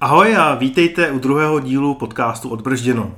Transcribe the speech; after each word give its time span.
Ahoj 0.00 0.36
a 0.36 0.54
vítejte 0.54 1.10
u 1.10 1.18
druhého 1.18 1.60
dílu 1.60 1.94
podcastu 1.94 2.48
Odbržděno. 2.48 3.14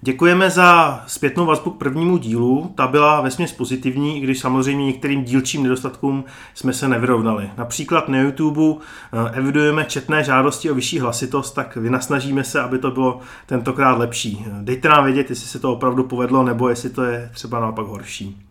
Děkujeme 0.00 0.50
za 0.50 1.00
zpětnou 1.06 1.46
vazbu 1.46 1.70
k 1.70 1.78
prvnímu 1.78 2.16
dílu. 2.16 2.72
Ta 2.74 2.86
byla 2.86 3.20
vesměs 3.20 3.52
pozitivní, 3.52 4.18
i 4.18 4.20
když 4.20 4.38
samozřejmě 4.40 4.86
některým 4.86 5.24
dílčím 5.24 5.62
nedostatkům 5.62 6.24
jsme 6.54 6.72
se 6.72 6.88
nevyrovnali. 6.88 7.50
Například 7.56 8.08
na 8.08 8.18
YouTube 8.18 8.60
eh, 8.72 9.30
evidujeme 9.32 9.84
četné 9.84 10.24
žádosti 10.24 10.70
o 10.70 10.74
vyšší 10.74 11.00
hlasitost, 11.00 11.54
tak 11.54 11.76
vynasnažíme 11.76 12.44
se, 12.44 12.60
aby 12.60 12.78
to 12.78 12.90
bylo 12.90 13.20
tentokrát 13.46 13.98
lepší. 13.98 14.44
Dejte 14.60 14.88
nám 14.88 15.04
vědět, 15.04 15.30
jestli 15.30 15.46
se 15.46 15.58
to 15.58 15.72
opravdu 15.72 16.04
povedlo, 16.04 16.42
nebo 16.42 16.68
jestli 16.68 16.90
to 16.90 17.02
je 17.02 17.30
třeba 17.34 17.60
naopak 17.60 17.86
horší. 17.86 18.46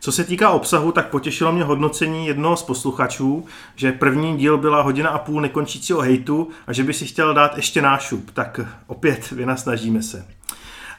Co 0.00 0.12
se 0.12 0.24
týká 0.24 0.50
obsahu, 0.50 0.92
tak 0.92 1.08
potěšilo 1.08 1.52
mě 1.52 1.64
hodnocení 1.64 2.26
jednoho 2.26 2.56
z 2.56 2.62
posluchačů, 2.62 3.44
že 3.76 3.92
první 3.92 4.36
díl 4.36 4.58
byla 4.58 4.82
hodina 4.82 5.10
a 5.10 5.18
půl 5.18 5.40
nekončícího 5.40 6.00
hejtu 6.00 6.48
a 6.66 6.72
že 6.72 6.84
by 6.84 6.94
si 6.94 7.06
chtěl 7.06 7.34
dát 7.34 7.56
ještě 7.56 7.82
nášup, 7.82 8.30
tak 8.30 8.60
opět 8.86 9.30
vynasnažíme 9.30 10.02
se. 10.02 10.26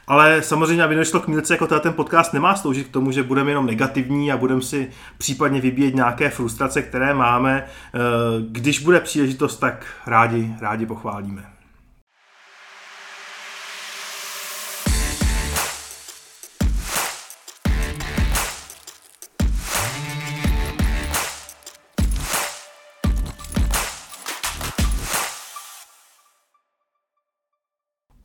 Ale 0.06 0.42
samozřejmě, 0.42 0.84
aby 0.84 0.96
nešlo 0.96 1.20
k 1.20 1.28
mílce, 1.28 1.54
jako 1.54 1.66
ten 1.66 1.92
podcast 1.92 2.32
nemá 2.32 2.54
sloužit 2.54 2.86
k 2.86 2.92
tomu, 2.92 3.12
že 3.12 3.22
budeme 3.22 3.50
jenom 3.50 3.66
negativní 3.66 4.32
a 4.32 4.36
budeme 4.36 4.62
si 4.62 4.90
případně 5.18 5.60
vybíjet 5.60 5.94
nějaké 5.94 6.30
frustrace, 6.30 6.82
které 6.82 7.14
máme. 7.14 7.64
Eh, 7.64 7.98
když 8.48 8.78
bude 8.78 9.00
příležitost, 9.00 9.56
tak 9.56 9.86
rádi, 10.06 10.54
rádi 10.60 10.86
pochválíme. 10.86 11.49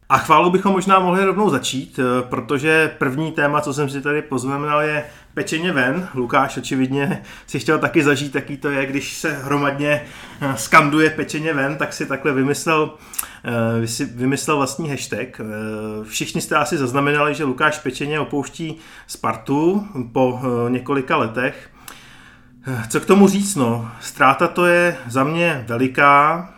A 0.09 0.17
chválu 0.17 0.49
bychom 0.49 0.71
možná 0.71 0.99
mohli 0.99 1.25
rovnou 1.25 1.49
začít, 1.49 1.99
eh, 1.99 2.27
protože 2.29 2.91
první 2.97 3.31
téma, 3.31 3.61
co 3.61 3.73
jsem 3.73 3.89
si 3.89 4.01
tady 4.01 4.21
poznamenal, 4.21 4.81
je 4.81 5.05
pečeně 5.33 5.71
ven. 5.71 6.07
Lukáš 6.13 6.57
očividně 6.57 7.23
si 7.47 7.59
chtěl 7.59 7.79
taky 7.79 8.03
zažít, 8.03 8.35
jaký 8.35 8.57
to 8.57 8.69
je, 8.69 8.85
když 8.85 9.13
se 9.13 9.31
hromadně 9.33 10.03
eh, 10.41 10.53
skanduje 10.57 11.09
pečeně 11.09 11.53
ven, 11.53 11.75
tak 11.75 11.93
si 11.93 12.05
takhle 12.05 12.33
vymyslel, 12.33 12.93
eh, 13.45 14.05
vymyslel 14.15 14.57
vlastní 14.57 14.89
hashtag. 14.89 15.41
Všichni 16.03 16.41
jste 16.41 16.55
asi 16.55 16.77
zaznamenali, 16.77 17.35
že 17.35 17.43
Lukáš 17.43 17.79
pečeně 17.79 18.19
opouští 18.19 18.77
Spartu 19.07 19.87
po 20.11 20.41
několika 20.69 21.17
letech. 21.17 21.69
Co 22.89 22.99
k 22.99 23.05
tomu 23.05 23.27
říct, 23.27 23.55
no? 23.55 23.91
Ztráta 24.01 24.47
to 24.47 24.65
je 24.65 24.97
za 25.07 25.23
mě 25.23 25.65
veliká, 25.67 26.49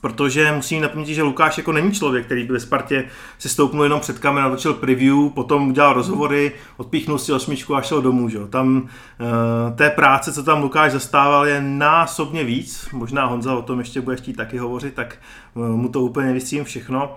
protože 0.00 0.52
musím 0.52 0.82
napomínat, 0.82 1.08
že 1.08 1.22
Lukáš 1.22 1.58
jako 1.58 1.72
není 1.72 1.92
člověk, 1.92 2.24
který 2.24 2.44
by 2.44 2.52
ve 2.52 2.60
Spartě 2.60 3.04
se 3.38 3.48
stoupnul 3.48 3.84
jenom 3.84 4.00
před 4.00 4.18
kamerou, 4.18 4.48
natočil 4.48 4.74
preview, 4.74 5.28
potom 5.34 5.68
udělal 5.68 5.92
rozhovory, 5.92 6.52
odpíchnul 6.76 7.18
si 7.18 7.32
osmičku 7.32 7.76
a 7.76 7.82
šel 7.82 8.02
domů. 8.02 8.28
Že? 8.28 8.38
Tam 8.50 8.76
uh, 8.76 9.76
té 9.76 9.90
práce, 9.90 10.32
co 10.32 10.42
tam 10.42 10.62
Lukáš 10.62 10.92
zastával, 10.92 11.46
je 11.46 11.60
násobně 11.60 12.44
víc. 12.44 12.88
Možná 12.92 13.26
Honza 13.26 13.54
o 13.54 13.62
tom 13.62 13.78
ještě 13.78 14.00
bude 14.00 14.16
chtít 14.16 14.36
taky 14.36 14.58
hovořit, 14.58 14.94
tak 14.94 15.16
uh, 15.54 15.68
mu 15.68 15.88
to 15.88 16.00
úplně 16.00 16.32
vysím 16.32 16.64
všechno. 16.64 17.16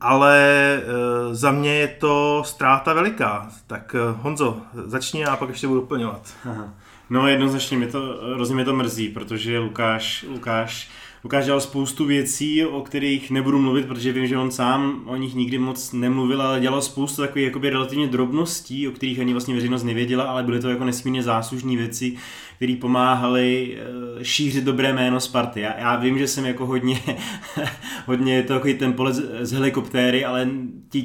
Ale 0.00 0.80
uh, 0.82 1.34
za 1.34 1.50
mě 1.50 1.74
je 1.74 1.88
to 1.88 2.42
ztráta 2.46 2.92
veliká. 2.92 3.48
Tak 3.66 3.96
Honzo, 4.20 4.58
začni 4.84 5.24
a 5.24 5.36
pak 5.36 5.48
ještě 5.48 5.68
budu 5.68 5.80
doplňovat. 5.80 6.34
No 7.10 7.28
jednoznačně, 7.28 7.76
mě 7.76 7.86
to, 7.86 8.18
hrozně 8.34 8.64
to 8.64 8.74
mrzí, 8.74 9.08
protože 9.08 9.58
Lukáš, 9.58 10.24
Lukáš 10.28 10.90
Lukáš 11.24 11.44
dělal 11.44 11.60
spoustu 11.60 12.04
věcí, 12.04 12.64
o 12.64 12.80
kterých 12.80 13.30
nebudu 13.30 13.58
mluvit, 13.58 13.86
protože 13.86 14.12
vím, 14.12 14.26
že 14.26 14.38
on 14.38 14.50
sám 14.50 15.02
o 15.06 15.16
nich 15.16 15.34
nikdy 15.34 15.58
moc 15.58 15.92
nemluvil, 15.92 16.42
ale 16.42 16.60
dělal 16.60 16.82
spoustu 16.82 17.22
takových 17.22 17.46
jakoby 17.46 17.70
relativně 17.70 18.06
drobností, 18.06 18.88
o 18.88 18.90
kterých 18.90 19.20
ani 19.20 19.32
vlastně 19.32 19.54
veřejnost 19.54 19.82
nevěděla, 19.82 20.24
ale 20.24 20.42
byly 20.42 20.60
to 20.60 20.68
jako 20.68 20.84
nesmírně 20.84 21.22
záslužné 21.22 21.76
věci, 21.76 22.16
které 22.56 22.76
pomáhaly 22.80 23.76
eh, 23.76 24.24
šířit 24.24 24.64
dobré 24.64 24.92
jméno 24.92 25.20
Sparty. 25.20 25.60
Já, 25.60 25.78
já 25.78 25.96
vím, 25.96 26.18
že 26.18 26.28
jsem 26.28 26.44
jako 26.44 26.66
hodně, 26.66 27.00
hodně 28.06 28.42
to 28.42 28.54
takový 28.54 28.74
ten 28.74 28.92
polec 28.92 29.16
z 29.40 29.52
helikoptéry, 29.52 30.24
ale 30.24 30.48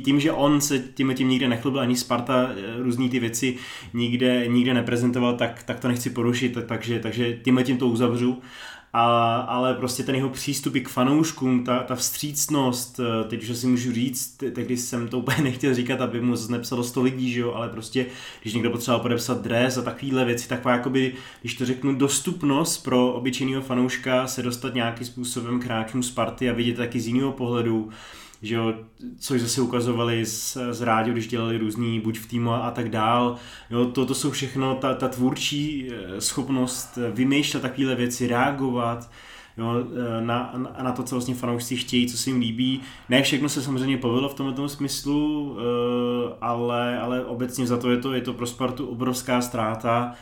tím, 0.03 0.19
že 0.19 0.31
on 0.31 0.61
se 0.61 0.79
tím 0.79 1.13
tím 1.15 1.29
nikde 1.29 1.47
nechlubil, 1.47 1.81
ani 1.81 1.95
Sparta 1.95 2.49
eh, 2.51 2.83
různý 2.83 3.09
ty 3.09 3.19
věci 3.19 3.55
nikde, 3.93 4.47
nikde 4.47 4.73
neprezentoval, 4.73 5.37
tak, 5.37 5.63
tak 5.63 5.79
to 5.79 5.87
nechci 5.87 6.09
porušit, 6.09 6.57
takže, 6.65 6.99
takže 6.99 7.37
tímhle 7.43 7.63
tím 7.63 7.77
to 7.77 7.87
uzavřu. 7.87 8.41
A, 8.93 9.35
ale 9.35 9.73
prostě 9.73 10.03
ten 10.03 10.15
jeho 10.15 10.29
přístup 10.29 10.73
k 10.73 10.89
fanouškům, 10.89 11.63
ta, 11.63 11.79
ta 11.79 11.95
vstřícnost, 11.95 12.99
eh, 12.99 13.27
teď 13.27 13.49
už 13.49 13.57
si 13.57 13.67
můžu 13.67 13.91
říct, 13.91 14.37
tehdy 14.37 14.77
jsem 14.77 15.07
to 15.07 15.19
úplně 15.19 15.37
nechtěl 15.43 15.73
říkat, 15.73 16.01
aby 16.01 16.21
mu 16.21 16.35
nepsalo 16.49 16.83
100 16.83 17.01
lidí, 17.01 17.31
že 17.31 17.39
jo, 17.39 17.53
ale 17.53 17.69
prostě, 17.69 18.05
když 18.41 18.53
někdo 18.53 18.69
potřeboval 18.69 19.01
podepsat 19.01 19.41
dres 19.41 19.77
a 19.77 19.81
takovéhle 19.81 20.25
věci, 20.25 20.49
taková 20.49 20.73
jakoby, 20.73 21.13
když 21.41 21.53
to 21.53 21.65
řeknu, 21.65 21.95
dostupnost 21.95 22.77
pro 22.77 23.13
obyčejného 23.13 23.61
fanouška 23.61 24.27
se 24.27 24.43
dostat 24.43 24.73
nějakým 24.73 25.07
způsobem 25.07 25.59
k 25.59 25.65
hráčům 25.65 26.03
Sparty 26.03 26.49
a 26.49 26.53
vidět 26.53 26.77
taky 26.77 26.99
z 26.99 27.07
jiného 27.07 27.31
pohledu, 27.31 27.89
že 28.41 28.55
jo, 28.55 28.73
což 29.19 29.41
zase 29.41 29.61
ukazovali 29.61 30.25
z, 30.25 30.57
z 30.71 30.81
rádio, 30.81 31.13
když 31.13 31.27
dělali 31.27 31.57
různý 31.57 31.99
buď 31.99 32.19
v 32.19 32.27
týmu 32.27 32.51
a, 32.51 32.71
tak 32.71 32.89
dál. 32.89 33.35
Jo, 33.69 33.85
to, 33.85 34.05
to 34.05 34.15
jsou 34.15 34.31
všechno 34.31 34.75
ta, 34.75 34.93
ta 34.93 35.07
tvůrčí 35.07 35.89
eh, 35.91 36.21
schopnost 36.21 36.97
vymýšlet 37.11 37.59
takovéhle 37.59 37.95
věci, 37.95 38.27
reagovat, 38.27 39.11
jo, 39.57 39.73
eh, 39.75 40.21
na, 40.25 40.53
na 40.83 40.91
to, 40.91 41.03
co 41.03 41.15
vlastně 41.15 41.35
fanoušci 41.35 41.75
chtějí, 41.75 42.07
co 42.07 42.17
se 42.17 42.29
jim 42.29 42.39
líbí. 42.39 42.81
Ne 43.09 43.21
všechno 43.23 43.49
se 43.49 43.61
samozřejmě 43.61 43.97
povedlo 43.97 44.29
v 44.29 44.33
tomto 44.33 44.69
smyslu, 44.69 45.57
eh, 45.59 46.35
ale, 46.41 46.99
ale 46.99 47.25
obecně 47.25 47.67
za 47.67 47.77
to 47.77 47.91
je 47.91 47.97
to, 47.97 48.13
je 48.13 48.21
to 48.21 48.33
pro 48.33 48.45
Spartu 48.45 48.87
obrovská 48.87 49.41
ztráta 49.41 50.15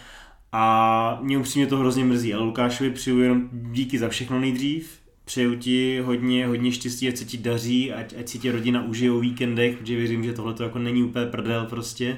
a 0.51 1.19
mě 1.21 1.37
upřímně 1.37 1.67
to 1.67 1.77
hrozně 1.77 2.03
mrzí, 2.03 2.33
ale 2.33 2.43
Lukášovi 2.43 2.89
přiju 2.89 3.19
jenom 3.19 3.49
díky 3.51 3.99
za 3.99 4.09
všechno 4.09 4.39
nejdřív, 4.39 4.99
Přeju 5.27 5.55
ti 5.55 5.99
hodně, 5.99 6.47
hodně 6.47 6.71
štěstí, 6.71 7.07
ať 7.07 7.17
se 7.17 7.25
ti 7.25 7.37
daří, 7.37 7.93
ať, 7.93 8.13
ať 8.19 8.29
si 8.29 8.39
tě 8.39 8.51
rodina 8.51 8.83
užije 8.83 9.11
o 9.11 9.19
víkendech, 9.19 9.77
protože 9.77 9.95
věřím, 9.95 10.23
že 10.23 10.33
tohle 10.33 10.53
to 10.53 10.63
jako 10.63 10.79
není 10.79 11.03
úplně 11.03 11.25
prdel 11.25 11.65
prostě. 11.65 12.17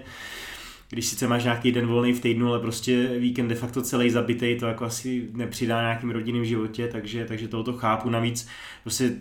Když 0.89 1.05
sice 1.05 1.27
máš 1.27 1.43
nějaký 1.43 1.71
den 1.71 1.87
volný 1.87 2.13
v 2.13 2.19
týdnu, 2.19 2.47
ale 2.47 2.59
prostě 2.59 3.07
víkend 3.19 3.47
de 3.47 3.55
facto 3.55 3.81
celý 3.81 4.09
zabitý, 4.09 4.55
to 4.59 4.65
jako 4.65 4.85
asi 4.85 5.29
nepřidá 5.33 5.81
nějakým 5.81 6.11
rodinným 6.11 6.45
životě, 6.45 6.87
takže, 6.87 7.25
takže 7.25 7.47
tohoto 7.47 7.73
chápu. 7.73 8.09
Navíc 8.09 8.47
prostě 8.83 9.15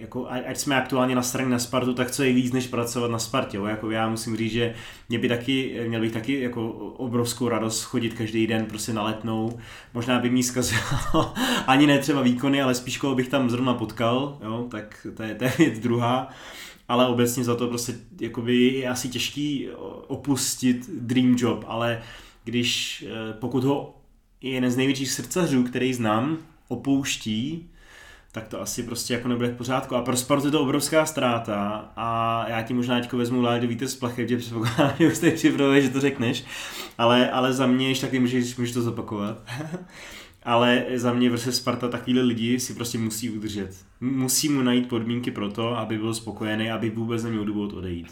jako, 0.00 0.26
ať 0.28 0.56
jsme 0.56 0.76
aktuálně 0.76 1.14
na 1.14 1.22
straně 1.22 1.50
na 1.50 1.58
Spartu, 1.58 1.94
tak 1.94 2.10
co 2.10 2.22
je 2.22 2.32
víc, 2.32 2.52
než 2.52 2.66
pracovat 2.66 3.10
na 3.10 3.18
Spartě. 3.18 3.56
Jo? 3.56 3.66
Jako 3.66 3.90
já 3.90 4.08
musím 4.08 4.36
říct, 4.36 4.52
že 4.52 4.74
mě 5.08 5.18
by 5.18 5.28
taky, 5.28 5.84
měl 5.88 6.00
bych 6.00 6.12
taky 6.12 6.40
jako 6.40 6.68
obrovskou 6.96 7.48
radost 7.48 7.82
chodit 7.82 8.14
každý 8.14 8.46
den 8.46 8.66
prostě 8.66 8.92
na 8.92 9.02
letnou. 9.02 9.58
Možná 9.94 10.18
by 10.18 10.30
mi 10.30 10.42
zkazilo 10.42 10.82
ani 11.66 11.86
ne 11.86 11.98
třeba 11.98 12.22
výkony, 12.22 12.62
ale 12.62 12.74
spíš 12.74 12.98
koho 12.98 13.14
bych 13.14 13.28
tam 13.28 13.50
zrovna 13.50 13.74
potkal, 13.74 14.38
jo? 14.44 14.66
tak 14.70 15.06
to 15.16 15.22
je, 15.22 15.34
to 15.34 15.44
je 15.44 15.52
věc 15.58 15.78
druhá. 15.78 16.28
Ale 16.88 17.06
obecně 17.06 17.44
za 17.44 17.54
to 17.54 17.68
prostě 17.68 17.94
jakoby 18.20 18.56
je 18.56 18.88
asi 18.88 19.08
těžký 19.08 19.68
opustit 20.06 20.90
dream 20.90 21.36
job, 21.38 21.64
ale 21.68 22.02
když 22.44 23.04
eh, 23.08 23.32
pokud 23.32 23.64
ho 23.64 23.94
je 24.40 24.50
jeden 24.50 24.70
z 24.70 24.76
největších 24.76 25.10
srdcařů, 25.10 25.62
který 25.62 25.94
znám, 25.94 26.38
opouští, 26.68 27.70
tak 28.34 28.48
to 28.48 28.60
asi 28.60 28.82
prostě 28.82 29.14
jako 29.14 29.28
nebude 29.28 29.48
v 29.48 29.56
pořádku. 29.56 29.96
A 29.96 30.02
pro 30.02 30.16
sport 30.16 30.44
je 30.44 30.50
to 30.50 30.60
obrovská 30.60 31.06
ztráta 31.06 31.90
a 31.96 32.44
já 32.48 32.62
ti 32.62 32.74
možná 32.74 33.00
teďko 33.00 33.16
vezmu 33.16 33.42
Láďo 33.42 33.68
vítr 33.68 33.86
z 33.86 33.96
plachet, 33.96 34.28
že 34.28 34.36
předpokládám, 34.36 34.92
že 34.98 35.06
už 35.06 35.18
teď 35.18 35.34
připravuje, 35.34 35.82
že 35.82 35.90
to 35.90 36.00
řekneš, 36.00 36.44
ale, 36.98 37.30
ale 37.30 37.52
za 37.52 37.66
mě, 37.66 37.88
ještě 37.88 38.06
taky 38.06 38.18
můžeš, 38.18 38.56
můžeš 38.56 38.74
to 38.74 38.82
zopakovat. 38.82 39.42
ale 40.42 40.84
za 40.94 41.12
mě 41.12 41.30
vrse 41.30 41.52
Sparta 41.52 41.88
takovýhle 41.88 42.22
lidi 42.22 42.60
si 42.60 42.74
prostě 42.74 42.98
musí 42.98 43.30
udržet. 43.30 43.76
Musí 44.00 44.48
mu 44.48 44.62
najít 44.62 44.88
podmínky 44.88 45.30
pro 45.30 45.50
to, 45.50 45.78
aby 45.78 45.98
byl 45.98 46.14
spokojený, 46.14 46.70
aby 46.70 46.90
vůbec 46.90 47.24
neměl 47.24 47.44
důvod 47.44 47.72
odejít. 47.72 48.08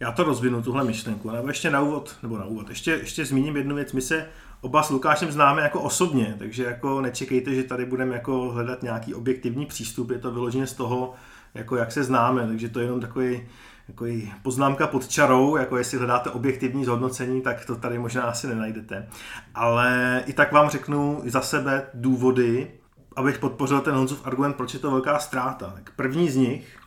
Já 0.00 0.12
to 0.12 0.24
rozvinu, 0.24 0.62
tuhle 0.62 0.84
myšlenku, 0.84 1.30
nebo 1.30 1.48
ještě 1.48 1.70
na 1.70 1.80
úvod, 1.80 2.16
nebo 2.22 2.38
na 2.38 2.44
úvod, 2.44 2.68
ještě, 2.68 2.90
ještě 2.90 3.24
zmíním 3.24 3.56
jednu 3.56 3.74
věc. 3.74 3.92
My 3.92 4.00
se 4.00 4.26
oba 4.60 4.82
s 4.82 4.90
Lukášem 4.90 5.32
známe 5.32 5.62
jako 5.62 5.80
osobně, 5.80 6.36
takže 6.38 6.64
jako 6.64 7.00
nečekejte, 7.00 7.54
že 7.54 7.62
tady 7.62 7.86
budeme 7.86 8.14
jako 8.14 8.50
hledat 8.50 8.82
nějaký 8.82 9.14
objektivní 9.14 9.66
přístup, 9.66 10.10
je 10.10 10.18
to 10.18 10.30
vyloženě 10.30 10.66
z 10.66 10.72
toho, 10.72 11.14
jako 11.54 11.76
jak 11.76 11.92
se 11.92 12.04
známe, 12.04 12.46
takže 12.46 12.68
to 12.68 12.78
je 12.78 12.84
jenom 12.84 13.00
takový 13.00 13.48
jako 13.88 14.06
poznámka 14.42 14.86
pod 14.86 15.08
čarou, 15.08 15.56
jako 15.56 15.76
jestli 15.76 15.98
hledáte 15.98 16.30
objektivní 16.30 16.84
zhodnocení, 16.84 17.42
tak 17.42 17.64
to 17.64 17.76
tady 17.76 17.98
možná 17.98 18.22
asi 18.22 18.46
nenajdete. 18.46 19.08
Ale 19.54 20.22
i 20.26 20.32
tak 20.32 20.52
vám 20.52 20.70
řeknu 20.70 21.22
za 21.26 21.40
sebe 21.40 21.86
důvody, 21.94 22.70
abych 23.16 23.38
podpořil 23.38 23.80
ten 23.80 23.94
Honzův 23.94 24.26
argument, 24.26 24.56
proč 24.56 24.74
je 24.74 24.80
to 24.80 24.90
velká 24.90 25.18
ztráta. 25.18 25.72
Tak 25.74 25.90
první 25.96 26.30
z 26.30 26.36
nich 26.36 26.78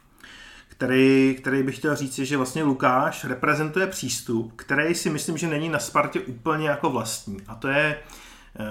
který, 0.80 1.36
který 1.40 1.64
bych 1.64 1.76
chtěl 1.76 1.96
říct, 1.96 2.20
je, 2.20 2.26
že 2.26 2.38
vlastně 2.38 2.64
Lukáš 2.64 3.26
reprezentuje 3.26 3.88
přístup, 3.88 4.54
který 4.56 4.96
si 4.96 5.10
myslím, 5.10 5.38
že 5.38 5.48
není 5.48 5.70
na 5.70 5.80
Spartě 5.80 6.20
úplně 6.20 6.70
jako 6.70 6.90
vlastní. 6.90 7.38
A 7.48 7.56
to 7.56 7.68
je, 7.68 8.00
eh, 8.60 8.66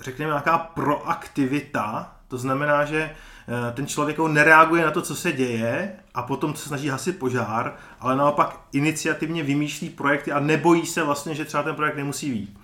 řekněme, 0.00 0.30
nějaká 0.30 0.58
proaktivita 0.58 2.14
To 2.28 2.38
znamená, 2.38 2.84
že 2.84 3.00
eh, 3.00 3.72
ten 3.72 3.86
člověk 3.86 4.18
nereaguje 4.18 4.84
na 4.84 4.90
to, 4.90 5.02
co 5.02 5.16
se 5.16 5.32
děje 5.32 5.92
a 6.14 6.22
potom 6.22 6.54
se 6.54 6.68
snaží 6.68 6.88
hasit 6.88 7.18
požár, 7.18 7.76
ale 8.00 8.16
naopak 8.16 8.60
iniciativně 8.72 9.42
vymýšlí 9.42 9.90
projekty 9.90 10.32
a 10.32 10.40
nebojí 10.40 10.86
se 10.86 11.02
vlastně, 11.02 11.34
že 11.34 11.44
třeba 11.44 11.62
ten 11.62 11.74
projekt 11.74 11.96
nemusí 11.96 12.30
být. 12.30 12.58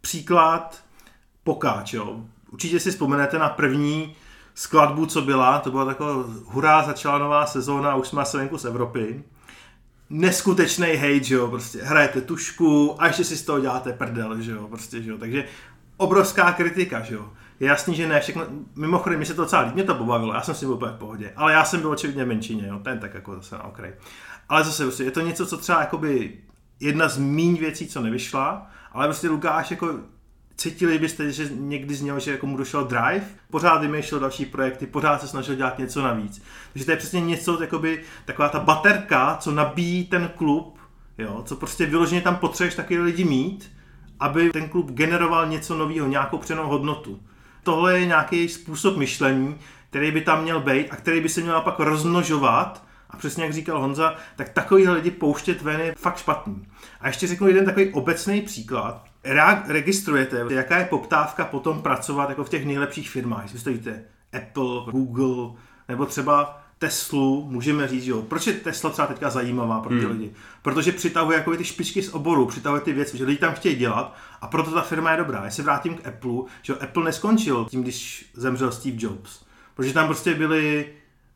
Příklad 0.00 0.82
Pokáč, 1.44 1.92
jo. 1.92 2.20
Určitě 2.50 2.80
si 2.80 2.90
vzpomenete 2.90 3.38
na 3.38 3.48
první 3.48 4.16
skladbu, 4.56 5.06
co 5.06 5.22
byla, 5.22 5.58
to 5.58 5.70
byla 5.70 5.84
taková 5.84 6.24
hurá, 6.44 6.82
začala 6.82 7.18
nová 7.18 7.46
sezóna, 7.46 7.94
už 7.94 8.08
jsme 8.08 8.24
se 8.24 8.38
venku 8.38 8.58
z 8.58 8.64
Evropy. 8.64 9.24
Neskutečný 10.10 10.86
hate, 10.86 11.24
že 11.24 11.34
jo, 11.34 11.48
prostě 11.48 11.82
hrajete 11.82 12.20
tušku 12.20 13.02
a 13.02 13.06
ještě 13.06 13.24
si 13.24 13.36
z 13.36 13.44
toho 13.44 13.60
děláte 13.60 13.92
prdel, 13.92 14.40
že 14.40 14.52
jo, 14.52 14.68
prostě, 14.68 15.02
že 15.02 15.10
jo, 15.10 15.18
takže 15.18 15.44
obrovská 15.96 16.52
kritika, 16.52 17.00
že 17.00 17.14
jo. 17.14 17.32
Je 17.60 17.68
jasný, 17.68 17.94
že 17.94 18.08
ne 18.08 18.20
všechno, 18.20 18.42
mimochodem, 18.76 19.18
mě 19.18 19.26
se 19.26 19.34
to 19.34 19.42
docela 19.42 19.72
mě 19.74 19.84
to 19.84 19.94
pobavilo, 19.94 20.34
já 20.34 20.42
jsem 20.42 20.54
si 20.54 20.66
byl 20.66 20.74
úplně 20.74 20.92
v 20.92 20.98
pohodě, 20.98 21.32
ale 21.36 21.52
já 21.52 21.64
jsem 21.64 21.80
byl 21.80 21.90
očividně 21.90 22.24
menšině, 22.24 22.66
jo, 22.66 22.78
ten 22.78 22.98
tak 22.98 23.14
jako 23.14 23.34
zase 23.34 23.54
na 23.54 23.64
okraj. 23.64 23.92
Ale 24.48 24.64
zase 24.64 24.82
prostě 24.82 25.04
je 25.04 25.10
to 25.10 25.20
něco, 25.20 25.46
co 25.46 25.56
třeba 25.56 25.80
jakoby 25.80 26.38
jedna 26.80 27.08
z 27.08 27.18
míň 27.18 27.56
věcí, 27.56 27.88
co 27.88 28.00
nevyšla, 28.00 28.70
ale 28.92 29.06
prostě 29.06 29.28
Lukáš 29.28 29.70
jako 29.70 29.94
cítili 30.56 30.98
byste, 30.98 31.32
že 31.32 31.48
někdy 31.54 31.94
z 31.94 32.02
něho, 32.02 32.20
že 32.20 32.30
jako 32.30 32.46
mu 32.46 32.56
došel 32.56 32.84
drive, 32.84 33.24
pořád 33.50 33.80
vymýšlel 33.80 34.20
další 34.20 34.46
projekty, 34.46 34.86
pořád 34.86 35.20
se 35.20 35.28
snažil 35.28 35.54
dělat 35.54 35.78
něco 35.78 36.02
navíc. 36.02 36.42
Takže 36.72 36.84
to 36.84 36.90
je 36.90 36.96
přesně 36.96 37.20
něco, 37.20 37.58
jakoby, 37.60 38.02
taková 38.24 38.48
ta 38.48 38.60
baterka, 38.60 39.36
co 39.40 39.52
nabíjí 39.52 40.04
ten 40.04 40.30
klub, 40.36 40.78
jo, 41.18 41.42
co 41.46 41.56
prostě 41.56 41.86
vyloženě 41.86 42.20
tam 42.20 42.36
potřebuješ 42.36 42.74
taky 42.74 42.98
lidi 42.98 43.24
mít, 43.24 43.72
aby 44.20 44.50
ten 44.50 44.68
klub 44.68 44.90
generoval 44.90 45.46
něco 45.46 45.78
nového, 45.78 46.08
nějakou 46.08 46.38
přenou 46.38 46.68
hodnotu. 46.68 47.20
Tohle 47.62 47.98
je 47.98 48.06
nějaký 48.06 48.48
způsob 48.48 48.96
myšlení, 48.96 49.56
který 49.90 50.12
by 50.12 50.20
tam 50.20 50.42
měl 50.42 50.60
být 50.60 50.90
a 50.90 50.96
který 50.96 51.20
by 51.20 51.28
se 51.28 51.40
měl 51.40 51.60
pak 51.60 51.78
rozmnožovat 51.78 52.84
a 53.10 53.16
přesně 53.16 53.44
jak 53.44 53.52
říkal 53.52 53.80
Honza, 53.80 54.14
tak 54.36 54.48
takovýhle 54.48 54.94
lidi 54.94 55.10
pouštět 55.10 55.62
ven 55.62 55.80
je 55.80 55.94
fakt 55.98 56.18
špatný. 56.18 56.66
A 57.00 57.06
ještě 57.06 57.26
řeknu 57.26 57.48
jeden 57.48 57.64
takový 57.64 57.92
obecný 57.92 58.42
příklad 58.42 59.04
registrujete, 59.66 60.44
jaká 60.48 60.78
je 60.78 60.84
poptávka 60.84 61.44
potom 61.44 61.82
pracovat 61.82 62.28
jako 62.28 62.44
v 62.44 62.48
těch 62.48 62.66
nejlepších 62.66 63.10
firmách. 63.10 63.42
Jestli 63.42 63.58
stojíte 63.58 64.04
Apple, 64.32 64.92
Google, 64.92 65.56
nebo 65.88 66.06
třeba 66.06 66.62
Teslu, 66.78 67.46
můžeme 67.50 67.88
říct, 67.88 68.06
jo. 68.06 68.22
Proč 68.22 68.46
je 68.46 68.52
Tesla 68.52 68.90
třeba 68.90 69.08
teďka 69.08 69.30
zajímavá 69.30 69.80
pro 69.80 69.90
ty 69.90 70.04
hmm. 70.04 70.10
lidi? 70.10 70.32
Protože 70.62 70.92
přitahuje 70.92 71.38
jako 71.38 71.56
ty 71.56 71.64
špičky 71.64 72.02
z 72.02 72.14
oboru, 72.14 72.46
přitahuje 72.46 72.80
ty 72.80 72.92
věci, 72.92 73.18
že 73.18 73.24
lidi 73.24 73.38
tam 73.38 73.54
chtějí 73.54 73.76
dělat 73.76 74.16
a 74.40 74.46
proto 74.46 74.70
ta 74.70 74.80
firma 74.80 75.10
je 75.10 75.16
dobrá. 75.16 75.44
Já 75.44 75.50
se 75.50 75.62
vrátím 75.62 75.94
k 75.94 76.06
Apple, 76.06 76.42
že 76.62 76.74
Apple 76.74 77.04
neskončil 77.04 77.66
tím, 77.70 77.82
když 77.82 78.30
zemřel 78.34 78.72
Steve 78.72 78.96
Jobs. 79.00 79.44
Protože 79.74 79.92
tam 79.92 80.06
prostě 80.06 80.34
byli 80.34 80.92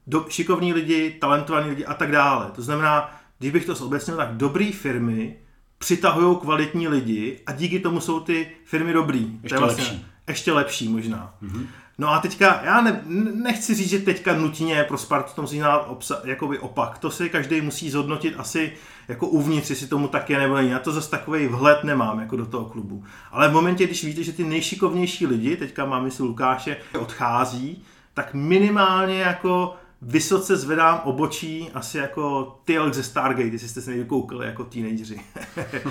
do, 0.06 0.26
šikovní 0.28 0.72
lidi, 0.72 1.16
talentovaní 1.20 1.70
lidi 1.70 1.84
a 1.84 1.94
tak 1.94 2.12
dále. 2.12 2.50
To 2.54 2.62
znamená, 2.62 3.20
když 3.38 3.52
bych 3.52 3.66
to 3.66 3.74
zobecnil, 3.74 4.16
tak 4.16 4.36
dobrý 4.36 4.72
firmy 4.72 5.36
přitahují 5.80 6.36
kvalitní 6.36 6.88
lidi 6.88 7.40
a 7.46 7.52
díky 7.52 7.80
tomu 7.80 8.00
jsou 8.00 8.20
ty 8.20 8.46
firmy 8.64 8.92
dobrý. 8.92 9.38
Ještě 9.42 9.48
to 9.48 9.54
je 9.54 9.60
vlastně 9.60 9.84
lepší. 9.84 10.06
Ještě 10.28 10.52
lepší 10.52 10.88
možná. 10.88 11.34
Mm-hmm. 11.42 11.66
No 11.98 12.08
a 12.08 12.18
teďka, 12.18 12.60
já 12.64 12.80
ne, 12.80 13.02
nechci 13.34 13.74
říct, 13.74 13.88
že 13.88 13.98
teďka 13.98 14.34
nutně 14.34 14.84
pro 14.84 14.98
Spartu 14.98 15.30
to 15.34 15.42
musí 15.42 15.58
znát 15.58 15.78
obsa, 15.78 16.20
jakoby 16.24 16.58
opak. 16.58 16.98
To 16.98 17.10
si 17.10 17.30
každý 17.30 17.60
musí 17.60 17.90
zhodnotit 17.90 18.34
asi 18.38 18.72
jako 19.08 19.26
uvnitř, 19.26 19.70
jestli 19.70 19.86
tomu 19.86 20.08
tak 20.08 20.30
je 20.30 20.38
nebo 20.38 20.56
není. 20.56 20.70
Já 20.70 20.78
to 20.78 20.92
zase 20.92 21.10
takový 21.10 21.46
vhled 21.46 21.84
nemám 21.84 22.20
jako 22.20 22.36
do 22.36 22.46
toho 22.46 22.64
klubu. 22.64 23.04
Ale 23.30 23.48
v 23.48 23.52
momentě, 23.52 23.86
když 23.86 24.04
víte, 24.04 24.22
že 24.22 24.32
ty 24.32 24.44
nejšikovnější 24.44 25.26
lidi, 25.26 25.56
teďka 25.56 25.84
mám 25.84 26.04
mysli 26.04 26.24
Lukáše, 26.24 26.76
odchází, 26.98 27.82
tak 28.14 28.34
minimálně 28.34 29.20
jako 29.20 29.76
vysoce 30.02 30.56
zvedám 30.56 31.00
obočí, 31.04 31.70
asi 31.74 31.98
jako 31.98 32.44
Teal'c 32.64 32.94
ze 32.94 33.02
Stargate, 33.02 33.48
jestli 33.48 33.68
jste 33.68 33.80
se 33.80 33.90
někdy 33.90 34.04
koukali 34.04 34.46
jako 34.46 34.64
teenageři. 34.64 35.20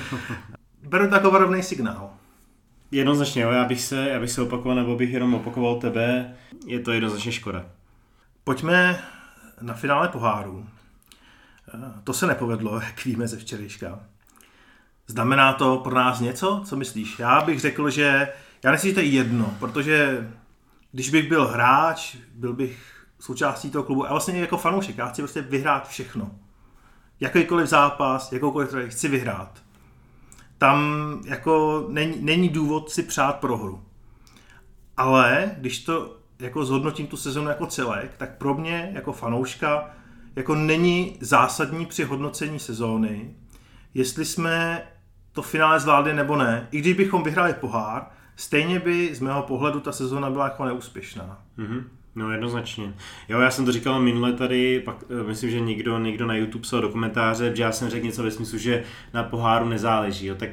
Beru 0.83 1.07
to 1.07 1.15
jako 1.15 1.31
varovný 1.31 1.63
signál. 1.63 2.13
Jednoznačně, 2.91 3.41
jo, 3.41 3.51
já 3.51 3.65
bych 3.65 3.81
se, 3.81 4.09
já 4.09 4.19
bych 4.19 4.31
se 4.31 4.41
opakoval, 4.41 4.75
nebo 4.75 4.95
bych 4.95 5.13
jenom 5.13 5.33
opakoval 5.33 5.75
tebe, 5.75 6.35
je 6.65 6.79
to 6.79 6.91
jednoznačně 6.91 7.31
škoda. 7.31 7.65
Pojďme 8.43 9.03
na 9.61 9.73
finále 9.73 10.07
poháru. 10.07 10.65
To 12.03 12.13
se 12.13 12.27
nepovedlo, 12.27 12.81
jak 12.81 13.05
víme 13.05 13.27
ze 13.27 13.37
včerejška. 13.37 13.99
Znamená 15.07 15.53
to 15.53 15.77
pro 15.77 15.95
nás 15.95 16.19
něco? 16.19 16.61
Co 16.65 16.75
myslíš? 16.75 17.19
Já 17.19 17.41
bych 17.41 17.59
řekl, 17.59 17.89
že 17.89 18.27
já 18.63 18.71
nechci, 18.71 18.87
že 18.87 18.93
to 18.93 18.99
je 18.99 19.05
jedno, 19.05 19.55
protože 19.59 20.27
když 20.91 21.09
bych 21.09 21.29
byl 21.29 21.47
hráč, 21.47 22.17
byl 22.33 22.53
bych 22.53 22.98
součástí 23.19 23.71
toho 23.71 23.83
klubu 23.83 24.05
a 24.05 24.09
vlastně 24.09 24.39
jako 24.39 24.57
fanoušek, 24.57 24.97
já 24.97 25.07
chci 25.07 25.21
prostě 25.21 25.41
vyhrát 25.41 25.87
všechno. 25.87 26.31
Jakýkoliv 27.19 27.67
zápas, 27.67 28.31
jakoukoliv 28.31 28.69
troj, 28.69 28.89
chci 28.89 29.07
vyhrát. 29.07 29.59
Tam 30.57 30.81
jako 31.25 31.85
není, 31.89 32.15
není 32.21 32.49
důvod 32.49 32.89
si 32.89 33.03
přát 33.03 33.39
prohru. 33.39 33.83
Ale 34.97 35.51
když 35.57 35.79
to 35.83 36.17
jako 36.39 36.65
zhodnotím 36.65 37.07
tu 37.07 37.17
sezonu 37.17 37.49
jako 37.49 37.65
celek, 37.65 38.17
tak 38.17 38.37
pro 38.37 38.53
mě 38.53 38.91
jako 38.93 39.13
fanouška 39.13 39.89
jako 40.35 40.55
není 40.55 41.17
zásadní 41.19 41.85
při 41.85 42.03
hodnocení 42.03 42.59
sezóny, 42.59 43.35
jestli 43.93 44.25
jsme 44.25 44.83
to 45.31 45.41
finále 45.41 45.79
zvládli 45.79 46.13
nebo 46.13 46.35
ne. 46.35 46.67
I 46.71 46.79
když 46.79 46.93
bychom 46.93 47.23
vyhráli 47.23 47.53
pohár, 47.53 48.07
stejně 48.35 48.79
by 48.79 49.15
z 49.15 49.19
mého 49.19 49.41
pohledu 49.41 49.79
ta 49.79 49.91
sezóna 49.91 50.29
byla 50.29 50.45
jako 50.45 50.65
neúspěšná. 50.65 51.41
Mm-hmm. 51.57 51.83
No 52.15 52.31
jednoznačně. 52.31 52.93
Jo, 53.29 53.39
já 53.39 53.51
jsem 53.51 53.65
to 53.65 53.71
říkal 53.71 54.01
minule 54.01 54.33
tady, 54.33 54.79
pak 54.79 55.03
eh, 55.09 55.23
myslím, 55.23 55.49
že 55.49 55.59
někdo, 55.59 55.99
někdo 55.99 56.27
na 56.27 56.35
YouTube 56.35 56.61
psal 56.61 56.81
do 56.81 56.89
komentáře, 56.89 57.55
že 57.55 57.63
já 57.63 57.71
jsem 57.71 57.89
řekl 57.89 58.05
něco 58.05 58.23
ve 58.23 58.31
smyslu, 58.31 58.57
že 58.57 58.83
na 59.13 59.23
poháru 59.23 59.69
nezáleží. 59.69 60.27
Jo, 60.27 60.35
tak 60.35 60.49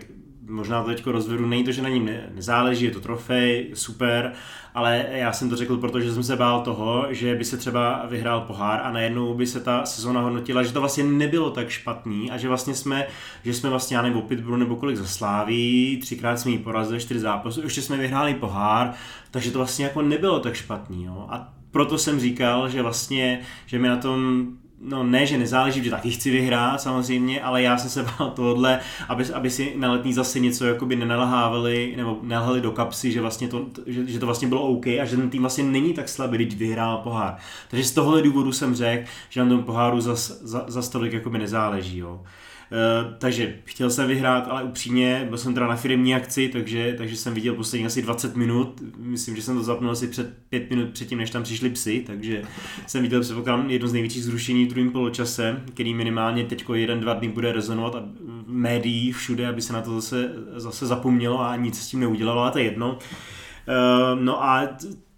možná 0.48 0.82
to 0.82 0.88
teďko 0.88 1.12
rozvedu, 1.12 1.46
není 1.46 1.64
to, 1.64 1.72
že 1.72 1.82
na 1.82 1.88
ním 1.88 2.10
nezáleží, 2.34 2.84
je 2.84 2.90
to 2.90 3.00
trofej, 3.00 3.70
super, 3.74 4.32
ale 4.74 5.06
já 5.10 5.32
jsem 5.32 5.50
to 5.50 5.56
řekl, 5.56 5.76
protože 5.76 6.14
jsem 6.14 6.22
se 6.22 6.36
bál 6.36 6.60
toho, 6.60 7.06
že 7.10 7.34
by 7.34 7.44
se 7.44 7.56
třeba 7.56 8.06
vyhrál 8.10 8.40
pohár 8.40 8.80
a 8.82 8.92
najednou 8.92 9.34
by 9.34 9.46
se 9.46 9.60
ta 9.60 9.86
sezona 9.86 10.20
hodnotila, 10.20 10.62
že 10.62 10.72
to 10.72 10.80
vlastně 10.80 11.04
nebylo 11.04 11.50
tak 11.50 11.68
špatný 11.68 12.30
a 12.30 12.36
že 12.36 12.48
vlastně 12.48 12.74
jsme, 12.74 13.06
že 13.44 13.54
jsme 13.54 13.70
vlastně, 13.70 13.96
já 13.96 14.02
nevím, 14.02 14.22
o 14.48 14.56
nebo 14.56 14.76
kolik 14.76 14.96
zasláví, 14.96 15.98
třikrát 16.02 16.36
jsme 16.36 16.50
ji 16.50 16.58
porazili, 16.58 17.00
čtyři 17.00 17.20
zápasy, 17.20 17.60
ještě 17.60 17.82
jsme 17.82 17.96
vyhráli 17.96 18.34
pohár, 18.34 18.94
takže 19.30 19.50
to 19.50 19.58
vlastně 19.58 19.84
jako 19.84 20.02
nebylo 20.02 20.40
tak 20.40 20.54
špatný, 20.54 21.04
jo. 21.04 21.26
A 21.28 21.52
proto 21.70 21.98
jsem 21.98 22.20
říkal, 22.20 22.68
že 22.68 22.82
vlastně, 22.82 23.40
že 23.66 23.78
mi 23.78 23.88
na 23.88 23.96
tom 23.96 24.46
no 24.80 25.04
ne, 25.04 25.26
že 25.26 25.38
nezáleží, 25.38 25.84
že 25.84 25.90
taky 25.90 26.10
chci 26.10 26.30
vyhrát 26.30 26.80
samozřejmě, 26.80 27.40
ale 27.40 27.62
já 27.62 27.78
jsem 27.78 27.90
se 27.90 28.02
bál 28.02 28.30
tohle, 28.30 28.80
aby, 29.08 29.24
aby 29.34 29.50
si 29.50 29.72
na 29.76 29.92
letní 29.92 30.12
zase 30.12 30.40
něco 30.40 30.66
jakoby 30.66 30.96
nenalhávali 30.96 31.94
nebo 31.96 32.18
nelhali 32.22 32.60
do 32.60 32.70
kapsy, 32.70 33.12
že, 33.12 33.20
vlastně 33.20 33.48
to, 33.48 33.66
že, 33.86 34.06
že, 34.06 34.18
to 34.18 34.26
vlastně 34.26 34.48
bylo 34.48 34.62
OK 34.62 34.86
a 34.86 35.04
že 35.04 35.16
ten 35.16 35.30
tým 35.30 35.42
vlastně 35.42 35.64
není 35.64 35.94
tak 35.94 36.08
slabý, 36.08 36.36
když 36.36 36.54
vyhrál 36.54 36.98
pohár. 36.98 37.36
Takže 37.68 37.84
z 37.84 37.92
tohohle 37.92 38.22
důvodu 38.22 38.52
jsem 38.52 38.74
řekl, 38.74 39.08
že 39.28 39.44
na 39.44 39.48
tom 39.48 39.62
poháru 39.62 40.00
zas, 40.00 40.40
za, 40.42 40.64
za 40.68 40.90
tolik 40.90 41.12
jakoby 41.12 41.38
nezáleží. 41.38 41.98
Jo. 41.98 42.20
Uh, 42.70 43.14
takže 43.18 43.56
chtěl 43.64 43.90
jsem 43.90 44.08
vyhrát, 44.08 44.46
ale 44.50 44.62
upřímně 44.62 45.26
byl 45.28 45.38
jsem 45.38 45.54
teda 45.54 45.66
na 45.66 45.76
firmní 45.76 46.14
akci, 46.14 46.48
takže, 46.48 46.94
takže 46.98 47.16
jsem 47.16 47.34
viděl 47.34 47.54
poslední 47.54 47.86
asi 47.86 48.02
20 48.02 48.36
minut. 48.36 48.82
Myslím, 48.98 49.36
že 49.36 49.42
jsem 49.42 49.56
to 49.56 49.62
zapnul 49.62 49.90
asi 49.90 50.08
před 50.08 50.34
5 50.48 50.70
minut 50.70 50.90
předtím, 50.90 51.18
než 51.18 51.30
tam 51.30 51.42
přišli 51.42 51.70
psy, 51.70 52.04
takže 52.06 52.42
jsem 52.86 53.02
viděl 53.02 53.20
předpokládám 53.20 53.70
jedno 53.70 53.88
z 53.88 53.92
největších 53.92 54.24
zrušení 54.24 54.64
v 54.64 54.68
druhém 54.68 54.90
poločase, 54.90 55.62
který 55.74 55.94
minimálně 55.94 56.44
teď 56.44 56.64
jeden, 56.74 57.00
dva 57.00 57.14
dny 57.14 57.28
bude 57.28 57.52
rezonovat 57.52 57.94
a 57.94 58.08
médií 58.46 59.12
všude, 59.12 59.48
aby 59.48 59.62
se 59.62 59.72
na 59.72 59.82
to 59.82 59.94
zase, 59.94 60.32
zase 60.56 60.86
zapomnělo 60.86 61.40
a 61.40 61.56
nic 61.56 61.80
s 61.80 61.88
tím 61.88 62.00
neudělalo, 62.00 62.42
a 62.42 62.50
to 62.50 62.58
je 62.58 62.64
jedno. 62.64 62.98
Uh, 62.98 64.20
no 64.20 64.44
a 64.44 64.68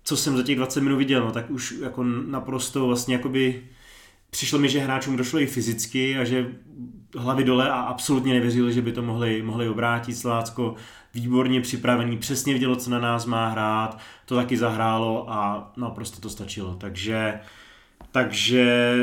co 0.05 0.17
jsem 0.17 0.37
za 0.37 0.43
těch 0.43 0.57
20 0.57 0.81
minut 0.81 0.97
viděl, 0.97 1.25
no 1.25 1.33
tak 1.33 1.51
už 1.51 1.75
jako 1.83 2.05
naprosto 2.05 2.87
vlastně 2.87 3.15
jakoby 3.15 3.63
přišlo 4.31 4.59
mi, 4.59 4.69
že 4.69 4.81
hráčům 4.81 5.17
došlo 5.17 5.41
i 5.41 5.47
fyzicky 5.47 6.19
a 6.19 6.25
že 6.25 6.47
hlavy 7.17 7.45
dole 7.45 7.71
a 7.71 7.81
absolutně 7.81 8.35
nevěřili, 8.35 8.73
že 8.73 8.83
by 8.83 8.93
to 8.93 9.03
mohli, 9.03 9.43
mohli 9.43 9.69
obrátit. 9.69 10.15
Slácko 10.15 10.75
výborně 11.15 11.61
připravený, 11.61 12.19
přesně 12.19 12.53
vědělo, 12.53 12.77
co 12.77 12.91
na 12.91 12.99
nás 12.99 13.27
má 13.27 13.49
hrát, 13.49 13.99
to 14.25 14.37
taky 14.37 14.57
zahrálo 14.57 15.33
a 15.33 15.73
no 15.77 15.91
prostě 15.91 16.21
to 16.21 16.31
stačilo. 16.31 16.75
Takže, 16.75 17.41
takže 18.13 18.97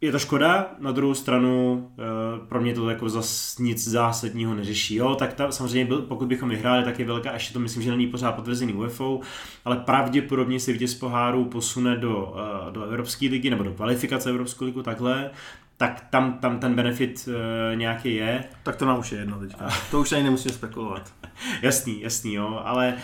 je 0.00 0.12
to 0.12 0.18
škoda, 0.18 0.70
na 0.78 0.92
druhou 0.92 1.14
stranu 1.14 1.88
eh, 1.98 2.46
pro 2.46 2.60
mě 2.60 2.74
to 2.74 2.90
jako 2.90 3.08
zas 3.08 3.58
nic 3.58 3.88
zásadního 3.88 4.54
neřeší. 4.54 4.94
Jo, 4.94 5.14
tak 5.14 5.34
ta, 5.34 5.52
samozřejmě 5.52 5.84
byl, 5.84 6.02
pokud 6.02 6.28
bychom 6.28 6.48
vyhráli, 6.48 6.84
tak 6.84 6.98
je 6.98 7.06
velká, 7.06 7.32
ještě 7.32 7.52
to 7.52 7.60
myslím, 7.60 7.82
že 7.82 7.90
není 7.90 8.06
pořád 8.06 8.32
potvrzený 8.32 8.72
UEFA, 8.72 9.04
ale 9.64 9.76
pravděpodobně 9.76 10.60
si 10.60 10.72
vítěz 10.72 10.94
poháru 10.94 11.44
posune 11.44 11.96
do, 11.96 12.36
eh, 12.38 12.72
do 12.72 12.82
Evropské 12.82 13.26
ligy 13.26 13.50
nebo 13.50 13.62
do 13.62 13.72
kvalifikace 13.72 14.30
Evropské 14.30 14.64
ligu 14.64 14.82
takhle 14.82 15.30
tak 15.76 16.06
tam, 16.10 16.32
tam 16.32 16.58
ten 16.58 16.74
benefit 16.74 17.28
uh, 17.28 17.76
nějaký 17.78 18.14
je. 18.14 18.44
Tak 18.62 18.76
to 18.76 18.86
nám 18.86 18.98
už 18.98 19.12
je 19.12 19.18
jedno 19.18 19.38
teďka. 19.38 19.68
To 19.90 20.00
už 20.00 20.12
ani 20.12 20.22
nemusíme 20.22 20.54
spekulovat. 20.54 21.12
jasný, 21.62 22.02
jasný, 22.02 22.34
jo, 22.34 22.62
ale 22.64 22.94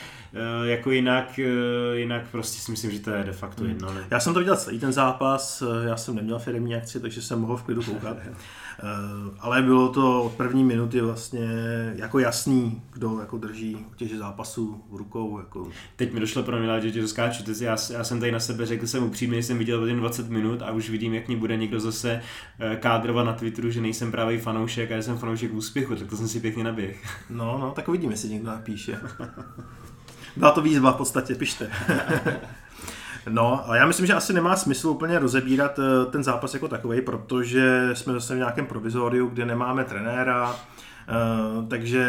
jako 0.65 0.91
jinak, 0.91 1.41
uh, 1.45 1.97
jinak 1.97 2.23
prostě 2.31 2.61
si 2.61 2.71
myslím, 2.71 2.91
že 2.91 2.99
to 2.99 3.11
je 3.11 3.25
de 3.25 3.33
facto 3.33 3.63
hmm. 3.63 3.71
jedno. 3.71 3.95
Ne? 3.95 4.05
Já 4.11 4.21
jsem 4.21 4.35
to 4.35 4.39
viděl 4.39 4.57
celý 4.57 4.79
ten 4.79 4.93
zápas, 4.93 5.63
já 5.87 5.97
jsem 5.97 6.15
neměl 6.15 6.39
firmní 6.39 6.75
akci, 6.75 7.01
takže 7.01 7.23
jsem 7.23 7.41
mohl 7.41 7.57
v 7.57 7.63
klidu 7.63 7.83
koukat. 7.83 8.17
Eh, 8.83 9.31
ale 9.41 9.63
bylo 9.63 9.89
to 9.89 10.23
od 10.23 10.33
první 10.33 10.65
minuty 10.65 11.01
vlastně 11.01 11.49
jako 11.97 12.19
jasný, 12.19 12.83
kdo 12.93 13.21
jako 13.21 13.39
drží 13.39 13.87
těch 13.97 14.17
zápasů 14.17 14.85
v 14.91 14.97
rukou. 14.97 15.39
Jako. 15.39 15.69
Teď 15.97 16.13
mi 16.13 16.21
došlo 16.21 16.43
pro 16.43 16.59
mě, 16.59 16.81
že 16.81 16.91
tě 16.91 17.09
skáču. 17.09 17.45
Já, 17.61 17.77
já, 17.93 18.05
jsem 18.05 18.21
tady 18.21 18.33
na 18.33 18.41
sebe 18.41 18.67
řekl, 18.67 18.87
jsem 18.87 19.03
upřímně, 19.05 19.43
jsem 19.43 19.59
viděl 19.59 19.87
jen 19.87 19.99
20 19.99 20.29
minut 20.29 20.63
a 20.63 20.71
už 20.71 20.91
vidím, 20.91 21.15
jak 21.15 21.29
mě 21.29 21.37
bude 21.37 21.57
někdo 21.57 21.81
zase 21.81 22.21
eh, 22.59 22.77
kádrovat 22.77 23.27
na 23.27 23.33
Twitteru, 23.33 23.71
že 23.71 23.81
nejsem 23.81 24.11
právě 24.11 24.39
fanoušek 24.39 24.93
a 24.93 25.03
jsem 25.03 25.19
fanoušek 25.19 25.55
úspěchu, 25.55 25.97
tak 25.97 26.09
to 26.09 26.17
jsem 26.17 26.29
si 26.29 26.41
pěkně 26.41 26.65
naběh. 26.65 27.05
No, 27.31 27.59
no, 27.59 27.71
tak 27.71 27.89
uvidíme, 27.89 28.13
jestli 28.13 28.29
někdo 28.29 28.51
napíše. 28.51 28.99
Byla 30.37 30.51
to 30.51 30.63
výzva 30.63 30.93
v 30.93 30.97
podstatě, 30.97 31.35
pište. 31.35 31.71
No, 33.31 33.69
ale 33.69 33.79
já 33.79 33.87
myslím, 33.87 34.07
že 34.07 34.15
asi 34.15 34.33
nemá 34.33 34.57
smysl 34.57 34.89
úplně 34.89 35.19
rozebírat 35.19 35.79
eh, 35.79 36.11
ten 36.11 36.25
zápas 36.25 36.55
jako 36.55 36.69
takový, 36.69 37.01
protože 37.01 37.91
jsme 37.95 38.13
zase 38.13 38.35
v 38.35 38.39
nějakém 38.39 38.67
provizoriu, 38.67 39.27
kde 39.27 39.47
nemáme 39.47 39.85
trenéra, 39.85 40.57
Uh, 41.57 41.69
takže 41.69 42.05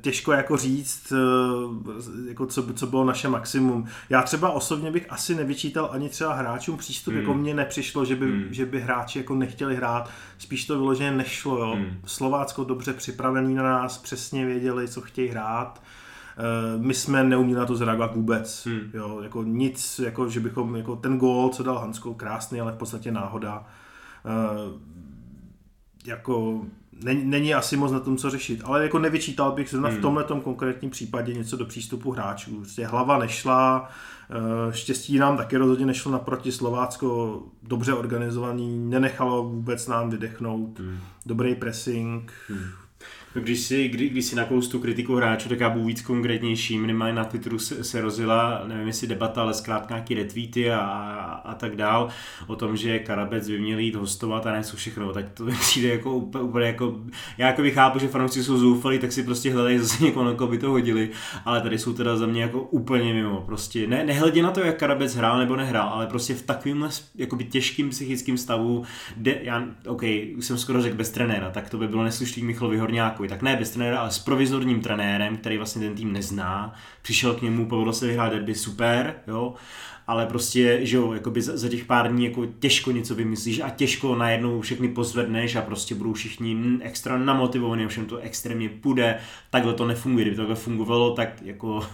těžko 0.00 0.32
jako 0.32 0.56
říct, 0.56 1.12
uh, 1.12 2.28
jako 2.28 2.46
co, 2.46 2.74
co 2.74 2.86
bylo 2.86 3.04
naše 3.04 3.28
maximum. 3.28 3.86
Já 4.10 4.22
třeba 4.22 4.50
osobně 4.50 4.90
bych 4.90 5.06
asi 5.08 5.34
nevyčítal 5.34 5.88
ani 5.92 6.08
třeba 6.08 6.34
hráčům 6.34 6.76
přístup, 6.76 7.14
jako 7.14 7.30
hmm. 7.30 7.30
jako 7.30 7.42
mně 7.42 7.54
nepřišlo, 7.54 8.04
že 8.04 8.16
by, 8.16 8.26
hmm. 8.26 8.46
že 8.50 8.66
by 8.66 8.80
hráči 8.80 9.18
jako 9.18 9.34
nechtěli 9.34 9.76
hrát, 9.76 10.10
spíš 10.38 10.66
to 10.66 10.78
vyloženě 10.78 11.10
nešlo. 11.10 11.58
Jo. 11.58 11.72
Hmm. 11.74 11.98
Slovácko 12.06 12.64
dobře 12.64 12.92
připravený 12.92 13.54
na 13.54 13.62
nás, 13.62 13.98
přesně 13.98 14.46
věděli, 14.46 14.88
co 14.88 15.00
chtějí 15.00 15.28
hrát. 15.28 15.82
Eh, 15.82 16.01
my 16.78 16.94
jsme 16.94 17.24
neuměli 17.24 17.60
na 17.60 17.66
to 17.66 17.76
zareagovat 17.76 18.14
vůbec. 18.14 18.66
Hmm. 18.66 18.90
Jo, 18.94 19.20
jako 19.22 19.42
nic, 19.42 19.98
jako 20.04 20.28
že 20.28 20.40
bychom, 20.40 20.76
jako 20.76 20.96
ten 20.96 21.18
gól, 21.18 21.48
co 21.48 21.62
dal 21.62 21.78
Hansko, 21.78 22.14
krásný, 22.14 22.60
ale 22.60 22.72
v 22.72 22.76
podstatě 22.76 23.12
náhoda. 23.12 23.66
Uh, 24.24 24.80
jako 26.06 26.64
není, 27.04 27.24
není 27.24 27.54
asi 27.54 27.76
moc 27.76 27.92
na 27.92 28.00
tom, 28.00 28.16
co 28.16 28.30
řešit, 28.30 28.60
ale 28.64 28.82
jako 28.82 28.98
nevyčítal 28.98 29.52
bych 29.52 29.68
zrovna 29.68 29.88
hmm. 29.88 29.98
v 29.98 30.00
tomhle 30.00 30.24
konkrétním 30.42 30.90
případě 30.90 31.34
něco 31.34 31.56
do 31.56 31.64
přístupu 31.64 32.10
hráčů. 32.10 32.56
Prostě 32.56 32.86
hlava 32.86 33.18
nešla, 33.18 33.90
eh, 34.30 34.72
štěstí 34.72 35.18
nám 35.18 35.36
taky 35.36 35.56
rozhodně 35.56 35.86
nešlo 35.86 36.12
naproti 36.12 36.52
Slovácko, 36.52 37.42
dobře 37.62 37.94
organizovaný, 37.94 38.78
nenechalo 38.78 39.44
vůbec 39.44 39.88
nám 39.88 40.10
vydechnout, 40.10 40.78
hmm. 40.78 40.98
dobrý 41.26 41.54
pressing, 41.54 42.32
hmm 42.48 42.81
když 43.40 43.60
si, 43.60 43.88
kdy, 43.88 44.08
když 44.08 44.24
si 44.24 44.36
nakous 44.36 44.68
tu 44.68 44.78
kritiku 44.78 45.14
hráčů, 45.14 45.48
tak 45.48 45.60
já 45.60 45.70
budu 45.70 45.84
víc 45.84 46.02
konkrétnější. 46.02 46.78
Minimálně 46.78 47.14
na 47.14 47.24
Twitteru 47.24 47.58
se, 47.58 47.84
se 47.84 48.00
rozjela, 48.00 48.62
nevím 48.66 48.86
jestli 48.86 49.06
debata, 49.06 49.42
ale 49.42 49.54
zkrátka 49.54 49.94
nějaký 49.94 50.14
retweety 50.14 50.70
a, 50.70 50.78
a, 50.78 51.32
a 51.32 51.54
tak 51.54 51.76
dál 51.76 52.08
o 52.46 52.56
tom, 52.56 52.76
že 52.76 52.98
Karabec 52.98 53.48
by 53.48 53.60
měl 53.60 53.78
jít 53.78 53.94
hostovat 53.94 54.46
a 54.46 54.56
něco 54.56 54.76
všechno. 54.76 55.12
Tak 55.12 55.30
to 55.30 55.46
přijde 55.60 55.88
jako 55.88 56.14
úplně, 56.14 56.44
úplně 56.44 56.66
jako, 56.66 57.00
já 57.38 57.46
jako 57.46 57.62
chápu, 57.70 57.98
že 57.98 58.08
fanoušci 58.08 58.44
jsou 58.44 58.58
zoufalí, 58.58 58.98
tak 58.98 59.12
si 59.12 59.22
prostě 59.22 59.52
hledají 59.52 59.78
zase 59.78 60.04
někoho, 60.04 60.24
na 60.24 60.46
by 60.46 60.58
to 60.58 60.70
hodili, 60.70 61.10
ale 61.44 61.60
tady 61.60 61.78
jsou 61.78 61.92
teda 61.92 62.16
za 62.16 62.26
mě 62.26 62.42
jako 62.42 62.60
úplně 62.60 63.14
mimo. 63.14 63.40
Prostě 63.40 63.86
ne, 63.86 64.04
nehledě 64.04 64.42
na 64.42 64.50
to, 64.50 64.60
jak 64.60 64.78
Karabec 64.78 65.14
hrál 65.14 65.38
nebo 65.38 65.56
nehrál, 65.56 65.88
ale 65.88 66.06
prostě 66.06 66.34
v 66.34 66.42
takovémhle 66.42 66.88
jakoby 67.14 67.44
těžkým 67.44 67.90
psychickým 67.90 68.38
stavu, 68.38 68.84
kde 69.16 69.38
já, 69.42 69.64
OK, 69.86 70.02
už 70.36 70.46
jsem 70.46 70.58
skoro 70.58 70.82
řekl 70.82 70.96
bez 70.96 71.10
trenéra, 71.10 71.50
tak 71.50 71.70
to 71.70 71.78
by 71.78 71.88
bylo 71.88 72.04
neslušný 72.04 72.42
Michalovi 72.42 72.78
Horňáku 72.78 73.21
takový, 73.22 73.28
tak 73.28 73.42
ne 73.42 73.56
bez 73.56 73.70
trenéra, 73.70 74.00
ale 74.00 74.10
s 74.10 74.18
provizorním 74.18 74.80
trenérem, 74.80 75.36
který 75.36 75.56
vlastně 75.56 75.86
ten 75.86 75.96
tým 75.96 76.12
nezná, 76.12 76.74
přišel 77.02 77.34
k 77.34 77.42
němu, 77.42 77.66
povedlo 77.66 77.92
se 77.92 78.06
vyhrát 78.06 78.32
derby, 78.32 78.54
super, 78.54 79.14
jo, 79.26 79.54
ale 80.06 80.26
prostě, 80.26 80.86
že 80.86 80.96
jo, 80.96 81.12
jakoby 81.12 81.42
za, 81.42 81.56
za 81.56 81.68
těch 81.68 81.84
pár 81.84 82.12
dní 82.12 82.24
jako 82.24 82.46
těžko 82.46 82.92
něco 82.92 83.14
vymyslíš 83.14 83.60
a 83.60 83.70
těžko 83.70 84.14
najednou 84.14 84.60
všechny 84.60 84.88
pozvedneš 84.88 85.56
a 85.56 85.62
prostě 85.62 85.94
budou 85.94 86.12
všichni 86.12 86.78
extra 86.80 87.18
namotivovaní, 87.18 87.86
všem 87.86 88.06
to 88.06 88.16
extrémně 88.16 88.68
půjde, 88.68 89.18
takhle 89.50 89.74
to 89.74 89.86
nefunguje, 89.86 90.24
kdyby 90.24 90.36
takhle 90.36 90.56
fungovalo, 90.56 91.14
tak 91.14 91.42
jako 91.42 91.80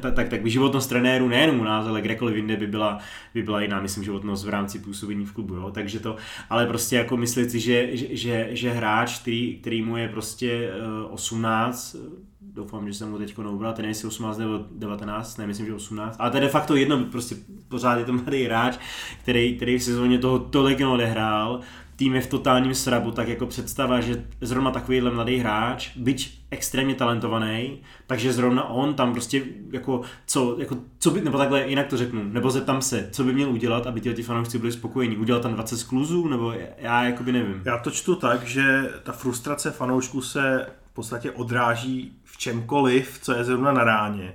tak, 0.00 0.14
tak, 0.14 0.28
tak 0.28 0.42
by 0.42 0.50
životnost 0.50 0.88
trenérů 0.88 1.28
nejenom 1.28 1.60
u 1.60 1.64
nás, 1.64 1.86
ale 1.86 2.00
kdekoliv 2.00 2.36
jinde 2.36 2.56
by 2.56 2.66
byla, 2.66 2.98
by 3.34 3.42
byla 3.42 3.60
jiná, 3.60 3.80
myslím, 3.80 4.04
životnost 4.04 4.44
v 4.44 4.48
rámci 4.48 4.78
působení 4.78 5.24
v 5.26 5.32
klubu, 5.32 5.54
jo? 5.54 5.70
takže 5.70 6.00
to, 6.00 6.16
ale 6.50 6.66
prostě 6.66 6.96
jako 6.96 7.16
myslet 7.16 7.50
si, 7.50 7.60
že, 7.60 7.96
že, 7.96 8.16
že, 8.16 8.48
že 8.50 8.70
hráč, 8.70 9.18
který, 9.18 9.58
který 9.60 9.82
mu 9.82 9.96
je 9.96 10.08
prostě 10.08 10.70
18, 11.10 11.96
eh, 11.98 12.31
doufám, 12.54 12.88
že 12.88 12.94
jsem 12.94 13.10
mu 13.10 13.18
teď 13.18 13.38
neubral, 13.38 13.72
ten 13.72 13.84
jestli 13.84 14.08
18 14.08 14.38
nebo 14.38 14.60
19, 14.70 15.38
ne, 15.38 15.46
myslím, 15.46 15.66
že 15.66 15.74
18, 15.74 16.16
ale 16.18 16.30
to 16.30 16.36
je 16.36 16.40
de 16.40 16.48
facto 16.48 16.76
jedno, 16.76 17.04
prostě 17.04 17.36
pořád 17.68 17.98
je 17.98 18.04
to 18.04 18.12
mladý 18.12 18.44
hráč, 18.44 18.78
který, 19.22 19.56
který 19.56 19.78
v 19.78 19.82
sezóně 19.82 20.18
toho 20.18 20.38
tolik 20.38 20.80
odehrál, 20.80 21.60
tým 21.96 22.14
je 22.14 22.20
v 22.20 22.26
totálním 22.26 22.74
srabu, 22.74 23.10
tak 23.10 23.28
jako 23.28 23.46
představa, 23.46 24.00
že 24.00 24.24
zrovna 24.40 24.70
takovýhle 24.70 25.10
mladý 25.10 25.36
hráč, 25.36 25.96
byť 25.96 26.40
extrémně 26.50 26.94
talentovaný, 26.94 27.80
takže 28.06 28.32
zrovna 28.32 28.68
on 28.68 28.94
tam 28.94 29.12
prostě 29.12 29.42
jako 29.72 30.00
co, 30.26 30.56
jako 30.58 30.76
co 30.98 31.10
by, 31.10 31.20
nebo 31.20 31.38
takhle 31.38 31.68
jinak 31.68 31.86
to 31.86 31.96
řeknu, 31.96 32.22
nebo 32.24 32.50
zeptám 32.50 32.82
se, 32.82 33.08
co 33.12 33.24
by 33.24 33.32
měl 33.32 33.50
udělat, 33.50 33.86
aby 33.86 34.00
ti 34.00 34.22
fanoušci 34.22 34.58
byli 34.58 34.72
spokojení, 34.72 35.16
udělat 35.16 35.42
tam 35.42 35.54
20 35.54 35.76
skluzů, 35.76 36.28
nebo 36.28 36.54
já 36.78 37.04
jakoby 37.04 37.32
nevím. 37.32 37.62
Já 37.64 37.78
to 37.78 37.90
čtu 37.90 38.14
tak, 38.14 38.46
že 38.46 38.90
ta 39.02 39.12
frustrace 39.12 39.70
fanoušků 39.70 40.22
se 40.22 40.66
v 40.92 40.94
podstatě 40.94 41.30
odráží 41.30 42.18
v 42.24 42.38
čemkoliv, 42.38 43.18
co 43.22 43.32
je 43.32 43.44
zrovna 43.44 43.72
na 43.72 43.84
ráně. 43.84 44.34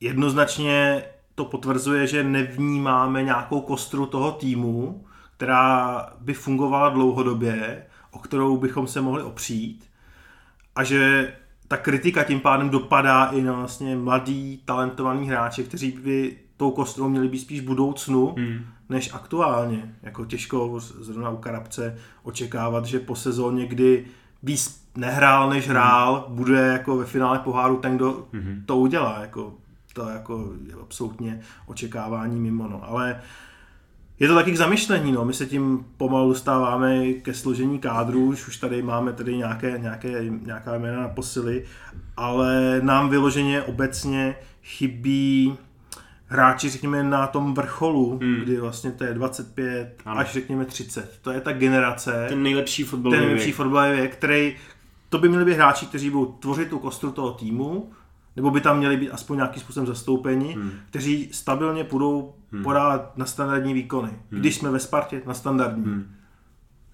Jednoznačně 0.00 1.02
to 1.34 1.44
potvrzuje, 1.44 2.06
že 2.06 2.24
nevnímáme 2.24 3.22
nějakou 3.22 3.60
kostru 3.60 4.06
toho 4.06 4.32
týmu, 4.32 5.04
která 5.36 6.06
by 6.20 6.34
fungovala 6.34 6.88
dlouhodobě, 6.88 7.86
o 8.10 8.18
kterou 8.18 8.56
bychom 8.56 8.86
se 8.86 9.00
mohli 9.00 9.22
opřít 9.22 9.90
a 10.76 10.84
že 10.84 11.32
ta 11.68 11.76
kritika 11.76 12.24
tím 12.24 12.40
pádem 12.40 12.70
dopadá 12.70 13.24
i 13.24 13.42
na 13.42 13.52
vlastně 13.52 13.96
mladý, 13.96 14.62
talentovaný 14.64 15.28
hráče, 15.28 15.62
kteří 15.62 15.90
by 15.90 16.36
tou 16.56 16.70
kostrou 16.70 17.08
měli 17.08 17.28
být 17.28 17.38
spíš 17.38 17.60
budoucnu, 17.60 18.34
hmm. 18.38 18.64
než 18.88 19.14
aktuálně. 19.14 19.94
Jako 20.02 20.24
těžko 20.24 20.80
zrovna 20.80 21.30
u 21.30 21.36
Karabce 21.36 21.98
očekávat, 22.22 22.86
že 22.86 23.00
po 23.00 23.16
sezóně, 23.16 23.66
kdy 23.66 24.06
víc 24.42 24.79
nehrál, 24.96 25.50
než 25.50 25.68
hrál, 25.68 26.24
hmm. 26.26 26.36
bude 26.36 26.60
jako 26.60 26.96
ve 26.96 27.04
finále 27.04 27.38
poháru 27.38 27.76
ten, 27.76 27.96
kdo 27.96 28.26
hmm. 28.32 28.62
to 28.66 28.76
udělá. 28.76 29.18
Jako, 29.20 29.54
to 29.92 30.08
jako 30.08 30.52
je 30.66 30.74
absolutně 30.82 31.40
očekávání 31.66 32.40
mimo. 32.40 32.68
No. 32.68 32.80
Ale 32.84 33.20
je 34.20 34.28
to 34.28 34.34
taky 34.34 34.52
k 34.52 34.56
zamyšlení, 34.56 35.12
no. 35.12 35.24
my 35.24 35.34
se 35.34 35.46
tím 35.46 35.86
pomalu 35.96 36.28
dostáváme 36.28 37.12
ke 37.12 37.34
složení 37.34 37.78
kádru, 37.78 38.24
už, 38.24 38.48
už 38.48 38.56
tady 38.56 38.82
máme 38.82 39.12
tady 39.12 39.36
nějaké, 39.36 39.78
nějaké, 39.78 40.24
nějaká 40.42 40.78
jména 40.78 41.00
na 41.00 41.08
posily, 41.08 41.64
ale 42.16 42.80
nám 42.82 43.10
vyloženě 43.10 43.62
obecně 43.62 44.36
chybí 44.62 45.58
hráči, 46.30 46.68
řekněme, 46.68 47.02
na 47.02 47.26
tom 47.26 47.54
vrcholu, 47.54 48.18
hmm. 48.22 48.34
kdy 48.34 48.60
vlastně 48.60 48.90
to 48.90 49.04
je 49.04 49.14
25 49.14 50.02
ano. 50.04 50.20
až 50.20 50.32
řekněme 50.32 50.64
30. 50.64 51.18
To 51.22 51.30
je 51.30 51.40
ta 51.40 51.52
generace. 51.52 52.26
Ten 52.28 52.42
nejlepší 52.42 52.84
fotbalový 52.84 53.18
Ten 53.18 53.26
nejlepší 53.26 53.52
fotbalový 53.52 53.96
věk, 53.96 54.12
který, 54.12 54.56
to 55.10 55.18
by 55.18 55.28
měli 55.28 55.44
být 55.44 55.54
hráči, 55.54 55.86
kteří 55.86 56.10
budou 56.10 56.26
tvořit 56.26 56.68
tu 56.68 56.78
kostru 56.78 57.12
toho 57.12 57.32
týmu, 57.32 57.92
nebo 58.36 58.50
by 58.50 58.60
tam 58.60 58.78
měli 58.78 58.96
být 58.96 59.10
aspoň 59.10 59.36
nějakým 59.36 59.62
způsobem 59.62 59.86
zastoupeni, 59.86 60.54
hmm. 60.54 60.72
kteří 60.90 61.28
stabilně 61.32 61.84
budou 61.84 62.34
hmm. 62.52 62.62
podávat 62.62 63.18
na 63.18 63.26
standardní 63.26 63.74
výkony. 63.74 64.10
Hmm. 64.30 64.40
Když 64.40 64.54
jsme 64.54 64.70
ve 64.70 64.78
Spartě, 64.78 65.22
na 65.26 65.34
standardní. 65.34 65.84
Hmm. 65.84 66.14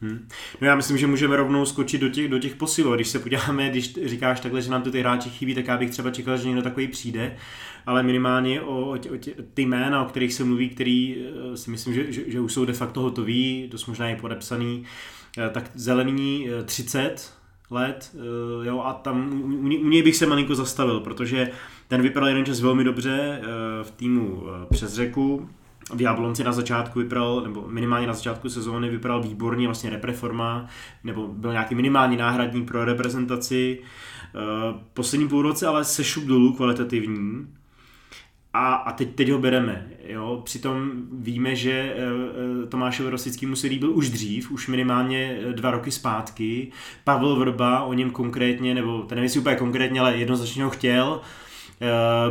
Hmm. 0.01 0.29
No 0.61 0.67
já 0.67 0.77
myslím, 0.77 0.99
že 0.99 1.07
můžeme 1.07 1.37
rovnou 1.37 1.67
skočit 1.67 2.01
do 2.01 2.09
těch, 2.09 2.29
do 2.29 2.39
těch 2.39 2.57
posilů. 2.57 2.95
Když 2.95 3.09
se 3.09 3.19
podíváme, 3.19 3.71
když 3.71 3.95
říkáš 4.05 4.41
takhle, 4.41 4.63
že 4.63 4.71
nám 4.71 4.83
to 4.83 4.91
ty 4.91 5.01
hráči 5.01 5.31
chybí, 5.31 5.55
tak 5.55 5.67
já 5.67 5.77
bych 5.77 5.91
třeba 5.91 6.11
čekal, 6.11 6.37
že 6.37 6.47
někdo 6.47 6.63
takový 6.63 6.89
přijde, 6.89 7.37
ale 7.87 8.03
minimálně 8.03 8.61
o, 8.61 8.91
o, 8.91 8.97
tě, 8.97 9.11
o 9.11 9.17
tě, 9.17 9.35
ty 9.55 9.63
jména, 9.63 10.03
o 10.03 10.09
kterých 10.09 10.35
se 10.35 10.45
mluví, 10.45 10.69
který 10.69 11.17
eh, 11.53 11.57
si 11.57 11.71
myslím, 11.71 11.95
že, 11.95 12.13
že, 12.13 12.23
že 12.27 12.41
už 12.41 12.53
jsou 12.53 12.65
de 12.65 12.73
facto 12.73 13.01
hotový, 13.01 13.69
dost 13.73 13.87
možná 13.87 14.09
je 14.09 14.17
podepsaný, 14.17 14.85
eh, 15.39 15.51
tak 15.51 15.71
zelený 15.75 16.49
30, 16.65 17.36
let, 17.71 18.15
uh, 18.15 18.67
jo, 18.67 18.81
a 18.81 18.93
tam 18.93 19.43
u, 19.43 19.47
u 19.59 19.89
něj 19.89 20.03
bych 20.03 20.17
se 20.17 20.27
malinko 20.27 20.55
zastavil, 20.55 21.01
protože 21.01 21.51
ten 21.89 22.03
vypadal 22.03 22.29
jeden 22.29 22.45
čas 22.45 22.61
velmi 22.61 22.85
dobře 22.85 23.41
uh, 23.41 23.47
v 23.87 23.91
týmu 23.91 24.35
uh, 24.35 24.49
přes 24.71 24.93
řeku, 24.93 25.49
v 25.95 26.01
Jablonci 26.01 26.45
na 26.45 26.53
začátku 26.53 26.99
vypadal, 26.99 27.41
nebo 27.41 27.65
minimálně 27.69 28.07
na 28.07 28.13
začátku 28.13 28.49
sezóny 28.49 28.91
vypadal 28.91 29.23
výborně, 29.23 29.67
vlastně 29.67 29.91
repreforma, 29.91 30.67
nebo 31.05 31.29
byl 31.29 31.53
nějaký 31.53 31.75
minimální 31.75 32.17
náhradník 32.17 32.69
pro 32.69 32.85
reprezentaci. 32.85 33.83
Poslední 34.95 35.29
půl 35.29 35.43
roce 35.43 35.67
ale 35.67 35.85
se 35.85 36.05
šup 36.05 36.25
dolů 36.25 36.53
kvalitativní. 36.53 37.47
A, 38.57 38.75
a 38.75 38.93
teď, 38.93 39.15
teď 39.15 39.31
ho 39.31 39.39
bereme. 39.39 39.87
Jo? 40.09 40.41
Přitom 40.45 40.91
víme, 41.13 41.57
že 41.57 41.95
uh, 41.97 42.69
Tomášovi 42.69 43.11
Rosickému 43.11 43.57
se 43.57 43.67
líbil 43.67 43.91
už 43.91 44.11
dřív, 44.11 44.51
už 44.51 44.69
minimálně 44.69 45.39
dva 45.53 45.71
roky 45.71 45.91
zpátky. 45.91 46.71
Pavel 47.05 47.37
Vrba 47.37 47.83
o 47.83 47.93
něm 47.93 48.11
konkrétně, 48.11 48.75
nebo 48.75 49.03
ten 49.03 49.17
nevím, 49.17 49.25
jestli 49.25 49.41
úplně 49.41 49.57
konkrétně, 49.57 50.01
ale 50.01 50.17
jednoznačně 50.17 50.65
ho 50.65 50.71
chtěl 50.71 51.21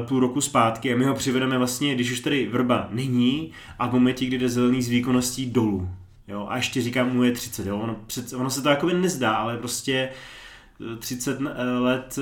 půl 0.07 0.19
roku 0.19 0.41
zpátky 0.41 0.93
a 0.93 0.97
my 0.97 1.05
ho 1.05 1.13
přivedeme 1.13 1.57
vlastně, 1.57 1.95
když 1.95 2.11
už 2.11 2.19
tady 2.19 2.47
Vrba 2.47 2.87
není 2.91 3.51
a 3.79 3.87
v 3.87 3.93
momentě, 3.93 4.25
kdy 4.25 4.37
jde 4.37 4.49
zelený 4.49 4.81
z 4.81 4.89
výkonností 4.89 5.45
dolů. 5.45 5.89
Jo? 6.27 6.47
A 6.49 6.57
ještě 6.57 6.81
říkám, 6.81 7.13
mu 7.13 7.23
je 7.23 7.31
30, 7.31 7.65
jo? 7.65 7.77
Ono, 7.79 7.95
před, 8.07 8.33
ono 8.33 8.49
se 8.49 8.61
to 8.61 8.69
jako 8.69 8.87
nezdá, 8.87 9.35
ale 9.35 9.57
prostě 9.57 10.09
30 10.99 11.39
let 11.79 12.19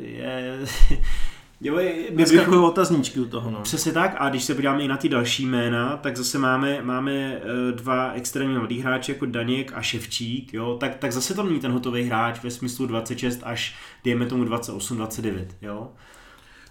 je 0.00 0.58
Jo, 1.60 1.78
bychom, 2.10 2.64
otazníčky 2.64 3.20
u 3.20 3.24
toho. 3.24 3.50
No. 3.50 3.60
Přesně 3.62 3.92
tak 3.92 4.16
a 4.18 4.28
když 4.28 4.44
se 4.44 4.54
podíváme 4.54 4.82
i 4.82 4.88
na 4.88 4.96
ty 4.96 5.08
další 5.08 5.46
jména, 5.46 5.96
tak 5.96 6.16
zase 6.16 6.38
máme, 6.38 6.82
máme 6.82 7.12
eh, 7.12 7.42
dva 7.72 8.12
extrémně 8.12 8.58
mladý 8.58 8.80
hráči 8.80 9.12
jako 9.12 9.26
Daněk 9.26 9.72
a 9.74 9.82
Ševčík, 9.82 10.54
jo, 10.54 10.76
tak, 10.80 10.94
tak 10.94 11.12
zase 11.12 11.34
to 11.34 11.42
není 11.42 11.60
ten 11.60 11.72
hotový 11.72 12.02
hráč 12.02 12.42
ve 12.42 12.50
smyslu 12.50 12.86
26 12.86 13.40
až 13.42 13.76
dejme 14.04 14.26
tomu 14.26 14.44
28-29, 14.44 15.46
jo. 15.62 15.90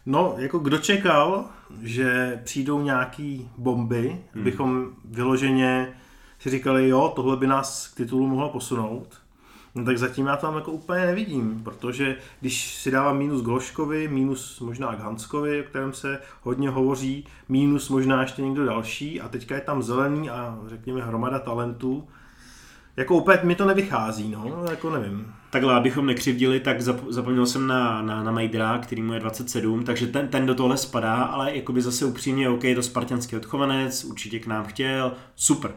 No, 0.05 0.35
jako 0.37 0.59
kdo 0.59 0.77
čekal, 0.77 1.45
že 1.81 2.39
přijdou 2.43 2.81
nějaký 2.81 3.49
bomby, 3.57 4.21
hmm. 4.33 4.43
bychom 4.43 4.85
vyloženě 5.05 5.93
si 6.39 6.49
říkali, 6.49 6.89
jo, 6.89 7.13
tohle 7.15 7.37
by 7.37 7.47
nás 7.47 7.87
k 7.87 7.97
titulu 7.97 8.27
mohlo 8.27 8.49
posunout, 8.49 9.17
No 9.77 9.85
tak 9.85 9.97
zatím 9.97 10.25
já 10.25 10.35
tam 10.35 10.55
jako 10.55 10.71
úplně 10.71 11.05
nevidím, 11.05 11.61
protože 11.63 12.15
když 12.41 12.75
si 12.75 12.91
dávám 12.91 13.17
mínus 13.17 13.41
Gloškovi, 13.41 14.07
mínus 14.07 14.59
možná 14.59 14.95
k 14.95 14.99
Hanskovi, 14.99 15.61
o 15.61 15.63
kterém 15.63 15.93
se 15.93 16.19
hodně 16.41 16.69
hovoří, 16.69 17.27
mínus 17.49 17.89
možná 17.89 18.21
ještě 18.21 18.41
někdo 18.41 18.65
další 18.65 19.21
a 19.21 19.27
teďka 19.27 19.55
je 19.55 19.61
tam 19.61 19.83
zelený 19.83 20.29
a 20.29 20.59
řekněme 20.67 21.01
hromada 21.01 21.39
talentů, 21.39 22.07
jako 22.97 23.15
úplně 23.15 23.39
mi 23.43 23.55
to 23.55 23.65
nevychází, 23.65 24.29
no, 24.31 24.65
jako 24.69 24.89
nevím. 24.89 25.33
Takhle, 25.49 25.73
abychom 25.73 26.05
nekřivdili, 26.05 26.59
tak 26.59 26.81
zapomněl 27.09 27.45
jsem 27.45 27.67
na, 27.67 28.01
na, 28.01 28.23
na 28.23 28.31
Majdra, 28.31 28.77
který 28.77 29.01
mu 29.01 29.13
je 29.13 29.19
27, 29.19 29.83
takže 29.83 30.07
ten, 30.07 30.27
ten 30.27 30.45
do 30.45 30.55
tohle 30.55 30.77
spadá, 30.77 31.15
ale 31.15 31.55
jakoby 31.55 31.81
zase 31.81 32.05
upřímně, 32.05 32.49
OK, 32.49 32.63
to 32.75 32.83
spartianský 32.83 33.35
odchovanec, 33.35 34.03
určitě 34.03 34.39
k 34.39 34.47
nám 34.47 34.65
chtěl, 34.65 35.11
super, 35.35 35.71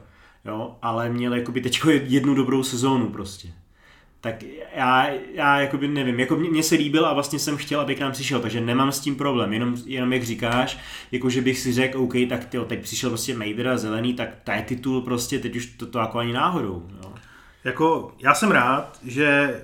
jo, 0.45 0.77
ale 0.83 1.09
měl 1.09 1.35
jakoby 1.35 1.61
teďko 1.61 1.91
jednu 1.91 2.35
dobrou 2.35 2.63
sezónu 2.63 3.09
prostě 3.09 3.49
tak 4.21 4.43
já, 4.77 5.09
já 5.35 5.61
jakoby 5.61 5.89
nevím, 5.89 6.21
jako 6.21 6.37
mě, 6.37 6.63
se 6.63 6.75
líbil 6.75 7.07
a 7.07 7.13
vlastně 7.13 7.39
jsem 7.39 7.57
chtěl, 7.57 7.81
aby 7.81 7.95
k 7.95 8.01
nám 8.01 8.13
přišel, 8.13 8.41
takže 8.41 8.61
nemám 8.61 8.93
s 8.93 9.01
tím 9.01 9.17
problém, 9.17 9.53
jenom, 9.53 9.77
jenom 9.87 10.13
jak 10.13 10.23
říkáš, 10.23 10.79
jako 11.13 11.31
že 11.31 11.41
bych 11.41 11.59
si 11.59 11.73
řekl, 11.73 11.99
OK, 11.99 12.15
tak 12.29 12.45
tyjo, 12.45 12.65
teď 12.65 12.83
přišel 12.83 13.11
prostě 13.11 13.37
Majder 13.37 13.69
a 13.69 13.79
zelený, 13.79 14.15
tak 14.15 14.29
to 14.45 14.51
je 14.51 14.63
titul 14.63 15.01
prostě, 15.01 15.39
teď 15.39 15.57
už 15.57 15.67
to, 15.67 15.87
to 15.87 15.99
jako 15.99 16.19
ani 16.19 16.33
náhodou. 16.33 16.87
Jo. 17.03 17.13
Jako, 17.65 18.13
já 18.19 18.35
jsem 18.35 18.51
rád, 18.51 18.99
že 19.05 19.61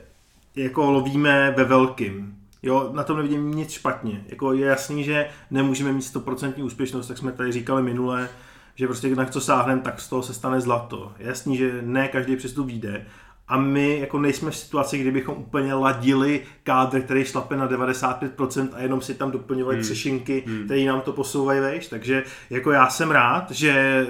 jako 0.57 0.91
lovíme 0.91 1.55
ve 1.57 1.65
velkým. 1.65 2.37
Jo, 2.63 2.91
na 2.93 3.05
tom 3.05 3.17
nevidím 3.17 3.55
nic 3.55 3.71
špatně. 3.71 4.25
Jako 4.29 4.53
je 4.53 4.67
jasný, 4.67 5.05
že 5.05 5.29
nemůžeme 5.51 5.93
mít 5.93 6.01
100% 6.01 6.65
úspěšnost, 6.65 7.09
tak 7.09 7.19
jsme 7.19 7.33
tady 7.33 7.53
říkali 7.53 7.83
minule, 7.83 8.29
že 8.75 8.87
prostě 8.87 9.15
na 9.15 9.25
co 9.25 9.41
sáhneme, 9.41 9.81
tak 9.81 10.01
z 10.01 10.09
toho 10.09 10.23
se 10.23 10.35
stane 10.35 10.61
zlato. 10.61 11.13
Je 11.19 11.27
jasný, 11.27 11.57
že 11.57 11.83
ne 11.83 12.09
každý 12.09 12.37
přestup 12.37 12.67
vyjde, 12.67 13.07
a 13.49 13.57
my 13.57 14.01
jako 14.01 14.19
nejsme 14.19 14.51
v 14.51 14.57
situaci, 14.57 14.99
kdybychom 14.99 15.37
úplně 15.37 15.75
ladili 15.75 16.43
kádr, 16.63 17.01
který 17.01 17.25
šlape 17.25 17.57
na 17.57 17.69
95% 17.69 18.69
a 18.73 18.81
jenom 18.81 19.01
si 19.01 19.15
tam 19.15 19.31
doplňovali 19.31 19.77
hmm. 19.77 19.85
třešinky, 19.85 20.45
hmm. 20.47 20.65
které 20.65 20.85
nám 20.85 21.01
to 21.01 21.13
posouvají 21.13 21.61
vejš. 21.61 21.87
Takže 21.87 22.25
jako 22.51 22.71
já 22.71 22.89
jsem 22.89 23.11
rád, 23.11 23.51
že, 23.51 24.07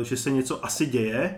eh, 0.00 0.04
že 0.04 0.16
se 0.16 0.30
něco 0.30 0.64
asi 0.64 0.86
děje. 0.86 1.34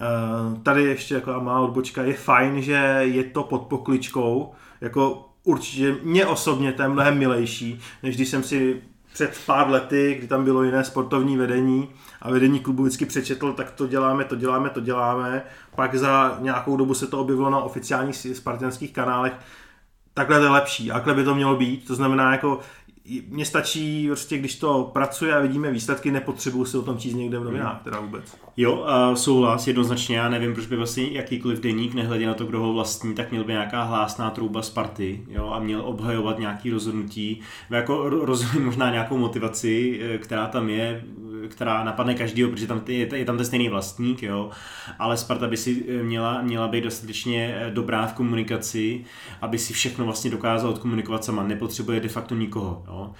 Eh, 0.00 0.60
tady 0.62 0.82
ještě 0.82 1.14
jako 1.14 1.40
má 1.40 1.60
odbočka, 1.60 2.02
je 2.02 2.14
fajn, 2.14 2.62
že 2.62 2.98
je 3.00 3.24
to 3.24 3.42
pod 3.42 3.62
pokličkou, 3.62 4.52
jako 4.80 5.28
určitě 5.44 5.96
mě 6.02 6.26
osobně 6.26 6.72
to 6.72 6.82
je 6.82 6.88
mnohem 6.88 7.18
milejší, 7.18 7.80
než 8.02 8.16
když 8.16 8.28
jsem 8.28 8.42
si 8.42 8.82
před 9.12 9.40
pár 9.46 9.70
lety, 9.70 10.14
kdy 10.18 10.28
tam 10.28 10.44
bylo 10.44 10.62
jiné 10.62 10.84
sportovní 10.84 11.36
vedení 11.36 11.88
a 12.22 12.30
vedení 12.30 12.60
klubu 12.60 12.82
vždycky 12.82 13.06
přečetl, 13.06 13.52
tak 13.52 13.70
to 13.70 13.86
děláme, 13.86 14.24
to 14.24 14.36
děláme, 14.36 14.70
to 14.70 14.80
děláme. 14.80 15.42
Pak 15.74 15.94
za 15.94 16.38
nějakou 16.40 16.76
dobu 16.76 16.94
se 16.94 17.06
to 17.06 17.20
objevilo 17.20 17.50
na 17.50 17.58
oficiálních 17.58 18.16
spartanských 18.16 18.92
kanálech. 18.92 19.32
Takhle 20.14 20.38
to 20.38 20.44
je 20.44 20.50
lepší, 20.50 20.88
takhle 20.88 21.14
by 21.14 21.24
to 21.24 21.34
mělo 21.34 21.56
být. 21.56 21.86
To 21.86 21.94
znamená, 21.94 22.32
jako 22.32 22.60
mně 23.28 23.44
stačí, 23.44 24.06
prostě, 24.06 24.38
když 24.38 24.58
to 24.58 24.90
pracuje 24.92 25.34
a 25.34 25.40
vidíme 25.40 25.70
výsledky, 25.70 26.10
nepotřebuju 26.10 26.64
si 26.64 26.78
o 26.78 26.82
tom 26.82 26.98
číst 26.98 27.14
někde 27.14 27.38
v 27.38 27.44
novinách, 27.44 27.82
teda 27.84 28.00
vůbec. 28.00 28.36
Jo, 28.56 28.84
a 28.86 29.16
souhlas, 29.16 29.66
jednoznačně, 29.66 30.16
já 30.16 30.28
nevím, 30.28 30.54
proč 30.54 30.66
by 30.66 30.76
vlastně 30.76 31.04
jakýkoliv 31.04 31.60
deník, 31.60 31.94
nehledě 31.94 32.26
na 32.26 32.34
to, 32.34 32.44
kdo 32.44 32.60
ho 32.60 32.72
vlastní, 32.72 33.14
tak 33.14 33.30
měl 33.30 33.44
by 33.44 33.52
nějaká 33.52 33.82
hlásná 33.82 34.30
trouba 34.30 34.62
z 34.62 34.70
party, 34.70 35.22
jo, 35.28 35.50
a 35.52 35.58
měl 35.58 35.80
obhajovat 35.80 36.38
nějaký 36.38 36.70
rozhodnutí, 36.70 37.40
jako 37.70 38.08
rozumím 38.08 38.64
možná 38.64 38.90
nějakou 38.90 39.18
motivaci, 39.18 40.00
eh, 40.02 40.18
která 40.18 40.46
tam 40.46 40.68
je, 40.68 41.04
která 41.48 41.84
napadne 41.84 42.14
každýho, 42.14 42.50
protože 42.50 42.66
tam 42.66 42.82
je, 42.86 43.16
je 43.16 43.24
tam 43.24 43.36
ten 43.36 43.46
stejný 43.46 43.68
vlastník, 43.68 44.22
jo, 44.22 44.50
ale 44.98 45.16
Sparta 45.16 45.46
by 45.46 45.56
si 45.56 45.84
eh, 45.88 46.02
měla, 46.02 46.42
měla 46.42 46.68
být 46.68 46.84
dostatečně 46.84 47.54
eh, 47.56 47.70
dobrá 47.70 48.06
v 48.06 48.12
komunikaci, 48.12 49.04
aby 49.40 49.58
si 49.58 49.72
všechno 49.72 50.04
vlastně 50.04 50.30
dokázala 50.30 50.72
odkomunikovat 50.72 51.24
sama, 51.24 51.42
nepotřebuje 51.42 52.00
de 52.00 52.08
facto 52.08 52.34
nikoho, 52.34 52.84
jo, 52.86 53.12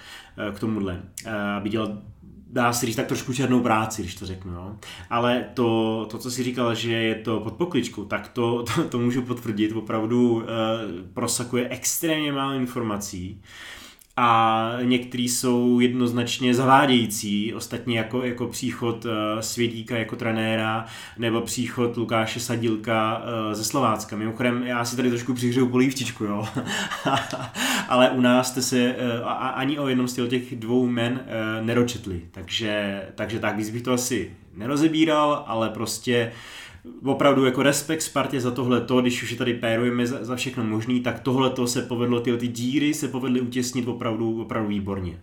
k 0.53 0.59
tomuhle, 0.59 1.01
aby 1.57 1.69
dělal 1.69 1.97
dá 2.53 2.73
se 2.73 2.85
říct 2.85 2.95
tak 2.95 3.07
trošku 3.07 3.33
černou 3.33 3.59
práci, 3.61 4.01
když 4.01 4.15
to 4.15 4.25
řeknu. 4.25 4.53
Jo. 4.53 4.75
Ale 5.09 5.45
to, 5.53 6.07
to, 6.11 6.17
co 6.17 6.31
si 6.31 6.43
říkal, 6.43 6.75
že 6.75 6.91
je 6.91 7.15
to 7.15 7.39
pod 7.39 7.53
pokličkou, 7.53 8.05
tak 8.05 8.27
to, 8.27 8.63
to, 8.75 8.83
to 8.83 8.99
můžu 8.99 9.21
potvrdit. 9.21 9.71
Opravdu 9.71 10.43
e, 10.43 10.45
prosakuje 11.13 11.69
extrémně 11.69 12.31
málo 12.31 12.53
informací 12.53 13.41
a 14.17 14.69
některý 14.81 15.29
jsou 15.29 15.79
jednoznačně 15.79 16.53
zavádějící, 16.53 17.53
ostatně 17.53 17.97
jako, 17.97 18.23
jako 18.23 18.47
příchod 18.47 19.05
uh, 19.05 19.11
Svědíka 19.39 19.97
jako 19.97 20.15
trenéra 20.15 20.85
nebo 21.17 21.41
příchod 21.41 21.97
Lukáše 21.97 22.39
Sadilka 22.39 23.17
uh, 23.17 23.53
ze 23.53 23.63
Slovácka. 23.63 24.15
Mimochodem, 24.15 24.63
já 24.63 24.85
si 24.85 24.95
tady 24.95 25.09
trošku 25.09 25.33
přihřeju 25.33 25.69
polívčičku, 25.69 26.23
jo. 26.23 26.47
ale 27.89 28.09
u 28.09 28.21
nás 28.21 28.47
jste 28.47 28.61
se 28.61 28.95
uh, 28.95 29.31
ani 29.53 29.79
o 29.79 29.87
jednom 29.87 30.07
z 30.07 30.27
těch 30.27 30.55
dvou 30.55 30.87
men 30.87 31.19
neročetli, 31.61 32.21
takže, 32.31 33.03
takže 33.15 33.39
tak 33.39 33.57
víc 33.57 33.69
bych 33.69 33.81
to 33.81 33.93
asi 33.93 34.31
nerozebíral, 34.55 35.43
ale 35.47 35.69
prostě 35.69 36.31
uh, 36.31 36.62
opravdu 37.03 37.45
jako 37.45 37.63
respekt 37.63 38.01
Spartě 38.01 38.41
za 38.41 38.51
tohle 38.51 38.81
to, 38.81 39.01
když 39.01 39.23
už 39.23 39.31
je 39.31 39.37
tady 39.37 39.53
pérujeme 39.53 40.07
za, 40.07 40.25
za 40.25 40.35
všechno 40.35 40.63
možný, 40.63 41.01
tak 41.01 41.19
tohle 41.19 41.49
to 41.49 41.67
se 41.67 41.81
povedlo, 41.81 42.19
ty, 42.19 42.37
ty 42.37 42.47
díry 42.47 42.93
se 42.93 43.07
povedly 43.07 43.41
utěsnit 43.41 43.87
opravdu, 43.87 44.41
opravdu 44.41 44.69
výborně. 44.69 45.21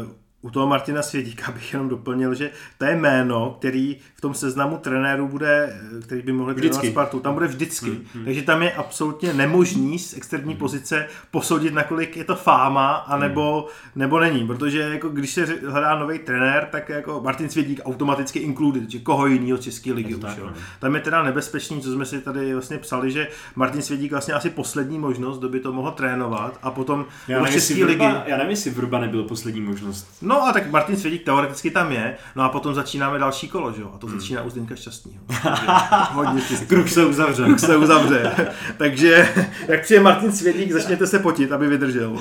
Uh 0.00 0.25
u 0.46 0.50
toho 0.50 0.66
Martina 0.66 1.02
Svědíka 1.02 1.52
bych 1.54 1.72
jenom 1.72 1.88
doplnil, 1.88 2.34
že 2.34 2.50
to 2.78 2.84
je 2.84 2.96
jméno, 2.96 3.56
který 3.58 3.96
v 4.14 4.20
tom 4.20 4.34
seznamu 4.34 4.78
trenérů 4.78 5.28
bude, 5.28 5.80
který 6.02 6.22
by 6.22 6.32
mohli 6.32 6.54
trénovat 6.54 6.86
Spartu, 6.86 7.20
tam 7.20 7.34
bude 7.34 7.46
vždycky. 7.46 7.90
Hmm, 7.90 8.04
hmm. 8.14 8.24
Takže 8.24 8.42
tam 8.42 8.62
je 8.62 8.72
absolutně 8.72 9.32
nemožný 9.32 9.98
z 9.98 10.16
externí 10.16 10.52
hmm. 10.52 10.58
pozice 10.58 11.06
posoudit, 11.30 11.74
nakolik 11.74 12.16
je 12.16 12.24
to 12.24 12.36
fáma, 12.36 12.92
anebo, 12.92 13.60
hmm. 13.60 14.00
nebo 14.00 14.20
není. 14.20 14.46
Protože 14.46 14.78
jako 14.78 15.08
když 15.08 15.30
se 15.30 15.44
hledá 15.66 15.98
nový 15.98 16.18
trenér, 16.18 16.68
tak 16.70 16.88
jako 16.88 17.20
Martin 17.24 17.48
Svědík 17.48 17.80
automaticky 17.84 18.38
included, 18.38 18.90
že 18.90 18.98
koho 18.98 19.26
jiného 19.26 19.58
České 19.58 19.92
ligy 19.92 20.14
už. 20.14 20.22
Tak, 20.22 20.38
jo. 20.38 20.46
No. 20.46 20.52
Tam 20.80 20.94
je 20.94 21.00
teda 21.00 21.22
nebezpečný, 21.22 21.80
co 21.80 21.92
jsme 21.92 22.06
si 22.06 22.20
tady 22.20 22.52
vlastně 22.52 22.78
psali, 22.78 23.10
že 23.10 23.28
Martin 23.56 23.82
Svědík 23.82 24.10
vlastně 24.10 24.34
asi 24.34 24.50
poslední 24.50 24.98
možnost, 24.98 25.38
kdo 25.38 25.48
by 25.48 25.60
to 25.60 25.72
mohl 25.72 25.90
trénovat 25.90 26.58
a 26.62 26.70
potom 26.70 27.06
já 27.28 27.42
nevím, 27.42 27.52
České 27.60 27.84
ligy. 27.84 28.04
Já 28.26 28.36
nevím, 28.36 28.50
jestli 28.50 28.70
Vrba 28.70 28.98
nebyl 28.98 29.22
poslední 29.22 29.60
možnost. 29.60 30.08
No 30.22 30.35
No 30.36 30.46
a 30.46 30.52
tak 30.52 30.70
Martin 30.70 30.96
Svědík 30.96 31.24
teoreticky 31.24 31.70
tam 31.70 31.92
je, 31.92 32.16
no 32.36 32.42
a 32.42 32.48
potom 32.48 32.74
začínáme 32.74 33.18
další 33.18 33.48
kolo, 33.48 33.72
že 33.72 33.82
jo? 33.82 33.90
A 33.94 33.98
to 33.98 34.06
hmm. 34.06 34.20
začíná 34.20 34.42
u 34.42 34.50
Zdeňka 34.50 34.76
Šťastného. 34.76 35.24
Hodně 36.12 36.42
Kruh 36.68 36.90
se 36.90 37.06
uzavře. 37.06 37.44
Kruh 37.44 37.60
se 37.60 37.76
uzavře. 37.76 38.52
Takže 38.76 39.34
jak 39.68 39.82
přijde 39.82 40.00
Martin 40.00 40.32
Svědík, 40.32 40.72
začněte 40.72 41.06
se 41.06 41.18
potit, 41.18 41.52
aby 41.52 41.68
vydržel. 41.68 42.18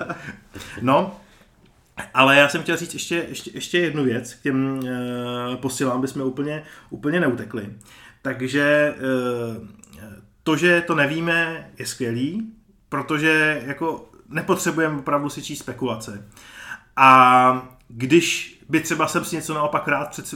no, 0.80 1.16
ale 2.14 2.36
já 2.36 2.48
jsem 2.48 2.62
chtěl 2.62 2.76
říct 2.76 2.94
ještě, 2.94 3.26
ještě, 3.28 3.50
ještě 3.54 3.78
jednu 3.78 4.04
věc 4.04 4.34
k 4.34 4.42
těm 4.42 4.80
e, 5.52 5.56
posilám, 5.56 5.96
aby 5.96 6.08
jsme 6.08 6.24
úplně, 6.24 6.62
úplně 6.90 7.20
neutekli. 7.20 7.68
Takže 8.22 8.62
e, 8.62 8.94
to, 10.42 10.56
že 10.56 10.80
to 10.86 10.94
nevíme, 10.94 11.70
je 11.78 11.86
skvělý, 11.86 12.52
protože 12.88 13.62
jako 13.66 14.10
nepotřebujeme 14.28 14.98
opravdu 14.98 15.28
si 15.28 15.42
číst 15.42 15.58
spekulace. 15.58 16.24
A 16.96 17.68
když 17.88 18.60
by 18.68 18.80
třeba 18.80 19.06
jsem 19.06 19.24
si 19.24 19.36
něco 19.36 19.54
naopak 19.54 19.88
rád 19.88 20.08
před, 20.08 20.34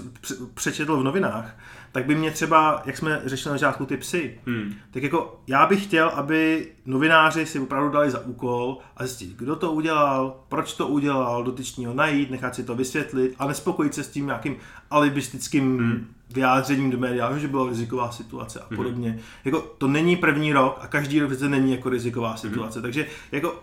přečetl 0.55 0.97
v 0.97 1.05
novinách, 1.05 1.57
tak 1.93 2.07
by 2.07 2.15
mě 2.15 2.31
třeba, 2.31 2.83
jak 2.87 2.97
jsme 2.97 3.23
řešili 3.25 3.53
na 3.53 3.59
začátku 3.59 3.87
ty 3.87 3.97
psy, 3.97 4.39
hmm. 4.47 4.75
tak 4.91 5.03
jako 5.03 5.41
já 5.47 5.67
bych 5.67 5.85
chtěl, 5.85 6.09
aby 6.09 6.69
novináři 6.87 7.47
si 7.47 7.61
opravdu 7.61 7.91
dali 7.91 8.11
za 8.11 8.21
úkol 8.21 8.79
a 8.97 9.07
zjistit, 9.07 9.37
kdo 9.37 9.57
to 9.57 9.73
udělal, 9.73 10.37
proč 10.49 10.73
to 10.73 10.89
udělal, 10.89 11.45
dotyčního 11.45 11.95
najít, 11.95 12.31
nechat 12.31 12.55
si 12.55 12.65
to 12.65 12.75
vysvětlit 12.75 13.35
a 13.39 13.47
nespokojit 13.47 13.95
se 13.95 14.05
s 14.05 14.09
tím 14.09 14.27
nějakým 14.27 14.57
alibistickým 14.91 15.79
hmm. 15.79 16.07
vyjádřením 16.31 16.91
do 16.91 16.99
média, 16.99 17.39
že 17.39 17.49
byla 17.49 17.69
riziková 17.69 18.13
situace 18.13 18.61
a 18.61 18.67
hmm. 18.69 18.77
podobně. 18.77 19.11
Hmm. 19.11 19.21
Jako 19.45 19.61
to 19.61 19.89
není 19.89 20.17
první 20.17 20.53
rok 20.53 20.79
a 20.81 20.87
každý 20.87 21.21
rok 21.21 21.39
to 21.39 21.49
není 21.49 21.73
jako 21.73 21.89
riziková 21.89 22.29
hmm. 22.29 22.39
situace, 22.39 22.79
hmm. 22.79 22.83
takže 22.83 23.07
jako 23.33 23.63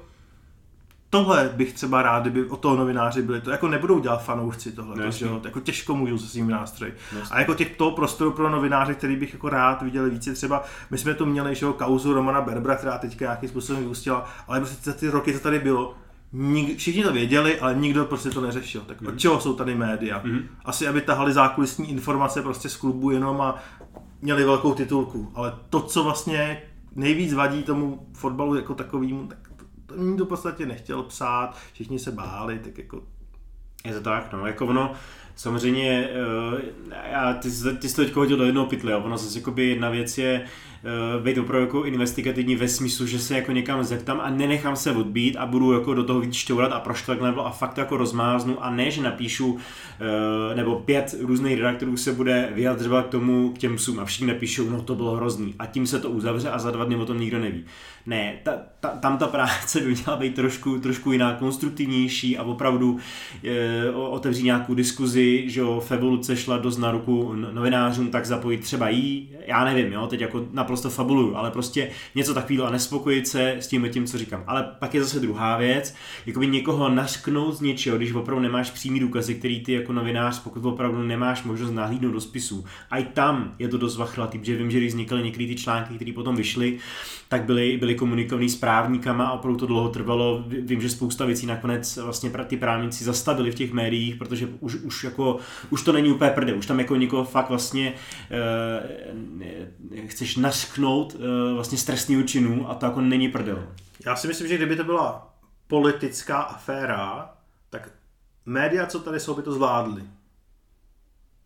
tohle 1.12 1.52
bych 1.54 1.74
třeba 1.74 2.02
rád, 2.02 2.22
kdyby 2.22 2.46
o 2.46 2.58
toho 2.58 2.76
novináři 2.76 3.22
byli. 3.22 3.42
To 3.42 3.52
jako 3.52 3.68
nebudou 3.68 4.00
dělat 4.00 4.24
fanoušci 4.24 4.72
tohle, 4.72 4.96
no, 5.06 5.12
že 5.12 5.26
jo? 5.26 5.42
jako 5.44 5.60
těžko 5.60 5.96
můžou 5.96 6.18
se 6.18 6.28
svým 6.28 6.50
nástroji. 6.50 6.94
No, 7.16 7.20
a 7.32 7.40
jako 7.40 7.54
těch 7.54 7.78
toho 7.78 7.92
prostoru 7.92 8.32
pro 8.32 8.50
novináře, 8.50 8.94
který 8.94 9.16
bych 9.16 9.34
jako 9.34 9.50
rád 9.50 9.82
viděl 9.82 10.10
více, 10.10 10.34
třeba 10.34 10.64
my 10.90 10.98
jsme 10.98 11.14
tu 11.14 11.26
měli, 11.26 11.56
že 11.56 11.66
jo, 11.66 11.74
kauzu 11.74 12.14
Romana 12.14 12.42
Berbra, 12.42 12.76
která 12.76 12.98
teďka 12.98 13.26
nějakým 13.26 13.50
způsobem 13.50 13.84
vyústila, 13.84 14.30
ale 14.48 14.60
prostě 14.60 14.92
za 14.92 14.98
ty 14.98 15.10
roky, 15.10 15.34
co 15.34 15.40
tady 15.40 15.60
bylo, 15.60 15.96
nik, 16.34 16.78
všichni 16.78 17.04
to 17.04 17.14
věděli, 17.14 17.60
ale 17.60 17.76
nikdo 17.76 18.06
prostě 18.06 18.30
to 18.30 18.42
neřešil. 18.42 18.82
Tak 18.82 19.02
mm. 19.02 19.08
od 19.08 19.20
čeho 19.20 19.40
jsou 19.40 19.54
tady 19.54 19.76
média? 19.76 20.22
Mm. 20.24 20.40
Asi, 20.66 20.88
aby 20.88 21.02
tahali 21.02 21.34
zákulisní 21.34 21.92
informace 21.92 22.42
prostě 22.42 22.70
z 22.70 22.78
klubu 22.78 23.12
jenom 23.12 23.42
a 23.42 23.56
měli 24.22 24.44
velkou 24.44 24.74
titulku. 24.74 25.32
Ale 25.36 25.54
to, 25.70 25.82
co 25.82 26.04
vlastně 26.04 26.62
nejvíc 26.96 27.34
vadí 27.34 27.64
tomu 27.64 28.08
fotbalu 28.14 28.56
jako 28.56 28.74
takovýmu, 28.76 29.28
tak 29.28 29.51
nikdo 29.98 30.26
v 30.26 30.28
podstatě 30.28 30.66
nechtěl 30.66 31.04
psát, 31.04 31.58
všichni 31.74 32.00
se 32.00 32.12
báli, 32.12 32.60
tak 32.60 32.78
jako... 32.78 33.02
Je 33.86 33.94
to 33.94 34.02
tak, 34.02 34.34
no, 34.34 34.48
jako 34.48 34.68
ono, 34.68 34.94
samozřejmě, 35.36 36.10
uh, 36.54 36.60
já, 37.12 37.34
ty, 37.34 37.50
ty 37.80 37.90
jsi 37.90 37.96
to 37.96 38.02
teď 38.02 38.14
hodil 38.14 38.38
do 38.38 38.44
jednoho 38.44 38.68
pytle, 38.68 38.96
ono 38.96 39.18
zase 39.18 39.40
jakoby 39.40 39.68
jedna 39.68 39.90
věc 39.90 40.18
je, 40.18 40.46
uh, 40.84 41.24
být 41.24 41.38
opravdu 41.38 41.66
jako 41.66 41.84
investigativní 41.84 42.56
ve 42.56 42.68
smyslu, 42.68 43.06
že 43.06 43.20
se 43.20 43.36
jako 43.36 43.52
někam 43.52 43.84
zeptám 43.84 44.22
a 44.22 44.30
nenechám 44.30 44.76
se 44.76 44.92
odbít 44.92 45.36
a 45.36 45.46
budu 45.46 45.74
jako 45.74 45.94
do 45.94 46.04
toho 46.04 46.20
víc 46.20 46.34
šťourat 46.34 46.72
a 46.72 46.80
proštvek 46.80 47.22
level 47.22 47.48
a 47.48 47.52
fakt 47.52 47.78
jako 47.78 47.98
rozmáznu 47.98 48.64
a 48.64 48.70
ne, 48.70 48.92
že 48.92 49.02
napíšu 49.02 49.52
uh, 49.52 49.60
nebo 50.56 50.76
pět 50.76 51.16
různých 51.22 51.58
redaktorů 51.58 51.98
se 51.98 52.14
bude 52.14 52.50
vyjadřovat 52.56 53.06
k 53.06 53.10
tomu, 53.10 53.50
k 53.50 53.58
těm 53.58 53.76
psům 53.76 54.00
a 54.00 54.06
všichni 54.06 54.28
napíšou, 54.28 54.70
no 54.70 54.82
to 54.82 54.96
bylo 54.96 55.16
hrozný 55.16 55.56
a 55.60 55.66
tím 55.66 55.88
se 55.88 56.00
to 56.00 56.10
uzavře 56.10 56.50
a 56.50 56.60
za 56.60 56.72
dva 56.72 56.86
dny 56.86 56.96
o 56.96 57.06
tom 57.06 57.20
nikdo 57.20 57.40
neví. 57.40 57.66
Ne, 58.06 58.40
ta, 58.44 58.52
ta, 58.80 58.90
tam 58.90 59.18
ta 59.18 59.28
práce 59.28 59.80
by 59.80 59.92
měla 59.92 60.18
být 60.18 60.36
trošku, 60.36 60.80
trošku 60.80 61.12
jiná, 61.12 61.34
konstruktivnější 61.34 62.38
a 62.38 62.44
opravdu 62.44 62.98
e, 63.44 63.92
otevřít 63.92 64.44
nějakou 64.44 64.74
diskuzi, 64.74 65.44
že 65.48 65.60
jo, 65.60 65.84
v 65.88 65.92
evoluce 65.92 66.38
šla 66.38 66.58
dost 66.58 66.78
na 66.78 66.92
ruku 66.92 67.34
novinářům, 67.34 68.08
tak 68.08 68.26
zapojit 68.26 68.58
třeba 68.58 68.90
jí, 68.90 69.30
já 69.48 69.66
nevím, 69.66 69.94
jo, 69.94 70.08
teď 70.08 70.22
jako 70.22 70.46
naprosto 70.72 70.90
fabuluju, 70.90 71.36
ale 71.36 71.52
prostě 71.52 71.90
něco 72.16 72.34
takového 72.34 72.68
a 72.68 72.72
nespokojit 72.72 73.28
se 73.28 73.56
s 73.60 73.68
tím, 73.68 73.90
tím, 73.90 74.06
co 74.06 74.18
říkám. 74.18 74.44
Ale 74.48 74.64
pak 74.80 74.94
je 74.94 75.04
zase 75.04 75.20
druhá 75.20 75.58
věc, 75.58 75.96
jakoby 76.26 76.48
někoho 76.48 76.90
nasknout 76.90 77.58
z 77.58 77.62
něčeho, 77.62 77.98
když 77.98 78.14
opravdu 78.14 78.44
nemáš 78.44 78.72
přímý 78.72 79.00
důkazy, 79.00 79.36
který 79.36 79.64
ty 79.64 79.74
jako 79.74 79.94
novinář, 79.94 80.40
pokud 80.40 80.66
opravdu 80.66 81.04
nemáš 81.04 81.44
možnost 81.44 81.72
nahlídnout 81.72 82.14
do 82.14 82.22
spisu. 82.22 82.66
A 82.90 82.98
i 82.98 83.04
tam 83.04 83.56
je 83.60 83.68
to 83.68 83.78
dost 83.78 83.98
vachlatý, 83.98 84.40
protože 84.40 84.58
vím, 84.58 84.72
že 84.72 84.78
když 84.78 84.92
vznikaly 84.92 85.24
některé 85.24 85.48
ty 85.48 85.56
články, 85.56 85.96
které 85.96 86.14
potom 86.14 86.36
vyšly, 86.36 86.78
tak 87.28 87.44
byly, 87.44 87.78
byly 87.78 87.96
komunikovaný 87.96 88.50
s 88.50 88.56
právníkama 88.56 89.26
a 89.26 89.32
opravdu 89.32 89.60
to 89.60 89.66
dlouho 89.66 89.90
trvalo. 89.90 90.44
Vím, 90.48 90.82
že 90.82 90.90
spousta 90.90 91.26
věcí 91.26 91.46
nakonec 91.46 91.98
vlastně 91.98 92.30
ty 92.48 92.58
právníci 92.58 93.04
zastavili 93.04 93.52
v 93.52 93.56
těch 93.56 93.74
médiích, 93.74 94.16
protože 94.16 94.48
už, 94.60 94.76
už, 94.76 95.04
jako, 95.04 95.38
už 95.70 95.84
to 95.84 95.92
není 95.92 96.12
úplně 96.12 96.32
prde, 96.32 96.54
už 96.54 96.66
tam 96.66 96.80
jako 96.80 96.96
někoho 96.96 97.24
fakt 97.24 97.50
vlastně 97.50 97.94
e, 98.32 100.08
chceš 100.08 100.36
nasknout 100.36 100.61
e, 101.16 101.54
vlastně 101.54 101.78
z 101.78 101.84
trestního 101.84 102.24
činu 102.24 102.70
a 102.70 102.76
to 102.76 102.86
jako 102.86 103.02
není 103.02 103.30
prdel. 103.30 103.68
Já 104.06 104.16
si 104.16 104.28
myslím, 104.28 104.48
že 104.48 104.58
kdyby 104.58 104.76
to 104.76 104.84
byla 104.84 105.34
politická 105.68 106.42
aféra, 106.42 107.34
tak 107.70 107.90
média, 108.46 108.86
co 108.86 109.00
tady 109.00 109.20
jsou, 109.20 109.36
by 109.36 109.42
to 109.42 109.52
zvládly. 109.52 110.04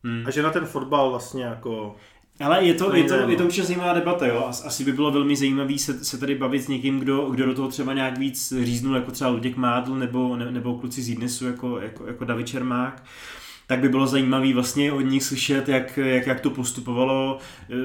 Hmm. 0.03 0.23
A 0.27 0.31
že 0.31 0.43
na 0.43 0.51
ten 0.51 0.65
fotbal 0.65 1.09
vlastně 1.09 1.43
jako 1.43 1.95
ale 2.39 2.65
je 2.65 2.73
to, 2.73 2.95
je 2.95 3.03
to, 3.03 3.13
je 3.15 3.37
to 3.37 3.45
určitě 3.45 3.63
zajímavá 3.63 3.93
debata, 3.93 4.27
jo. 4.27 4.45
Asi 4.65 4.83
by 4.83 4.93
bylo 4.93 5.11
velmi 5.11 5.35
zajímavé 5.35 5.77
se, 5.77 6.05
se 6.05 6.17
tady 6.17 6.35
bavit 6.35 6.61
s 6.61 6.67
někým, 6.67 6.99
kdo, 6.99 7.29
kdo 7.29 7.45
do 7.45 7.53
toho 7.53 7.67
třeba 7.67 7.93
nějak 7.93 8.17
víc 8.17 8.53
říznul, 8.63 8.95
jako 8.95 9.11
třeba 9.11 9.29
Luděk 9.29 9.57
Mádl 9.57 9.95
nebo, 9.95 10.35
ne, 10.35 10.51
nebo 10.51 10.75
kluci 10.75 11.01
z 11.01 11.09
Idnesu, 11.09 11.45
jako, 11.45 11.79
jako, 11.79 12.07
jako 12.07 12.25
David 12.25 12.47
Čermák 12.47 13.03
tak 13.67 13.79
by 13.79 13.89
bylo 13.89 14.07
zajímavé 14.07 14.53
vlastně 14.53 14.91
od 14.91 15.01
nich 15.01 15.23
slyšet, 15.23 15.69
jak, 15.69 15.97
jak, 15.97 16.27
jak 16.27 16.39
to 16.39 16.49
postupovalo. 16.49 17.39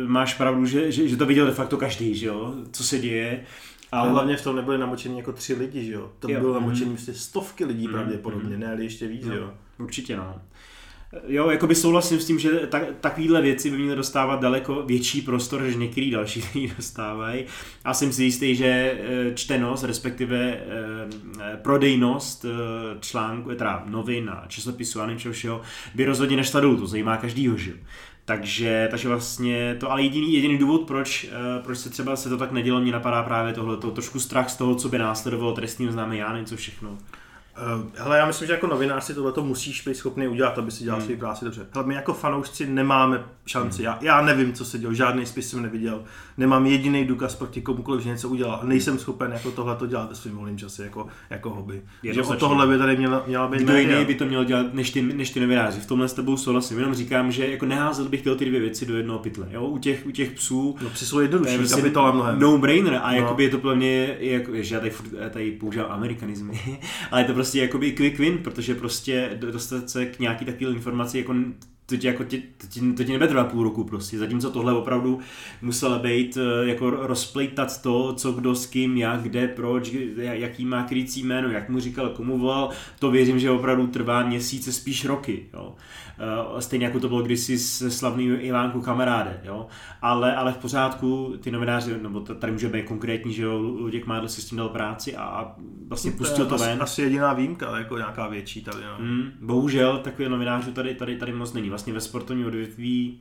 Máš 0.07 0.35
pravdu, 0.35 0.67
že, 0.67 0.93
že, 0.93 1.09
že 1.09 1.17
to 1.17 1.27
viděl 1.27 1.47
de 1.47 1.53
facto 1.53 1.77
každý, 1.77 2.15
že 2.15 2.27
jo, 2.27 2.55
co 2.73 2.85
se 2.85 2.99
děje. 2.99 3.45
Ale 3.93 4.11
hlavně 4.11 4.37
v 4.37 4.45
tom 4.45 4.57
nebyly 4.57 4.79
namočení 4.79 5.19
jako 5.19 5.33
tři 5.33 5.55
lidi, 5.55 5.85
že 5.85 5.93
jo? 5.93 6.13
To 6.19 6.29
bylo 6.29 6.55
namočení 6.55 6.91
mm. 6.91 7.15
stovky 7.15 7.65
lidí 7.65 7.87
mm. 7.87 7.93
pravděpodobně, 7.93 8.55
mm. 8.55 8.61
ne 8.61 8.73
ale 8.73 8.83
ještě 8.83 9.07
víc, 9.07 9.27
jo. 9.27 9.35
jo. 9.35 9.55
Určitě 9.79 10.17
no. 10.17 10.41
Jo, 11.27 11.51
jako 11.51 11.67
by 11.67 11.75
souhlasím 11.75 12.21
s 12.21 12.27
tím, 12.27 12.39
že 12.39 12.51
tak, 12.51 12.83
takovéhle 13.01 13.43
věci 13.43 13.71
by 13.71 13.79
měly 13.79 13.97
dostávat 13.97 14.41
daleko 14.41 14.83
větší 14.83 15.23
prostor, 15.23 15.63
než 15.63 15.77
některý 15.77 16.11
další 16.11 16.45
lidi 16.55 16.73
dostávají. 16.77 17.45
A 17.85 17.95
jsem 17.95 18.13
si 18.13 18.25
jistý, 18.25 18.57
že 18.57 18.67
eh, 18.67 19.35
čtenost, 19.35 19.85
respektive 19.85 20.39
eh, 20.39 20.61
eh, 21.41 21.57
prodejnost 21.63 22.45
článku, 23.01 23.55
teda 23.55 23.83
novin 23.87 24.31
a 24.31 24.45
časopisu 24.49 25.01
a 25.01 25.07
něčeho 25.07 25.33
všeho, 25.33 25.61
by 25.95 26.05
rozhodně 26.05 26.37
nešla 26.37 26.61
dolů, 26.61 26.77
to 26.77 26.87
zajímá 26.87 27.17
každýho, 27.17 27.57
že 27.57 27.73
takže, 28.25 28.89
takže 28.91 29.09
vlastně 29.09 29.77
to, 29.81 29.91
ale 29.91 30.03
jediný, 30.03 30.35
jediný 30.35 30.59
důvod, 30.59 30.87
proč, 30.87 31.31
proč 31.65 31.79
se 31.79 31.91
třeba 31.91 32.17
se 32.17 32.29
to 32.29 32.37
tak 32.37 32.53
nedělo, 32.53 32.81
mě 32.81 32.93
napadá 32.93 33.23
právě 33.23 33.53
tohle, 33.55 33.77
to 33.77 33.91
trošku 33.91 34.21
strach 34.21 34.51
z 34.51 34.57
toho, 34.57 34.75
co 34.75 34.89
by 34.89 34.99
následovalo 34.99 35.53
trestní 35.53 35.89
oznámení, 35.89 36.21
já 36.21 36.33
nevím, 36.33 36.47
co 36.47 36.57
všechno. 36.57 36.99
Uh, 37.61 37.87
hele, 37.95 38.19
já 38.19 38.27
myslím, 38.27 38.47
že 38.47 38.53
jako 38.53 38.67
novinář 38.67 39.05
si 39.05 39.15
tohle 39.15 39.33
musíš 39.43 39.83
být 39.83 39.97
schopný 39.97 40.29
udělat, 40.29 40.59
aby 40.59 40.71
si 40.71 40.85
dělal 40.85 40.99
hmm. 40.99 41.07
svůj 41.07 41.17
práci 41.17 41.45
dobře. 41.45 41.67
Hele, 41.75 41.87
my 41.87 41.95
jako 41.95 42.13
fanoušci 42.13 42.67
nemáme 42.67 43.25
šanci. 43.47 43.83
Hmm. 43.83 43.85
Já, 43.85 43.99
já 44.01 44.23
nevím, 44.23 44.53
co 44.53 44.65
se 44.65 44.79
dělo, 44.79 44.95
žádný 44.95 45.27
spis 45.27 45.51
jsem 45.51 45.63
neviděl. 45.63 46.05
Nemám 46.39 46.67
jediný 46.67 47.05
důkaz 47.05 47.35
proti 47.35 47.63
komukoliv, 47.63 48.03
že 48.03 48.09
něco 48.09 48.29
udělal. 48.29 48.61
Nejsem 48.63 48.99
schopen 48.99 49.33
jako 49.33 49.51
tohle 49.51 49.77
to 49.77 49.87
dělat 49.87 50.09
ve 50.09 50.15
svém 50.15 50.35
volném 50.37 50.59
čase 50.59 50.85
jako, 50.85 51.07
jako 51.31 51.51
hobby. 51.51 51.83
Že 52.03 52.23
o 52.23 52.37
tohle 52.37 52.67
by 52.67 52.79
tady 52.79 52.97
měla, 52.97 53.25
měla 53.27 53.49
být 53.49 53.61
Kdo 53.61 53.77
jiný 53.77 54.05
by 54.05 54.15
to 54.15 54.25
měl 54.25 54.45
dělat 54.45 54.75
než 54.75 54.91
ty, 54.91 55.03
než 55.03 55.31
ty 55.31 55.41
novináři. 55.41 55.81
V 55.81 55.87
tomhle 55.87 56.09
s 56.09 56.13
tebou 56.13 56.37
souhlasím. 56.37 56.79
Jenom 56.79 56.95
říkám, 56.95 57.33
že 57.33 57.51
jako 57.51 57.67
neházel 57.67 58.09
bych 58.09 58.23
tyhle 58.23 58.39
ty 58.39 58.45
dvě 58.45 58.61
věci 58.61 58.87
do 58.87 58.97
jednoho 58.97 59.19
pytle. 59.19 59.47
Jo? 59.51 59.65
U, 59.65 59.79
těch, 59.79 60.07
u 60.07 60.11
těch 60.11 60.31
psů. 60.31 60.77
No 60.83 60.91
psy 60.91 61.07
jsou 61.07 61.19
jednodušší, 61.19 61.57
prostě 61.57 61.77
kapitola 61.77 62.13
mnohem. 62.13 62.39
No 62.39 62.59
brainer 62.59 63.01
a 63.03 63.13
no. 63.13 63.37
je 63.39 63.49
to 63.49 63.59
pro 63.59 63.77
mě, 63.77 64.17
jako, 64.21 64.53
že 64.55 64.75
já 64.75 64.81
tady, 64.81 64.93
tady 65.31 65.51
používám 65.51 65.91
amerikanizmy, 65.91 66.79
ale 67.11 67.21
je 67.21 67.25
to 67.25 67.35
prostě 67.35 67.50
jakoby 67.59 67.93
quick 67.93 68.19
win, 68.19 68.39
protože 68.39 68.75
prostě 68.75 69.31
dostat 69.41 69.91
se 69.91 70.07
k 70.07 70.19
nějaký 70.19 70.45
takové 70.45 70.71
informaci 70.71 71.19
jako 71.19 71.35
to 71.91 71.97
ti, 71.97 72.07
jako 72.07 72.25
to, 72.25 72.37
ti, 72.69 72.93
to 72.97 73.05
ti 73.05 73.13
nebude 73.13 73.29
trvat 73.29 73.51
půl 73.51 73.65
roku 73.65 73.85
prostě, 73.85 74.19
zatímco 74.19 74.51
tohle 74.51 74.73
opravdu 74.73 75.19
muselo 75.63 75.99
být 75.99 76.39
eh, 76.41 76.69
jako 76.69 76.91
rozplejtat 76.91 77.83
to, 77.83 78.13
co 78.13 78.33
kdo 78.33 78.55
s 78.55 78.67
kým, 78.67 78.97
jak, 78.97 79.23
kde, 79.23 79.49
proč, 79.49 79.93
jaký 80.17 80.65
má 80.65 80.83
krycí 80.83 81.23
jméno, 81.23 81.49
jak 81.49 81.69
mu 81.69 81.81
říkal, 81.81 82.09
komu 82.09 82.39
volal, 82.39 82.71
to 82.99 83.11
věřím, 83.11 83.39
že 83.39 83.51
opravdu 83.51 83.87
trvá 83.87 84.23
měsíce, 84.23 84.73
spíš 84.73 85.05
roky, 85.05 85.47
jo. 85.55 85.75
Eh, 86.21 86.61
stejně 86.61 86.87
jako 86.87 87.01
to 87.01 87.09
bylo 87.09 87.23
kdysi 87.23 87.59
s 87.59 87.91
slavný 87.91 88.25
Ivánku 88.25 88.81
kamaráde, 88.81 89.41
jo. 89.45 89.67
Ale, 90.03 90.37
ale 90.37 90.53
v 90.53 90.57
pořádku 90.57 91.35
ty 91.41 91.51
novináři, 91.51 91.99
nebo 92.03 92.21
tady 92.21 92.53
může 92.53 92.69
být 92.69 92.87
konkrétní, 92.87 93.33
že 93.33 93.43
jo, 93.43 93.59
Luděk 93.59 94.07
Mádl 94.07 94.29
si 94.29 94.43
s 94.43 94.45
tím 94.45 94.59
dal 94.59 94.69
práci 94.69 95.17
a 95.17 95.55
vlastně 95.89 96.11
pustil 96.11 96.47
to, 96.47 96.57
to 96.57 96.65
ven. 96.65 96.83
Asi 96.83 97.03
jediná 97.03 97.33
výjimka, 97.33 97.79
jako 97.79 97.97
nějaká 97.97 98.29
větší 98.29 98.65
tady, 98.65 98.85
no. 98.85 99.05
Mm, 99.05 99.33
bohužel 99.41 99.99
takový 99.99 100.29
novinářů 100.29 100.73
tady, 100.73 100.95
tady, 100.95 101.17
tady 101.17 101.33
moc 101.33 101.53
není. 101.53 101.71
Vlastně 101.81 101.93
ve 101.93 102.01
sportovním 102.01 102.47
odvětví 102.47 103.21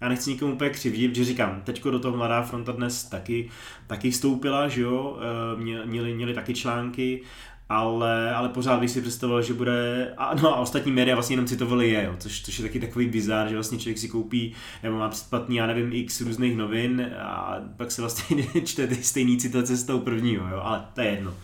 já 0.00 0.08
nechci 0.08 0.30
nikomu 0.30 0.52
úplně 0.52 0.70
křivdit, 0.70 1.14
že 1.14 1.24
říkám, 1.24 1.62
teďko 1.64 1.90
do 1.90 1.98
toho 1.98 2.16
Mladá 2.16 2.42
fronta 2.42 2.72
dnes 2.72 3.04
taky, 3.04 3.50
taky 3.86 4.10
vstoupila, 4.10 4.68
že 4.68 4.82
jo, 4.82 5.18
eh, 5.20 5.86
měli, 5.86 6.14
měli 6.14 6.34
taky 6.34 6.54
články, 6.54 7.22
ale, 7.68 8.34
ale 8.34 8.48
pořád 8.48 8.80
bych 8.80 8.90
si 8.90 9.00
představoval, 9.00 9.42
že 9.42 9.54
bude, 9.54 10.12
a, 10.16 10.34
no 10.34 10.56
a 10.56 10.60
ostatní 10.60 10.92
média 10.92 11.16
vlastně 11.16 11.34
jenom 11.34 11.46
citovali 11.46 11.90
je, 11.90 12.04
jo, 12.04 12.14
což, 12.18 12.42
což 12.42 12.58
je 12.58 12.62
taky 12.62 12.80
takový 12.80 13.06
bizár, 13.06 13.48
že 13.48 13.54
vlastně 13.54 13.78
člověk 13.78 13.98
si 13.98 14.08
koupí, 14.08 14.54
nebo 14.82 14.98
má 14.98 15.08
předplatný, 15.08 15.56
já 15.56 15.66
nevím, 15.66 15.92
x 15.92 16.20
různých 16.20 16.56
novin 16.56 17.10
a 17.18 17.56
pak 17.76 17.90
se 17.90 18.02
vlastně 18.02 18.46
čte 18.64 18.86
ty 18.86 18.94
stejný 18.94 19.36
citace 19.36 19.76
z 19.76 19.84
toho 19.84 19.98
prvního, 19.98 20.48
jo, 20.48 20.60
ale 20.62 20.84
to 20.94 21.00
je 21.00 21.10
jedno. 21.10 21.34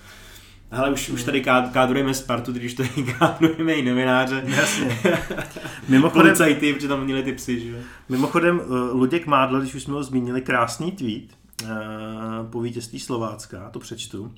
Ale 0.75 0.91
už, 0.91 1.09
už 1.09 1.25
tady 1.25 1.41
kádrujeme 1.73 2.15
Spartu, 2.15 2.53
když 2.53 2.75
tady 2.75 2.89
kádrujeme 3.19 3.73
i 3.73 3.83
novináře. 3.83 4.43
Jasně. 4.47 4.99
Mimochodem, 5.89 6.23
Policajty, 6.23 6.75
protože 6.75 6.89
tam 6.89 7.05
měli 7.05 7.23
ty 7.23 7.33
psy, 7.33 7.61
že? 7.61 7.83
Mimochodem, 8.09 8.61
uh, 8.61 9.01
Luděk 9.01 9.27
Mádl, 9.27 9.61
když 9.61 9.75
už 9.75 9.83
jsme 9.83 9.95
ho 9.95 10.03
zmínili, 10.03 10.41
krásný 10.41 10.93
tweet 10.93 11.25
uh, 11.63 11.69
po 12.51 12.61
vítězství 12.61 13.01
Slovácka, 13.01 13.71
to 13.71 13.79
přečtu. 13.79 14.35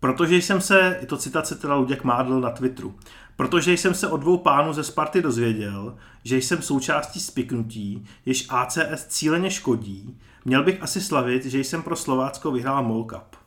Protože 0.00 0.36
jsem 0.36 0.60
se, 0.60 0.96
je 1.00 1.06
to 1.06 1.16
citace 1.16 1.54
teda 1.54 1.74
Luděk 1.74 2.04
Mádl 2.04 2.40
na 2.40 2.50
Twitteru, 2.50 2.94
protože 3.36 3.72
jsem 3.72 3.94
se 3.94 4.08
od 4.08 4.16
dvou 4.16 4.38
pánů 4.38 4.72
ze 4.72 4.84
Sparty 4.84 5.22
dozvěděl, 5.22 5.96
že 6.24 6.36
jsem 6.36 6.62
součástí 6.62 7.20
spiknutí, 7.20 8.06
jež 8.26 8.46
ACS 8.48 9.06
cíleně 9.06 9.50
škodí, 9.50 10.18
měl 10.44 10.64
bych 10.64 10.82
asi 10.82 11.00
slavit, 11.00 11.44
že 11.44 11.58
jsem 11.58 11.82
pro 11.82 11.96
Slovácko 11.96 12.50
vyhrál 12.50 12.82
MOL 12.82 13.04
Cup. 13.04 13.41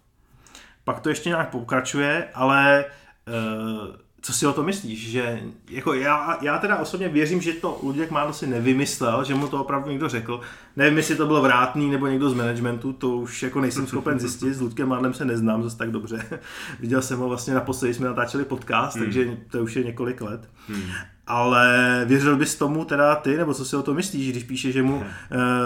Pak 0.86 1.00
to 1.00 1.10
ještě 1.10 1.30
nějak 1.30 1.50
pokračuje, 1.50 2.28
ale 2.34 2.86
uh, 3.28 3.96
co 4.26 4.34
si 4.34 4.48
o 4.48 4.54
to 4.54 4.64
myslíš? 4.64 5.10
Že, 5.10 5.42
jako 5.70 5.94
já, 5.94 6.38
já 6.42 6.58
teda 6.58 6.78
osobně 6.78 7.10
věřím, 7.10 7.42
že 7.42 7.54
to 7.54 7.80
Luděk 7.84 8.12
Mádl 8.12 8.34
si 8.34 8.48
nevymyslel, 8.48 9.24
že 9.24 9.36
mu 9.36 9.48
to 9.48 9.62
opravdu 9.62 9.90
někdo 9.90 10.10
řekl. 10.10 10.42
Nevím, 10.76 10.98
jestli 10.98 11.16
to 11.16 11.28
byl 11.28 11.42
vrátný 11.42 11.92
nebo 11.92 12.08
někdo 12.08 12.30
z 12.30 12.34
managementu, 12.34 12.94
to 12.94 13.10
už 13.10 13.44
jako 13.44 13.62
nejsem 13.62 13.88
schopen 13.88 14.20
zjistit. 14.20 14.54
S 14.54 14.62
Luďkem 14.62 14.90
Mádlem 14.90 15.14
se 15.14 15.26
neznám 15.26 15.64
zase 15.64 15.78
tak 15.78 15.92
dobře. 15.92 16.26
Viděl 16.80 17.02
jsem 17.02 17.20
ho 17.20 17.30
vlastně 17.30 17.54
naposledy, 17.54 17.94
jsme 17.94 18.08
natáčeli 18.08 18.46
podcast, 18.46 18.96
hmm. 18.96 19.06
takže 19.06 19.38
to 19.52 19.64
už 19.64 19.76
je 19.76 19.84
několik 19.84 20.22
let. 20.22 20.50
Hmm. 20.68 20.84
Ale 21.28 22.02
věřil 22.08 22.38
bys 22.38 22.56
tomu 22.56 22.86
teda 22.86 23.16
ty, 23.16 23.38
nebo 23.38 23.54
co 23.54 23.66
si 23.66 23.76
o 23.76 23.84
to 23.84 23.94
myslíš, 23.94 24.32
když 24.32 24.44
píše, 24.44 24.72
že 24.72 24.84
mu 24.84 24.96
uh, 24.96 25.04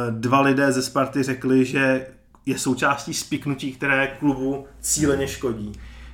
dva 0.10 0.42
lidé 0.42 0.72
ze 0.72 0.82
Sparty 0.82 1.24
řekli, 1.24 1.66
že 1.66 2.08
je 2.50 2.58
součástí 2.58 3.14
spiknutí, 3.14 3.72
které 3.72 4.08
klubu 4.20 4.66
cíleně 4.80 5.28
škodí? 5.28 5.72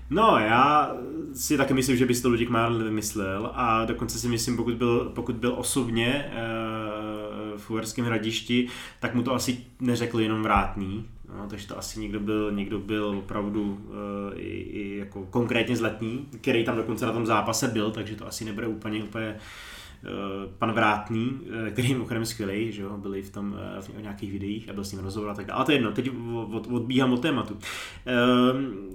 No, 0.10 0.38
já 0.40 0.96
si 1.34 1.58
taky 1.58 1.74
myslím, 1.74 1.98
že 1.98 2.06
bys 2.06 2.22
to 2.22 2.30
Luděk 2.30 2.50
Márl 2.50 2.84
vymyslel 2.84 3.52
a 3.54 3.86
dokonce 3.86 4.20
si 4.20 4.28
myslím, 4.28 4.58
pokud 4.58 4.74
byl, 4.74 5.12
pokud 5.16 5.36
byl 5.36 5.54
osobně 5.58 6.32
uh, 6.32 7.60
v 7.60 7.72
Uherském 7.72 8.06
hradišti, 8.06 8.68
tak 9.00 9.16
mu 9.16 9.24
to 9.24 9.34
asi 9.34 9.58
neřekl 9.80 10.20
jenom 10.20 10.44
vrátný, 10.44 11.06
no, 11.38 11.48
takže 11.50 11.68
to 11.68 11.78
asi 11.78 12.00
někdo 12.00 12.20
byl, 12.20 12.52
někdo 12.52 12.80
byl 12.80 13.06
opravdu 13.06 13.64
uh, 13.64 13.78
i, 14.36 14.50
i 14.50 14.98
jako 14.98 15.26
konkrétně 15.30 15.78
zletní, 15.78 16.26
který 16.42 16.64
tam 16.64 16.76
dokonce 16.76 17.06
na 17.06 17.12
tom 17.12 17.26
zápase 17.26 17.68
byl, 17.68 17.92
takže 17.92 18.16
to 18.16 18.28
asi 18.28 18.46
nebude 18.46 18.68
úplně 18.68 19.04
úplně 19.04 19.36
pan 20.58 20.72
Vrátný, 20.72 21.26
uh, 21.26 21.70
který 21.70 21.90
je 21.90 21.96
mimochodem 21.96 22.26
skvělý, 22.26 22.72
že 22.72 22.82
jo, 22.82 22.98
byli 22.98 23.22
v 23.22 23.30
tom 23.30 23.56
uh, 23.78 23.98
v 23.98 24.02
nějakých 24.02 24.32
videích 24.32 24.70
a 24.70 24.74
byl 24.74 24.84
s 24.84 24.92
ním 24.92 25.02
rozhovor 25.02 25.30
a 25.30 25.34
tak 25.34 25.46
dále. 25.46 25.56
Ale 25.56 25.66
to 25.66 25.72
je 25.72 25.78
jedno, 25.78 25.92
teď 25.92 26.12
od, 26.52 26.68
odbíhám 26.72 27.14
od 27.14 27.22
tématu. 27.22 27.58
Ehm, 28.06 28.90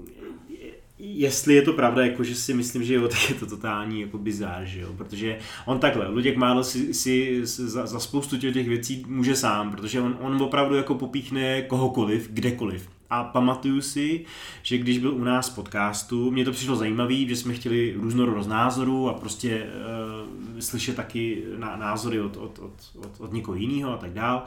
jestli 0.98 1.54
je 1.54 1.62
to 1.62 1.72
pravda, 1.72 2.04
jako 2.04 2.24
že 2.24 2.34
si 2.34 2.54
myslím, 2.54 2.84
že 2.84 2.94
jo, 2.94 3.08
tak 3.08 3.30
je 3.30 3.34
to 3.34 3.46
totální 3.46 4.00
jako 4.00 4.18
bizár, 4.18 4.64
že 4.64 4.80
jo, 4.80 4.92
protože 4.98 5.38
on 5.66 5.78
takhle, 5.78 6.08
Luděk 6.08 6.36
Mádl 6.36 6.64
si, 6.64 6.94
si 6.94 7.40
za, 7.46 7.86
za 7.86 8.00
spoustu 8.00 8.36
těch 8.36 8.68
věcí 8.68 9.04
může 9.08 9.36
sám, 9.36 9.70
protože 9.70 10.00
on, 10.00 10.16
on 10.20 10.42
opravdu 10.42 10.74
jako 10.74 10.94
popíchne 10.94 11.62
kohokoliv, 11.62 12.28
kdekoliv. 12.30 12.99
A 13.10 13.24
pamatuju 13.24 13.80
si, 13.80 14.24
že 14.62 14.78
když 14.78 14.98
byl 14.98 15.14
u 15.14 15.24
nás 15.24 15.50
podcastu, 15.50 16.30
mě 16.30 16.44
to 16.44 16.52
přišlo 16.52 16.76
zajímavé, 16.76 17.14
že 17.14 17.36
jsme 17.36 17.54
chtěli 17.54 17.94
různorodost 17.96 18.48
názorů 18.48 19.08
a 19.08 19.14
prostě 19.14 19.66
uh, 19.66 20.58
slyšet 20.60 20.96
taky 20.96 21.42
názory 21.58 22.20
od, 22.20 22.36
od, 22.36 22.58
od, 22.58 22.72
od, 23.04 23.20
od 23.20 23.32
někoho 23.32 23.56
jiného 23.56 23.92
a 23.92 23.96
tak 23.96 24.12
dál. 24.12 24.44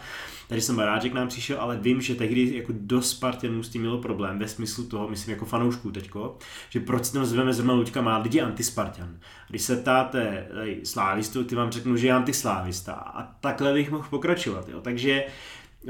Tady 0.47 0.61
jsem 0.61 0.79
rád, 0.79 1.01
že 1.01 1.09
k 1.09 1.13
nám 1.13 1.27
přišel, 1.27 1.57
ale 1.61 1.77
vím, 1.77 2.01
že 2.01 2.15
tehdy 2.15 2.55
jako 2.55 2.73
do 2.75 3.01
Spartanů 3.01 3.63
s 3.63 3.69
tím 3.69 3.81
mělo 3.81 3.97
problém 3.97 4.39
ve 4.39 4.47
smyslu 4.47 4.83
toho, 4.83 5.07
myslím 5.07 5.33
jako 5.33 5.45
fanoušků 5.45 5.91
teďko, 5.91 6.37
že 6.69 6.79
proč 6.79 7.09
tam 7.09 7.25
zveme 7.25 7.53
zrovna 7.53 7.73
Luďka 7.73 8.01
má 8.01 8.17
lidi 8.17 8.41
antispartan. 8.41 9.17
Když 9.49 9.61
se 9.61 9.75
ptáte 9.75 10.47
slávistu, 10.83 11.43
ty 11.43 11.55
vám 11.55 11.71
řeknu, 11.71 11.97
že 11.97 12.07
je 12.07 12.13
antislávista 12.13 12.93
a 12.93 13.23
takhle 13.23 13.73
bych 13.73 13.91
mohl 13.91 14.07
pokračovat. 14.09 14.69
Jo. 14.69 14.81
Takže 14.81 15.23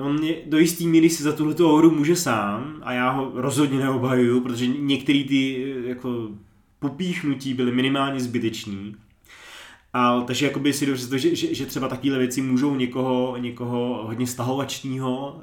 on 0.01 0.23
je, 0.23 0.35
do 0.45 0.57
jistý 0.57 0.87
míry 0.87 1.09
si 1.09 1.23
za 1.23 1.31
tuhle 1.31 1.55
hru 1.77 1.91
může 1.91 2.15
sám 2.15 2.81
a 2.81 2.93
já 2.93 3.09
ho 3.09 3.31
rozhodně 3.33 3.79
neobhajuju, 3.79 4.41
protože 4.41 4.67
některé 4.67 5.23
ty 5.23 5.73
jako 5.85 6.29
popíchnutí 6.79 7.53
byly 7.53 7.71
minimálně 7.71 8.19
zbytečný. 8.19 8.95
A, 9.93 10.21
takže 10.21 10.45
jakoby 10.45 10.73
si 10.73 10.85
dobře 10.85 11.07
to, 11.07 11.17
že, 11.17 11.35
že, 11.35 11.55
že, 11.55 11.65
třeba 11.65 11.87
takové 11.87 12.17
věci 12.17 12.41
můžou 12.41 12.75
někoho, 12.75 13.37
někoho 13.37 14.03
hodně 14.03 14.27
stahovačního, 14.27 15.39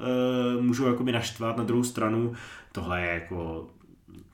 uh, 0.56 0.62
můžou 0.62 0.86
jakoby 0.86 1.12
naštvat 1.12 1.56
na 1.56 1.64
druhou 1.64 1.84
stranu. 1.84 2.32
Tohle 2.72 3.00
je 3.00 3.06
jako 3.06 3.68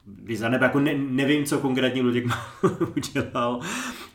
Viza, 0.06 0.48
nebo 0.48 0.64
jako 0.64 0.80
ne, 0.80 0.94
nevím, 0.98 1.44
co 1.44 1.58
konkrétně 1.58 2.02
Luděk 2.02 2.24
udělal, 2.96 3.60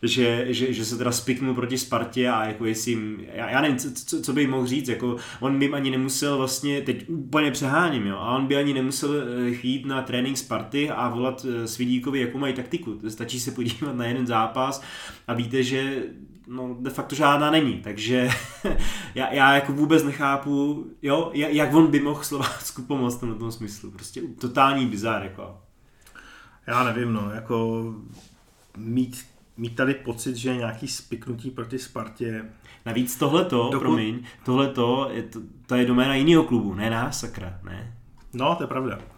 že, 0.04 0.46
že, 0.50 0.74
že, 0.74 0.86
se 0.86 0.98
teda 0.98 1.12
spiknul 1.12 1.54
proti 1.54 1.78
Spartě 1.78 2.30
a 2.30 2.46
jako 2.46 2.66
jestli 2.66 2.92
jim, 2.92 3.24
já, 3.34 3.50
já 3.50 3.62
nevím, 3.62 3.78
co, 3.78 4.22
co 4.22 4.34
by 4.34 4.48
mohl 4.48 4.68
říct, 4.68 4.88
jako 4.88 5.16
on 5.40 5.60
by 5.60 5.70
ani 5.70 5.92
nemusel 5.92 6.38
vlastně, 6.38 6.82
teď 6.82 7.10
úplně 7.10 7.52
přeháním, 7.52 8.08
jo, 8.08 8.16
a 8.18 8.36
on 8.36 8.48
by 8.48 8.56
ani 8.56 8.74
nemusel 8.74 9.12
eh, 9.16 9.68
jít 9.68 9.86
na 9.86 10.02
trénink 10.02 10.38
Sparty 10.38 10.90
a 10.90 11.10
volat 11.10 11.46
eh, 11.50 11.68
Svidíkovi, 11.68 12.22
jakou 12.22 12.38
mají 12.38 12.54
taktiku. 12.54 13.00
Stačí 13.08 13.40
se 13.40 13.52
podívat 13.52 13.96
na 13.96 14.06
jeden 14.06 14.28
zápas 14.28 14.84
a 15.28 15.34
víte, 15.34 15.64
že 15.64 16.04
no 16.48 16.78
de 16.80 16.90
facto 16.90 17.16
žádná 17.16 17.52
není, 17.52 17.74
takže 17.74 18.30
já, 19.16 19.34
já 19.34 19.56
jako 19.56 19.74
vůbec 19.74 20.04
nechápu, 20.04 20.86
jo, 21.02 21.32
jak 21.34 21.74
on 21.74 21.88
by 21.88 22.00
mohl 22.00 22.24
Slovácku 22.24 22.82
pomoct 22.82 23.22
v 23.22 23.40
tom 23.40 23.52
smyslu, 23.52 23.92
prostě 23.92 24.22
totální 24.40 24.86
bizár, 24.86 25.24
jako. 25.24 25.71
Já 26.68 26.84
nevím, 26.84 27.14
no, 27.14 27.32
jako 27.34 27.86
mít, 28.78 29.26
mít 29.58 29.76
tady 29.76 29.94
pocit, 29.94 30.36
že 30.36 30.56
nějaký 30.56 30.88
spiknutí 30.88 31.52
proti 31.52 31.80
Spartě. 31.80 32.46
Navíc 32.86 33.16
tohleto, 33.16 33.70
dokud... 33.72 33.80
promiň, 33.80 34.24
tohleto, 34.46 35.10
je 35.12 35.24
to, 35.24 35.40
to 35.66 35.76
je 35.76 35.86
doména 35.86 36.16
jiného 36.16 36.44
klubu, 36.44 36.74
ne 36.74 36.90
nás, 36.90 37.20
sakra, 37.20 37.60
ne? 37.64 37.98
No, 38.34 38.56
to 38.56 38.64
je 38.64 38.68
pravda. 38.68 39.00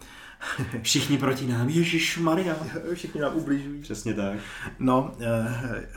Všichni 0.82 1.18
proti 1.18 1.46
nám, 1.46 1.68
Ježíš 1.68 2.18
Maria. 2.18 2.56
Všichni 2.94 3.20
nám 3.20 3.36
ubližují. 3.36 3.82
Přesně 3.82 4.14
tak. 4.14 4.38
No, 4.78 5.12
eh, 5.20 5.88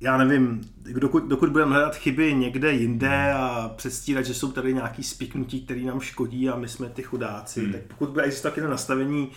já 0.00 0.16
nevím, 0.16 0.60
dokud, 0.98 1.28
dokud 1.28 1.50
budeme 1.50 1.74
hledat 1.74 1.96
chyby 1.96 2.34
někde 2.34 2.72
jinde 2.72 3.32
a 3.32 3.74
předstírat, 3.76 4.24
že 4.24 4.34
jsou 4.34 4.52
tady 4.52 4.74
nějaký 4.74 5.02
spiknutí, 5.02 5.64
které 5.64 5.80
nám 5.80 6.00
škodí 6.00 6.48
a 6.48 6.56
my 6.56 6.68
jsme 6.68 6.88
ty 6.88 7.02
chudáci, 7.02 7.60
hmm. 7.60 7.72
tak 7.72 7.80
pokud 7.82 8.08
bude 8.08 8.24
existovat 8.24 8.54
takové 8.54 8.70
nastavení 8.70 9.30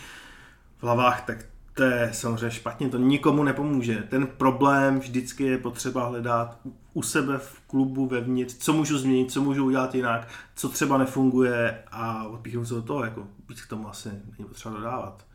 v 0.77 0.83
hlavách, 0.83 1.25
tak 1.25 1.45
to 1.73 1.83
je 1.83 2.09
samozřejmě 2.13 2.51
špatně, 2.51 2.89
to 2.89 2.97
nikomu 2.97 3.43
nepomůže. 3.43 4.03
Ten 4.09 4.27
problém 4.27 4.99
vždycky 4.99 5.43
je 5.43 5.57
potřeba 5.57 6.07
hledat 6.07 6.59
u 6.93 7.01
sebe 7.01 7.37
v 7.37 7.59
klubu, 7.67 8.07
vevnitř, 8.07 8.57
co 8.57 8.73
můžu 8.73 8.97
změnit, 8.97 9.31
co 9.31 9.41
můžu 9.41 9.65
udělat 9.65 9.95
jinak, 9.95 10.27
co 10.55 10.69
třeba 10.69 10.97
nefunguje 10.97 11.83
a 11.91 12.23
odpíchnout 12.23 12.67
se 12.67 12.73
do 12.73 12.81
toho, 12.81 13.03
jako 13.03 13.27
víc 13.49 13.61
k 13.61 13.69
tomu 13.69 13.89
asi 13.89 14.09
není 14.09 14.47
potřeba 14.47 14.75
dodávat. 14.75 15.25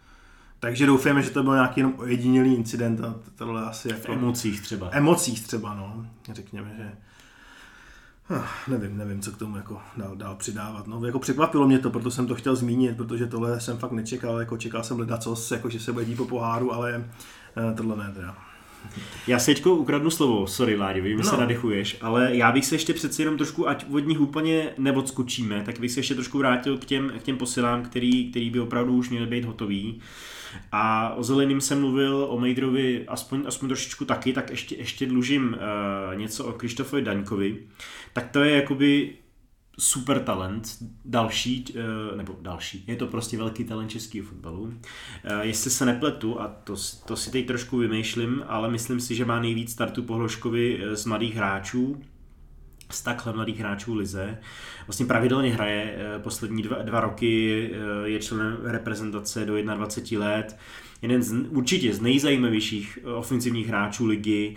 Takže 0.60 0.86
doufáme, 0.86 1.22
že 1.22 1.30
to 1.30 1.42
byl 1.42 1.54
nějaký 1.54 1.80
jenom 1.80 1.94
ojedinělý 1.96 2.54
incident 2.54 3.00
a 3.00 3.14
tohle 3.34 3.64
asi 3.64 3.88
jako... 3.88 4.02
V 4.02 4.08
emocích 4.08 4.60
třeba. 4.60 4.88
Emocích 4.92 5.46
třeba, 5.46 5.74
no. 5.74 6.06
Řekněme, 6.32 6.74
že 6.76 6.92
Ah, 8.30 8.48
nevím, 8.68 8.96
nevím, 8.96 9.20
co 9.20 9.32
k 9.32 9.36
tomu 9.36 9.56
jako 9.56 9.80
dál, 9.96 10.16
dál 10.16 10.36
přidávat. 10.36 10.86
No, 10.86 11.06
jako 11.06 11.18
překvapilo 11.18 11.66
mě 11.66 11.78
to, 11.78 11.90
proto 11.90 12.10
jsem 12.10 12.26
to 12.26 12.34
chtěl 12.34 12.56
zmínit, 12.56 12.96
protože 12.96 13.26
tohle 13.26 13.60
jsem 13.60 13.78
fakt 13.78 13.92
nečekal, 13.92 14.38
jako 14.38 14.56
čekal 14.56 14.82
jsem 14.82 14.96
hledat 14.96 15.22
co, 15.22 15.54
jako 15.54 15.70
že 15.70 15.80
se 15.80 15.92
bude 15.92 16.16
po 16.16 16.24
poháru, 16.24 16.72
ale 16.72 17.04
uh, 17.56 17.76
tohle 17.76 17.96
ne 17.96 18.12
teda. 18.14 18.38
Já 19.26 19.38
se 19.38 19.46
teďko 19.46 19.74
ukradnu 19.74 20.10
slovo, 20.10 20.46
sorry 20.46 20.76
Ládi, 20.76 21.00
vím, 21.00 21.18
že 21.18 21.24
no. 21.24 21.30
se 21.30 21.36
nadechuješ, 21.36 21.98
ale 22.00 22.36
já 22.36 22.52
bych 22.52 22.66
se 22.66 22.74
ještě 22.74 22.94
přeci 22.94 23.22
jenom 23.22 23.36
trošku, 23.36 23.68
ať 23.68 23.86
od 23.90 23.98
nich 23.98 24.20
úplně 24.20 24.70
neodskočíme, 24.78 25.62
tak 25.64 25.80
bych 25.80 25.92
se 25.92 26.00
ještě 26.00 26.14
trošku 26.14 26.38
vrátil 26.38 26.78
k 26.78 26.84
těm, 26.84 27.12
k 27.18 27.22
těm 27.22 27.36
posilám, 27.36 27.82
který, 27.82 28.30
který 28.30 28.50
by 28.50 28.60
opravdu 28.60 28.94
už 28.94 29.10
měly 29.10 29.26
být 29.26 29.44
hotový. 29.44 29.94
Uh, 29.94 30.02
a 30.72 31.14
o 31.14 31.22
zeleným 31.22 31.60
jsem 31.60 31.80
mluvil, 31.80 32.26
o 32.30 32.40
Mejdrovi 32.40 33.04
aspoň, 33.08 33.44
aspoň 33.46 33.68
trošičku 33.68 34.04
taky, 34.04 34.32
tak 34.32 34.50
ještě, 34.50 34.76
ještě 34.76 35.06
dlužím 35.06 35.56
uh, 36.12 36.18
něco 36.18 36.44
o 36.44 36.52
Krištofovi 36.52 37.02
Daňkovi. 37.02 37.58
Tak 38.12 38.30
to 38.30 38.40
je 38.40 38.56
jakoby 38.56 39.12
super 39.78 40.20
talent, 40.20 40.76
další, 41.04 41.64
uh, 41.74 42.16
nebo 42.16 42.36
další, 42.40 42.84
je 42.86 42.96
to 42.96 43.06
prostě 43.06 43.36
velký 43.36 43.64
talent 43.64 43.90
českého 43.90 44.26
fotbalu. 44.26 44.60
Uh, 44.60 44.72
jestli 45.40 45.70
se 45.70 45.86
nepletu, 45.86 46.40
a 46.40 46.48
to, 46.48 46.74
to 47.06 47.16
si 47.16 47.30
teď 47.30 47.46
trošku 47.46 47.76
vymýšlím, 47.76 48.44
ale 48.46 48.70
myslím 48.70 49.00
si, 49.00 49.14
že 49.14 49.24
má 49.24 49.40
nejvíc 49.40 49.72
startu 49.72 50.02
pohložkovi 50.02 50.80
z 50.92 51.04
mladých 51.04 51.34
hráčů, 51.34 52.02
z 52.90 53.02
takhle 53.02 53.32
mladých 53.32 53.60
hráčů 53.60 53.94
Lize. 53.94 54.38
Vlastně 54.86 55.06
pravidelně 55.06 55.52
hraje 55.52 55.94
eh, 55.96 56.18
poslední 56.18 56.62
dva, 56.62 56.76
dva 56.82 57.00
roky, 57.00 57.70
eh, 57.72 58.08
je 58.08 58.18
členem 58.18 58.58
reprezentace 58.64 59.46
do 59.46 59.62
21 59.62 60.26
let. 60.26 60.56
Jeden 61.02 61.22
z, 61.22 61.32
určitě 61.48 61.94
z 61.94 62.00
nejzajímavějších 62.00 62.98
eh, 63.02 63.12
ofenzivních 63.12 63.68
hráčů 63.68 64.06
ligy. 64.06 64.56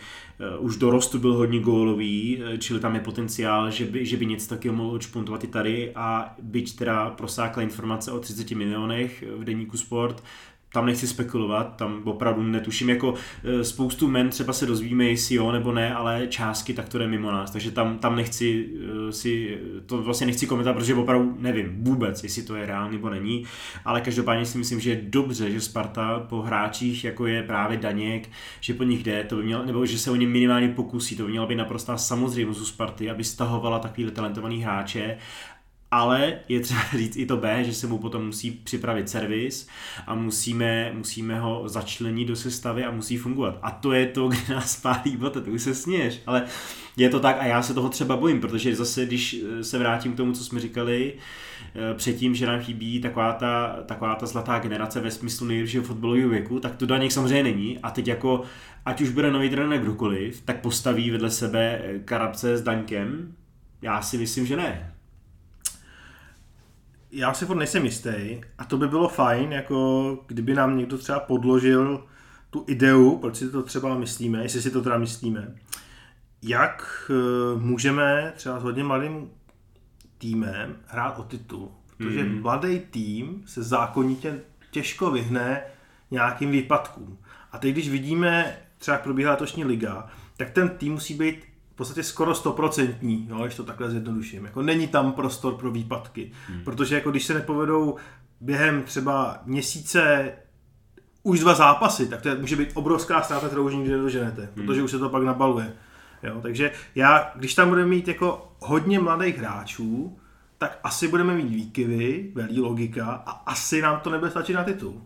Už 0.60 0.76
dorostu 0.76 1.20
byl 1.20 1.34
hodně 1.34 1.60
gólový, 1.60 2.44
čili 2.60 2.80
tam 2.80 2.96
je 2.96 3.02
potenciál, 3.02 3.72
že 3.72 3.86
by, 3.86 4.06
že 4.06 4.18
by 4.18 4.26
něco 4.26 4.50
takového 4.50 4.78
mohl 4.78 4.96
odšpuntovat 4.96 5.44
i 5.44 5.48
tady 5.48 5.92
a 5.96 6.36
byť 6.42 6.78
teda 6.78 7.10
prosákla 7.10 7.64
informace 7.64 8.12
o 8.12 8.20
30 8.20 8.52
milionech 8.52 9.24
v 9.38 9.44
deníku 9.44 9.78
Sport, 9.78 10.24
tam 10.74 10.86
nechci 10.86 11.08
spekulovat, 11.08 11.76
tam 11.76 12.02
opravdu 12.04 12.44
netuším, 12.44 12.90
jako 12.90 13.14
e, 13.44 13.64
spoustu 13.64 14.08
men 14.08 14.30
třeba 14.30 14.54
se 14.54 14.66
dozvíme, 14.66 15.06
jestli 15.06 15.36
jo 15.36 15.52
nebo 15.52 15.72
ne, 15.72 15.94
ale 15.96 16.28
částky 16.28 16.74
tak 16.74 16.90
to 16.90 16.98
jde 16.98 17.08
mimo 17.08 17.32
nás, 17.32 17.52
takže 17.52 17.72
tam, 17.72 17.98
tam 17.98 18.16
nechci 18.16 18.70
e, 19.10 19.12
si, 19.12 19.60
to 19.86 19.98
vlastně 19.98 20.28
nechci 20.28 20.48
komentovat, 20.48 20.74
protože 20.74 20.96
opravdu 20.96 21.36
nevím 21.40 21.84
vůbec, 21.84 22.24
jestli 22.24 22.44
to 22.44 22.56
je 22.56 22.66
reálný 22.66 22.98
nebo 22.98 23.10
není, 23.10 23.44
ale 23.86 24.02
každopádně 24.02 24.46
si 24.46 24.58
myslím, 24.58 24.80
že 24.80 24.90
je 24.90 25.02
dobře, 25.04 25.52
že 25.52 25.62
Sparta 25.62 26.20
po 26.20 26.42
hráčích, 26.42 27.04
jako 27.04 27.28
je 27.28 27.44
právě 27.44 27.78
Daněk, 27.78 28.30
že 28.60 28.74
po 28.74 28.84
nich 28.84 29.04
jde, 29.04 29.24
to 29.24 29.36
by 29.36 29.44
mělo, 29.44 29.66
nebo 29.66 29.86
že 29.86 30.00
se 30.00 30.12
o 30.12 30.16
ně 30.16 30.28
minimálně 30.28 30.70
pokusí, 30.70 31.16
to 31.16 31.24
by 31.24 31.32
měla 31.32 31.46
být 31.46 31.56
naprostá 31.56 31.98
samozřejmost 31.98 32.62
u 32.62 32.66
Sparty, 32.66 33.10
aby 33.10 33.24
stahovala 33.24 33.80
takovýhle 33.80 34.12
talentovaný 34.12 34.64
hráče 34.64 35.18
ale 35.92 36.40
je 36.50 36.60
třeba 36.60 36.82
říct 36.98 37.18
i 37.18 37.26
to 37.26 37.38
B, 37.38 37.64
že 37.64 37.74
se 37.74 37.88
mu 37.88 37.98
potom 37.98 38.26
musí 38.26 38.52
připravit 38.52 39.10
servis 39.10 39.68
a 40.08 40.16
musíme, 40.16 40.92
musíme 40.94 41.40
ho 41.40 41.64
začlenit 41.66 42.28
do 42.28 42.36
sestavy 42.36 42.86
a 42.86 42.92
musí 42.92 43.18
fungovat. 43.18 43.60
A 43.62 43.72
to 43.72 43.92
je 43.92 44.08
to, 44.08 44.28
kde 44.28 44.56
nás 44.56 44.82
pálí 44.82 45.18
bote, 45.18 45.42
to 45.42 45.52
už 45.52 45.62
se 45.62 45.76
směš, 45.76 46.22
ale 46.26 46.46
je 46.98 47.10
to 47.10 47.20
tak 47.20 47.38
a 47.40 47.46
já 47.46 47.62
se 47.62 47.74
toho 47.74 47.90
třeba 47.90 48.18
bojím, 48.18 48.42
protože 48.42 48.76
zase, 48.76 49.06
když 49.06 49.36
eh, 49.60 49.64
se 49.64 49.80
vrátím 49.80 50.14
k 50.14 50.18
tomu, 50.18 50.34
co 50.34 50.44
jsme 50.44 50.60
říkali 50.60 51.14
eh, 51.76 51.94
předtím, 51.94 52.36
že 52.36 52.48
nám 52.48 52.60
chybí 52.60 53.02
taková 53.02 53.34
ta, 53.34 53.76
taková 53.86 54.16
ta 54.16 54.26
zlatá 54.26 54.60
generace 54.60 55.00
ve 55.00 55.12
smyslu 55.12 55.48
nejlepšího 55.48 55.84
fotbalového 55.84 56.30
věku, 56.30 56.60
tak 56.60 56.76
to 56.76 56.86
Daněk 56.86 57.12
samozřejmě 57.12 57.44
není. 57.44 57.80
A 57.80 57.92
teď 57.92 58.08
jako, 58.08 58.44
ať 58.86 59.02
už 59.02 59.10
bude 59.10 59.32
nový 59.32 59.50
trenér 59.50 59.80
kdokoliv, 59.80 60.42
tak 60.46 60.62
postaví 60.62 61.10
vedle 61.10 61.30
sebe 61.30 61.82
Karabce 62.06 62.58
s 62.58 62.62
Daňkem, 62.62 63.36
já 63.82 64.02
si 64.02 64.18
myslím, 64.18 64.46
že 64.46 64.56
ne 64.56 64.91
já 67.12 67.34
si 67.34 67.46
furt 67.46 67.58
nejsem 67.58 67.86
jistý 67.86 68.42
a 68.58 68.66
to 68.66 68.78
by 68.78 68.88
bylo 68.88 69.10
fajn, 69.10 69.52
jako 69.52 70.18
kdyby 70.28 70.54
nám 70.54 70.78
někdo 70.78 70.98
třeba 70.98 71.20
podložil 71.20 72.08
tu 72.50 72.66
ideu, 72.68 73.18
proč 73.18 73.36
si 73.36 73.50
to 73.50 73.64
třeba 73.64 73.98
myslíme, 73.98 74.44
jestli 74.44 74.62
si 74.62 74.72
to 74.72 74.82
teda 74.82 74.98
myslíme, 74.98 75.56
jak 76.42 77.12
eh, 77.12 77.60
můžeme 77.60 78.34
třeba 78.36 78.60
s 78.60 78.64
hodně 78.64 78.84
mladým 78.84 79.30
týmem 80.18 80.76
hrát 80.88 81.20
o 81.20 81.24
titul. 81.24 81.72
Protože 81.98 82.24
mm. 82.24 82.42
mladý 82.42 82.80
tým 82.80 83.44
se 83.46 83.64
zákonitě 83.64 84.40
těžko 84.72 85.12
vyhne 85.12 85.62
nějakým 86.12 86.52
výpadkům. 86.52 87.18
A 87.52 87.58
teď, 87.58 87.72
když 87.72 87.90
vidíme, 87.90 88.58
třeba 88.78 88.96
jak 88.96 89.04
probíhá 89.04 89.32
letošní 89.32 89.64
liga, 89.64 90.10
tak 90.38 90.50
ten 90.50 90.70
tým 90.70 90.94
musí 90.94 91.14
být 91.14 91.44
podstatě 91.82 92.04
skoro 92.04 92.36
stoprocentní, 92.36 93.28
jo, 93.30 93.44
když 93.44 93.56
to 93.56 93.64
takhle 93.64 93.92
zjednoduším. 93.92 94.46
Jako 94.46 94.62
není 94.62 94.88
tam 94.88 95.12
prostor 95.12 95.56
pro 95.56 95.72
výpadky, 95.72 96.32
hmm. 96.48 96.64
protože 96.64 96.96
jako 96.96 97.12
když 97.12 97.26
se 97.26 97.34
nepovedou 97.34 97.96
během 98.42 98.84
třeba 98.84 99.42
měsíce 99.46 100.32
už 101.24 101.40
dva 101.40 101.54
zápasy, 101.54 102.08
tak 102.08 102.22
to 102.22 102.36
může 102.36 102.56
být 102.56 102.72
obrovská 102.74 103.22
ztráta, 103.22 103.48
kterou 103.48 103.66
už 103.66 103.74
nikdy 103.74 103.92
nedoženete, 103.92 104.42
hmm. 104.42 104.52
protože 104.56 104.84
už 104.84 104.92
se 104.92 105.00
to 105.00 105.10
pak 105.10 105.24
nabaluje. 105.24 105.74
Jo, 106.24 106.40
takže 106.42 106.72
já, 106.96 107.32
když 107.36 107.56
tam 107.56 107.70
budeme 107.70 107.88
mít 107.88 108.08
jako 108.08 108.54
hodně 108.60 109.00
mladých 109.00 109.38
hráčů, 109.38 110.18
tak 110.58 110.80
asi 110.84 111.08
budeme 111.08 111.36
mít 111.36 111.50
výkyvy, 111.50 112.32
velí 112.36 112.60
logika 112.60 113.06
a 113.26 113.32
asi 113.32 113.82
nám 113.82 114.00
to 114.00 114.10
nebude 114.10 114.32
stačit 114.32 114.54
na 114.54 114.64
titul. 114.64 115.02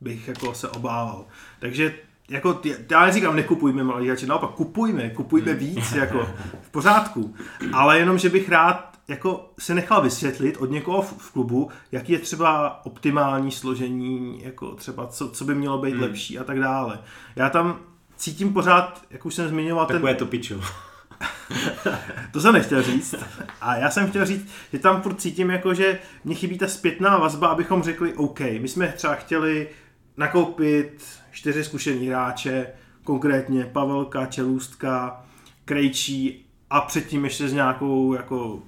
Bych 0.00 0.28
jako 0.28 0.54
se 0.54 0.68
obával. 0.68 1.24
Takže 1.60 1.94
jako, 2.28 2.60
já 2.90 3.06
neříkám, 3.06 3.36
nekupujme 3.36 3.84
malý 3.84 4.06
hráče, 4.06 4.26
naopak 4.26 4.50
kupujme, 4.50 5.10
kupujme 5.10 5.50
hmm. 5.50 5.60
víc, 5.60 5.92
jako 5.92 6.28
v 6.62 6.70
pořádku. 6.70 7.34
Ale 7.72 7.98
jenom, 7.98 8.18
že 8.18 8.28
bych 8.28 8.48
rád 8.48 8.98
jako 9.08 9.50
se 9.58 9.74
nechal 9.74 10.02
vysvětlit 10.02 10.56
od 10.56 10.70
někoho 10.70 11.02
v, 11.02 11.12
v 11.18 11.32
klubu, 11.32 11.70
jaký 11.92 12.12
je 12.12 12.18
třeba 12.18 12.80
optimální 12.86 13.50
složení, 13.50 14.40
jako 14.44 14.74
třeba 14.74 15.06
co, 15.06 15.30
co 15.30 15.44
by 15.44 15.54
mělo 15.54 15.78
být 15.78 15.92
hmm. 15.92 16.02
lepší 16.02 16.38
a 16.38 16.44
tak 16.44 16.60
dále. 16.60 16.98
Já 17.36 17.50
tam 17.50 17.78
cítím 18.16 18.52
pořád, 18.52 19.02
jak 19.10 19.26
už 19.26 19.34
jsem 19.34 19.48
zmiňoval, 19.48 19.86
Takové 19.86 20.14
ten... 20.14 20.18
to 20.18 20.26
pičo. 20.26 20.60
to 22.32 22.40
jsem 22.40 22.52
nechtěl 22.52 22.82
říct. 22.82 23.14
A 23.60 23.76
já 23.76 23.90
jsem 23.90 24.08
chtěl 24.08 24.26
říct, 24.26 24.48
že 24.72 24.78
tam 24.78 25.02
furt 25.02 25.20
cítím, 25.20 25.50
jako, 25.50 25.74
že 25.74 25.98
mě 26.24 26.34
chybí 26.34 26.58
ta 26.58 26.68
zpětná 26.68 27.18
vazba, 27.18 27.48
abychom 27.48 27.82
řekli, 27.82 28.14
OK, 28.14 28.40
my 28.40 28.68
jsme 28.68 28.88
třeba 28.88 29.14
chtěli 29.14 29.68
nakoupit 30.16 31.17
čtyři 31.38 31.64
zkušení 31.64 32.06
hráče, 32.08 32.66
konkrétně 33.04 33.64
Pavelka, 33.64 34.26
Čelůstka, 34.26 35.24
Krejčí 35.64 36.46
a 36.70 36.80
předtím 36.80 37.24
ještě 37.24 37.48
s 37.48 37.52
nějakou 37.52 38.14
jako 38.14 38.62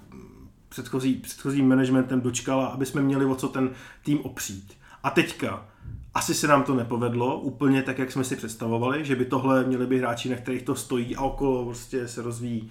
předchozí, 0.69 1.15
předchozím 1.15 1.69
managementem 1.69 2.21
dočkala, 2.21 2.67
aby 2.67 2.87
jsme 2.87 3.03
měli 3.03 3.25
o 3.25 3.35
co 3.35 3.49
ten 3.49 3.71
tým 4.05 4.21
opřít. 4.21 4.73
A 5.03 5.11
teďka, 5.11 5.67
asi 6.15 6.35
se 6.35 6.47
nám 6.47 6.63
to 6.63 6.75
nepovedlo 6.75 7.41
úplně 7.41 7.83
tak, 7.83 7.99
jak 7.99 8.13
jsme 8.13 8.25
si 8.25 8.37
představovali, 8.37 9.05
že 9.05 9.17
by 9.17 9.25
tohle 9.25 9.65
měli 9.65 9.87
by 9.87 9.99
hráči, 9.99 10.29
na 10.29 10.37
kterých 10.37 10.63
to 10.63 10.75
stojí 10.75 11.17
a 11.17 11.21
okolo 11.21 11.65
prostě 11.65 12.09
se 12.09 12.23
rozvíjí 12.23 12.71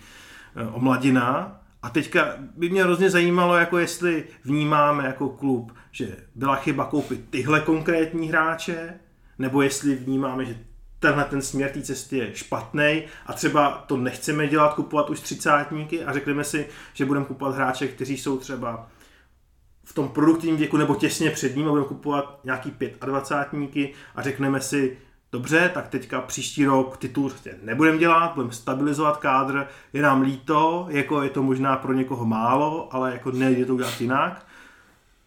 e, 0.55 0.67
omladina. 0.67 1.61
A 1.81 1.89
teďka 1.89 2.35
by 2.57 2.69
mě 2.69 2.83
hrozně 2.83 3.09
zajímalo, 3.09 3.55
jako 3.55 3.77
jestli 3.77 4.23
vnímáme 4.43 5.05
jako 5.05 5.29
klub, 5.29 5.75
že 5.91 6.17
byla 6.35 6.55
chyba 6.55 6.85
koupit 6.85 7.29
tyhle 7.29 7.61
konkrétní 7.61 8.27
hráče, 8.27 8.99
nebo 9.39 9.61
jestli 9.61 9.95
vnímáme, 9.95 10.45
že 10.45 10.57
tenhle 10.99 11.23
ten 11.25 11.41
směr 11.41 11.69
té 11.69 11.81
cesty 11.81 12.17
je 12.17 12.35
špatný 12.35 13.03
a 13.25 13.33
třeba 13.33 13.83
to 13.87 13.97
nechceme 13.97 14.47
dělat, 14.47 14.73
kupovat 14.73 15.09
už 15.09 15.19
třicátníky 15.19 16.03
a 16.03 16.13
řekneme 16.13 16.43
si, 16.43 16.67
že 16.93 17.05
budeme 17.05 17.25
kupovat 17.25 17.55
hráče, 17.55 17.87
kteří 17.87 18.17
jsou 18.17 18.37
třeba 18.37 18.87
v 19.83 19.93
tom 19.93 20.09
produktivním 20.09 20.57
věku 20.57 20.77
nebo 20.77 20.95
těsně 20.95 21.31
před 21.31 21.55
ním 21.55 21.67
a 21.67 21.69
budeme 21.69 21.87
kupovat 21.87 22.39
nějaký 22.43 22.73
25 23.05 23.91
a 24.15 24.21
řekneme 24.21 24.61
si, 24.61 24.97
dobře, 25.31 25.71
tak 25.73 25.87
teďka 25.87 26.21
příští 26.21 26.65
rok 26.65 26.97
titul 26.97 27.29
prostě 27.29 27.55
nebudeme 27.63 27.97
dělat, 27.97 28.31
budeme 28.35 28.53
stabilizovat 28.53 29.17
kádr, 29.17 29.67
je 29.93 30.01
nám 30.01 30.21
líto, 30.21 30.87
jako 30.89 31.21
je 31.21 31.29
to 31.29 31.43
možná 31.43 31.77
pro 31.77 31.93
někoho 31.93 32.25
málo, 32.25 32.95
ale 32.95 33.11
jako 33.11 33.31
nejde 33.31 33.65
to 33.65 33.73
udělat 33.73 34.01
jinak. 34.01 34.45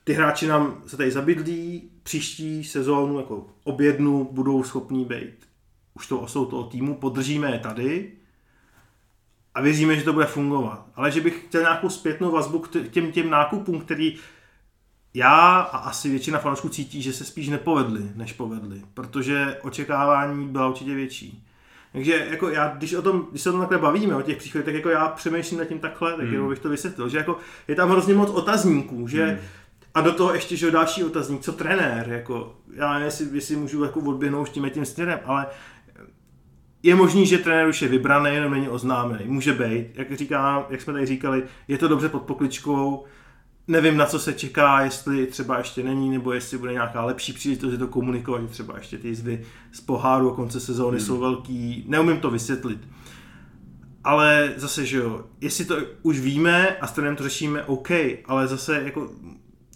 Ty 0.05 0.12
hráči 0.12 0.47
nám 0.47 0.83
se 0.87 0.97
tady 0.97 1.11
zabydlí, 1.11 1.91
příští 2.03 2.65
sezónu 2.65 3.19
jako 3.19 3.47
objednu 3.65 4.29
budou 4.33 4.62
schopní 4.62 5.05
být 5.05 5.53
už 5.95 6.07
to 6.07 6.21
osou 6.21 6.47
toho 6.47 6.65
týmu, 6.65 6.95
podržíme 6.95 7.51
je 7.51 7.59
tady 7.59 8.12
a 9.55 9.61
věříme, 9.61 9.97
že 9.97 10.05
to 10.05 10.12
bude 10.12 10.27
fungovat. 10.27 10.87
Ale 10.95 11.11
že 11.11 11.21
bych 11.21 11.45
chtěl 11.49 11.61
nějakou 11.61 11.91
zpětnou 11.91 12.31
vazbu 12.31 12.59
k 12.59 12.88
těm, 12.91 13.12
těm 13.12 13.31
nákupům, 13.31 13.81
který 13.81 14.17
já 15.15 15.61
a 15.61 15.79
asi 15.79 16.11
většina 16.11 16.38
fanoušků 16.38 16.69
cítí, 16.69 17.03
že 17.03 17.12
se 17.12 17.25
spíš 17.25 17.49
nepovedly, 17.49 18.03
než 18.15 18.33
povedly, 18.33 18.83
protože 18.95 19.59
očekávání 19.62 20.49
byla 20.49 20.69
určitě 20.69 20.95
větší. 20.95 21.47
Takže 21.93 22.27
jako 22.31 22.49
já, 22.49 22.69
když, 22.69 22.95
o 22.95 23.03
tom, 23.03 23.27
když 23.31 23.43
se 23.43 23.49
o 23.49 23.53
tom 23.53 23.61
takhle 23.61 23.79
bavíme, 23.79 24.17
o 24.17 24.23
těch 24.23 24.37
příchodech, 24.37 24.65
tak 24.65 24.75
jako 24.75 24.88
já 24.88 25.09
přemýšlím 25.09 25.59
nad 25.59 25.65
tím 25.65 25.79
takhle, 25.79 26.17
tak 26.17 26.27
hmm. 26.27 26.49
bych 26.49 26.59
to 26.59 26.69
vysvětlil, 26.69 27.09
že 27.09 27.19
jako 27.19 27.38
je 27.69 27.75
tam 27.75 27.91
hrozně 27.91 28.15
moc 28.15 28.31
otazníků, 28.31 29.09
že 29.09 29.27
hmm 29.27 29.38
a 29.94 30.00
do 30.00 30.12
toho 30.12 30.35
ještě, 30.35 30.57
že 30.57 30.70
další 30.70 31.05
otazník, 31.05 31.40
co 31.40 31.52
trenér, 31.52 32.09
jako, 32.09 32.57
já 32.74 32.92
nevím, 32.92 33.05
jestli, 33.05 33.28
jestli 33.33 33.57
můžu 33.57 33.85
jako 33.85 34.00
odběhnout 34.00 34.48
tím 34.48 34.70
tím 34.70 34.85
směrem, 34.85 35.18
ale 35.24 35.46
je 36.83 36.94
možný, 36.94 37.26
že 37.26 37.38
trenér 37.38 37.68
už 37.68 37.83
je 37.83 37.88
vybraný, 37.88 38.35
jenom 38.35 38.52
není 38.52 38.68
oznámený. 38.68 39.24
Může 39.26 39.52
být, 39.52 39.87
jak, 39.94 40.16
říká, 40.16 40.66
jak 40.70 40.81
jsme 40.81 40.92
tady 40.92 41.07
říkali, 41.07 41.42
je 41.68 41.78
to 41.78 41.88
dobře 41.88 42.09
pod 42.09 42.22
pokličkou, 42.22 43.05
nevím, 43.68 43.96
na 43.96 44.07
co 44.07 44.18
se 44.18 44.33
čeká, 44.33 44.81
jestli 44.81 45.26
třeba 45.26 45.59
ještě 45.59 45.83
není, 45.83 46.11
nebo 46.11 46.33
jestli 46.33 46.59
bude 46.59 46.72
nějaká 46.72 47.05
lepší 47.05 47.33
příležitost 47.33 47.78
to 47.78 47.87
komunikovat, 47.87 48.50
třeba 48.50 48.76
ještě 48.76 48.98
ty 48.98 49.09
jízdy 49.09 49.44
z 49.72 49.81
poháru 49.81 50.33
a 50.33 50.35
konce 50.35 50.61
sezóny 50.61 50.96
hmm. 50.96 51.07
jsou 51.07 51.18
velký, 51.18 51.85
neumím 51.88 52.20
to 52.20 52.31
vysvětlit. 52.31 52.88
Ale 54.05 54.52
zase, 54.57 54.87
že 54.87 54.96
jo, 54.96 55.24
jestli 55.40 55.64
to 55.64 55.76
už 56.02 56.20
víme 56.20 56.76
a 56.76 56.87
s 56.87 56.92
trenérem 56.92 57.16
to 57.16 57.22
řešíme, 57.22 57.64
OK, 57.64 57.90
ale 58.24 58.46
zase 58.46 58.83
jako 58.85 59.11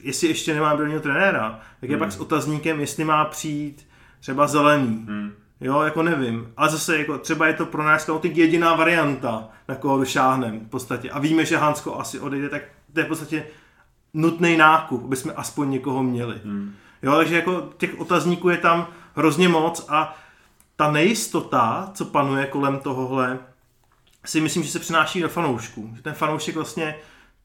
jestli 0.06 0.28
ještě 0.28 0.54
nemá 0.54 0.76
brojního 0.76 1.00
trenéra, 1.00 1.60
tak 1.80 1.90
je 1.90 1.96
hmm. 1.96 1.98
pak 1.98 2.12
s 2.12 2.20
otazníkem, 2.20 2.80
jestli 2.80 3.04
má 3.04 3.24
přijít 3.24 3.86
třeba 4.20 4.46
zelený. 4.46 5.04
Hmm. 5.08 5.32
Jo, 5.60 5.82
jako 5.82 6.02
nevím. 6.02 6.52
Ale 6.56 6.68
zase 6.68 6.98
jako 6.98 7.18
třeba 7.18 7.46
je 7.46 7.54
to 7.54 7.66
pro 7.66 7.84
nás 7.84 8.02
scouting 8.02 8.36
jediná 8.36 8.74
varianta, 8.74 9.48
na 9.68 9.74
koho 9.74 9.98
došáhneme 9.98 10.58
v 10.58 10.68
podstatě. 10.68 11.10
A 11.10 11.18
víme, 11.18 11.44
že 11.44 11.56
Hansko 11.56 11.98
asi 11.98 12.20
odejde, 12.20 12.48
tak 12.48 12.62
to 12.92 13.00
je 13.00 13.06
v 13.06 13.08
podstatě 13.08 13.46
nutný 14.14 14.56
nákup, 14.56 15.04
aby 15.04 15.16
jsme 15.16 15.32
aspoň 15.32 15.70
někoho 15.70 16.02
měli. 16.02 16.40
Hmm. 16.44 16.74
Jo, 17.02 17.16
takže 17.16 17.36
jako 17.36 17.68
těch 17.76 18.00
otazníků 18.00 18.48
je 18.48 18.56
tam 18.56 18.86
hrozně 19.14 19.48
moc 19.48 19.86
a 19.88 20.16
ta 20.76 20.90
nejistota, 20.90 21.90
co 21.94 22.04
panuje 22.04 22.46
kolem 22.46 22.78
tohohle, 22.78 23.38
si 24.24 24.40
myslím, 24.40 24.62
že 24.62 24.70
se 24.70 24.78
přináší 24.78 25.20
do 25.20 25.28
fanoušků. 25.28 25.90
Že 25.96 26.02
ten 26.02 26.14
fanoušek 26.14 26.54
vlastně 26.54 26.96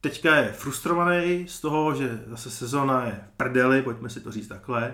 teďka 0.02 0.36
je 0.36 0.52
frustrovaný 0.52 1.46
z 1.48 1.62
toho, 1.62 1.96
že 1.96 2.24
zase 2.28 2.52
sezona 2.52 3.06
je 3.06 3.12
v 3.12 3.38
prdeli, 3.38 3.82
pojďme 3.82 4.10
si 4.10 4.20
to 4.20 4.32
říct 4.32 4.48
takhle. 4.48 4.94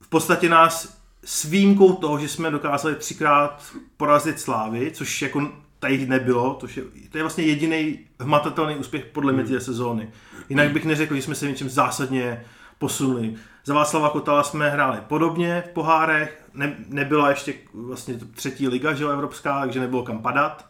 V 0.00 0.08
podstatě 0.08 0.48
nás 0.48 0.98
s 1.24 1.44
výjimkou 1.44 1.92
toho, 1.92 2.18
že 2.18 2.28
jsme 2.28 2.50
dokázali 2.50 2.94
třikrát 2.94 3.72
porazit 3.96 4.40
Slávy, 4.40 4.90
což 4.90 5.22
jako 5.22 5.52
tady 5.78 6.06
nebylo, 6.06 6.54
to 6.54 6.66
je, 6.66 6.82
to 7.10 7.18
je 7.18 7.22
vlastně 7.22 7.44
jediný 7.44 7.98
hmatatelný 8.20 8.76
úspěch 8.76 9.04
podle 9.04 9.32
mě 9.32 9.42
hmm. 9.42 9.52
té 9.52 9.60
sezóny. 9.60 10.10
Jinak 10.48 10.72
bych 10.72 10.84
neřekl, 10.84 11.16
že 11.16 11.22
jsme 11.22 11.34
se 11.34 11.48
něčem 11.48 11.68
zásadně 11.68 12.44
posunuli. 12.78 13.34
Za 13.64 13.74
Václava 13.74 14.10
Kotala 14.10 14.42
jsme 14.42 14.70
hráli 14.70 14.98
podobně 15.08 15.64
v 15.66 15.70
pohárech, 15.70 16.44
ne, 16.54 16.76
nebyla 16.88 17.30
ještě 17.30 17.54
vlastně 17.74 18.14
třetí 18.14 18.68
liga, 18.68 18.94
že 18.94 19.04
jo, 19.04 19.10
evropská, 19.10 19.60
takže 19.60 19.80
nebylo 19.80 20.02
kam 20.02 20.22
padat. 20.22 20.66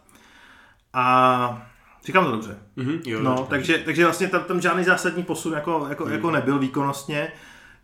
A 0.93 1.67
říkám 2.05 2.25
to 2.25 2.31
dobře. 2.31 2.57
Mm-hmm, 2.77 2.99
jo, 3.05 3.19
no, 3.23 3.29
dobře. 3.35 3.49
takže, 3.49 3.77
takže 3.85 4.03
vlastně 4.03 4.27
tam, 4.27 4.43
tam 4.43 4.61
žádný 4.61 4.83
zásadní 4.83 5.23
posun 5.23 5.53
jako, 5.53 5.85
jako, 5.89 6.05
mm. 6.05 6.11
jako 6.11 6.31
nebyl 6.31 6.59
výkonnostně. 6.59 7.27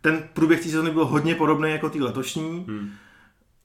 Ten 0.02 0.24
průběh 0.34 0.60
té 0.60 0.66
sezóny 0.70 0.92
byl 0.92 1.06
hodně 1.06 1.36
podobný 1.36 1.72
jako 1.72 1.90
ty 1.90 2.02
letošní. 2.02 2.66
Mm. 2.68 2.90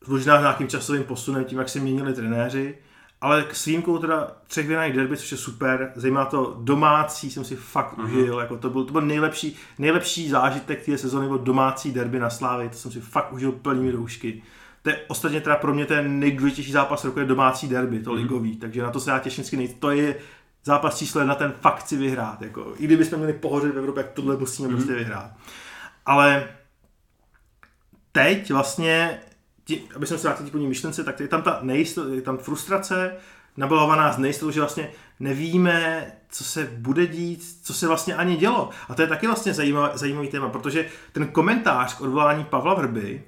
Možná 0.08 0.38
s 0.38 0.40
nějakým 0.40 0.68
časovým 0.68 1.04
posunem, 1.04 1.44
tím, 1.44 1.58
jak 1.58 1.68
se 1.68 1.80
měnili 1.80 2.12
trenéři. 2.14 2.78
Ale 3.20 3.42
k 3.42 3.66
výjimkou 3.66 3.98
teda 3.98 4.32
třech 4.46 4.66
vyhraných 4.66 4.94
derby, 4.96 5.16
což 5.16 5.32
je 5.32 5.38
super, 5.38 5.92
zajímá 5.94 6.24
to 6.24 6.56
domácí, 6.60 7.30
jsem 7.30 7.44
si 7.44 7.56
fakt 7.56 7.94
Aha. 7.98 8.08
užil, 8.08 8.38
jako 8.38 8.56
to 8.56 8.70
byl, 8.70 8.84
to 8.84 8.92
byl 8.92 9.00
nejlepší, 9.00 9.56
nejlepší 9.78 10.28
zážitek 10.28 10.84
té 10.84 10.98
sezóny, 10.98 11.26
byl 11.28 11.38
domácí 11.38 11.92
derby 11.92 12.18
na 12.18 12.30
Slávě, 12.30 12.68
to 12.68 12.76
jsem 12.76 12.92
si 12.92 13.00
fakt 13.00 13.32
užil 13.32 13.52
plnými 13.52 13.90
roušky. 13.90 14.42
To 14.82 14.90
je 14.90 15.00
ostatně 15.08 15.40
teda 15.40 15.56
pro 15.56 15.74
mě 15.74 15.86
ten 15.86 16.20
nejdůležitější 16.20 16.72
zápas 16.72 17.04
roku 17.04 17.18
je 17.18 17.24
domácí 17.24 17.68
derby, 17.68 18.00
to 18.00 18.10
Mhm. 18.12 18.22
ligový, 18.22 18.56
takže 18.56 18.82
na 18.82 18.90
to 18.90 19.00
se 19.00 19.10
já 19.10 19.18
těším 19.18 19.44
vždycky. 19.44 19.76
To 19.78 19.90
je 19.90 20.16
zápas 20.66 20.98
číslo 20.98 21.20
jedna, 21.20 21.34
ten 21.34 21.52
fakt 21.60 21.78
chci 21.78 21.96
vyhrát. 21.96 22.42
Jako, 22.42 22.74
I 22.78 22.84
kdybychom 22.84 23.18
měli 23.18 23.32
pohořet 23.32 23.74
v 23.74 23.78
Evropě, 23.78 24.00
jak 24.02 24.12
tohle 24.12 24.36
musíme 24.36 24.68
Mhm. 24.68 24.76
prostě 24.76 24.94
vyhrát. 24.94 25.30
Ale 26.06 26.48
teď 28.12 28.50
vlastně, 28.52 29.20
tí, 29.64 29.82
aby 29.96 30.06
jsem 30.06 30.18
se 30.18 30.28
vrátil 30.28 30.50
k 30.50 30.54
myšlence, 30.54 31.04
tak 31.04 31.20
je 31.20 31.28
tam 31.28 31.42
ta 31.42 31.58
nejistota, 31.62 32.14
je 32.14 32.22
tam 32.22 32.38
frustrace, 32.38 33.16
nabalovaná 33.56 34.12
z 34.12 34.18
nejistotou, 34.18 34.50
že 34.50 34.60
vlastně 34.60 34.90
nevíme, 35.20 36.06
co 36.28 36.44
se 36.44 36.64
bude 36.78 37.06
dít, 37.06 37.44
co 37.62 37.74
se 37.74 37.86
vlastně 37.88 38.14
ani 38.14 38.36
dělo. 38.36 38.70
A 38.88 38.94
to 38.94 39.02
je 39.02 39.08
taky 39.08 39.26
vlastně 39.26 39.54
zajímavý, 39.54 39.90
zajímavý 39.94 40.28
téma, 40.28 40.48
protože 40.48 40.88
ten 41.12 41.28
komentář 41.28 41.94
k 41.96 42.00
odvolání 42.00 42.44
Pavla 42.44 42.74
Vrby 42.74 43.24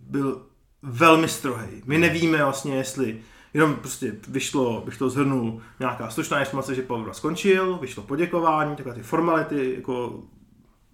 byl 0.00 0.46
velmi 0.82 1.28
strohý. 1.28 1.82
My 1.84 1.98
nevíme 1.98 2.44
vlastně, 2.44 2.76
jestli 2.76 3.20
jenom 3.54 3.74
prostě 3.74 4.12
vyšlo, 4.28 4.82
bych 4.84 4.98
to 4.98 5.10
zhrnul, 5.10 5.60
nějaká 5.80 6.10
slušná 6.10 6.40
informace, 6.40 6.74
že 6.74 6.82
Pavel 6.82 7.14
skončil, 7.14 7.78
vyšlo 7.78 8.02
poděkování, 8.02 8.76
takové 8.76 8.94
ty 8.94 9.02
formality, 9.02 9.74
jako 9.76 10.22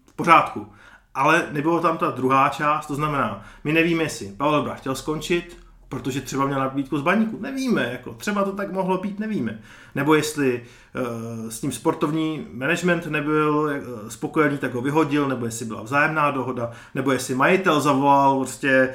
v 0.06 0.12
pořádku. 0.12 0.66
Ale 1.14 1.46
nebylo 1.52 1.80
tam 1.80 1.98
ta 1.98 2.10
druhá 2.10 2.48
část, 2.48 2.86
to 2.86 2.94
znamená, 2.94 3.44
my 3.64 3.72
nevíme, 3.72 4.02
jestli 4.02 4.26
Pavel 4.26 4.62
Vrba 4.62 4.74
chtěl 4.74 4.94
skončit, 4.94 5.66
protože 5.88 6.20
třeba 6.20 6.46
měl 6.46 6.60
nabídku 6.60 6.98
z 6.98 7.02
baníku. 7.02 7.38
Nevíme, 7.40 7.88
jako 7.92 8.14
třeba 8.14 8.44
to 8.44 8.52
tak 8.52 8.72
mohlo 8.72 8.98
být, 8.98 9.18
nevíme. 9.18 9.60
Nebo 9.94 10.14
jestli 10.14 10.62
uh, 10.62 11.48
s 11.50 11.60
tím 11.60 11.72
sportovní 11.72 12.46
management 12.52 13.06
nebyl 13.06 13.58
uh, 13.58 14.08
spokojený, 14.08 14.58
tak 14.58 14.74
ho 14.74 14.80
vyhodil, 14.80 15.28
nebo 15.28 15.46
jestli 15.46 15.66
byla 15.66 15.82
vzájemná 15.82 16.30
dohoda, 16.30 16.70
nebo 16.94 17.12
jestli 17.12 17.34
majitel 17.34 17.80
zavolal 17.80 18.38
prostě 18.38 18.94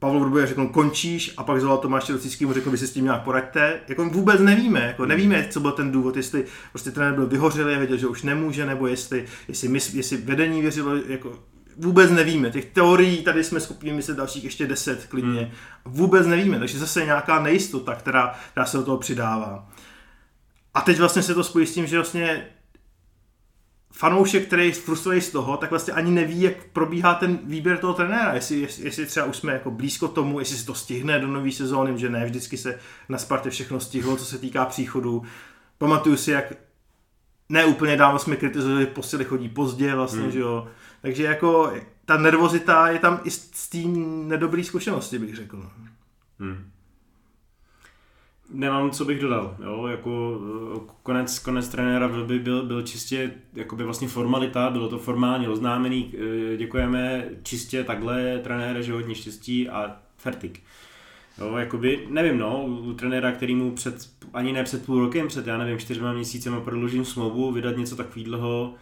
Pavel 0.00 0.20
Vrboje 0.20 0.46
řekl, 0.46 0.66
končíš 0.66 1.34
a 1.36 1.44
pak 1.44 1.60
zavolal 1.60 1.78
Tomáš 1.78 2.10
Rocický 2.10 2.46
mu 2.46 2.52
řekl, 2.52 2.70
vy 2.70 2.78
si 2.78 2.86
s 2.86 2.92
tím 2.92 3.04
nějak 3.04 3.22
poraďte. 3.22 3.80
Jako 3.88 4.04
vůbec 4.04 4.40
nevíme, 4.40 4.80
jako 4.80 5.06
nevíme, 5.06 5.48
co 5.50 5.60
byl 5.60 5.72
ten 5.72 5.92
důvod, 5.92 6.16
jestli 6.16 6.44
prostě 6.72 6.90
trenér 6.90 7.14
byl 7.14 7.26
vyhořelý, 7.26 7.76
věděl, 7.76 7.96
že 7.96 8.06
už 8.06 8.22
nemůže, 8.22 8.66
nebo 8.66 8.86
jestli, 8.86 9.24
jestli, 9.48 9.68
my, 9.68 9.78
jestli 9.92 10.16
vedení 10.16 10.62
věřilo, 10.62 10.96
jako 10.96 11.38
vůbec 11.76 12.10
nevíme. 12.10 12.50
Těch 12.50 12.64
teorií 12.64 13.22
tady 13.22 13.44
jsme 13.44 13.60
schopni 13.60 13.92
myslet 13.92 14.16
dalších 14.16 14.44
ještě 14.44 14.66
deset 14.66 15.06
klidně. 15.06 15.40
Hmm. 15.40 15.50
Vůbec 15.84 16.26
nevíme, 16.26 16.58
takže 16.58 16.78
zase 16.78 17.04
nějaká 17.04 17.42
nejistota, 17.42 17.94
která, 17.94 18.34
která 18.50 18.66
se 18.66 18.76
do 18.76 18.82
toho 18.82 18.98
přidává. 18.98 19.68
A 20.74 20.80
teď 20.80 20.98
vlastně 20.98 21.22
se 21.22 21.34
to 21.34 21.44
spojí 21.44 21.66
s 21.66 21.74
tím, 21.74 21.86
že 21.86 21.96
vlastně 21.96 22.46
fanoušek, 24.00 24.46
který 24.46 24.66
je 24.66 24.72
frustrovaný 24.72 25.20
z 25.20 25.30
toho, 25.30 25.56
tak 25.56 25.70
vlastně 25.70 25.92
ani 25.92 26.10
neví, 26.10 26.42
jak 26.42 26.64
probíhá 26.72 27.14
ten 27.14 27.38
výběr 27.44 27.78
toho 27.78 27.94
trenéra. 27.94 28.34
Jestli, 28.34 28.60
jestli, 28.60 28.84
jestli 28.84 29.06
třeba 29.06 29.26
už 29.26 29.36
jsme 29.36 29.52
jako 29.52 29.70
blízko 29.70 30.08
tomu, 30.08 30.38
jestli 30.38 30.56
se 30.56 30.66
to 30.66 30.74
stihne 30.74 31.18
do 31.18 31.26
nové 31.26 31.52
sezóny, 31.52 31.98
že 31.98 32.08
ne 32.08 32.24
vždycky 32.24 32.56
se 32.56 32.78
na 33.08 33.18
Spartě 33.18 33.50
všechno 33.50 33.80
stihlo, 33.80 34.16
co 34.16 34.24
se 34.24 34.38
týká 34.38 34.64
příchodu. 34.64 35.22
Pamatuju 35.78 36.16
si, 36.16 36.30
jak 36.30 36.52
ne 37.48 37.64
úplně 37.64 37.96
dávno 37.96 38.18
jsme 38.18 38.36
kritizovali, 38.36 38.80
že 38.80 38.86
posily 38.86 39.24
chodí 39.24 39.48
pozdě 39.48 39.94
vlastně, 39.94 40.22
hmm. 40.22 40.32
že 40.32 40.38
jo. 40.38 40.68
Takže 41.02 41.24
jako 41.24 41.72
ta 42.04 42.16
nervozita 42.16 42.88
je 42.88 42.98
tam 42.98 43.20
i 43.24 43.30
z 43.30 43.68
té 43.68 43.78
nedobré 44.28 44.64
zkušenosti, 44.64 45.18
bych 45.18 45.36
řekl. 45.36 45.70
Hmm. 46.38 46.70
Nemám, 48.52 48.90
co 48.90 49.04
bych 49.04 49.20
dodal, 49.20 49.56
jo, 49.64 49.86
jako 49.86 50.40
konec, 51.02 51.38
konec 51.38 51.68
trenéra 51.68 52.08
by 52.08 52.38
byl, 52.38 52.66
byl 52.66 52.82
čistě 52.82 53.30
jakoby 53.54 53.84
vlastně 53.84 54.08
formalita, 54.08 54.70
bylo 54.70 54.88
to 54.88 54.98
formálně 54.98 55.48
oznámený, 55.48 56.14
děkujeme 56.56 57.24
čistě 57.42 57.84
takhle 57.84 58.38
trenére, 58.38 58.82
že 58.82 58.92
hodně 58.92 59.14
štěstí 59.14 59.68
a 59.68 59.96
fertik. 60.16 60.60
Jo, 61.38 61.56
jakoby, 61.56 62.06
nevím, 62.10 62.38
no, 62.38 62.64
u 62.64 62.92
trenéra, 62.92 63.32
který 63.32 63.54
mu 63.54 63.70
před, 63.70 64.08
ani 64.34 64.52
ne 64.52 64.64
před 64.64 64.86
půl 64.86 65.00
rokem, 65.00 65.28
před, 65.28 65.46
já 65.46 65.58
nevím, 65.58 65.78
čtyřma 65.78 66.12
měsícema 66.12 66.60
prodloužím 66.60 67.04
smlouvu, 67.04 67.52
vydat 67.52 67.76
něco 67.76 67.96
takového, 67.96 68.74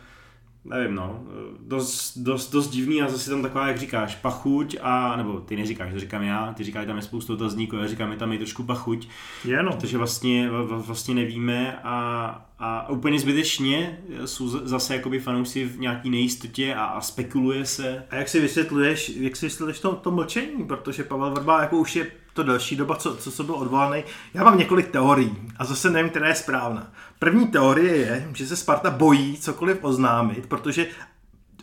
nevím, 0.64 0.94
no, 0.94 1.24
dost, 1.60 2.18
dost, 2.18 2.52
dost 2.52 2.70
divný 2.70 3.02
a 3.02 3.08
zase 3.08 3.30
tam 3.30 3.42
taková, 3.42 3.68
jak 3.68 3.78
říkáš, 3.78 4.14
pachuť 4.14 4.76
a, 4.82 5.16
nebo 5.16 5.40
ty 5.40 5.56
neříkáš, 5.56 5.92
to 5.92 6.00
říkám 6.00 6.22
já, 6.22 6.52
ty 6.52 6.64
říkáš, 6.64 6.86
tam 6.86 6.96
je 6.96 7.02
spoustu 7.02 7.32
otazníků, 7.32 7.76
já 7.76 7.86
říkám, 7.86 8.10
je 8.10 8.18
tam 8.18 8.32
i 8.32 8.38
trošku 8.38 8.62
pachuť, 8.62 9.08
je 9.44 9.62
no. 9.62 9.72
protože 9.72 9.98
vlastně, 9.98 10.50
vlastně 10.66 11.14
nevíme 11.14 11.78
a, 11.84 12.48
a 12.58 12.88
úplně 12.88 13.20
zbytečně 13.20 13.98
jsou 14.24 14.48
zase 14.48 14.94
jakoby 14.94 15.20
fanoušci 15.20 15.64
v 15.64 15.80
nějaký 15.80 16.10
nejistotě 16.10 16.74
a, 16.74 16.84
a 16.84 17.00
spekuluje 17.00 17.66
se. 17.66 18.04
A 18.10 18.16
jak 18.16 18.28
si 18.28 18.40
vysvětluješ, 18.40 19.08
jak 19.08 19.36
si 19.36 19.46
vysvětluješ 19.46 19.80
to, 19.80 19.94
to 19.94 20.10
mlčení, 20.10 20.64
protože 20.64 21.04
Pavel 21.04 21.30
Vrba 21.30 21.60
jako 21.60 21.78
už 21.78 21.96
je 21.96 22.06
to 22.38 22.42
delší 22.42 22.76
doba, 22.76 22.96
co, 22.96 23.16
co, 23.16 23.30
co 23.32 23.44
byl 23.44 23.54
odvolaný. 23.54 24.04
Já 24.34 24.44
mám 24.44 24.58
několik 24.58 24.88
teorií 24.88 25.36
a 25.56 25.64
zase 25.64 25.90
nevím, 25.90 26.10
která 26.10 26.28
je 26.28 26.34
správná. 26.34 26.92
První 27.18 27.46
teorie 27.46 27.96
je, 27.96 28.28
že 28.34 28.46
se 28.46 28.56
Sparta 28.56 28.90
bojí 28.90 29.36
cokoliv 29.38 29.78
oznámit, 29.82 30.46
protože 30.46 30.86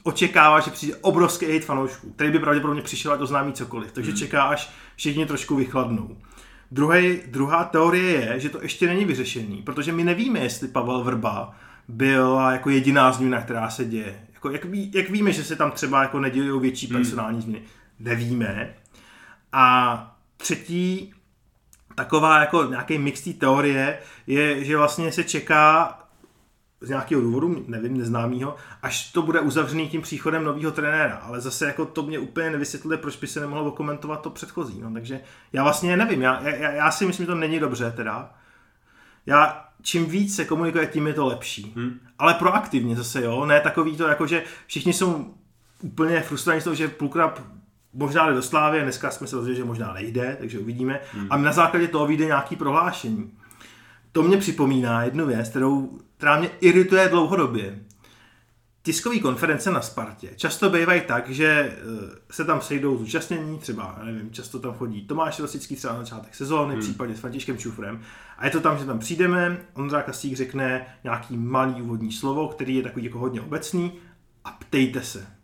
očekává, 0.03 0.59
že 0.59 0.71
přijde 0.71 0.95
obrovský 0.95 1.45
hit 1.45 1.65
fanoušků, 1.65 2.11
který 2.11 2.32
by 2.32 2.39
pravděpodobně 2.39 2.82
přišel 2.82 3.13
a 3.13 3.15
oznámí 3.17 3.53
cokoliv. 3.53 3.91
Takže 3.91 4.11
hmm. 4.11 4.19
čeká, 4.19 4.43
až 4.43 4.71
všichni 4.95 5.26
trošku 5.26 5.55
vychladnou. 5.55 6.17
Druhý, 6.71 7.19
druhá 7.28 7.63
teorie 7.63 8.11
je, 8.11 8.39
že 8.39 8.49
to 8.49 8.61
ještě 8.61 8.88
není 8.88 9.05
vyřešený, 9.05 9.61
protože 9.61 9.91
my 9.91 10.03
nevíme, 10.03 10.39
jestli 10.39 10.67
Pavel 10.67 11.03
Vrba 11.03 11.55
byla 11.88 12.51
jako 12.51 12.69
jediná 12.69 13.11
změna, 13.11 13.41
která 13.41 13.69
se 13.69 13.86
děje. 13.86 14.19
Jako, 14.34 14.49
jak, 14.49 14.65
ví, 14.65 14.91
jak 14.95 15.09
víme, 15.09 15.32
že 15.32 15.43
se 15.43 15.55
tam 15.55 15.71
třeba 15.71 16.01
jako 16.01 16.19
nedějí 16.19 16.59
větší 16.59 16.88
personální 16.88 17.41
změny? 17.41 17.65
Nevíme. 17.99 18.73
A 19.51 20.14
třetí 20.38 21.14
taková 21.96 22.40
jako 22.40 22.64
nějaký 22.64 22.98
mix 22.98 23.22
té 23.22 23.34
teorie 23.34 24.00
je, 24.28 24.64
že 24.64 24.78
vlastně 24.78 25.12
se 25.12 25.24
čeká 25.24 26.00
z 26.82 26.90
nějakého 26.90 27.22
důvodu, 27.22 27.66
nevím, 27.68 27.98
neznámýho, 27.98 28.56
až 28.82 29.12
to 29.12 29.22
bude 29.22 29.40
uzavřený 29.40 29.90
tím 29.90 30.02
příchodem 30.02 30.44
nového 30.44 30.72
trenéra. 30.72 31.16
Ale 31.16 31.42
zase 31.42 31.66
jako 31.66 31.86
to 31.86 32.04
mě 32.04 32.20
úplně 32.20 32.50
nevysvětluje, 32.50 32.98
proč 32.98 33.16
by 33.16 33.28
se 33.28 33.40
nemohlo 33.40 33.72
komentovat 33.72 34.22
to 34.22 34.30
předchozí. 34.30 34.82
No, 34.82 34.94
takže 34.94 35.20
já 35.54 35.64
vlastně 35.64 35.98
nevím, 35.98 36.22
já, 36.22 36.50
já, 36.50 36.72
já 36.72 36.92
si 36.92 37.06
myslím, 37.06 37.24
že 37.24 37.32
to 37.32 37.36
není 37.36 37.60
dobře 37.60 37.92
teda. 37.92 38.34
Já, 39.26 39.66
čím 39.82 40.06
víc 40.06 40.36
se 40.36 40.46
komunikuje, 40.46 40.88
tím 40.88 41.08
je 41.08 41.14
to 41.14 41.26
lepší. 41.26 41.74
Hmm. 41.76 42.00
Ale 42.20 42.34
proaktivně 42.34 42.96
zase, 42.96 43.24
jo, 43.24 43.46
ne 43.46 43.62
takový 43.62 43.98
to, 43.98 44.08
jako 44.08 44.28
že 44.28 44.44
všichni 44.68 44.94
jsou 44.94 45.34
úplně 45.82 46.22
frustrovaní 46.22 46.62
z 46.62 46.64
toho, 46.64 46.76
že 46.76 46.88
půlkrát 46.88 47.42
možná 47.96 48.28
jde 48.28 48.36
do 48.36 48.41
Slávy, 48.41 48.82
dneska 48.82 49.12
jsme 49.12 49.28
se 49.28 49.36
dozvěděli, 49.36 49.58
že 49.58 49.68
možná 49.68 49.93
nejde, 49.93 50.36
takže 50.39 50.60
uvidíme. 50.60 51.00
Hmm. 51.14 51.28
A 51.30 51.38
na 51.38 51.52
základě 51.52 51.88
toho 51.88 52.08
vyjde 52.08 52.26
nějaký 52.26 52.56
prohlášení. 52.56 53.32
To 54.12 54.24
mě 54.24 54.38
připomíná 54.38 55.04
jednu 55.04 55.26
věc, 55.26 55.50
kterou, 55.50 56.00
která 56.18 56.39
mě 56.39 56.50
irituje 56.62 57.10
dlouhodobě. 57.10 57.80
Tiskové 58.84 59.20
konference 59.20 59.72
na 59.72 59.82
Spartě 59.82 60.30
často 60.36 60.70
bývají 60.70 61.02
tak, 61.02 61.30
že 61.30 61.78
se 62.32 62.46
tam 62.46 62.62
sejdou 62.62 62.98
zúčastnění, 62.98 63.58
třeba, 63.60 64.00
nevím, 64.04 64.32
často 64.32 64.60
tam 64.60 64.74
chodí 64.74 65.08
Tomáš 65.08 65.39
Rosický 65.39 65.76
třeba 65.76 65.93
na 65.93 66.00
začátek 66.00 66.36
sezóny, 66.36 66.74
hmm. 66.74 66.84
případně 66.84 67.16
s 67.16 67.20
Františkem 67.20 67.58
Čufrem. 67.58 68.02
A 68.38 68.46
je 68.46 68.52
to 68.52 68.62
tam, 68.62 68.78
že 68.78 68.86
tam 68.86 69.00
přijdeme, 69.00 69.58
Ondra 69.74 70.02
Kasík 70.02 70.36
řekne 70.36 70.86
nějaký 71.04 71.38
malý 71.38 71.82
úvodní 71.82 72.12
slovo, 72.12 72.48
který 72.48 72.76
je 72.76 72.84
takový 72.84 73.06
jako 73.06 73.20
hodně 73.20 73.41
obecný 73.41 73.93
a 74.46 74.52
ptejte 74.52 75.02
se. 75.02 75.35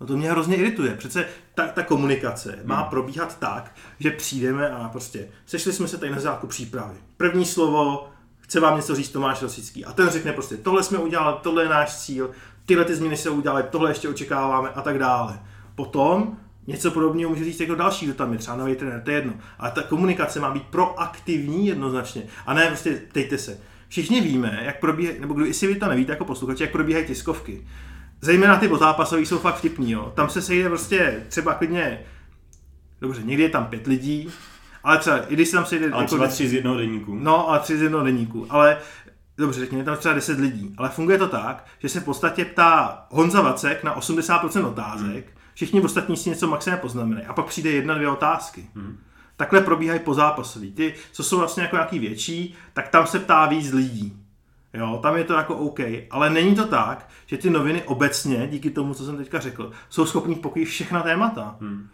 No 0.00 0.06
to 0.06 0.16
mě 0.16 0.30
hrozně 0.30 0.56
irituje. 0.56 0.94
Přece 0.94 1.26
ta, 1.54 1.66
ta 1.66 1.82
komunikace 1.82 2.52
hmm. 2.52 2.68
má 2.68 2.82
probíhat 2.84 3.38
tak, 3.38 3.74
že 4.00 4.10
přijdeme 4.10 4.70
a 4.70 4.88
prostě 4.88 5.28
sešli 5.46 5.72
jsme 5.72 5.88
se 5.88 5.98
tady 5.98 6.12
na 6.12 6.20
základku 6.20 6.46
přípravy. 6.46 6.94
První 7.16 7.44
slovo, 7.44 8.08
chce 8.40 8.60
vám 8.60 8.76
něco 8.76 8.94
říct 8.94 9.10
Tomáš 9.10 9.42
Rosický. 9.42 9.84
A 9.84 9.92
ten 9.92 10.08
řekne 10.08 10.32
prostě, 10.32 10.56
tohle 10.56 10.82
jsme 10.82 10.98
udělali, 10.98 11.36
tohle 11.42 11.62
je 11.62 11.68
náš 11.68 11.96
cíl, 11.96 12.30
tyhle 12.66 12.84
ty 12.84 12.94
změny 12.94 13.16
se 13.16 13.30
udělaly, 13.30 13.64
tohle 13.70 13.90
ještě 13.90 14.08
očekáváme 14.08 14.68
a 14.68 14.82
tak 14.82 14.98
dále. 14.98 15.40
Potom 15.74 16.36
něco 16.66 16.90
podobného 16.90 17.30
může 17.30 17.44
říct 17.44 17.60
jako 17.60 17.74
další, 17.74 18.06
kdo 18.06 18.14
tam 18.14 18.32
je, 18.32 18.38
třeba 18.38 18.56
nový 18.56 18.76
trenér, 18.76 19.02
to 19.02 19.10
je 19.10 19.16
jedno. 19.16 19.32
Ale 19.58 19.70
ta 19.70 19.82
komunikace 19.82 20.40
má 20.40 20.50
být 20.50 20.62
proaktivní 20.62 21.66
jednoznačně. 21.66 22.22
A 22.46 22.54
ne 22.54 22.66
prostě, 22.66 23.02
tejte 23.12 23.38
se. 23.38 23.58
Všichni 23.88 24.20
víme, 24.20 24.60
jak 24.62 24.80
probíhají, 24.80 25.20
nebo 25.20 25.34
kdo, 25.34 25.44
jestli 25.44 25.66
vy 25.66 25.74
to 25.74 25.88
nevíte 25.88 26.12
jako 26.12 26.24
posluchači, 26.24 26.62
jak 26.62 26.72
probíhají 26.72 27.06
tiskovky 27.06 27.66
zejména 28.20 28.56
ty 28.56 28.68
pozápasový 28.68 29.26
jsou 29.26 29.38
fakt 29.38 29.56
vtipný, 29.56 29.90
jo. 29.90 30.12
Tam 30.16 30.30
se 30.30 30.42
sejde 30.42 30.68
prostě 30.68 31.24
třeba 31.28 31.54
klidně, 31.54 32.00
dobře, 33.00 33.22
někdy 33.24 33.42
je 33.42 33.48
tam 33.48 33.66
pět 33.66 33.86
lidí, 33.86 34.30
ale 34.84 34.98
třeba, 34.98 35.18
i 35.18 35.34
když 35.34 35.48
se 35.48 35.56
tam 35.56 35.66
sejde... 35.66 35.90
Ale 35.90 36.02
jako 36.02 36.06
třeba 36.06 36.28
tři 36.28 36.48
z 36.48 36.52
jednoho 36.52 36.76
deníku. 36.76 37.14
No, 37.14 37.50
a 37.50 37.58
tři 37.58 37.78
z 37.78 37.82
jednoho 37.82 38.04
deníku, 38.04 38.46
ale 38.50 38.78
dobře, 39.38 39.60
řekněme 39.60 39.84
tam 39.84 39.96
třeba 39.96 40.14
10 40.14 40.38
lidí, 40.38 40.74
ale 40.78 40.88
funguje 40.88 41.18
to 41.18 41.28
tak, 41.28 41.66
že 41.78 41.88
se 41.88 42.00
v 42.00 42.04
podstatě 42.04 42.44
ptá 42.44 43.06
Honza 43.10 43.40
Vacek 43.40 43.84
na 43.84 43.98
80% 43.98 44.66
otázek, 44.66 45.36
všichni 45.54 45.80
ostatní 45.80 46.16
si 46.16 46.30
něco 46.30 46.48
maximálně 46.48 46.80
poznamenají 46.80 47.26
a 47.26 47.32
pak 47.32 47.46
přijde 47.46 47.70
jedna, 47.70 47.94
dvě 47.94 48.08
otázky. 48.08 48.66
Takhle 49.36 49.60
probíhají 49.60 50.00
pozápasový. 50.00 50.72
Ty, 50.72 50.94
co 51.12 51.24
jsou 51.24 51.38
vlastně 51.38 51.62
jako 51.62 51.76
nějaký 51.76 51.98
větší, 51.98 52.54
tak 52.72 52.88
tam 52.88 53.06
se 53.06 53.18
ptá 53.18 53.46
víc 53.46 53.72
lidí. 53.72 54.16
Jo, 54.74 54.98
tam 55.02 55.16
je 55.16 55.24
to 55.24 55.32
jako 55.32 55.56
OK, 55.56 55.80
ale 56.10 56.30
není 56.30 56.54
to 56.54 56.66
tak, 56.66 57.08
že 57.26 57.36
ty 57.36 57.50
noviny 57.50 57.82
obecně, 57.82 58.48
díky 58.50 58.70
tomu, 58.70 58.94
co 58.94 59.04
jsem 59.04 59.16
teďka 59.16 59.40
řekl, 59.40 59.72
jsou 59.88 60.06
schopní 60.06 60.34
pokrýt 60.34 60.64
všechna 60.64 61.02
témata. 61.02 61.56
Hmm. 61.60 61.88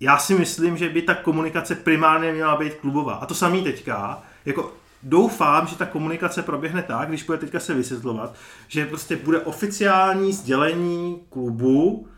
Já 0.00 0.18
si 0.18 0.34
myslím, 0.34 0.76
že 0.76 0.88
by 0.88 1.02
ta 1.02 1.14
komunikace 1.14 1.74
primárně 1.74 2.32
měla 2.32 2.56
být 2.56 2.74
klubová. 2.74 3.14
A 3.14 3.26
to 3.26 3.34
samý 3.34 3.62
teďka, 3.62 4.22
jako 4.44 4.72
doufám, 5.02 5.66
že 5.66 5.76
ta 5.76 5.86
komunikace 5.86 6.42
proběhne 6.42 6.82
tak, 6.82 7.08
když 7.08 7.22
bude 7.22 7.38
teďka 7.38 7.60
se 7.60 7.74
vysvětlovat, 7.74 8.34
že 8.68 8.86
prostě 8.86 9.16
bude 9.16 9.40
oficiální 9.40 10.32
sdělení 10.32 11.20
klubu 11.28 12.08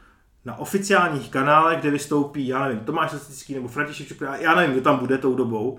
na 0.45 0.59
oficiálních 0.59 1.31
kanálech, 1.31 1.81
kde 1.81 1.91
vystoupí, 1.91 2.47
já 2.47 2.65
nevím, 2.65 2.81
Tomáš 2.81 3.13
Lasický 3.13 3.55
nebo 3.55 3.69
František 3.69 4.21
já 4.39 4.55
nevím, 4.55 4.73
kdo 4.73 4.81
tam 4.83 4.99
bude 4.99 5.19
tou 5.19 5.35
dobou. 5.35 5.79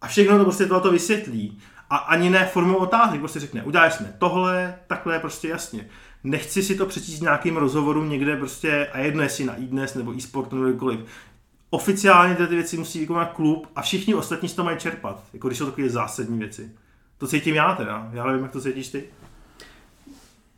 A 0.00 0.06
všechno 0.06 0.38
to 0.38 0.44
prostě 0.44 0.66
tohoto 0.66 0.90
vysvětlí. 0.90 1.58
A 1.90 1.96
ani 1.96 2.30
ne 2.30 2.46
formou 2.46 2.76
otázky, 2.76 3.18
prostě 3.18 3.40
řekne, 3.40 3.62
udělali 3.62 3.90
jsme 3.90 4.14
tohle, 4.18 4.74
takhle 4.86 5.18
prostě 5.18 5.48
jasně. 5.48 5.88
Nechci 6.24 6.62
si 6.62 6.74
to 6.74 6.86
přečíst 6.86 7.20
nějakým 7.20 7.56
rozhovorům 7.56 8.08
někde 8.08 8.36
prostě, 8.36 8.86
a 8.92 8.98
jedno 8.98 9.22
jestli 9.22 9.44
na 9.44 9.54
iDnes 9.54 9.94
nebo 9.94 10.16
eSport 10.16 10.52
nebo 10.52 10.64
kdekoliv. 10.64 11.00
Oficiálně 11.70 12.34
ty 12.34 12.46
věci 12.46 12.76
musí 12.76 13.00
vykonat 13.00 13.32
klub 13.32 13.68
a 13.76 13.82
všichni 13.82 14.14
ostatní 14.14 14.48
si 14.48 14.56
to 14.56 14.64
mají 14.64 14.78
čerpat, 14.78 15.24
jako 15.32 15.48
když 15.48 15.58
jsou 15.58 15.66
takové 15.66 15.88
zásadní 15.88 16.38
věci. 16.38 16.70
To 17.18 17.26
cítím 17.26 17.54
já 17.54 17.74
teda, 17.74 18.08
já 18.12 18.26
nevím, 18.26 18.42
jak 18.42 18.52
to 18.52 18.60
cítíš 18.60 18.88
ty. 18.88 19.04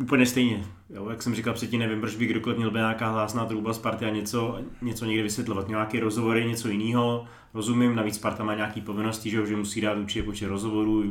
Úplně 0.01 0.27
stejně. 0.27 0.65
Jo, 0.91 1.11
jak 1.11 1.23
jsem 1.23 1.35
říkal 1.35 1.55
předtím, 1.55 1.81
nevím, 1.81 2.01
proč 2.01 2.17
by 2.17 2.27
kdokoliv 2.27 2.59
měl 2.59 2.71
být 2.71 2.77
nějaká 2.77 3.11
hlásná 3.11 3.45
truba 3.45 3.73
Sparty 3.73 4.05
a 4.05 4.11
něco, 4.11 4.59
něco 4.83 5.05
někde 5.05 5.23
vysvětlovat. 5.23 5.69
Nějaký 5.69 6.01
rozhovor 6.01 6.37
je 6.37 6.45
něco 6.45 6.69
jiného, 6.69 7.27
rozumím, 7.55 7.97
navíc 7.97 8.15
Sparta 8.15 8.45
má 8.45 8.55
nějaké 8.55 8.81
povinnosti, 8.81 9.31
že, 9.31 9.47
že 9.47 9.57
musí 9.57 9.81
dát 9.81 9.99
určitě 9.99 10.23
počet 10.23 10.47
rozhovorů, 10.47 11.05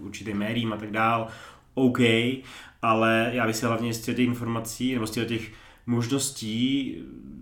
určitým 0.00 0.38
médiím 0.38 0.72
a 0.72 0.76
tak 0.76 0.90
dál. 0.90 1.28
OK, 1.74 1.98
ale 2.82 3.30
já 3.32 3.46
bych 3.46 3.56
si 3.56 3.66
hlavně 3.66 3.94
z 3.94 4.00
těch 4.00 4.18
informací, 4.18 4.94
nebo 4.94 5.06
z 5.06 5.10
těch 5.10 5.52
možností, 5.86 6.96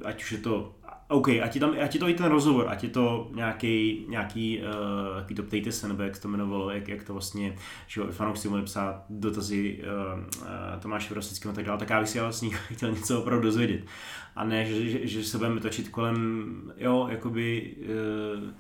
ať 0.05 0.23
už 0.23 0.33
je 0.33 0.39
to 0.39 0.75
OK, 1.13 1.29
ať 1.29 1.55
je, 1.55 1.61
tam, 1.61 1.77
ať 1.83 1.95
je 1.95 2.01
to 2.01 2.09
i 2.09 2.15
ten 2.15 2.27
rozhovor, 2.27 2.69
ať 2.69 2.85
je 2.85 2.91
to 2.91 3.31
nějaký, 3.35 4.07
nějaký 4.09 4.61
uh, 4.61 5.19
jaký 5.19 5.35
to 5.35 5.43
ptejte 5.43 5.73
se, 5.73 5.89
nebo 5.89 6.03
jak 6.03 6.19
to 6.19 6.29
jmenovalo, 6.29 6.71
jak, 6.71 6.89
jak 6.89 7.05
to 7.05 7.13
vlastně, 7.13 7.57
že 7.87 8.01
jo, 8.01 8.07
fanoušci 8.11 8.49
mohli 8.49 8.65
psát 8.65 9.05
dotazy 9.09 9.79
uh, 9.83 10.21
uh, 10.41 10.47
Tomáše 10.81 11.15
Rosického 11.15 11.53
a 11.53 11.55
tak 11.55 11.65
dále, 11.65 11.79
tak 11.79 11.91
já 11.91 12.01
bych 12.01 12.09
si 12.09 12.21
vlastně 12.21 12.51
chtěl 12.73 12.91
něco 12.93 13.21
opravdu 13.21 13.45
dozvědět. 13.45 13.85
A 14.37 14.45
ne, 14.45 14.65
že, 14.65 14.89
že, 14.89 15.07
že 15.07 15.25
se 15.25 15.39
budeme 15.39 15.61
točit 15.61 15.89
kolem, 15.89 16.53
jo, 16.77 17.07
jakoby, 17.11 17.75
uh, 18.39 18.51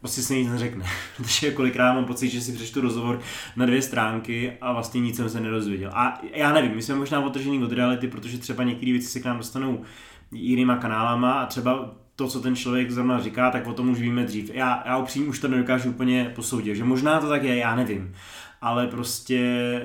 prostě 0.00 0.22
se 0.22 0.34
nic 0.34 0.48
neřekne. 0.48 0.84
Protože 1.16 1.50
kolikrát 1.50 1.92
mám 1.92 2.04
pocit, 2.04 2.28
že 2.28 2.40
si 2.40 2.52
přečtu 2.52 2.80
rozhovor 2.80 3.20
na 3.56 3.66
dvě 3.66 3.82
stránky 3.82 4.52
a 4.60 4.72
vlastně 4.72 5.00
nic 5.00 5.16
jsem 5.16 5.30
se 5.30 5.40
nedozvěděl. 5.40 5.90
A 5.94 6.20
já 6.34 6.52
nevím, 6.52 6.74
my 6.74 6.82
jsme 6.82 6.94
možná 6.94 7.20
otržený 7.20 7.64
od 7.64 7.72
reality, 7.72 8.08
protože 8.08 8.38
třeba 8.38 8.64
některé 8.64 8.92
věci 8.92 9.06
se 9.06 9.20
k 9.20 9.24
nám 9.24 9.36
dostanou 9.36 9.84
jinýma 10.32 10.76
kanálama 10.76 11.32
a 11.32 11.46
třeba 11.46 11.94
to, 12.16 12.28
co 12.28 12.40
ten 12.40 12.56
člověk 12.56 12.90
zrovna 12.90 13.20
říká, 13.20 13.50
tak 13.50 13.66
o 13.66 13.72
tom 13.72 13.90
už 13.90 14.00
víme 14.00 14.24
dřív. 14.24 14.50
Já, 14.54 14.82
já 14.86 14.98
upřímně 14.98 15.28
už 15.28 15.38
to 15.38 15.48
nedokážu 15.48 15.90
úplně 15.90 16.32
posoudit, 16.34 16.76
že 16.76 16.84
možná 16.84 17.20
to 17.20 17.28
tak 17.28 17.42
je, 17.42 17.56
já 17.56 17.76
nevím. 17.76 18.14
Ale 18.60 18.86
prostě, 18.86 19.38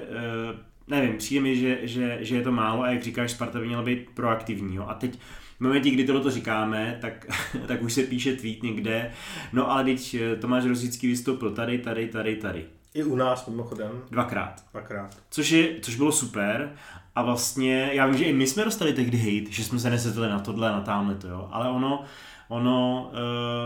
eh, 0.10 0.58
nevím, 0.88 1.18
přijde 1.18 1.42
mi, 1.42 1.56
že, 1.56 1.80
že, 1.82 2.18
že 2.22 2.36
je 2.36 2.42
to 2.42 2.52
málo 2.52 2.84
a 2.84 2.90
jak 2.90 3.04
říkáš, 3.04 3.32
Sparta 3.32 3.60
by 3.60 3.68
měla 3.68 3.84
být 3.84 4.10
proaktivní. 4.14 4.76
Jo? 4.76 4.86
A 4.88 4.94
teď 4.94 5.20
v 5.58 5.62
momentě, 5.62 5.90
kdy 5.90 6.04
tohle 6.04 6.32
říkáme, 6.32 6.98
tak, 7.02 7.26
tak 7.68 7.82
už 7.82 7.94
se 7.94 8.04
píše 8.04 8.36
tweet 8.36 8.64
někde, 8.64 9.12
no 9.54 9.72
ale 9.72 9.84
teď 9.84 10.16
Tomáš 10.42 10.66
Rosický 10.66 11.08
vystoupil 11.08 11.52
tady, 11.52 11.78
tady, 11.78 12.08
tady, 12.08 12.36
tady. 12.36 12.66
I 12.94 13.04
u 13.04 13.16
nás 13.16 13.48
mimochodem. 13.48 13.92
Dvakrát. 14.12 14.64
Dvakrát. 14.72 15.18
Což, 15.30 15.50
je, 15.50 15.80
což 15.82 15.96
bylo 15.96 16.12
super 16.12 16.76
a 17.16 17.24
vlastně, 17.24 17.90
já 17.94 18.06
vím, 18.06 18.18
že 18.18 18.26
i 18.26 18.34
my 18.34 18.48
jsme 18.48 18.66
dostali 18.66 18.94
tehdy 18.94 19.18
hate, 19.18 19.52
že 19.52 19.64
jsme 19.64 19.80
se 19.80 19.90
nesetili 19.90 20.30
na 20.30 20.40
tohle, 20.40 20.72
na 20.72 20.82
tamhle 20.82 21.16
to, 21.16 21.28
jo, 21.28 21.50
ale 21.52 21.70
ono, 21.70 22.04
ono 22.48 23.10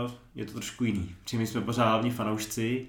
uh, 0.04 0.10
je 0.34 0.44
to 0.44 0.52
trošku 0.52 0.84
jiný. 0.84 1.14
Protože 1.22 1.38
my 1.38 1.46
jsme 1.46 1.60
pořád 1.60 1.88
hlavní 1.88 2.10
fanoušci 2.10 2.86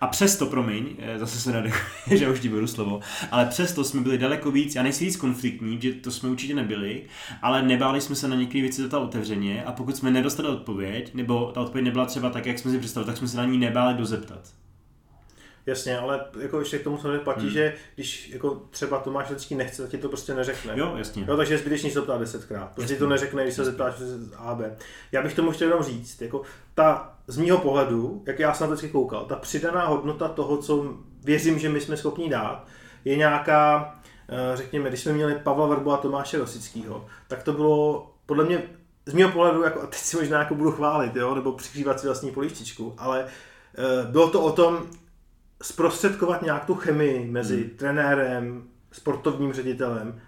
a 0.00 0.06
přesto, 0.06 0.46
promiň, 0.46 0.96
zase 1.16 1.40
se 1.40 1.52
nadechuje, 1.52 2.16
že 2.18 2.30
už 2.30 2.40
ti 2.40 2.48
beru 2.48 2.66
slovo, 2.66 3.00
ale 3.30 3.46
přesto 3.46 3.84
jsme 3.84 4.00
byli 4.00 4.18
daleko 4.18 4.50
víc, 4.50 4.74
já 4.74 4.82
nejsi 4.82 5.04
víc 5.04 5.16
konfliktní, 5.16 5.80
že 5.80 5.92
to 5.92 6.10
jsme 6.10 6.28
určitě 6.28 6.54
nebyli, 6.54 7.02
ale 7.42 7.62
nebáli 7.62 8.00
jsme 8.00 8.14
se 8.14 8.28
na 8.28 8.36
některé 8.36 8.62
věci 8.62 8.82
zeptat 8.82 8.98
otevřeně 8.98 9.64
a 9.64 9.72
pokud 9.72 9.96
jsme 9.96 10.10
nedostali 10.10 10.48
odpověď, 10.48 11.14
nebo 11.14 11.52
ta 11.54 11.60
odpověď 11.60 11.84
nebyla 11.84 12.06
třeba 12.06 12.30
tak, 12.30 12.46
jak 12.46 12.58
jsme 12.58 12.70
si 12.70 12.78
představili, 12.78 13.06
tak 13.06 13.16
jsme 13.16 13.28
se 13.28 13.36
na 13.36 13.44
ní 13.44 13.58
nebáli 13.58 13.94
dozeptat. 13.94 14.40
Jasně, 15.68 15.98
ale 15.98 16.20
jako 16.40 16.58
ještě 16.58 16.78
k 16.78 16.84
tomu 16.84 16.98
samozřejmě 16.98 17.18
platí, 17.18 17.40
hmm. 17.40 17.50
že 17.50 17.74
když 17.94 18.30
jako 18.30 18.62
třeba 18.70 18.98
Tomáš 18.98 19.30
Lidský 19.30 19.54
nechce, 19.54 19.82
tak 19.82 19.90
ti 19.90 19.98
to 19.98 20.08
prostě 20.08 20.34
neřekne. 20.34 20.72
Jo, 20.76 20.94
jasně. 20.96 21.24
Jo, 21.28 21.36
takže 21.36 21.54
je 21.54 21.58
zbytečný 21.58 21.90
se 21.90 22.02
ptát 22.02 22.20
desetkrát. 22.20 22.74
Prostě 22.74 22.96
to 22.96 23.08
neřekne, 23.08 23.42
když 23.42 23.54
se 23.54 23.64
zeptáš 23.64 23.94
A, 24.36 24.54
B. 24.54 24.76
Já 25.12 25.22
bych 25.22 25.34
tomu 25.34 25.50
chtěl 25.50 25.68
jenom 25.68 25.84
říct, 25.84 26.22
jako 26.22 26.42
ta 26.74 27.16
z 27.26 27.36
mýho 27.36 27.58
pohledu, 27.58 28.22
jak 28.26 28.38
já 28.38 28.54
jsem 28.54 28.64
na 28.64 28.68
to 28.68 28.74
vždycky 28.74 28.92
koukal, 28.92 29.24
ta 29.24 29.36
přidaná 29.36 29.86
hodnota 29.86 30.28
toho, 30.28 30.56
co 30.56 30.94
věřím, 31.24 31.58
že 31.58 31.68
my 31.68 31.80
jsme 31.80 31.96
schopni 31.96 32.28
dát, 32.28 32.66
je 33.04 33.16
nějaká, 33.16 33.94
řekněme, 34.54 34.88
když 34.88 35.00
jsme 35.00 35.12
měli 35.12 35.34
Pavla 35.34 35.66
Verbu 35.66 35.92
a 35.92 35.96
Tomáše 35.96 36.38
Rosického, 36.38 37.06
tak 37.28 37.42
to 37.42 37.52
bylo 37.52 38.10
podle 38.26 38.44
mě 38.44 38.62
z 39.06 39.14
mého 39.14 39.30
pohledu, 39.30 39.62
jako, 39.62 39.82
a 39.82 39.86
teď 39.86 39.98
si 39.98 40.16
možná 40.16 40.38
jako 40.38 40.54
budu 40.54 40.72
chválit, 40.72 41.16
jo, 41.16 41.34
nebo 41.34 41.52
přikřívat 41.52 42.00
si 42.00 42.06
vlastní 42.06 42.30
polívčičku, 42.30 42.94
ale 42.98 43.26
bylo 44.10 44.30
to 44.30 44.40
o 44.42 44.52
tom, 44.52 44.86
zprostředkovat 45.62 46.42
nějak 46.42 46.64
tu 46.64 46.74
chemii 46.74 47.26
mezi 47.30 47.56
hmm. 47.56 47.70
trenérem, 47.76 48.64
sportovním 48.92 49.52
ředitelem. 49.52 50.20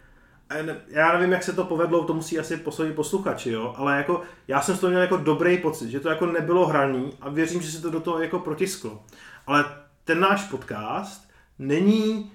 A 0.51 0.55
já 0.89 1.13
nevím, 1.13 1.33
jak 1.33 1.43
se 1.43 1.53
to 1.53 1.65
povedlo, 1.65 2.05
to 2.05 2.15
musí 2.15 2.39
asi 2.39 2.57
posoudit 2.57 2.95
posluchači, 2.95 3.51
jo? 3.51 3.75
ale 3.77 3.97
jako, 3.97 4.23
já 4.49 4.61
jsem 4.61 4.77
z 4.77 4.81
toho 4.81 4.91
měl 4.91 5.03
jako 5.03 5.17
dobrý 5.17 5.59
pocit, 5.59 5.91
že 5.91 6.01
to 6.01 6.09
jako 6.09 6.27
nebylo 6.27 6.67
hraný 6.67 7.13
a 7.21 7.29
věřím, 7.29 7.63
že 7.63 7.73
se 7.73 7.83
to 7.83 7.91
do 7.91 8.01
toho 8.01 8.23
jako 8.23 8.39
protisklo. 8.39 9.03
Ale 9.47 9.65
ten 10.05 10.21
náš 10.21 10.43
podcast 10.43 11.31
není 11.59 12.33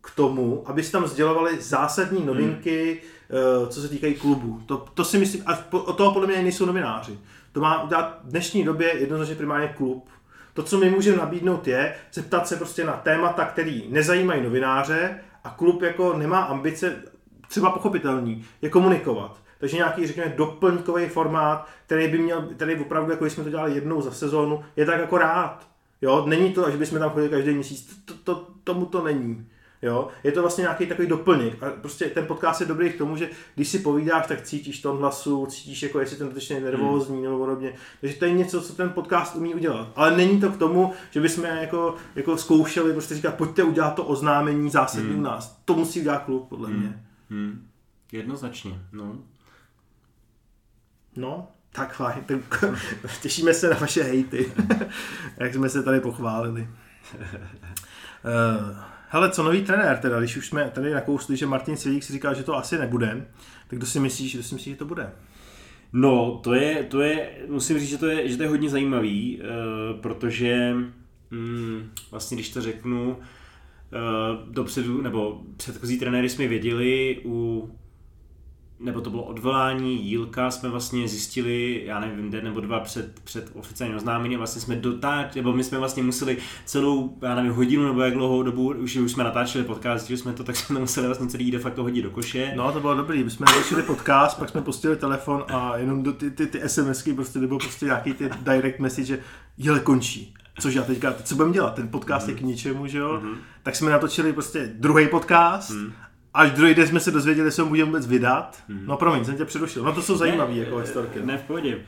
k 0.00 0.10
tomu, 0.10 0.62
aby 0.66 0.82
tam 0.82 1.06
sdělovali 1.06 1.62
zásadní 1.62 2.26
novinky, 2.26 3.02
hmm. 3.30 3.68
co 3.68 3.82
se 3.82 3.88
týkají 3.88 4.14
klubu. 4.14 4.62
To, 4.66 4.86
to 4.94 5.04
si 5.04 5.18
myslím, 5.18 5.42
a 5.46 5.72
od 5.72 5.96
toho 5.96 6.12
podle 6.12 6.28
mě 6.28 6.42
nejsou 6.42 6.66
novináři. 6.66 7.18
To 7.52 7.60
má 7.60 7.82
udělat 7.82 8.20
v 8.24 8.30
dnešní 8.30 8.64
době 8.64 8.98
jednoznačně 8.98 9.34
primárně 9.34 9.68
klub, 9.68 10.08
to, 10.54 10.62
co 10.62 10.78
my 10.78 10.90
můžeme 10.90 11.16
nabídnout, 11.16 11.66
je 11.66 11.94
zeptat 12.12 12.48
se 12.48 12.56
prostě 12.56 12.84
na 12.84 12.92
témata, 12.92 13.44
který 13.44 13.86
nezajímají 13.88 14.42
novináře 14.42 15.20
a 15.44 15.50
klub 15.50 15.82
jako 15.82 16.16
nemá 16.16 16.40
ambice, 16.40 17.02
třeba 17.48 17.70
pochopitelný, 17.70 18.44
je 18.62 18.70
komunikovat. 18.70 19.40
Takže 19.58 19.76
nějaký, 19.76 20.06
řekněme, 20.06 20.34
doplňkový 20.36 21.06
formát, 21.06 21.68
který 21.86 22.08
by 22.08 22.18
měl, 22.18 22.42
který 22.42 22.76
opravdu, 22.76 23.10
jako 23.10 23.26
jsme 23.26 23.44
to 23.44 23.50
dělali 23.50 23.74
jednou 23.74 24.02
za 24.02 24.10
sezónu, 24.10 24.64
je 24.76 24.86
tak 24.86 25.00
jako 25.00 25.18
rád. 25.18 25.68
Jo, 26.02 26.26
není 26.26 26.52
to, 26.52 26.70
že 26.70 26.76
bychom 26.76 26.98
tam 26.98 27.10
chodili 27.10 27.28
každý 27.28 27.54
měsíc, 27.54 28.02
to, 28.04 28.14
to, 28.14 28.46
tomu 28.64 28.86
to 28.86 29.04
není. 29.04 29.46
Jo? 29.82 30.08
Je 30.24 30.32
to 30.32 30.40
vlastně 30.40 30.62
nějaký 30.62 30.86
takový 30.86 31.08
doplněk. 31.08 31.62
A 31.62 31.70
prostě 31.70 32.04
ten 32.04 32.26
podcast 32.26 32.60
je 32.60 32.66
dobrý 32.66 32.92
k 32.92 32.98
tomu, 32.98 33.16
že 33.16 33.30
když 33.54 33.68
si 33.68 33.78
povídáš, 33.78 34.26
tak 34.26 34.42
cítíš 34.42 34.80
ton 34.80 34.98
hlasu, 34.98 35.46
cítíš, 35.46 35.82
jako 35.82 36.00
jestli 36.00 36.16
ten 36.16 36.28
dotyčný 36.28 36.60
nervózní 36.60 37.14
hmm. 37.14 37.24
nebo 37.24 37.38
podobně. 37.38 37.74
Takže 38.00 38.16
to 38.16 38.24
je 38.24 38.32
něco, 38.32 38.62
co 38.62 38.74
ten 38.74 38.90
podcast 38.90 39.36
umí 39.36 39.54
udělat. 39.54 39.92
Ale 39.96 40.16
není 40.16 40.40
to 40.40 40.50
k 40.50 40.56
tomu, 40.56 40.92
že 41.10 41.20
bychom 41.20 41.44
jako, 41.44 41.94
jako 42.16 42.36
zkoušeli 42.36 42.92
prostě 42.92 43.14
říkat, 43.14 43.34
pojďte 43.34 43.62
udělat 43.62 43.94
to 43.94 44.04
oznámení 44.04 44.70
zásadní 44.70 45.10
hmm. 45.10 45.18
u 45.18 45.22
nás. 45.22 45.60
To 45.64 45.74
musí 45.74 46.00
udělat 46.00 46.24
klub, 46.24 46.48
podle 46.48 46.68
hmm. 46.68 46.78
mě. 46.78 47.04
Hmm. 47.30 47.66
Jednoznačně, 48.12 48.80
no. 48.92 49.18
No, 51.16 51.48
tak 51.72 51.94
fajn. 51.94 52.24
Tak, 52.26 52.64
těšíme 53.22 53.54
se 53.54 53.70
na 53.70 53.76
vaše 53.76 54.02
hejty, 54.02 54.52
jak 55.36 55.54
jsme 55.54 55.68
se 55.68 55.82
tady 55.82 56.00
pochválili. 56.00 56.68
Uh, 58.24 58.76
Hele, 59.12 59.30
co 59.30 59.42
nový 59.42 59.62
trenér 59.62 59.98
teda, 59.98 60.18
když 60.18 60.36
už 60.36 60.46
jsme 60.46 60.70
tady 60.74 60.94
nakousli, 60.94 61.36
že 61.36 61.46
Martin 61.46 61.76
Svědík 61.76 62.02
si 62.02 62.12
říkal, 62.12 62.34
že 62.34 62.42
to 62.42 62.56
asi 62.56 62.78
nebude, 62.78 63.26
tak 63.68 63.78
kdo 63.78 63.86
si 63.86 64.00
myslíš, 64.00 64.34
kdo 64.34 64.42
si 64.42 64.54
myslí, 64.54 64.72
že 64.72 64.78
to 64.78 64.84
bude? 64.84 65.12
No, 65.92 66.40
to 66.44 66.54
je, 66.54 66.84
to 66.84 67.00
je, 67.00 67.30
musím 67.48 67.78
říct, 67.78 67.88
že 67.88 67.98
to 67.98 68.06
je, 68.06 68.28
že 68.28 68.36
to 68.36 68.42
je 68.42 68.48
hodně 68.48 68.70
zajímavý, 68.70 69.40
uh, 69.40 70.00
protože 70.00 70.74
mm, 71.30 71.90
vlastně, 72.10 72.36
když 72.36 72.50
to 72.50 72.60
řeknu, 72.60 73.16
dopředu, 74.50 75.02
nebo 75.02 75.42
předchozí 75.56 75.98
trenéry 75.98 76.28
jsme 76.28 76.48
věděli, 76.48 77.20
u 77.24 77.70
nebo 78.80 79.00
to 79.00 79.10
bylo 79.10 79.22
odvolání 79.22 80.04
Jílka, 80.04 80.50
jsme 80.50 80.68
vlastně 80.68 81.08
zjistili, 81.08 81.82
já 81.84 82.00
nevím, 82.00 82.30
den 82.30 82.44
nebo 82.44 82.60
dva 82.60 82.80
před, 82.80 83.20
před 83.24 83.50
oficiálním 83.54 83.96
oznámením, 83.96 84.38
vlastně 84.38 84.62
jsme 84.62 84.76
dotáč, 84.76 85.34
nebo 85.34 85.52
my 85.52 85.64
jsme 85.64 85.78
vlastně 85.78 86.02
museli 86.02 86.36
celou, 86.64 87.18
já 87.22 87.34
nevím, 87.34 87.52
hodinu 87.52 87.86
nebo 87.86 88.00
jak 88.00 88.14
dlouhou 88.14 88.42
dobu, 88.42 88.74
už, 88.76 88.96
už 88.96 89.12
jsme 89.12 89.24
natáčeli 89.24 89.64
podcast, 89.64 90.06
že 90.06 90.16
jsme 90.16 90.32
to, 90.32 90.44
tak 90.44 90.56
jsme 90.56 90.74
to 90.74 90.80
museli 90.80 91.06
vlastně 91.06 91.28
celý 91.28 91.50
de 91.50 91.58
facto 91.58 91.82
hodit 91.82 92.02
do 92.02 92.10
koše. 92.10 92.52
No, 92.56 92.72
to 92.72 92.80
bylo 92.80 92.94
dobrý, 92.94 93.24
my 93.24 93.30
jsme 93.30 93.46
natočili 93.46 93.82
podcast, 93.82 94.38
pak 94.38 94.48
jsme 94.48 94.62
pustili 94.62 94.96
telefon 94.96 95.44
a 95.48 95.76
jenom 95.76 96.02
do 96.02 96.12
ty, 96.12 96.30
ty, 96.30 96.46
ty 96.46 96.68
SMSky 96.68 97.12
prostě, 97.12 97.38
nebo 97.38 97.58
prostě 97.58 97.86
nějaký 97.86 98.12
ty 98.12 98.30
direct 98.40 98.78
message, 98.78 99.06
že 99.06 99.18
jele 99.58 99.80
končí. 99.80 100.34
Což 100.60 100.74
já 100.74 100.82
teďka, 100.82 101.14
co 101.24 101.34
budeme 101.34 101.54
dělat? 101.54 101.74
Ten 101.74 101.88
podcast 101.88 102.26
mm. 102.26 102.32
je 102.32 102.38
k 102.38 102.42
ničemu, 102.42 102.86
že 102.86 102.98
jo? 102.98 103.20
Mm. 103.22 103.34
Tak 103.62 103.76
jsme 103.76 103.90
natočili 103.90 104.32
prostě 104.32 104.72
druhý 104.74 105.08
podcast 105.08 105.70
mm 105.70 105.92
až 106.34 106.50
druhý 106.50 106.74
den 106.74 106.86
jsme 106.86 107.00
se 107.00 107.10
dozvěděli, 107.10 107.50
že 107.50 107.62
ho 107.62 107.68
můžeme 107.68 107.86
vůbec 107.86 108.06
vydat. 108.06 108.62
Hmm. 108.68 108.82
No 108.86 108.96
promiň, 108.96 109.24
jsem 109.24 109.36
tě 109.36 109.44
předušil. 109.44 109.84
No 109.84 109.92
to 109.92 110.02
jsou 110.02 110.16
zajímavé 110.16 110.54
jako 110.54 110.76
historky. 110.76 111.18
Ne, 111.24 111.38
v 111.38 111.42
pohodě. 111.42 111.78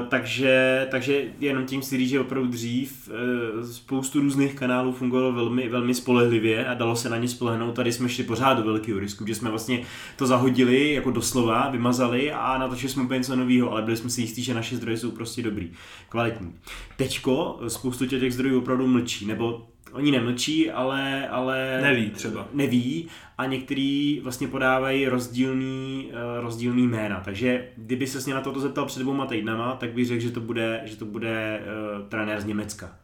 Uh, 0.00 0.08
takže, 0.08 0.86
takže 0.90 1.24
jenom 1.40 1.64
tím 1.64 1.82
si 1.82 1.96
říct, 1.96 2.08
že 2.08 2.20
opravdu 2.20 2.48
dřív 2.48 3.08
uh, 3.08 3.66
spoustu 3.66 4.20
různých 4.20 4.54
kanálů 4.54 4.92
fungovalo 4.92 5.32
velmi, 5.32 5.68
velmi 5.68 5.94
spolehlivě 5.94 6.66
a 6.66 6.74
dalo 6.74 6.96
se 6.96 7.10
na 7.10 7.16
ně 7.16 7.28
spolehnout. 7.28 7.74
Tady 7.74 7.92
jsme 7.92 8.08
šli 8.08 8.24
pořád 8.24 8.54
do 8.54 8.62
velkého 8.62 8.98
risku, 8.98 9.26
že 9.26 9.34
jsme 9.34 9.50
vlastně 9.50 9.82
to 10.16 10.26
zahodili 10.26 10.92
jako 10.92 11.10
doslova, 11.10 11.70
vymazali 11.70 12.32
a 12.32 12.58
natočili 12.58 12.92
jsme 12.92 13.02
úplně 13.02 13.18
něco 13.18 13.36
nového, 13.36 13.72
ale 13.72 13.82
byli 13.82 13.96
jsme 13.96 14.10
si 14.10 14.20
jistí, 14.20 14.42
že 14.42 14.54
naše 14.54 14.76
zdroje 14.76 14.96
jsou 14.96 15.10
prostě 15.10 15.42
dobrý, 15.42 15.72
kvalitní. 16.08 16.54
Teďko 16.96 17.60
spoustu 17.68 18.06
těch 18.06 18.34
zdrojů 18.34 18.58
opravdu 18.58 18.86
mlčí, 18.86 19.26
nebo 19.26 19.66
oni 19.94 20.10
nemlčí, 20.10 20.70
ale, 20.70 21.28
ale 21.28 21.78
neví 21.82 22.10
třeba. 22.10 22.48
Neví 22.52 23.08
a 23.38 23.46
některý 23.46 24.20
vlastně 24.22 24.48
podávají 24.48 25.08
rozdílný, 25.08 26.10
uh, 26.12 26.42
rozdílný 26.42 26.86
jména. 26.86 27.20
Takže 27.20 27.68
kdyby 27.76 28.06
se 28.06 28.18
mě 28.24 28.34
na 28.34 28.40
toto 28.40 28.60
zeptal 28.60 28.86
před 28.86 29.00
dvouma 29.00 29.26
týdnama, 29.26 29.76
tak 29.76 29.92
bych 29.92 30.06
řekl, 30.06 30.22
že 30.22 30.30
to 30.30 30.40
bude, 30.40 30.80
že 30.84 30.96
to 30.96 31.04
bude 31.04 31.60
uh, 31.60 32.08
trenér 32.08 32.40
z 32.40 32.44
Německa. 32.44 32.96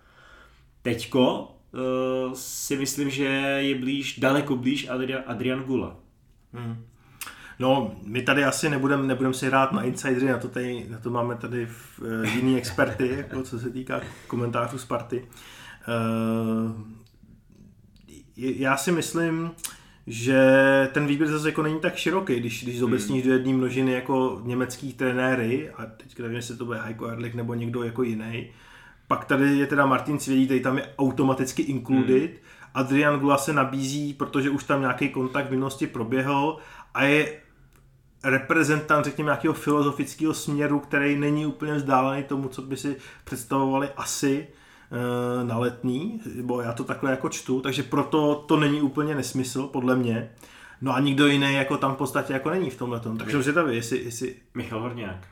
Teďko 0.82 1.55
uh, 1.72 2.32
si 2.34 2.76
myslím, 2.76 3.11
že 3.11 3.24
je 3.59 3.74
blíž, 3.74 4.18
daleko 4.18 4.57
blíž 4.57 4.88
Adrian, 4.88 5.22
Adrian 5.26 5.62
Gula. 5.62 5.97
Hmm. 6.53 6.86
No, 7.59 7.97
my 8.03 8.22
tady 8.22 8.45
asi 8.45 8.70
nebudeme 8.70 9.07
nebudem 9.07 9.34
si 9.34 9.47
hrát 9.47 9.72
na 9.72 9.82
insidery, 9.82 10.26
na 10.26 10.38
to, 10.38 10.49
tady, 10.49 10.86
na 10.91 10.99
to 10.99 11.11
máme 11.11 11.36
tady 11.36 11.66
v, 11.66 11.99
uh, 11.99 12.34
jiný 12.34 12.57
experty, 12.57 13.09
jako 13.16 13.43
co 13.43 13.59
se 13.59 13.70
týká 13.70 14.01
komentářů 14.26 14.78
Sparty. 14.78 15.20
Uh, 15.20 15.26
já 18.37 18.76
si 18.76 18.93
myslím, 18.93 19.51
že 20.07 20.41
ten 20.93 21.07
výběr 21.07 21.31
zase 21.31 21.49
jako 21.49 21.62
není 21.62 21.81
tak 21.81 21.97
široký, 21.97 22.41
když, 22.41 22.64
když 22.64 22.78
zobecníš 22.78 23.22
hmm. 23.22 23.28
do 23.28 23.37
jedné 23.37 23.53
množiny 23.53 23.93
jako 23.93 24.41
německý 24.45 24.93
trenéry, 24.93 25.70
a 25.70 25.87
teď 25.87 26.18
nevím, 26.18 26.37
jestli 26.37 26.57
to 26.57 26.64
bude 26.64 26.81
Heiko 26.83 27.07
Erlich 27.07 27.35
nebo 27.35 27.55
někdo 27.55 27.83
jako 27.83 28.03
jiný, 28.03 28.51
pak 29.09 29.24
tady 29.24 29.59
je 29.59 29.66
teda 29.66 29.87
Martin 29.87 30.18
Cvědí, 30.18 30.45
který 30.45 30.61
tam 30.61 30.78
je 30.78 30.89
automaticky 30.99 31.62
included, 31.62 32.31
hmm. 32.31 32.41
Adrian 32.74 33.20
Gula 33.20 33.39
se 33.39 33.53
nabízí, 33.53 34.14
protože 34.14 34.51
už 34.51 34.64
tam 34.64 34.81
nějaký 34.81 35.09
kontakt 35.09 35.47
v 35.47 35.51
minulosti 35.51 35.87
proběhl 35.87 36.57
a 36.95 37.03
je 37.03 37.33
reprezentant, 38.24 39.05
řekněme, 39.05 39.28
nějakého 39.28 39.55
filozofického 39.55 40.35
směru, 40.35 40.81
který 40.81 41.18
není 41.18 41.47
úplně 41.47 41.74
vzdálený 41.74 42.22
tomu, 42.22 42.49
co 42.49 42.62
by 42.62 42.76
si 42.76 42.97
představovali 43.24 43.89
asi 43.97 44.47
Eh, 44.49 44.60
na 45.43 45.59
letní, 45.59 46.20
bo 46.43 46.61
já 46.61 46.72
to 46.72 46.84
takhle 46.84 47.11
jako 47.11 47.28
čtu, 47.28 47.61
takže 47.61 47.82
proto 47.82 48.45
to 48.49 48.57
není 48.57 48.80
úplně 48.80 49.14
nesmysl, 49.14 49.66
podle 49.66 49.97
mě. 49.97 50.30
No 50.80 50.95
a 50.95 51.01
nikdo 51.01 51.26
jiný 51.26 51.55
jako 51.55 51.76
tam 51.76 51.95
v 51.95 51.99
podstatě 51.99 52.32
jako 52.32 52.51
není 52.51 52.70
v 52.70 52.78
tomhle 52.78 53.01
tom. 53.01 53.18
Takže 53.18 53.38
už 53.38 53.47
je 53.47 53.53
jestli, 53.70 53.99
jestli... 54.05 54.34
Michal 54.55 54.80
Horňák. 54.80 55.26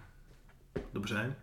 Dobře. 0.93 1.35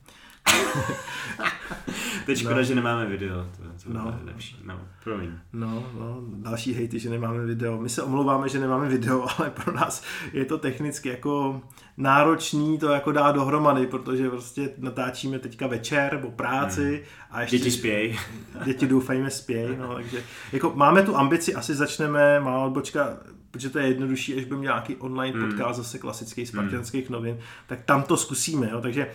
Teď 2.26 2.38
škoda, 2.38 2.56
no. 2.56 2.64
že 2.64 2.76
nemáme 2.76 3.06
video, 3.06 3.36
to, 3.38 3.64
to 3.84 3.93
no. 3.93 4.20
lepší. 4.26 4.58
No, 4.64 4.80
promiň. 5.04 5.32
No, 5.54 5.88
no, 6.00 6.22
další 6.22 6.74
hejty, 6.74 7.00
že 7.00 7.10
nemáme 7.10 7.46
video. 7.46 7.82
My 7.82 7.89
se 7.89 8.04
omlouváme, 8.04 8.50
že 8.50 8.60
nemáme 8.60 8.89
video, 8.89 9.28
ale 9.38 9.50
pro 9.50 9.74
nás 9.74 10.04
je 10.34 10.46
to 10.46 10.58
technicky 10.58 11.10
jako 11.10 11.62
náročný 11.98 12.80
to 12.80 12.89
jako 12.89 13.12
dát 13.12 13.32
dohromady, 13.32 13.88
protože 13.88 14.30
prostě 14.30 14.70
natáčíme 14.78 15.39
teďka 15.39 15.68
večer 15.68 16.14
nebo 16.14 16.32
práci 16.32 16.91
hmm. 16.96 17.04
a 17.32 17.41
ještě... 17.41 17.58
Děti 17.58 17.72
spějí. 17.72 18.18
Děti 18.66 18.88
doufejme 18.88 19.32
spějí, 19.32 19.78
no, 19.78 19.96
takže 19.96 20.24
jako 20.52 20.72
máme 20.76 21.04
tu 21.04 21.18
ambici, 21.18 21.56
asi 21.56 21.76
začneme, 21.76 22.39
má 22.39 22.60
odbočka 22.60 23.18
protože 23.52 23.70
to 23.70 23.80
je 23.80 23.88
jednodušší, 23.88 24.38
až 24.38 24.46
by 24.46 24.56
měl 24.56 24.74
nějaký 24.74 24.96
online 24.96 25.39
hmm. 25.39 25.50
podcast 25.50 25.78
zase 25.78 26.00
klasických 26.00 26.48
spartianských 26.48 27.10
hmm. 27.10 27.14
novin, 27.14 27.38
tak 27.68 27.80
tam 27.86 28.04
to 28.04 28.18
zkusíme, 28.18 28.70
jo, 28.72 28.82
takže 28.82 29.08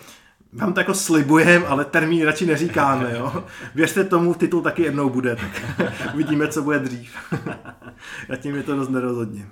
vám 0.53 0.73
to 0.73 0.81
jako 0.81 0.95
slibujem, 0.95 1.65
ale 1.69 1.85
termín 1.85 2.25
radši 2.25 2.47
neříkáme, 2.47 3.13
jo. 3.17 3.45
Věřte 3.75 4.05
tomu, 4.05 4.35
titul 4.35 4.63
taky 4.63 4.83
jednou 4.83 5.11
bude, 5.11 5.37
tak 5.37 5.63
uvidíme, 6.15 6.49
co 6.49 6.63
bude 6.63 6.79
dřív. 6.79 7.17
Zatím 8.29 8.55
je 8.55 8.63
to 8.63 8.77
dost 8.77 8.89
nerozhodně. 8.89 9.49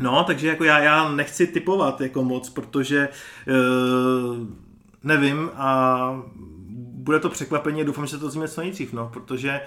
No, 0.00 0.24
takže 0.24 0.48
jako 0.48 0.64
já, 0.64 0.78
já 0.78 1.12
nechci 1.12 1.46
typovat 1.46 2.00
jako 2.00 2.24
moc, 2.24 2.50
protože 2.50 3.08
uh, 3.48 4.46
nevím 5.04 5.50
a 5.54 6.22
bude 6.94 7.20
to 7.20 7.28
překvapení, 7.28 7.84
doufám, 7.84 8.06
že 8.06 8.10
se 8.10 8.18
to 8.18 8.30
změní 8.30 8.48
co 8.48 8.60
nejdřív, 8.60 8.92
no, 8.92 9.10
protože 9.12 9.60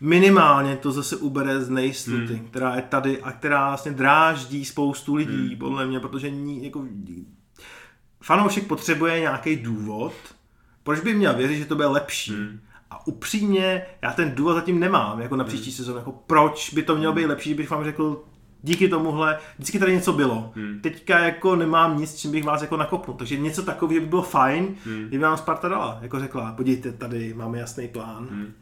minimálně 0.00 0.76
to 0.76 0.92
zase 0.92 1.16
ubere 1.16 1.60
z 1.60 1.70
nejistoty, 1.70 2.34
hmm. 2.34 2.46
která 2.50 2.76
je 2.76 2.82
tady 2.82 3.22
a 3.22 3.32
která 3.32 3.68
vlastně 3.68 3.92
dráždí 3.92 4.64
spoustu 4.64 5.14
lidí, 5.14 5.48
hmm. 5.48 5.56
podle 5.56 5.86
mě, 5.86 6.00
protože 6.00 6.30
ní, 6.30 6.64
jako, 6.64 6.84
fanoušek 8.22 8.66
potřebuje 8.66 9.20
nějaký 9.20 9.56
důvod, 9.56 10.12
proč 10.82 11.00
by 11.00 11.14
měl 11.14 11.34
věřit, 11.34 11.56
že 11.56 11.64
to 11.64 11.74
bude 11.74 11.86
lepší. 11.86 12.32
Hmm. 12.32 12.60
A 12.90 13.06
upřímně, 13.06 13.82
já 14.02 14.12
ten 14.12 14.34
důvod 14.34 14.54
zatím 14.54 14.80
nemám, 14.80 15.20
jako 15.20 15.36
na 15.36 15.44
příští 15.44 15.70
hmm. 15.70 15.76
sezónu, 15.76 15.98
jako 15.98 16.12
proč 16.12 16.74
by 16.74 16.82
to 16.82 16.96
mělo 16.96 17.12
být 17.12 17.26
lepší, 17.26 17.54
bych 17.54 17.70
vám 17.70 17.84
řekl, 17.84 18.24
díky 18.62 18.88
tomuhle, 18.88 19.38
vždycky 19.54 19.78
tady 19.78 19.92
něco 19.92 20.12
bylo. 20.12 20.52
Hmm. 20.56 20.80
Teďka 20.80 21.18
jako 21.18 21.56
nemám 21.56 21.98
nic, 21.98 22.16
čím 22.16 22.30
bych 22.30 22.44
vás 22.44 22.62
jako 22.62 22.76
nakopnul, 22.76 23.16
takže 23.16 23.36
něco 23.36 23.62
takového 23.62 24.00
by 24.00 24.06
bylo 24.06 24.22
fajn, 24.22 24.74
hmm. 24.84 25.04
kdyby 25.08 25.24
vám 25.24 25.36
Sparta 25.36 25.68
dala, 25.68 25.98
jako 26.02 26.20
řekla, 26.20 26.52
podívejte, 26.52 26.92
tady 26.92 27.34
máme 27.34 27.58
jasný 27.58 27.88
plán. 27.88 28.28
Hmm. 28.30 28.52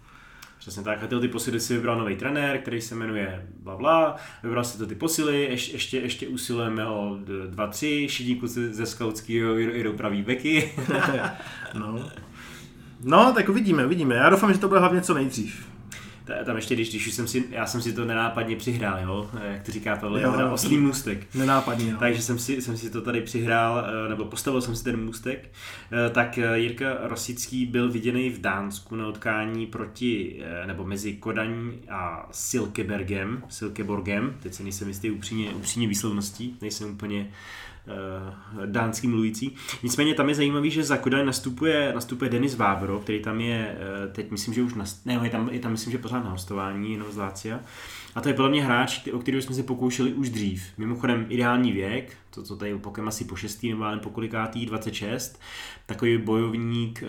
Přesně 0.61 0.83
tak. 0.83 1.03
A 1.03 1.07
ty, 1.07 1.29
posily 1.29 1.61
si 1.61 1.75
vybral 1.75 1.99
nový 1.99 2.17
trenér, 2.17 2.59
který 2.59 2.81
se 2.81 2.95
jmenuje 2.95 3.47
bla 3.63 3.77
bla, 3.77 4.17
vybral 4.43 4.65
si 4.65 4.79
to 4.79 4.87
ty 4.87 4.95
posily, 4.95 5.43
ještě, 5.43 5.73
ještě, 5.73 5.99
ještě 5.99 6.29
usilujeme 6.29 6.87
o 6.87 7.19
dva, 7.47 7.67
tři, 7.67 8.07
šedí 8.11 8.37
kluci 8.37 8.75
ze 8.75 8.87
skautského 8.87 9.59
jdou 9.59 9.93
pravý 9.93 10.23
beky. 10.23 10.73
no. 11.75 12.11
no, 13.05 13.33
tak 13.33 13.49
uvidíme, 13.49 13.87
uvidíme. 13.87 14.15
Já 14.15 14.31
doufám, 14.31 14.53
že 14.53 14.59
to 14.59 14.69
bude 14.69 14.81
hlavně 14.81 15.01
co 15.01 15.15
nejdřív 15.15 15.70
tam 16.45 16.57
ještě, 16.57 16.75
když, 16.75 16.91
když 16.91 17.15
jsem 17.15 17.29
si, 17.29 17.45
já 17.51 17.67
jsem 17.67 17.83
si 17.83 17.93
to 17.93 18.05
nenápadně 18.05 18.57
přihrál, 18.57 18.99
jo, 19.03 19.31
jak 19.43 19.63
to 19.63 19.73
říká 19.73 19.97
tohle, 19.97 20.23
jo, 20.23 20.41
jo, 20.41 20.53
oslý 20.53 20.79
můstek. 20.79 21.27
Nenápadně, 21.35 21.93
no. 21.93 21.99
Takže 21.99 22.23
jsem 22.23 22.39
si, 22.39 22.63
jsem 22.63 22.77
si 22.77 22.91
to 22.91 23.01
tady 23.01 23.21
přihrál, 23.21 23.85
eh, 23.87 24.09
nebo 24.09 24.25
postavil 24.25 24.61
jsem 24.61 24.77
si 24.77 24.85
ten 24.85 25.05
můstek, 25.05 25.51
eh, 25.93 26.11
tak 26.11 26.39
eh, 26.39 26.59
Jirka 26.59 26.97
Rosický 27.03 27.67
byl 27.67 27.91
viděný 27.91 28.31
v 28.31 28.41
Dánsku 28.41 28.97
na 28.97 29.09
utkání 29.09 29.67
proti, 29.67 30.43
nebo 30.67 30.85
mezi 30.85 31.13
Kodaní 31.13 31.79
a 31.91 32.29
Silkebergem, 32.31 33.43
Silkeborgem, 33.49 34.37
teď 34.43 34.55
se 34.55 34.63
nejsem 34.63 34.89
jistý 34.89 35.11
upřímně, 35.11 35.51
upřímně 35.51 35.89
výslovností, 35.89 36.59
nejsem 36.61 36.91
úplně 36.91 37.21
uh, 37.21 37.70
dánský 38.67 39.09
mluvící. 39.09 39.55
Nicméně 39.83 40.15
tam 40.15 40.29
je 40.29 40.35
zajímavý, 40.35 40.71
že 40.71 40.85
za 40.85 40.97
Kodaň 40.97 41.27
nastupuje, 41.27 41.93
nastupuje 41.95 42.31
Denis 42.31 42.57
Vávro, 42.57 42.99
který 42.99 43.23
tam 43.23 43.41
je, 43.41 43.77
uh, 44.07 44.13
teď 44.13 44.31
myslím, 44.31 44.55
že 44.55 44.63
už, 44.63 44.75
nast... 44.75 45.07
ne, 45.07 45.21
je 45.23 45.31
tam, 45.31 45.49
je 45.53 45.61
tam 45.61 45.73
myslím, 45.73 45.93
že 45.93 45.99
pořád 45.99 46.25
na 46.25 46.31
hostování, 46.31 46.93
jenom 46.93 47.13
z 47.13 47.17
Lácia. 47.17 47.61
A 48.15 48.21
to 48.21 48.29
je 48.29 48.35
podle 48.35 48.51
mě 48.51 48.65
hráč, 48.65 49.09
o 49.13 49.19
kterého 49.19 49.43
jsme 49.43 49.55
se 49.55 49.63
pokoušeli 49.63 50.13
už 50.13 50.31
dřív. 50.31 50.65
Mimochodem 50.79 51.27
ideální 51.29 51.73
věk, 51.73 52.17
to, 52.31 52.43
co 52.43 52.57
tady 52.57 52.79
pokem 52.79 53.09
asi 53.09 53.25
po 53.25 53.37
šestý 53.37 53.71
nebo 53.71 53.85
po 54.03 54.11
kolikátý, 54.11 54.67
26. 54.67 55.41
Takový 55.87 56.19
bojovník, 56.19 57.03
uh, 57.03 57.09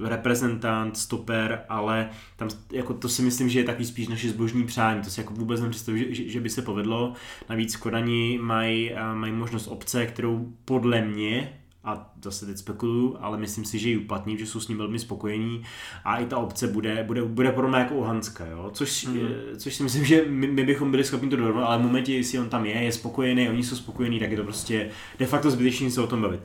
uh, 0.00 0.08
reprezentant, 0.08 0.96
stoper, 0.96 1.64
ale 1.68 2.10
tam 2.36 2.48
jako 2.72 2.94
to 2.94 3.08
si 3.08 3.22
myslím, 3.22 3.48
že 3.48 3.60
je 3.60 3.64
takový 3.64 3.84
spíš 3.84 4.08
naše 4.08 4.28
zbožní 4.28 4.64
přání. 4.64 5.02
To 5.02 5.10
si 5.10 5.20
jako 5.20 5.34
vůbec 5.34 5.60
nepředstavuji, 5.60 6.14
že, 6.14 6.28
že, 6.28 6.40
by 6.40 6.50
se 6.50 6.62
povedlo. 6.62 7.12
Navíc 7.48 7.76
Kodani 7.76 8.38
mají, 8.42 8.92
uh, 8.92 8.98
mají 9.14 9.32
možnost 9.32 9.66
obce, 9.66 10.06
kterou 10.06 10.52
podle 10.64 11.00
mě 11.00 11.52
a 11.88 12.10
zase 12.22 12.46
teď 12.46 12.58
spekuluju, 12.58 13.16
ale 13.20 13.38
myslím 13.38 13.64
si, 13.64 13.78
že 13.78 13.88
ji 13.88 13.96
uplatní, 13.96 14.38
že 14.38 14.46
jsou 14.46 14.60
s 14.60 14.68
ním 14.68 14.78
velmi 14.78 14.98
spokojení 14.98 15.62
a 16.04 16.16
i 16.16 16.26
ta 16.26 16.38
obce 16.38 16.66
bude, 16.66 17.04
bude, 17.04 17.24
bude 17.24 17.52
podobná 17.52 17.78
jako 17.78 17.94
u 17.94 18.02
Hanska, 18.02 18.46
jo? 18.46 18.70
Což, 18.72 19.06
mm. 19.06 19.28
což 19.56 19.74
si 19.74 19.82
myslím, 19.82 20.04
že 20.04 20.24
my, 20.28 20.46
my 20.46 20.64
bychom 20.64 20.90
byli 20.90 21.04
schopni 21.04 21.30
to 21.30 21.36
dorovnat, 21.36 21.64
ale 21.64 21.78
v 21.78 21.82
momentě, 21.82 22.14
jestli 22.14 22.38
on 22.38 22.48
tam 22.48 22.66
je, 22.66 22.82
je 22.82 22.92
spokojený, 22.92 23.48
oni 23.48 23.62
jsou 23.62 23.76
spokojení, 23.76 24.20
tak 24.20 24.30
je 24.30 24.36
to 24.36 24.44
prostě 24.44 24.90
de 25.18 25.26
facto 25.26 25.50
zbytečný 25.50 25.90
se 25.90 26.00
o 26.00 26.06
tom 26.06 26.22
bavit. 26.22 26.40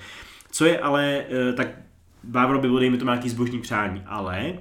Co 0.52 0.66
je 0.66 0.80
ale, 0.80 1.26
eh, 1.30 1.54
tak 1.54 1.68
Bávro 2.24 2.60
by 2.60 2.68
byl, 2.68 2.80
dejme 2.80 2.98
to 2.98 3.06
nějaký 3.06 3.30
zbožní 3.30 3.62
přání, 3.62 4.04
ale 4.06 4.54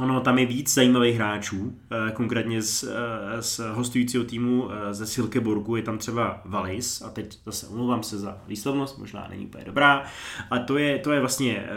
Ono 0.00 0.20
tam 0.20 0.38
je 0.38 0.46
víc 0.46 0.74
zajímavých 0.74 1.16
hráčů, 1.16 1.78
eh, 2.08 2.12
konkrétně 2.12 2.62
z, 2.62 2.84
eh, 2.84 3.42
z 3.42 3.60
hostujícího 3.72 4.24
týmu 4.24 4.68
eh, 4.70 4.94
ze 4.94 5.06
Silkeborgu 5.06 5.76
je 5.76 5.82
tam 5.82 5.98
třeba 5.98 6.40
Valis 6.44 7.02
a 7.02 7.10
teď 7.10 7.38
zase 7.46 7.66
omlouvám 7.66 8.02
se 8.02 8.18
za 8.18 8.38
výslovnost, 8.46 8.98
možná 8.98 9.26
není 9.30 9.46
úplně 9.46 9.64
dobrá, 9.64 10.04
a 10.50 10.58
to 10.58 10.78
je, 10.78 10.98
to 10.98 11.12
je 11.12 11.20
vlastně 11.20 11.68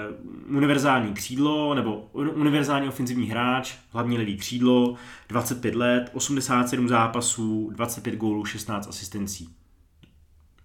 univerzální 0.49 1.13
křídlo 1.13 1.73
nebo 1.73 2.09
univerzální 2.13 2.87
ofenzivní 2.87 3.29
hráč, 3.29 3.75
hlavně 3.91 4.17
levý 4.17 4.37
křídlo, 4.37 4.95
25 5.29 5.75
let, 5.75 6.09
87 6.13 6.87
zápasů, 6.87 7.69
25 7.75 8.15
gólů, 8.15 8.45
16 8.45 8.87
asistencí. 8.87 9.49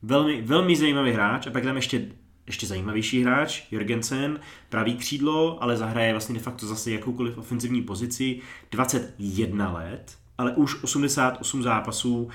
Velmi, 0.03 0.43
velmi 0.43 0.77
zajímavý 0.77 1.13
hráč 1.13 1.47
a 1.47 1.51
pak 1.51 1.65
tam 1.65 1.77
ještě 1.77 2.09
ještě 2.47 2.67
zajímavější 2.67 3.23
hráč, 3.23 3.63
Jorgensen, 3.71 4.41
pravý 4.69 4.97
křídlo, 4.97 5.63
ale 5.63 5.77
zahraje 5.77 6.13
vlastně 6.13 6.35
de 6.35 6.41
facto 6.41 6.67
zase 6.67 6.91
jakoukoliv 6.91 7.39
ofenzivní 7.39 7.83
pozici, 7.83 8.41
21 8.71 9.73
let, 9.73 10.19
ale 10.39 10.53
už 10.53 10.83
88 10.83 11.63
zápasů 11.63 12.29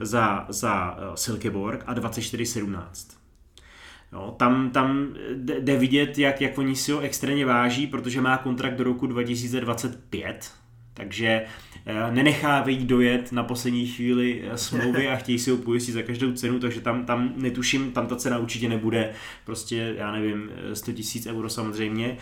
za, 0.00 0.46
za 0.48 0.96
eh, 0.98 1.16
Silkeborg 1.16 1.84
a 1.86 1.94
24-17. 1.94 2.80
No, 4.12 4.30
tam, 4.38 4.70
tam 4.70 5.14
jde 5.36 5.76
vidět, 5.76 6.18
jak, 6.18 6.40
jak 6.40 6.58
oni 6.58 6.76
si 6.76 6.92
ho 6.92 7.00
extrémně 7.00 7.46
váží, 7.46 7.86
protože 7.86 8.20
má 8.20 8.38
kontrakt 8.38 8.76
do 8.76 8.84
roku 8.84 9.06
2025, 9.06 10.52
takže 10.96 11.46
Eh, 11.88 12.10
nenechá 12.10 12.62
vejít 12.62 12.82
dojet 12.82 13.32
na 13.32 13.44
poslední 13.44 13.86
chvíli 13.86 14.42
eh, 14.44 14.58
smlouvy 14.58 15.08
a 15.12 15.16
chtějí 15.16 15.38
si 15.38 15.50
ho 15.50 15.56
pojistit 15.56 15.94
za 15.94 16.02
každou 16.02 16.32
cenu, 16.32 16.60
takže 16.60 16.80
tam, 16.80 17.04
tam 17.04 17.32
netuším, 17.36 17.92
tam 17.92 18.06
ta 18.06 18.16
cena 18.16 18.38
určitě 18.38 18.68
nebude. 18.68 19.12
Prostě, 19.44 19.94
já 19.98 20.12
nevím, 20.12 20.50
100 20.74 20.92
tisíc 20.92 21.26
euro 21.26 21.48
samozřejmě, 21.48 22.16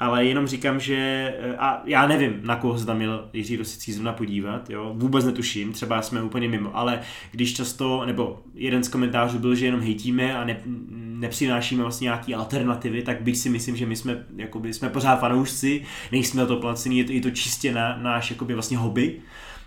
ale 0.00 0.24
jenom 0.24 0.46
říkám, 0.46 0.80
že 0.80 0.96
eh, 1.38 1.56
a 1.56 1.82
já 1.84 2.06
nevím, 2.06 2.40
na 2.42 2.56
koho 2.56 2.78
zda 2.78 2.94
měl 2.94 3.28
Jiří 3.32 3.56
Rosický 3.56 3.92
zrovna 3.92 4.12
podívat, 4.12 4.70
jo, 4.70 4.92
vůbec 4.96 5.24
netuším, 5.24 5.72
třeba 5.72 6.02
jsme 6.02 6.22
úplně 6.22 6.48
mimo, 6.48 6.76
ale 6.76 7.00
když 7.30 7.54
často, 7.54 8.06
nebo 8.06 8.42
jeden 8.54 8.84
z 8.84 8.88
komentářů 8.88 9.38
byl, 9.38 9.54
že 9.54 9.66
jenom 9.66 9.80
hejtíme 9.80 10.36
a 10.38 10.44
ne, 10.44 10.60
nepřinášíme 10.96 11.82
vlastně 11.82 12.04
nějaké 12.04 12.34
alternativy, 12.34 13.02
tak 13.02 13.22
bych 13.22 13.36
si 13.36 13.48
myslím, 13.50 13.76
že 13.76 13.86
my 13.86 13.96
jsme, 13.96 14.24
jakoby, 14.36 14.72
jsme 14.72 14.88
pořád 14.88 15.20
fanoušci, 15.20 15.82
nejsme 16.12 16.46
to 16.46 16.56
placený, 16.56 16.98
je 16.98 17.04
to, 17.04 17.12
je 17.12 17.20
to 17.20 17.30
čistě 17.30 17.72
na, 17.72 17.98
náš 18.02 18.30
jakoby 18.30 18.54
vlastně 18.54 18.76
hobby, 18.76 19.20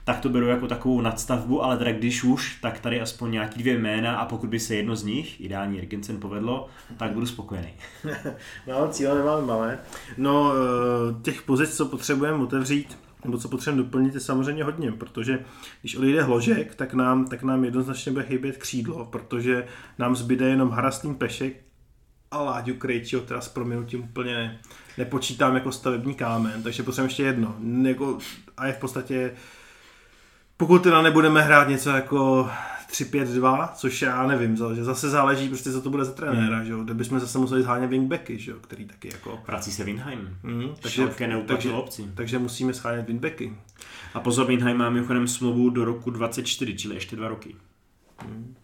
tak 0.03 0.19
to 0.19 0.29
beru 0.29 0.47
jako 0.47 0.67
takovou 0.67 1.01
nadstavbu, 1.01 1.63
ale 1.63 1.77
teda 1.77 1.91
když 1.91 2.23
už, 2.23 2.57
tak 2.61 2.79
tady 2.79 3.01
aspoň 3.01 3.31
nějaký 3.31 3.59
dvě 3.59 3.79
jména 3.79 4.15
a 4.17 4.25
pokud 4.25 4.49
by 4.49 4.59
se 4.59 4.75
jedno 4.75 4.95
z 4.95 5.03
nich, 5.03 5.41
ideální 5.41 5.77
Jergensen, 5.77 6.19
povedlo, 6.19 6.67
tak 6.97 7.11
budu 7.11 7.25
spokojený. 7.25 7.73
no, 8.67 8.87
cíle 8.87 9.15
nemáme 9.15 9.45
malé. 9.45 9.79
No, 10.17 10.51
eh, 10.53 11.21
těch 11.21 11.41
pozic, 11.41 11.77
co 11.77 11.85
potřebujeme 11.85 12.43
otevřít, 12.43 12.97
nebo 13.25 13.37
co 13.37 13.49
potřebujeme 13.49 13.83
doplnit, 13.83 14.13
je 14.13 14.19
samozřejmě 14.19 14.63
hodně, 14.63 14.91
protože 14.91 15.39
když 15.81 15.95
odejde 15.95 16.23
hložek, 16.23 16.75
tak 16.75 16.93
nám, 16.93 17.27
tak 17.27 17.43
nám 17.43 17.63
jednoznačně 17.63 18.11
bude 18.11 18.23
chybět 18.23 18.57
křídlo, 18.57 19.05
protože 19.05 19.67
nám 19.99 20.15
zbyde 20.15 20.49
jenom 20.49 20.69
Harastým 20.69 21.15
Pešek 21.15 21.63
a 22.31 22.41
Láďu 22.41 22.73
Krejčího, 22.73 23.21
teda 23.21 23.41
s 23.41 23.49
proměnutím 23.49 24.03
úplně 24.03 24.33
ne, 24.33 24.59
nepočítám 24.97 25.55
jako 25.55 25.71
stavební 25.71 26.15
kámen, 26.15 26.63
takže 26.63 26.83
potřebujeme 26.83 27.09
ještě 27.09 27.23
jedno. 27.23 27.55
Jako, 27.81 28.17
a 28.57 28.67
je 28.67 28.73
v 28.73 28.77
podstatě, 28.77 29.31
pokud 30.57 30.83
teda 30.83 31.01
nebudeme 31.01 31.41
hrát 31.41 31.67
něco 31.67 31.89
jako 31.89 32.49
3-5-2, 32.93 33.69
což 33.75 34.01
já 34.01 34.27
nevím, 34.27 34.57
zase 34.57 35.09
záleží 35.09 35.47
prostě, 35.47 35.71
co 35.71 35.81
to 35.81 35.89
bude 35.89 36.05
za 36.05 36.11
trenéra, 36.11 36.55
hmm. 36.55 36.65
že 36.65 36.71
jo, 36.71 36.83
kde 36.83 36.93
bychom 36.93 37.19
zase 37.19 37.37
museli 37.37 37.63
zhánět 37.63 37.89
wingbacky, 37.89 38.39
že 38.39 38.51
jo, 38.51 38.57
který 38.61 38.85
taky 38.85 39.09
jako... 39.13 39.39
Vrací 39.47 39.71
se 39.71 39.83
Winheim, 39.83 40.37
mm, 40.43 40.75
takže, 40.81 41.07
takže, 41.47 41.71
obci. 41.71 42.11
takže 42.15 42.39
musíme 42.39 42.73
schánět 42.73 43.07
wingbacky. 43.07 43.53
A 44.13 44.19
pozor, 44.19 44.47
Winheim 44.47 44.77
má 44.77 44.89
mimochodem 44.89 45.27
smlouvu 45.27 45.69
do 45.69 45.85
roku 45.85 46.11
24, 46.11 46.77
čili 46.77 46.95
ještě 46.95 47.15
dva 47.15 47.27
roky. 47.27 47.55
Hmm. 48.17 48.55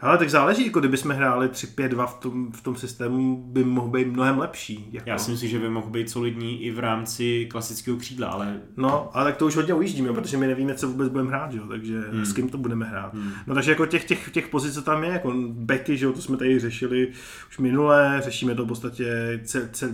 Ale 0.00 0.18
tak 0.18 0.30
záleží, 0.30 0.66
jako 0.66 0.80
kdybychom 0.80 1.10
hráli 1.10 1.48
3-5-2 1.48 2.06
v 2.06 2.14
tom, 2.14 2.52
v 2.52 2.62
tom 2.62 2.76
systému, 2.76 3.44
by 3.46 3.64
mohl 3.64 3.88
být 3.88 4.06
mnohem 4.06 4.38
lepší. 4.38 4.88
Jako. 4.92 5.10
Já 5.10 5.18
si 5.18 5.30
myslím, 5.30 5.50
že 5.50 5.58
by 5.58 5.68
mohl 5.68 5.90
být 5.90 6.10
solidní 6.10 6.62
i 6.62 6.70
v 6.70 6.78
rámci 6.78 7.46
klasického 7.50 7.96
křídla, 7.96 8.28
ale... 8.28 8.60
No, 8.76 9.10
ale 9.16 9.24
tak 9.24 9.36
to 9.36 9.46
už 9.46 9.56
hodně 9.56 9.74
ujíždíme, 9.74 10.12
protože 10.12 10.36
my 10.36 10.46
nevíme, 10.46 10.74
co 10.74 10.88
vůbec 10.88 11.08
budeme 11.08 11.28
hrát, 11.28 11.54
jo? 11.54 11.62
takže 11.68 12.00
hmm. 12.10 12.24
s 12.24 12.32
kým 12.32 12.48
to 12.48 12.58
budeme 12.58 12.86
hrát. 12.86 13.14
Hmm. 13.14 13.32
No 13.46 13.54
takže 13.54 13.70
jako 13.70 13.86
těch, 13.86 14.04
těch, 14.04 14.30
těch 14.30 14.48
pozic, 14.48 14.74
co 14.74 14.82
tam 14.82 15.04
je, 15.04 15.10
jako 15.10 15.34
beky, 15.48 15.96
že 15.96 16.06
jo, 16.06 16.12
to 16.12 16.22
jsme 16.22 16.36
tady 16.36 16.58
řešili 16.58 17.08
už 17.48 17.58
minule, 17.58 18.20
řešíme 18.24 18.54
to 18.54 18.64
v 18.64 18.68
podstatě 18.68 19.40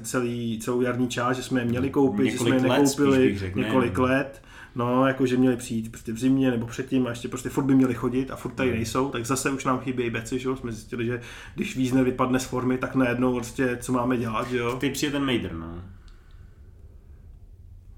celý, 0.03 0.59
celou 0.59 0.81
jarní 0.81 1.09
část, 1.09 1.37
že 1.37 1.43
jsme 1.43 1.61
je 1.61 1.65
měli 1.65 1.91
koupit, 1.91 2.25
několik 2.25 2.33
že 2.33 2.39
jsme 2.39 2.57
je 2.57 2.63
nekoupili 2.63 3.39
let, 3.43 3.57
několik 3.57 3.99
let 3.99 4.43
no, 4.77 5.07
jako 5.07 5.27
že 5.27 5.37
měli 5.37 5.57
přijít 5.57 5.91
prostě 5.91 6.13
v 6.13 6.19
zimě 6.19 6.51
nebo 6.51 6.67
předtím 6.67 7.07
a 7.07 7.11
ještě 7.11 7.29
prostě 7.29 7.49
furt 7.49 7.65
by 7.65 7.75
měli 7.75 7.95
chodit 7.95 8.31
a 8.31 8.37
furt 8.37 8.53
tady 8.53 8.69
hmm. 8.69 8.77
nejsou, 8.77 9.09
tak 9.09 9.27
zase 9.27 9.51
už 9.51 9.65
nám 9.65 9.81
chybějí 9.81 10.11
beci, 10.11 10.39
že 10.39 10.49
jo? 10.49 10.57
jsme 10.57 10.73
zjistili, 10.73 11.07
že 11.07 11.21
když 11.55 11.77
víc 11.77 11.93
vypadne 11.93 12.41
z 12.41 12.45
formy, 12.45 12.79
tak 12.79 12.95
najednou 12.95 13.35
prostě 13.35 13.79
co 13.81 13.93
máme 13.93 14.17
dělat, 14.17 14.49
že 14.51 14.57
jo. 14.57 14.77
Ty 14.77 14.91
přijde 14.91 15.13
ten 15.13 15.25
Mader, 15.25 15.53
no. 15.53 15.83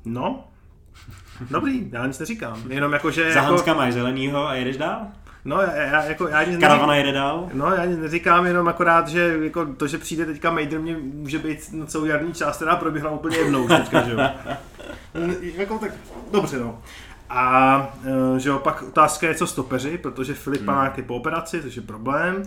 No, 0.05 0.45
Dobrý, 1.51 1.91
já 1.93 2.07
nic 2.07 2.18
neříkám. 2.18 2.70
Jenom 2.72 2.93
jako, 2.93 3.11
že... 3.11 3.33
Za 3.33 3.43
jako... 3.43 3.74
máš 3.74 3.95
zelenýho 3.95 4.47
a 4.47 4.55
jedeš 4.55 4.76
dál? 4.76 5.07
No, 5.45 5.61
já, 5.61 5.74
já, 5.74 6.05
jako, 6.05 6.28
já 6.28 6.43
nic 6.43 6.61
Karavana 6.61 6.95
jede 6.95 7.12
dál? 7.12 7.49
No, 7.53 7.74
já 7.74 7.84
nic 7.84 7.99
neříkám, 7.99 8.47
jenom 8.47 8.68
akorát, 8.68 9.09
že 9.09 9.39
jako 9.43 9.66
to, 9.66 9.86
že 9.86 9.99
přijde 9.99 10.26
teďka 10.26 10.51
Mader, 10.51 10.80
mě 10.80 10.97
může 10.97 11.39
být 11.39 11.72
na 11.72 11.86
celou 11.86 12.05
jarní 12.05 12.32
část, 12.32 12.57
která 12.57 12.76
proběhla 12.76 13.11
úplně 13.11 13.36
jednou 13.36 13.68
teďka, 13.68 14.03
že 14.03 14.12
jo. 14.12 14.18
jako 15.57 15.78
tak, 15.78 15.91
dobře 16.32 16.59
no. 16.59 16.78
A 17.30 17.93
e, 18.36 18.41
že 18.41 18.49
jo, 18.49 18.59
pak 18.59 18.82
otázka 18.82 19.28
je, 19.28 19.34
co 19.34 19.47
stopeři, 19.47 19.99
protože 19.99 20.34
Filip 20.34 20.61
hmm. 20.61 20.91
je 20.97 21.03
po 21.03 21.16
operaci, 21.16 21.62
což 21.62 21.76
je 21.76 21.82
problém. 21.82 22.43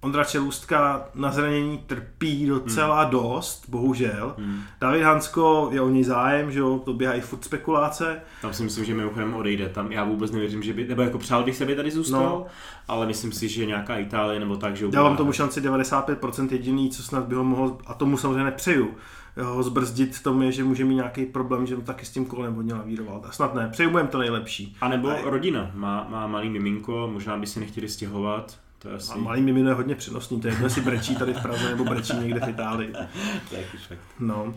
Ondra 0.00 0.24
Čelůstka 0.24 1.08
na 1.14 1.32
zranění 1.32 1.78
trpí 1.78 2.46
docela 2.46 3.02
hmm. 3.02 3.10
dost, 3.10 3.68
bohužel. 3.68 4.34
Hmm. 4.38 4.60
David 4.80 5.02
Hansko 5.02 5.68
je 5.72 5.80
o 5.80 5.88
něj 5.88 6.04
zájem, 6.04 6.52
že 6.52 6.58
jo, 6.58 6.80
to 6.84 6.92
běhají 6.92 7.20
furt 7.20 7.44
spekulace. 7.44 8.20
Tam 8.42 8.52
si 8.52 8.62
myslím, 8.62 8.84
že 8.84 8.94
mimochodem 8.94 9.34
odejde. 9.34 9.68
Tam 9.68 9.92
já 9.92 10.04
vůbec 10.04 10.30
nevěřím, 10.30 10.62
že 10.62 10.72
by, 10.72 10.88
nebo 10.88 11.02
jako 11.02 11.18
přál 11.18 11.44
bych 11.44 11.56
se, 11.56 11.66
by 11.66 11.76
tady 11.76 11.90
zůstal, 11.90 12.22
no. 12.22 12.46
ale 12.88 13.06
myslím 13.06 13.32
si, 13.32 13.48
že 13.48 13.66
nějaká 13.66 13.98
Itálie 13.98 14.40
nebo 14.40 14.56
tak, 14.56 14.76
že 14.76 14.88
Dávám 14.88 15.16
tomu 15.16 15.32
šanci 15.32 15.60
95% 15.60 16.48
jediný, 16.52 16.90
co 16.90 17.02
snad 17.02 17.24
by 17.24 17.34
ho 17.34 17.44
mohl, 17.44 17.78
a 17.86 17.94
tomu 17.94 18.16
samozřejmě 18.16 18.44
nepřeju, 18.44 18.94
ho 19.42 19.62
zbrzdit 19.62 20.16
v 20.16 20.22
tom 20.22 20.42
je, 20.42 20.52
že 20.52 20.64
může 20.64 20.84
mít 20.84 20.94
nějaký 20.94 21.26
problém, 21.26 21.66
že 21.66 21.76
mu 21.76 21.82
taky 21.82 22.06
s 22.06 22.10
tím 22.10 22.24
kolem 22.24 22.54
hodně 22.54 22.74
lavíroval. 22.74 23.20
Tak 23.20 23.34
snad 23.34 23.54
ne, 23.54 23.68
přeju 23.72 24.06
to 24.10 24.18
nejlepší. 24.18 24.76
A 24.80 24.88
nebo 24.88 25.10
a 25.10 25.16
rodina, 25.24 25.70
má, 25.74 26.06
má 26.10 26.26
malý 26.26 26.48
miminko, 26.48 27.10
možná 27.12 27.36
by 27.36 27.46
si 27.46 27.60
nechtěli 27.60 27.88
stěhovat, 27.88 28.58
to 28.78 28.94
asi... 28.94 29.12
A 29.12 29.16
malý 29.16 29.42
mimino 29.42 29.68
je 29.68 29.74
hodně 29.74 29.94
přenosný, 29.94 30.40
to 30.40 30.46
je 30.46 30.52
jedno, 30.52 30.66
jestli 30.66 30.80
brečí 30.82 31.16
tady 31.16 31.34
v 31.34 31.42
Praze 31.42 31.70
nebo 31.70 31.84
brečí 31.84 32.16
někde 32.16 32.40
v 32.40 32.48
Itálii. 32.48 32.92
to 33.50 33.56
je 33.56 33.64
fakt. 33.88 33.98
No. 34.20 34.44
Uh, 34.44 34.52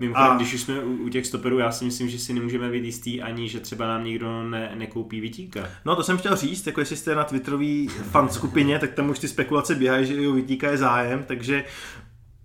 Mimochodem, 0.00 0.32
a... 0.32 0.36
když 0.36 0.54
už 0.54 0.60
jsme 0.60 0.80
u, 0.80 0.92
u 0.92 1.08
těch 1.08 1.26
stoperů, 1.26 1.58
já 1.58 1.72
si 1.72 1.84
myslím, 1.84 2.08
že 2.08 2.18
si 2.18 2.34
nemůžeme 2.34 2.70
být 2.70 2.84
jistý 2.84 3.22
ani, 3.22 3.48
že 3.48 3.60
třeba 3.60 3.88
nám 3.88 4.04
někdo 4.04 4.42
ne, 4.42 4.72
nekoupí 4.74 5.20
Vitíka. 5.20 5.68
No 5.84 5.96
to 5.96 6.02
jsem 6.02 6.18
chtěl 6.18 6.36
říct, 6.36 6.66
jako 6.66 6.80
jestli 6.80 6.96
jste 6.96 7.14
na 7.14 7.24
Twitterový 7.24 7.88
fan 7.88 8.28
skupině, 8.28 8.78
tak 8.78 8.92
tam 8.92 9.10
už 9.10 9.18
ty 9.18 9.28
spekulace 9.28 9.74
běhají, 9.74 10.06
že 10.06 10.28
o 10.28 10.32
Vitíka 10.32 10.70
je 10.70 10.76
zájem, 10.76 11.24
takže 11.26 11.64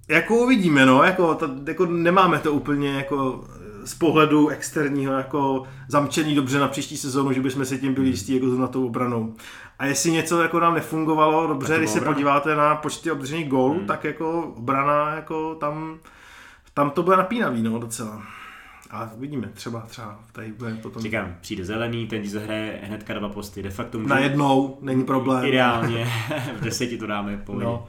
jako 0.07 0.36
uvidíme, 0.36 0.86
no, 0.86 1.03
jako, 1.03 1.36
to, 1.36 1.49
jako 1.67 1.86
nemáme 1.86 2.39
to 2.39 2.53
úplně 2.53 2.93
jako 2.93 3.43
z 3.86 3.93
pohledu 3.93 4.49
externího 4.49 5.13
jako 5.13 5.63
zamčený 5.88 6.36
dobře 6.36 6.59
na 6.59 6.67
příští 6.67 6.97
sezónu, 6.97 7.34
že 7.34 7.41
bychom 7.41 7.65
si 7.65 7.80
tím 7.80 7.93
byli 7.93 8.07
jistí 8.07 8.34
jako 8.34 8.45
na 8.45 8.67
tou 8.67 8.86
obranou. 8.86 9.34
A 9.80 9.86
jestli 9.86 10.11
něco 10.11 10.41
jako 10.41 10.59
nám 10.59 10.74
nefungovalo 10.74 11.47
dobře, 11.47 11.78
když 11.78 11.89
se 11.89 11.99
obrana. 11.99 12.13
podíváte 12.13 12.55
na 12.55 12.76
počty 12.76 13.11
obdržených 13.11 13.49
gólů, 13.49 13.74
hmm. 13.74 13.88
tak 13.88 14.03
jako 14.03 14.53
obrana, 14.57 15.15
jako 15.15 15.55
tam, 15.55 15.99
tam 16.74 16.91
to 16.91 17.03
bude 17.03 17.17
napínavý, 17.17 17.61
no, 17.61 17.80
docela. 17.80 18.24
A 18.91 19.11
vidíme, 19.17 19.49
třeba, 19.53 19.82
třeba 19.82 20.19
tady 20.32 20.51
bude 20.51 20.74
potom... 20.76 21.01
Říkám, 21.01 21.36
přijde 21.41 21.65
zelený, 21.65 22.07
ten 22.07 22.30
zahraje 22.30 22.80
hnedka 22.84 23.13
dva 23.13 23.30
posty, 23.30 23.63
de 23.63 23.69
facto 23.69 23.99
může... 23.99 24.09
Na 24.09 24.19
jednou, 24.19 24.78
není 24.82 25.03
problém. 25.03 25.45
Ideálně, 25.45 26.05
v 26.57 26.63
deseti 26.63 26.97
to 26.97 27.07
dáme, 27.07 27.38
pohodě. 27.38 27.65
No. 27.65 27.88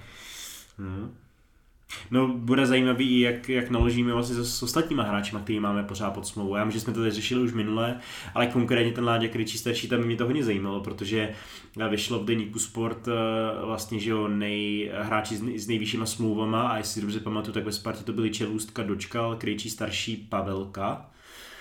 Hmm. 0.78 1.14
No, 2.10 2.28
bude 2.28 2.66
zajímavý, 2.66 3.20
jak, 3.20 3.48
jak 3.48 3.70
naložíme 3.70 4.12
vlastně 4.12 4.36
s, 4.36 4.62
ostatníma 4.62 5.02
hráči, 5.02 5.36
který 5.36 5.60
máme 5.60 5.82
pořád 5.82 6.10
pod 6.10 6.26
smlouvou. 6.26 6.56
Já 6.56 6.64
myslím, 6.64 6.80
že 6.80 6.84
jsme 6.84 6.92
to 6.92 7.00
tady 7.00 7.10
řešili 7.10 7.42
už 7.42 7.52
minule, 7.52 8.00
ale 8.34 8.46
konkrétně 8.46 8.92
ten 8.92 9.04
Láďa 9.04 9.28
Kryčí 9.28 9.58
starší, 9.58 9.88
tam 9.88 10.00
mě 10.00 10.16
to 10.16 10.24
hodně 10.24 10.44
zajímalo, 10.44 10.80
protože 10.80 11.34
vyšlo 11.90 12.18
v 12.18 12.24
deníku 12.24 12.58
Sport 12.58 13.08
eh, 13.08 13.12
vlastně, 13.64 14.00
že 14.00 14.10
jo, 14.10 14.28
nej, 14.28 14.90
hráči 15.00 15.36
s, 15.36 15.66
nejvyššíma 15.66 16.06
smlouvama 16.06 16.68
a 16.68 16.76
jestli 16.76 17.00
dobře 17.00 17.20
pamatuju, 17.20 17.54
tak 17.54 17.64
ve 17.64 17.72
Spartě 17.72 18.04
to 18.04 18.12
byli 18.12 18.30
Čelůstka, 18.30 18.82
Dočkal, 18.82 19.36
Kryčí 19.36 19.70
starší, 19.70 20.16
Pavelka 20.16 21.13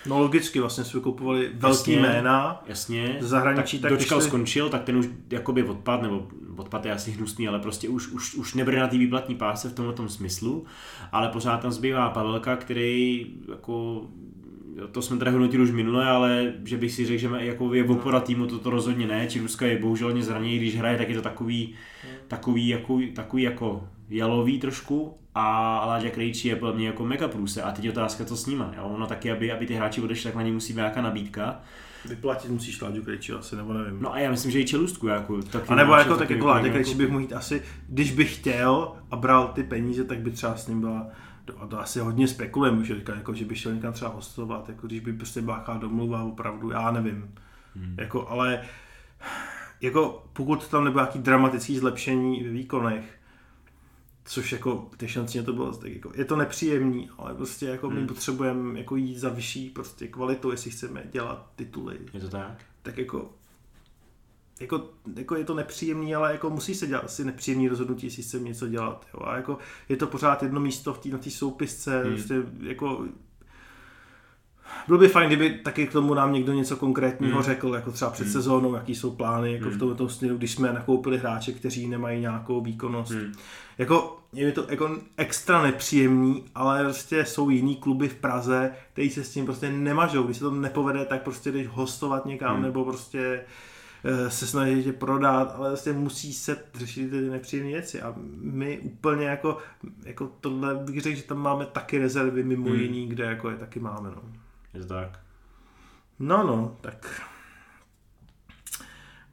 No 0.05 0.19
logicky, 0.19 0.59
vlastně 0.59 0.83
si 0.83 0.97
vykupovali 0.97 1.51
velký 1.53 1.91
jasně, 1.91 1.99
jména 1.99 2.63
jasně. 2.67 3.17
z 3.19 3.27
zahraničí. 3.27 3.79
Tak, 3.79 3.91
tak 3.91 3.99
dočkal 3.99 4.19
šli... 4.21 4.27
skončil, 4.27 4.69
tak 4.69 4.83
ten 4.83 4.97
už 4.97 5.09
jakoby 5.29 5.63
odpad, 5.63 6.01
nebo 6.01 6.27
odpad 6.55 6.85
je 6.85 6.91
asi 6.91 7.11
hnusný, 7.11 7.47
ale 7.47 7.59
prostě 7.59 7.89
už, 7.89 8.07
už, 8.07 8.35
už 8.35 8.53
nebude 8.53 8.79
na 8.79 8.87
té 8.87 8.97
výplatní 8.97 9.35
páse 9.35 9.69
v 9.69 9.73
tomhle 9.73 9.93
tom 9.93 10.09
smyslu, 10.09 10.65
ale 11.11 11.27
pořád 11.27 11.57
tam 11.57 11.71
zbývá 11.71 12.09
Pavelka, 12.09 12.55
který 12.55 13.27
jako 13.51 14.05
to 14.91 15.01
jsme 15.01 15.17
teda 15.17 15.31
hodnotili 15.31 15.63
už 15.63 15.71
minule, 15.71 16.05
ale 16.05 16.53
že 16.63 16.77
bych 16.77 16.91
si 16.91 17.05
řekl, 17.05 17.19
že 17.19 17.29
jako 17.37 17.73
je 17.73 17.83
opora 17.83 18.19
týmu, 18.19 18.47
to, 18.47 18.59
to 18.59 18.69
rozhodně 18.69 19.07
ne. 19.07 19.27
Čiruska 19.27 19.65
je 19.65 19.79
bohužel 19.79 20.07
hodně 20.07 20.23
zraněný, 20.23 20.57
když 20.57 20.77
hraje, 20.77 20.97
tak 20.97 21.09
je 21.09 21.15
to 21.15 21.21
takový, 21.21 21.75
takový, 22.27 22.67
jako, 22.67 22.99
takový 23.15 23.43
jako 23.43 23.87
jalový 24.13 24.59
trošku 24.59 25.17
a 25.35 25.85
Láďa 25.85 26.09
Krejčí 26.09 26.47
je 26.47 26.55
podle 26.55 26.75
mě 26.75 26.87
jako 26.87 27.05
mega 27.05 27.27
průse 27.27 27.61
a 27.61 27.71
teď 27.71 27.85
je 27.85 27.91
otázka, 27.91 28.25
co 28.25 28.37
s 28.37 28.45
nima. 28.45 28.73
Jo? 28.77 28.83
Ono 28.83 29.07
taky, 29.07 29.31
aby, 29.31 29.51
aby 29.51 29.65
ty 29.65 29.73
hráči 29.73 30.01
odešli, 30.01 30.23
tak 30.23 30.35
na 30.35 30.41
ně 30.41 30.51
musí 30.51 30.73
být 30.73 30.77
nějaká 30.77 31.01
nabídka. 31.01 31.61
Vyplatit 32.05 32.51
musíš 32.51 32.81
Láďu 32.81 33.01
Krejčí 33.01 33.31
asi, 33.31 33.55
nebo 33.55 33.73
nevím. 33.73 34.01
No 34.01 34.13
a 34.13 34.19
já 34.19 34.31
myslím, 34.31 34.51
že 34.51 34.59
i 34.59 34.65
Čelustku. 34.65 35.07
Jako, 35.07 35.41
taky 35.41 35.67
a 35.67 35.75
nebo 35.75 35.93
jako 35.93 36.17
tak 36.17 36.29
jako 36.29 36.47
Láďa 36.47 36.69
Krejčí 36.69 36.95
bych 36.95 37.09
mohl 37.09 37.21
jít 37.21 37.33
asi, 37.33 37.61
když 37.89 38.11
bych 38.11 38.35
chtěl 38.35 38.95
a 39.11 39.15
bral 39.15 39.47
ty 39.47 39.63
peníze, 39.63 40.03
tak 40.03 40.19
by 40.19 40.31
třeba 40.31 40.55
s 40.55 40.67
ním 40.67 40.79
byla 40.81 41.07
a 41.59 41.67
to 41.67 41.79
asi 41.79 41.99
hodně 41.99 42.27
spekulujeme, 42.27 42.85
že, 42.85 42.95
jako, 43.15 43.33
že 43.33 43.45
by 43.45 43.55
šel 43.55 43.75
někam 43.75 43.93
třeba 43.93 44.11
hostovat, 44.11 44.69
jako 44.69 44.87
když 44.87 44.99
by 44.99 45.13
prostě 45.13 45.41
báchá 45.41 45.77
domluva, 45.77 46.23
opravdu, 46.23 46.71
já 46.71 46.91
nevím. 46.91 47.33
Hmm. 47.75 47.95
Jako, 47.99 48.27
ale 48.27 48.61
jako 49.81 50.25
pokud 50.33 50.67
tam 50.67 50.83
nebylo 50.83 51.03
nějaký 51.03 51.19
dramatický 51.19 51.77
zlepšení 51.77 52.43
ve 52.43 52.49
výkonech, 52.49 53.19
což 54.25 54.51
jako 54.51 54.89
ty 54.97 55.07
šance 55.07 55.43
to 55.43 55.53
bylo, 55.53 55.73
tak 55.73 55.91
jako, 55.91 56.11
je 56.15 56.25
to 56.25 56.35
nepříjemný, 56.35 57.09
ale 57.17 57.35
prostě 57.35 57.65
jako 57.65 57.89
hmm. 57.89 58.01
my 58.01 58.07
potřebujeme 58.07 58.79
jako 58.79 58.95
jít 58.95 59.17
za 59.17 59.29
vyšší 59.29 59.69
prostě 59.69 60.07
kvalitu, 60.07 60.51
jestli 60.51 60.71
chceme 60.71 61.03
dělat 61.11 61.51
tituly. 61.55 61.99
Je 62.13 62.19
to 62.19 62.29
tak? 62.29 62.65
Tak 62.81 62.97
jako 62.97 63.29
jako, 64.59 64.89
jako 65.15 65.35
je 65.35 65.45
to 65.45 65.53
nepříjemný, 65.53 66.15
ale 66.15 66.31
jako 66.31 66.49
musí 66.49 66.75
se 66.75 66.87
dělat 66.87 67.03
asi 67.05 67.25
nepříjemný 67.25 67.67
rozhodnutí, 67.67 68.07
jestli 68.07 68.23
chceme 68.23 68.43
něco 68.43 68.67
dělat. 68.67 69.07
Jo. 69.13 69.25
A 69.25 69.35
jako 69.35 69.57
je 69.89 69.97
to 69.97 70.07
pořád 70.07 70.43
jedno 70.43 70.59
místo 70.59 70.93
v 70.93 70.99
tý, 70.99 71.11
na 71.11 71.17
té 71.17 71.29
soupisce, 71.29 72.03
hmm. 72.03 72.13
prostě 72.13 72.43
jako 72.59 73.05
bylo 74.87 74.99
by 74.99 75.07
fajn, 75.07 75.27
kdyby 75.27 75.49
taky 75.49 75.87
k 75.87 75.91
tomu 75.91 76.13
nám 76.13 76.33
někdo 76.33 76.53
něco 76.53 76.77
konkrétního 76.77 77.33
hmm. 77.33 77.43
řekl, 77.43 77.75
jako 77.75 77.91
třeba 77.91 78.11
před 78.11 78.23
hmm. 78.23 78.33
sezónou, 78.33 78.75
jaký 78.75 78.95
jsou 78.95 79.11
plány, 79.11 79.53
jako 79.53 79.65
hmm. 79.65 79.75
v 79.75 79.79
tomto 79.79 80.09
směru, 80.09 80.37
když 80.37 80.51
jsme 80.51 80.73
nakoupili 80.73 81.17
hráče, 81.17 81.51
kteří 81.51 81.87
nemají 81.87 82.21
nějakou 82.21 82.61
výkonnost. 82.61 83.11
Hmm. 83.11 83.33
Jako 83.77 84.19
je 84.33 84.51
to 84.51 84.65
jako 84.69 84.97
extra 85.17 85.61
nepříjemný, 85.61 86.45
ale 86.55 86.83
prostě 86.83 87.25
jsou 87.25 87.49
jiný 87.49 87.75
kluby 87.75 88.09
v 88.09 88.15
Praze, 88.15 88.71
kteří 88.93 89.09
se 89.09 89.23
s 89.23 89.33
tím 89.33 89.45
prostě 89.45 89.71
nemažou. 89.71 90.23
Když 90.23 90.37
se 90.37 90.43
to 90.43 90.51
nepovede, 90.51 91.05
tak 91.05 91.23
prostě 91.23 91.51
jdeš 91.51 91.67
hostovat 91.67 92.25
někam, 92.25 92.53
hmm. 92.53 92.63
nebo 92.63 92.85
prostě 92.85 93.41
Eh, 94.05 94.29
se 94.29 94.47
snaží 94.47 94.83
tě 94.83 94.93
prodat, 94.93 95.53
ale 95.55 95.69
vlastně 95.69 95.93
musí 95.93 96.33
se 96.33 96.57
řešit 96.73 97.09
ty 97.09 97.21
nepříjemné 97.21 97.71
věci 97.71 98.01
a 98.01 98.13
my 98.41 98.79
úplně 98.79 99.25
jako, 99.25 99.57
jako 100.03 100.31
tohle 100.41 100.75
bych 100.75 101.01
řekl, 101.01 101.17
že 101.17 101.23
tam 101.23 101.37
máme 101.37 101.65
taky 101.65 101.97
rezervy 101.97 102.43
mimo 102.43 102.69
hmm. 102.69 102.79
jiný, 102.79 103.07
kde 103.07 103.23
jako 103.23 103.49
je 103.49 103.57
taky 103.57 103.79
máme. 103.79 104.09
No. 104.09 104.21
Je 104.73 104.81
to 104.81 104.87
tak? 104.87 105.19
No, 106.19 106.43
no, 106.43 106.77
tak 106.81 107.21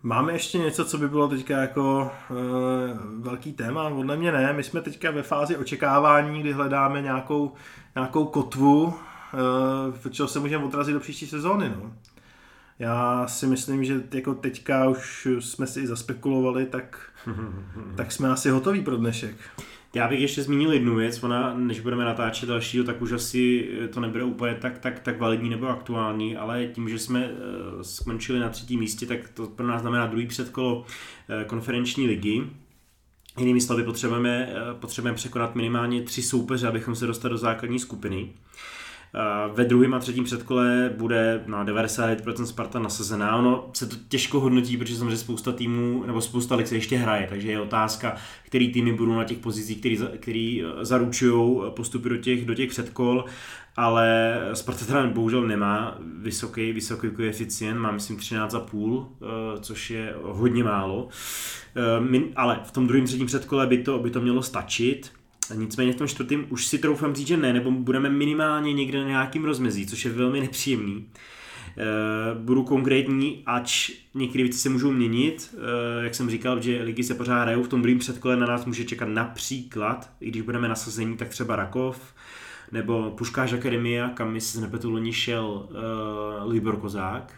Máme 0.03 0.33
ještě 0.33 0.59
něco, 0.59 0.85
co 0.85 0.99
by 0.99 1.09
bylo 1.09 1.29
teďka 1.29 1.59
jako 1.59 2.11
e, 2.31 2.35
velký 3.19 3.53
téma? 3.53 3.91
Podle 3.91 4.17
mě 4.17 4.33
ne. 4.33 4.53
My 4.53 4.63
jsme 4.63 4.81
teďka 4.81 5.11
ve 5.11 5.23
fázi 5.23 5.57
očekávání, 5.57 6.41
kdy 6.41 6.53
hledáme 6.53 7.03
nějakou, 7.03 7.53
nějakou 7.95 8.25
kotvu, 8.25 8.95
e, 8.95 9.37
v 9.91 10.11
čeho 10.11 10.29
se 10.29 10.41
můžeme 10.41 10.65
odrazit 10.65 10.95
do 10.95 11.01
příští 11.01 11.27
sezóny. 11.27 11.69
No. 11.69 11.93
Já 12.79 13.27
si 13.29 13.47
myslím, 13.47 13.85
že 13.85 14.03
jako 14.15 14.35
teďka 14.35 14.89
už 14.89 15.29
jsme 15.41 15.67
si 15.67 15.81
i 15.81 15.87
zaspekulovali, 15.87 16.67
tak, 16.67 16.99
tak 17.97 18.13
jsme 18.13 18.29
asi 18.29 18.51
hotoví 18.51 18.83
pro 18.83 18.97
dnešek. 18.97 19.37
Já 19.95 20.09
bych 20.09 20.21
ještě 20.21 20.43
zmínil 20.43 20.73
jednu 20.73 20.95
věc, 20.97 21.23
ona, 21.23 21.55
než 21.55 21.81
budeme 21.81 22.05
natáčet 22.05 22.49
dalšího, 22.49 22.85
tak 22.85 23.03
už 23.03 23.13
asi 23.13 23.71
to 23.93 24.01
nebude 24.01 24.25
úplně 24.25 24.55
tak, 24.55 24.79
tak, 24.79 25.01
tak 25.01 25.19
validní 25.21 25.51
nebo 25.51 25.69
aktuální, 25.69 26.37
ale 26.37 26.67
tím, 26.67 26.89
že 26.89 26.99
jsme 26.99 27.29
uh, 27.29 27.83
skončili 27.83 28.39
na 28.39 28.49
třetím 28.49 28.81
místě, 28.81 29.07
tak 29.07 29.29
to 29.29 29.47
pro 29.47 29.67
nás 29.67 29.81
znamená 29.81 30.07
druhý 30.07 30.27
předkolo 30.27 30.79
uh, 30.81 30.85
konferenční 31.47 32.07
ligy. 32.07 32.43
Jinými 33.39 33.61
slovy, 33.61 33.85
potřebujeme, 33.85 34.55
potřebujeme 34.81 35.17
překonat 35.17 35.55
minimálně 35.55 36.03
tři 36.03 36.23
soupeře, 36.23 36.69
abychom 36.69 36.95
se 36.95 37.07
dostali 37.07 37.33
do 37.33 37.39
základní 37.39 37.79
skupiny. 37.79 38.29
Eh, 38.29 38.80
ve 39.55 39.65
druhém 39.65 39.95
a 39.95 39.99
třetím 39.99 40.25
předkole 40.25 40.93
bude 40.97 41.45
na 41.47 41.65
99% 41.65 42.45
Sparta 42.45 42.79
nasazená. 42.79 43.37
Ono 43.37 43.71
se 43.73 43.87
to 43.87 43.97
těžko 44.09 44.41
hodnotí, 44.41 44.77
protože 44.77 44.97
samozřejmě 44.97 45.17
spousta 45.17 45.53
týmů, 45.53 46.05
nebo 46.07 46.21
spousta 46.21 46.55
lik 46.55 46.67
se 46.67 46.75
ještě 46.75 46.97
hraje, 46.97 47.27
takže 47.29 47.51
je 47.51 47.61
otázka, 47.61 48.17
který 48.43 48.73
týmy 48.73 48.93
budou 48.93 49.15
na 49.15 49.25
těch 49.25 49.39
pozicích, 49.39 49.79
který, 49.79 49.99
který 50.21 50.63
eh, 50.65 50.85
zaručují 50.85 51.61
postupy 51.71 52.09
do 52.09 52.17
těch, 52.17 52.45
do 52.47 52.55
těch 52.55 52.71
předkol, 52.71 53.25
ale 53.77 54.39
Sparta 54.53 54.85
teda 54.85 55.07
bohužel 55.07 55.47
nemá 55.47 55.99
vysoký, 56.19 56.73
vysoký 56.73 57.11
koeficient, 57.11 57.81
má 57.81 57.91
myslím 57.93 58.17
13,5, 58.17 59.09
eh, 59.23 59.61
což 59.61 59.91
je 59.91 60.15
hodně 60.23 60.65
málo. 60.65 61.09
Ale 62.37 62.61
v 62.65 62.71
tom 62.71 62.87
druhém 62.87 63.07
třetím 63.07 63.27
předkole 63.27 63.67
by 63.67 63.79
to, 63.79 63.99
by 63.99 64.11
to 64.11 64.21
mělo 64.21 64.43
stačit. 64.43 65.20
Nicméně 65.55 65.93
v 65.93 65.97
tom 65.97 66.09
čtvrtém 66.09 66.47
už 66.49 66.67
si 66.67 66.79
troufám 66.79 67.15
říct, 67.15 67.27
že 67.27 67.37
ne, 67.37 67.53
nebo 67.53 67.71
budeme 67.71 68.11
minimálně 68.11 68.73
někde 68.73 68.99
na 68.99 69.09
nějakým 69.09 69.45
rozmezí, 69.45 69.87
což 69.87 70.05
je 70.05 70.11
velmi 70.11 70.41
nepříjemný. 70.41 71.07
Uh, 71.77 72.43
budu 72.43 72.63
konkrétní, 72.63 73.43
ač 73.47 73.91
některé 74.15 74.45
věci 74.45 74.59
se 74.59 74.69
můžou 74.69 74.91
měnit. 74.91 75.55
Uh, 75.55 76.05
jak 76.05 76.15
jsem 76.15 76.31
říkal, 76.31 76.63
že 76.63 76.83
ligy 76.83 77.03
se 77.03 77.15
pořád 77.15 77.43
hrajou, 77.43 77.63
v 77.63 77.69
tom 77.69 77.83
druhém 77.83 77.99
předkole 77.99 78.37
na 78.37 78.47
nás 78.47 78.65
může 78.65 78.85
čekat 78.85 79.09
například, 79.09 80.11
i 80.21 80.31
když 80.31 80.43
budeme 80.43 80.69
nasazení, 80.69 81.17
tak 81.17 81.29
třeba 81.29 81.57
Rakov, 81.57 82.15
nebo 82.73 83.11
Puškář 83.11 83.53
Akademia, 83.53 84.09
kam 84.09 84.33
mi 84.33 84.41
se 84.41 84.61
nepletu 84.61 84.91
loni 84.91 85.13
šel 85.13 85.47
uh, 85.47 86.53
Libor 86.53 86.77
Kozák, 86.77 87.35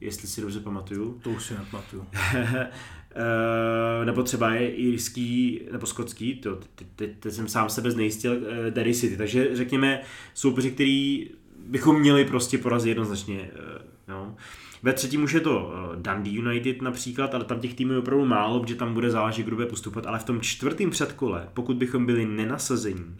jestli 0.00 0.28
si 0.28 0.40
dobře 0.40 0.60
pamatuju. 0.60 1.20
To 1.22 1.30
už 1.30 1.44
si 1.44 1.54
nepamatuju. 1.54 2.06
Uh, 3.18 4.04
nebo 4.06 4.22
třeba 4.22 4.54
je 4.54 4.70
irský 4.70 5.60
nebo 5.72 5.86
skotský, 5.86 6.34
to, 6.34 6.56
teď, 6.74 6.88
teď, 6.96 7.10
teď 7.20 7.32
jsem 7.32 7.48
sám 7.48 7.68
sebe 7.68 7.90
znejistil, 7.90 8.32
uh, 8.32 8.42
Derry 8.70 8.94
City, 8.94 9.16
takže 9.16 9.56
řekněme 9.56 10.00
soupeři, 10.34 10.70
který 10.70 11.30
bychom 11.66 12.00
měli 12.00 12.24
prostě 12.24 12.58
porazit 12.58 12.88
jednoznačně. 12.88 13.50
Uh, 13.54 13.82
no. 14.08 14.36
Ve 14.82 14.92
třetím 14.92 15.24
už 15.24 15.32
je 15.32 15.40
to 15.40 15.72
Dundee 15.94 16.34
United 16.34 16.82
například, 16.82 17.34
ale 17.34 17.44
tam 17.44 17.60
těch 17.60 17.74
týmů 17.74 17.92
je 17.92 17.98
opravdu 17.98 18.24
málo, 18.24 18.60
protože 18.60 18.74
tam 18.74 18.94
bude 18.94 19.10
záležet, 19.10 19.42
kdo 19.42 19.56
bude 19.56 19.66
postupovat, 19.66 20.06
ale 20.06 20.18
v 20.18 20.24
tom 20.24 20.40
čtvrtém 20.40 20.90
předkole, 20.90 21.48
pokud 21.54 21.76
bychom 21.76 22.06
byli 22.06 22.26
nenasazení, 22.26 23.16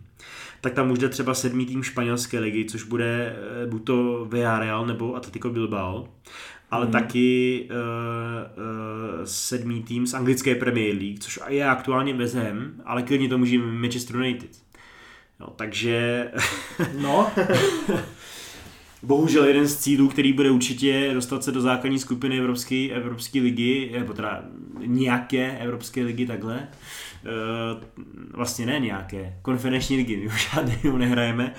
tak 0.60 0.72
tam 0.72 0.90
už 0.90 0.98
jde 0.98 1.08
třeba 1.08 1.34
sedmý 1.34 1.66
tým 1.66 1.82
španělské 1.82 2.38
ligy, 2.38 2.64
což 2.64 2.82
bude 2.82 3.36
buď 3.70 3.84
to 3.84 4.26
Villarreal 4.30 4.86
nebo 4.86 5.16
Atletico 5.16 5.50
Bilbao 5.50 6.08
ale 6.70 6.84
hmm. 6.84 6.92
taky 6.92 7.68
uh, 7.70 7.76
uh, 7.76 8.77
sedmý 9.24 9.82
tým 9.82 10.06
z 10.06 10.14
anglické 10.14 10.54
Premier 10.54 10.96
League, 10.96 11.18
což 11.20 11.40
je 11.48 11.64
aktuálně 11.64 12.14
West 12.14 12.34
Ham, 12.34 12.70
ale 12.84 13.02
klidně 13.02 13.28
to 13.28 13.38
může 13.38 13.58
Manchester 13.58 14.16
United. 14.16 14.50
No, 15.40 15.46
takže... 15.56 16.28
no. 16.98 17.30
Bohužel 19.02 19.44
jeden 19.44 19.66
z 19.66 19.76
cílů, 19.76 20.08
který 20.08 20.32
bude 20.32 20.50
určitě 20.50 21.10
dostat 21.14 21.44
se 21.44 21.52
do 21.52 21.60
základní 21.60 21.98
skupiny 21.98 22.38
Evropské, 22.38 22.88
Evropské 22.88 23.40
ligy, 23.40 23.90
nebo 23.98 24.12
teda 24.12 24.44
nějaké 24.86 25.58
Evropské 25.58 26.02
ligy 26.02 26.26
takhle, 26.26 26.68
uh, 27.24 27.82
vlastně 28.32 28.66
ne 28.66 28.80
nějaké, 28.80 29.36
konferenční 29.42 29.96
ligy, 29.96 30.16
my 30.16 30.26
už 30.26 30.50
žádnou 30.54 30.96
nehrajeme, 30.96 31.54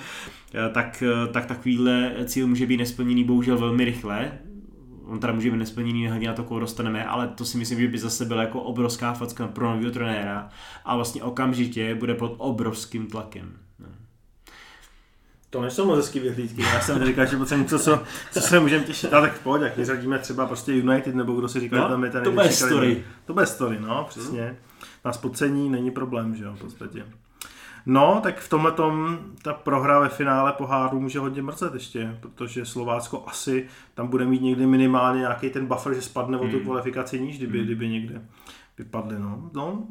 tak, 0.72 1.02
tak 1.32 1.46
takovýhle 1.46 2.14
cíl 2.24 2.46
může 2.46 2.66
být 2.66 2.76
nesplněný 2.76 3.24
bohužel 3.24 3.58
velmi 3.58 3.84
rychle, 3.84 4.32
on 5.10 5.20
teda 5.20 5.32
může 5.32 5.50
být 5.50 5.56
nesplněný, 5.56 6.06
hlavně 6.06 6.28
na 6.28 6.34
to, 6.34 6.44
koho 6.44 6.60
dostaneme, 6.60 7.04
ale 7.04 7.28
to 7.28 7.44
si 7.44 7.58
myslím, 7.58 7.80
že 7.80 7.88
by 7.88 7.98
zase 7.98 8.24
byla 8.24 8.42
jako 8.42 8.62
obrovská 8.62 9.12
facka 9.12 9.46
pro 9.46 9.70
nového 9.70 9.90
trenéra 9.92 10.48
a 10.84 10.96
vlastně 10.96 11.22
okamžitě 11.22 11.94
bude 11.94 12.14
pod 12.14 12.34
obrovským 12.38 13.06
tlakem. 13.06 13.52
No. 13.78 13.86
To 15.50 15.62
nejsou 15.62 15.86
moc 15.86 15.96
hezký 15.96 16.20
vyhlídky. 16.20 16.62
Já 16.62 16.80
jsem 16.80 17.04
říkal, 17.04 17.26
že 17.26 17.36
potřebujeme 17.36 17.64
něco, 17.64 17.78
co, 17.78 18.02
co 18.32 18.40
se 18.40 18.60
můžeme 18.60 18.84
těšit. 18.84 19.14
Ale 19.14 19.28
tak 19.28 19.38
v 19.38 19.42
pohodě, 19.42 19.72
vyřadíme 19.76 20.18
třeba 20.18 20.46
prostě 20.46 20.72
United, 20.72 21.14
nebo 21.14 21.32
kdo 21.32 21.48
si 21.48 21.60
říká, 21.60 21.76
no, 21.76 21.82
že 21.82 21.88
tam 21.88 22.04
je 22.04 22.10
ten 22.10 22.24
To 22.24 22.32
bude 22.32 22.50
story. 22.50 23.04
To 23.26 23.32
bude 23.32 23.46
story, 23.46 23.78
no, 23.80 24.06
přesně. 24.08 24.56
Nás 25.04 25.16
podcení 25.16 25.70
není 25.70 25.90
problém, 25.90 26.36
že 26.36 26.44
jo, 26.44 26.52
v 26.54 26.60
podstatě. 26.60 27.06
No, 27.90 28.20
tak 28.22 28.40
v 28.40 28.48
tomhle 28.48 28.72
ta 29.42 29.52
prohra 29.52 30.00
ve 30.00 30.08
finále 30.08 30.52
poháru 30.52 31.00
může 31.00 31.18
hodně 31.18 31.42
mrzet 31.42 31.74
ještě, 31.74 32.18
protože 32.20 32.66
Slovácko 32.66 33.24
asi 33.26 33.66
tam 33.94 34.08
bude 34.08 34.24
mít 34.24 34.42
někdy 34.42 34.66
minimálně 34.66 35.20
nějaký 35.20 35.50
ten 35.50 35.66
buffer, 35.66 35.94
že 35.94 36.02
spadne 36.02 36.38
hmm. 36.38 36.46
o 36.46 36.50
tu 36.50 36.56
hmm. 36.56 36.64
kvalifikaci 36.64 37.20
níž, 37.20 37.36
kdyby, 37.36 37.58
hmm. 37.58 37.66
kdyby 37.66 37.88
někde 37.88 38.22
vypadly. 38.78 39.18
No. 39.18 39.50
no, 39.54 39.86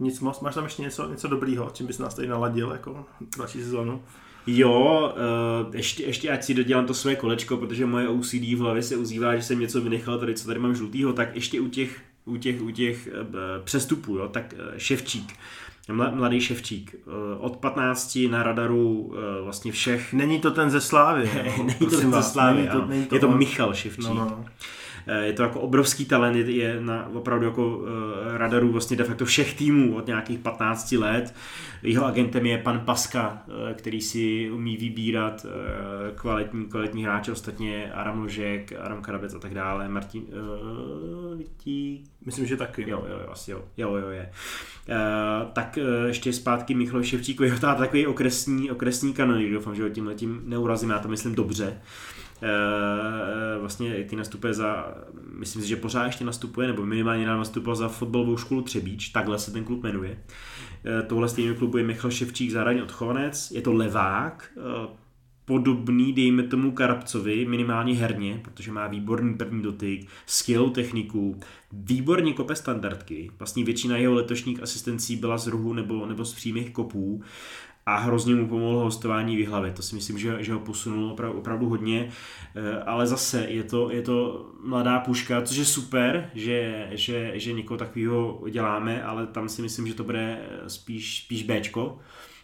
nic 0.00 0.20
moc. 0.20 0.40
Máš 0.40 0.54
tam 0.54 0.64
ještě 0.64 0.82
něco, 0.82 1.10
něco 1.10 1.28
dobrýho, 1.28 1.70
čím 1.72 1.86
bys 1.86 1.98
nás 1.98 2.14
tady 2.14 2.28
naladil 2.28 2.70
jako 2.70 3.04
další 3.38 3.62
sezónu? 3.62 4.02
Jo, 4.46 5.14
uh, 5.66 5.76
ještě, 5.76 6.02
ještě 6.02 6.30
ať 6.30 6.44
si 6.44 6.54
dodělám 6.54 6.86
to 6.86 6.94
svoje 6.94 7.16
kolečko, 7.16 7.56
protože 7.56 7.86
moje 7.86 8.08
OCD 8.08 8.34
v 8.34 8.58
hlavě 8.58 8.82
se 8.82 8.96
uzývá, 8.96 9.36
že 9.36 9.42
jsem 9.42 9.60
něco 9.60 9.80
vynechal 9.80 10.18
tady, 10.18 10.34
co 10.34 10.46
tady 10.46 10.58
mám 10.58 10.74
žlutýho, 10.74 11.12
tak 11.12 11.34
ještě 11.34 11.60
u 11.60 11.68
těch, 11.68 12.00
u 12.24 12.36
těch, 12.36 12.62
u 12.62 12.70
těch 12.70 13.08
uh, 13.08 13.64
přestupů, 13.64 14.16
jo, 14.16 14.28
tak 14.28 14.54
uh, 14.58 14.78
Ševčík 14.78 15.34
Mladý 15.92 16.40
Ševčík. 16.40 16.94
Eh, 16.94 17.38
od 17.38 17.56
15 17.56 18.18
na 18.30 18.42
radaru 18.42 19.14
eh, 19.14 19.42
vlastně 19.42 19.72
všech. 19.72 20.12
Není 20.12 20.40
to 20.40 20.50
ten 20.50 20.70
ze 20.70 20.80
Slávy. 20.80 21.30
není 21.58 21.90
to 21.90 22.00
ten 22.00 22.12
ze 22.12 22.22
Slávy, 22.22 22.56
není 22.56 22.68
to, 22.68 22.86
není 22.86 23.06
to 23.06 23.14
je 23.14 23.20
to 23.20 23.28
Michal 23.28 23.74
Ševčík. 23.74 24.08
No, 24.08 24.14
no. 24.14 24.44
Eh, 25.08 25.26
je 25.26 25.32
to 25.32 25.42
jako 25.42 25.60
obrovský 25.60 26.04
talent, 26.04 26.36
je 26.36 26.80
na 26.80 27.08
opravdu 27.12 27.46
jako 27.46 27.82
radaru 28.36 28.72
vlastně 28.72 28.96
de 28.96 29.04
facto 29.04 29.24
všech 29.24 29.54
týmů 29.54 29.96
od 29.96 30.06
nějakých 30.06 30.38
15 30.38 30.92
let. 30.92 31.34
Jeho 31.82 32.06
agentem 32.06 32.46
je 32.46 32.58
pan 32.58 32.80
Paska, 32.80 33.42
který 33.74 34.00
si 34.00 34.50
umí 34.50 34.76
vybírat 34.76 35.46
kvalitní, 36.14 36.66
kvalitní 36.66 37.04
hráče, 37.04 37.32
ostatně 37.32 37.92
Aram 37.92 38.20
Ložek, 38.22 38.72
Aram 38.80 39.02
Karabec 39.02 39.34
a 39.34 39.38
tak 39.38 39.54
dále, 39.54 39.88
Martin 39.88 40.22
uh, 40.22 41.18
Myslím, 42.24 42.46
že 42.46 42.56
taky. 42.56 42.90
Jo, 42.90 43.04
jo, 43.10 43.18
jo, 43.22 43.28
asi 43.30 43.50
jo, 43.50 43.64
jo, 43.76 43.96
jo 43.96 44.08
je. 44.08 44.30
Uh, 44.88 45.50
tak 45.52 45.78
uh, 45.80 46.06
ještě 46.06 46.32
zpátky 46.32 46.74
Michal 46.74 47.02
Ševčíku, 47.02 47.42
jeho 47.42 47.58
takový 47.58 48.06
okresní, 48.06 48.70
okresní 48.70 49.14
kanoník, 49.14 49.52
doufám, 49.52 49.74
že 49.74 49.82
ho 49.82 49.88
tím 49.88 50.06
letím 50.06 50.42
neurazím, 50.44 50.90
já 50.90 50.98
to 50.98 51.08
myslím 51.08 51.34
dobře. 51.34 51.66
Uh, 51.66 52.17
vlastně 53.60 54.04
ty 54.04 54.16
nastupuje 54.16 54.54
za, 54.54 54.94
myslím 55.32 55.62
si, 55.62 55.68
že 55.68 55.76
pořád 55.76 56.06
ještě 56.06 56.24
nastupuje, 56.24 56.68
nebo 56.68 56.86
minimálně 56.86 57.26
nám 57.26 57.38
nastupoval 57.38 57.76
za 57.76 57.88
fotbalovou 57.88 58.36
školu 58.36 58.62
Třebíč, 58.62 59.08
takhle 59.08 59.38
se 59.38 59.50
ten 59.52 59.64
klub 59.64 59.82
jmenuje. 59.82 60.10
Uh, 60.10 61.08
tohle 61.08 61.28
stejného 61.28 61.56
klubu 61.56 61.78
je 61.78 61.84
Michal 61.84 62.10
Ševčík, 62.10 62.50
zároveň 62.50 62.82
odchovanec, 62.82 63.50
je 63.50 63.62
to 63.62 63.72
levák, 63.72 64.52
podobný, 65.48 66.12
dejme 66.12 66.42
tomu 66.42 66.72
Karabcovi, 66.72 67.46
minimálně 67.46 67.94
herně, 67.94 68.40
protože 68.44 68.72
má 68.72 68.86
výborný 68.86 69.34
první 69.34 69.62
dotyk, 69.62 70.08
skvělou 70.26 70.70
techniku, 70.70 71.40
výborně 71.72 72.32
kope 72.32 72.56
standardky. 72.56 73.30
Vlastně 73.38 73.64
většina 73.64 73.96
jeho 73.96 74.14
letošních 74.14 74.62
asistencí 74.62 75.16
byla 75.16 75.38
z 75.38 75.46
rohu 75.46 75.72
nebo, 75.72 76.06
nebo 76.06 76.24
z 76.24 76.34
přímých 76.34 76.70
kopů 76.70 77.22
a 77.88 77.96
hrozně 77.96 78.34
mu 78.34 78.48
pomohlo 78.48 78.80
hostování 78.80 79.36
v 79.36 79.48
hlavě. 79.48 79.70
To 79.70 79.82
si 79.82 79.94
myslím, 79.94 80.18
že, 80.18 80.36
že 80.40 80.52
ho 80.52 80.60
posunulo 80.60 81.12
opravdu, 81.12 81.38
opravdu 81.38 81.68
hodně, 81.68 82.08
eh, 82.54 82.82
ale 82.82 83.06
zase 83.06 83.44
je 83.48 83.62
to, 83.62 83.90
je 83.90 84.02
to 84.02 84.46
mladá 84.64 85.00
puška, 85.00 85.42
což 85.42 85.56
je 85.56 85.64
super, 85.64 86.30
že, 86.34 86.88
že, 86.90 87.32
že 87.34 87.52
někoho 87.52 87.78
takového 87.78 88.44
děláme, 88.50 89.02
ale 89.02 89.26
tam 89.26 89.48
si 89.48 89.62
myslím, 89.62 89.86
že 89.86 89.94
to 89.94 90.04
bude 90.04 90.38
spíš, 90.66 91.24
spíš 91.24 91.42
Bčko 91.42 91.98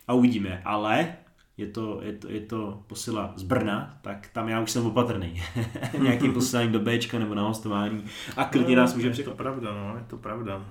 a 0.08 0.12
uvidíme. 0.12 0.62
Ale 0.64 1.16
je 1.56 1.66
to, 1.66 2.00
je 2.02 2.12
to, 2.12 2.30
je 2.30 2.40
to 2.40 2.82
posila 2.86 3.32
z 3.36 3.42
Brna, 3.42 3.98
tak 4.02 4.28
tam 4.32 4.48
já 4.48 4.60
už 4.60 4.70
jsem 4.70 4.86
opatrný. 4.86 5.42
Nějakým 5.98 6.32
posíláním 6.32 6.72
do 6.72 6.80
Bčka 6.80 7.18
nebo 7.18 7.34
na 7.34 7.42
hostování 7.42 8.04
a 8.36 8.44
klidně 8.44 8.76
no, 8.76 8.82
nás 8.82 8.94
může 8.94 9.08
Je 9.08 9.24
to 9.24 9.30
pravda, 9.30 9.74
no, 9.74 9.96
je 9.96 10.04
to 10.06 10.16
pravda. 10.16 10.64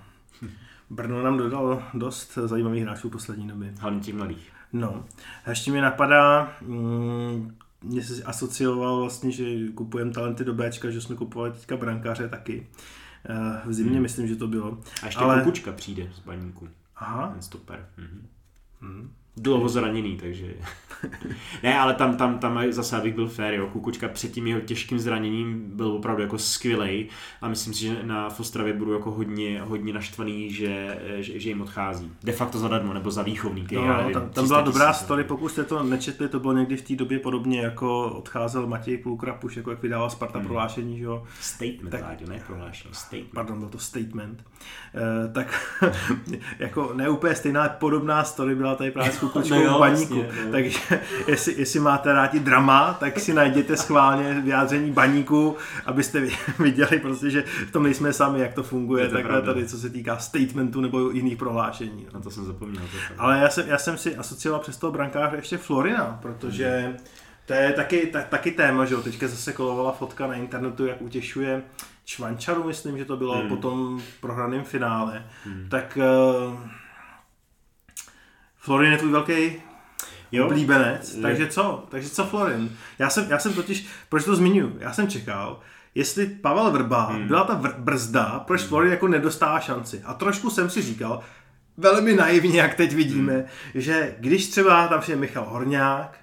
Brno 0.89 1.24
nám 1.24 1.38
dodalo 1.38 1.84
dost 1.93 2.34
zajímavých 2.34 2.84
hráčů 2.84 3.09
poslední 3.09 3.47
době. 3.47 3.74
Hlavně 3.80 3.99
těch 3.99 4.15
mladých. 4.15 4.53
No, 4.74 5.05
a 5.45 5.49
ještě 5.49 5.71
mi 5.71 5.82
napadá, 5.82 6.53
mm, 6.61 7.57
mě 7.82 8.03
se 8.03 8.24
asocioval 8.24 8.99
vlastně, 8.99 9.32
že 9.32 9.67
kupujeme 9.76 10.11
talenty 10.11 10.43
do 10.43 10.53
Bčka, 10.53 10.89
že 10.89 11.01
jsme 11.01 11.15
kupovali 11.15 11.51
teďka 11.51 11.78
brankáře 11.78 12.30
taky. 12.30 12.67
Eh, 13.30 13.61
v 13.65 13.74
zimě 13.74 13.91
hmm. 13.91 14.01
myslím, 14.01 14.28
že 14.28 14.36
to 14.36 14.47
bylo. 14.47 14.78
A 15.01 15.05
ještě 15.05 15.21
Ale... 15.21 15.39
Kukučka 15.39 15.71
přijde 15.71 16.09
z 16.15 16.19
baníku. 16.19 16.69
Aha. 16.95 17.28
Ten 17.28 17.41
stoper. 17.41 17.86
Mhm. 17.97 18.28
Hmm 18.82 19.11
dlouho 19.38 19.69
zraněný, 19.69 20.17
takže... 20.17 20.53
ne, 21.63 21.79
ale 21.79 21.93
tam, 21.93 22.17
tam, 22.17 22.39
tam 22.39 22.59
zase, 22.69 22.97
abych 22.97 23.15
byl 23.15 23.27
fér, 23.27 23.53
jo, 23.53 23.67
Kukučka 23.67 24.07
před 24.07 24.31
tím 24.31 24.47
jeho 24.47 24.61
těžkým 24.61 24.99
zraněním 24.99 25.71
byl 25.75 25.88
opravdu 25.88 26.21
jako 26.21 26.38
skvělej 26.38 27.09
a 27.41 27.47
myslím 27.47 27.73
si, 27.73 27.79
že 27.81 28.03
na 28.03 28.29
Fostravě 28.29 28.73
budu 28.73 28.93
jako 28.93 29.11
hodně, 29.11 29.61
hodně 29.61 29.93
naštvaný, 29.93 30.53
že, 30.53 30.99
že, 31.17 31.39
že 31.39 31.49
jim 31.49 31.61
odchází. 31.61 32.11
De 32.23 32.31
facto 32.31 32.59
zadarmo, 32.59 32.93
nebo 32.93 33.11
za 33.11 33.21
výchovníky. 33.21 33.75
No, 33.75 33.97
nevím, 33.97 34.13
tam, 34.13 34.29
tam 34.29 34.47
byla 34.47 34.61
dobrá 34.61 34.91
tisíc, 34.91 35.05
story, 35.05 35.23
pokud 35.23 35.49
jste 35.49 35.63
to 35.63 35.84
nečetli, 35.84 36.29
to 36.29 36.39
bylo 36.39 36.53
někdy 36.53 36.77
v 36.77 36.81
té 36.81 36.95
době 36.95 37.19
podobně, 37.19 37.61
jako 37.61 38.09
odcházel 38.09 38.67
Matěj 38.67 38.97
Půlkrapuš, 38.97 39.57
jako 39.57 39.71
jak 39.71 39.81
vydával 39.81 40.09
Sparta 40.09 40.39
hmm. 40.39 40.47
prohlášení, 40.47 40.97
že 40.97 41.03
jo. 41.03 41.23
Statement, 41.41 41.89
tak, 41.89 42.01
Láďo, 42.01 42.27
ne 42.27 42.43
prohlášení, 42.47 42.93
statement. 42.93 43.34
Pardon, 43.34 43.59
byl 43.59 43.69
to 43.69 43.77
statement. 43.77 44.43
Uh, 45.25 45.34
tak 45.34 45.79
jako 46.59 46.91
neúplně 46.93 47.36
stejná, 47.36 47.69
podobná 47.69 48.23
story 48.23 48.55
byla 48.55 48.75
tady 48.75 48.91
právě 48.91 49.11
kukučkou 49.30 49.55
no 49.55 49.61
jo, 49.61 49.80
baníku. 49.80 50.15
Vlastně, 50.15 50.45
no. 50.45 50.51
Takže 50.51 50.80
jestli, 51.28 51.55
jestli 51.57 51.80
máte 51.80 52.13
rádi 52.13 52.39
drama, 52.39 52.93
tak 52.99 53.19
si 53.19 53.34
najděte 53.34 53.78
schválně 53.78 54.41
vyjádření 54.41 54.91
baníku, 54.91 55.57
abyste 55.86 56.28
viděli 56.59 56.99
prostě, 56.99 57.30
že 57.30 57.43
v 57.67 57.71
tom 57.71 57.84
nejsme 57.84 58.13
sami, 58.13 58.39
jak 58.39 58.53
to 58.53 58.63
funguje, 58.63 59.07
to 59.07 59.13
takhle 59.13 59.32
pravda. 59.32 59.53
tady, 59.53 59.67
co 59.67 59.78
se 59.78 59.89
týká 59.89 60.17
statementu 60.17 60.82
nebo 60.82 61.09
jiných 61.09 61.38
prohlášení. 61.38 62.07
No. 62.13 62.21
to 62.21 62.32
jsem 62.32 62.45
zapomněl. 62.45 62.82
To 62.82 63.21
Ale 63.21 63.39
já 63.39 63.49
jsem, 63.49 63.67
já 63.67 63.78
jsem 63.78 63.97
si 63.97 64.15
asocioval 64.15 64.59
přes 64.59 64.78
toho 64.78 64.91
brankáře 64.91 65.36
ještě 65.36 65.57
Florina, 65.57 66.19
protože 66.21 66.95
to 67.45 67.53
je 67.53 67.74
taky, 67.74 68.07
tak, 68.07 68.28
taky 68.28 68.51
téma, 68.51 68.86
že 68.86 68.93
jo, 68.93 69.01
teďka 69.01 69.28
zase 69.28 69.53
kolovala 69.53 69.91
fotka 69.91 70.28
na 70.28 70.34
internetu, 70.34 70.86
jak 70.86 71.01
utěšuje 71.01 71.63
Čvančaru, 72.05 72.63
myslím, 72.63 72.97
že 72.97 73.05
to 73.05 73.17
bylo 73.17 73.38
hmm. 73.38 73.49
po 73.49 73.55
tom 73.55 74.01
prohraném 74.21 74.63
finále. 74.63 75.26
Hmm. 75.45 75.67
Tak 75.69 75.97
uh, 76.47 76.59
Florin 78.64 78.91
je 78.91 78.97
tvůj 78.97 79.11
velký 79.11 79.53
jo? 80.32 80.45
oblíbenec, 80.45 81.16
je. 81.16 81.22
takže 81.22 81.47
co? 81.47 81.86
Takže 81.89 82.09
co 82.09 82.26
Florin? 82.26 82.78
Já 82.99 83.09
jsem, 83.09 83.26
já 83.30 83.39
jsem 83.39 83.53
totiž, 83.53 83.88
proč 84.09 84.26
to 84.26 84.36
zmiňuji? 84.36 84.78
Já 84.80 84.93
jsem 84.93 85.07
čekal, 85.07 85.59
jestli 85.95 86.26
Pavel 86.26 86.72
Vrba 86.72 87.05
hmm. 87.05 87.28
byla 87.28 87.43
ta 87.43 87.61
vr- 87.61 87.76
brzda, 87.78 88.43
proč 88.47 88.61
hmm. 88.61 88.70
Florin 88.70 88.91
jako 88.91 89.07
nedostává 89.07 89.59
šanci. 89.59 90.01
A 90.05 90.14
trošku 90.14 90.49
jsem 90.49 90.70
si 90.70 90.82
říkal, 90.82 91.20
velmi 91.78 92.16
naivně, 92.16 92.59
jak 92.59 92.74
teď 92.74 92.93
vidíme, 92.93 93.34
hmm. 93.34 93.45
že 93.76 94.16
když 94.20 94.47
třeba 94.47 94.88
tam 94.88 94.99
přijde 94.99 95.20
Michal 95.20 95.45
Horňák, 95.45 96.18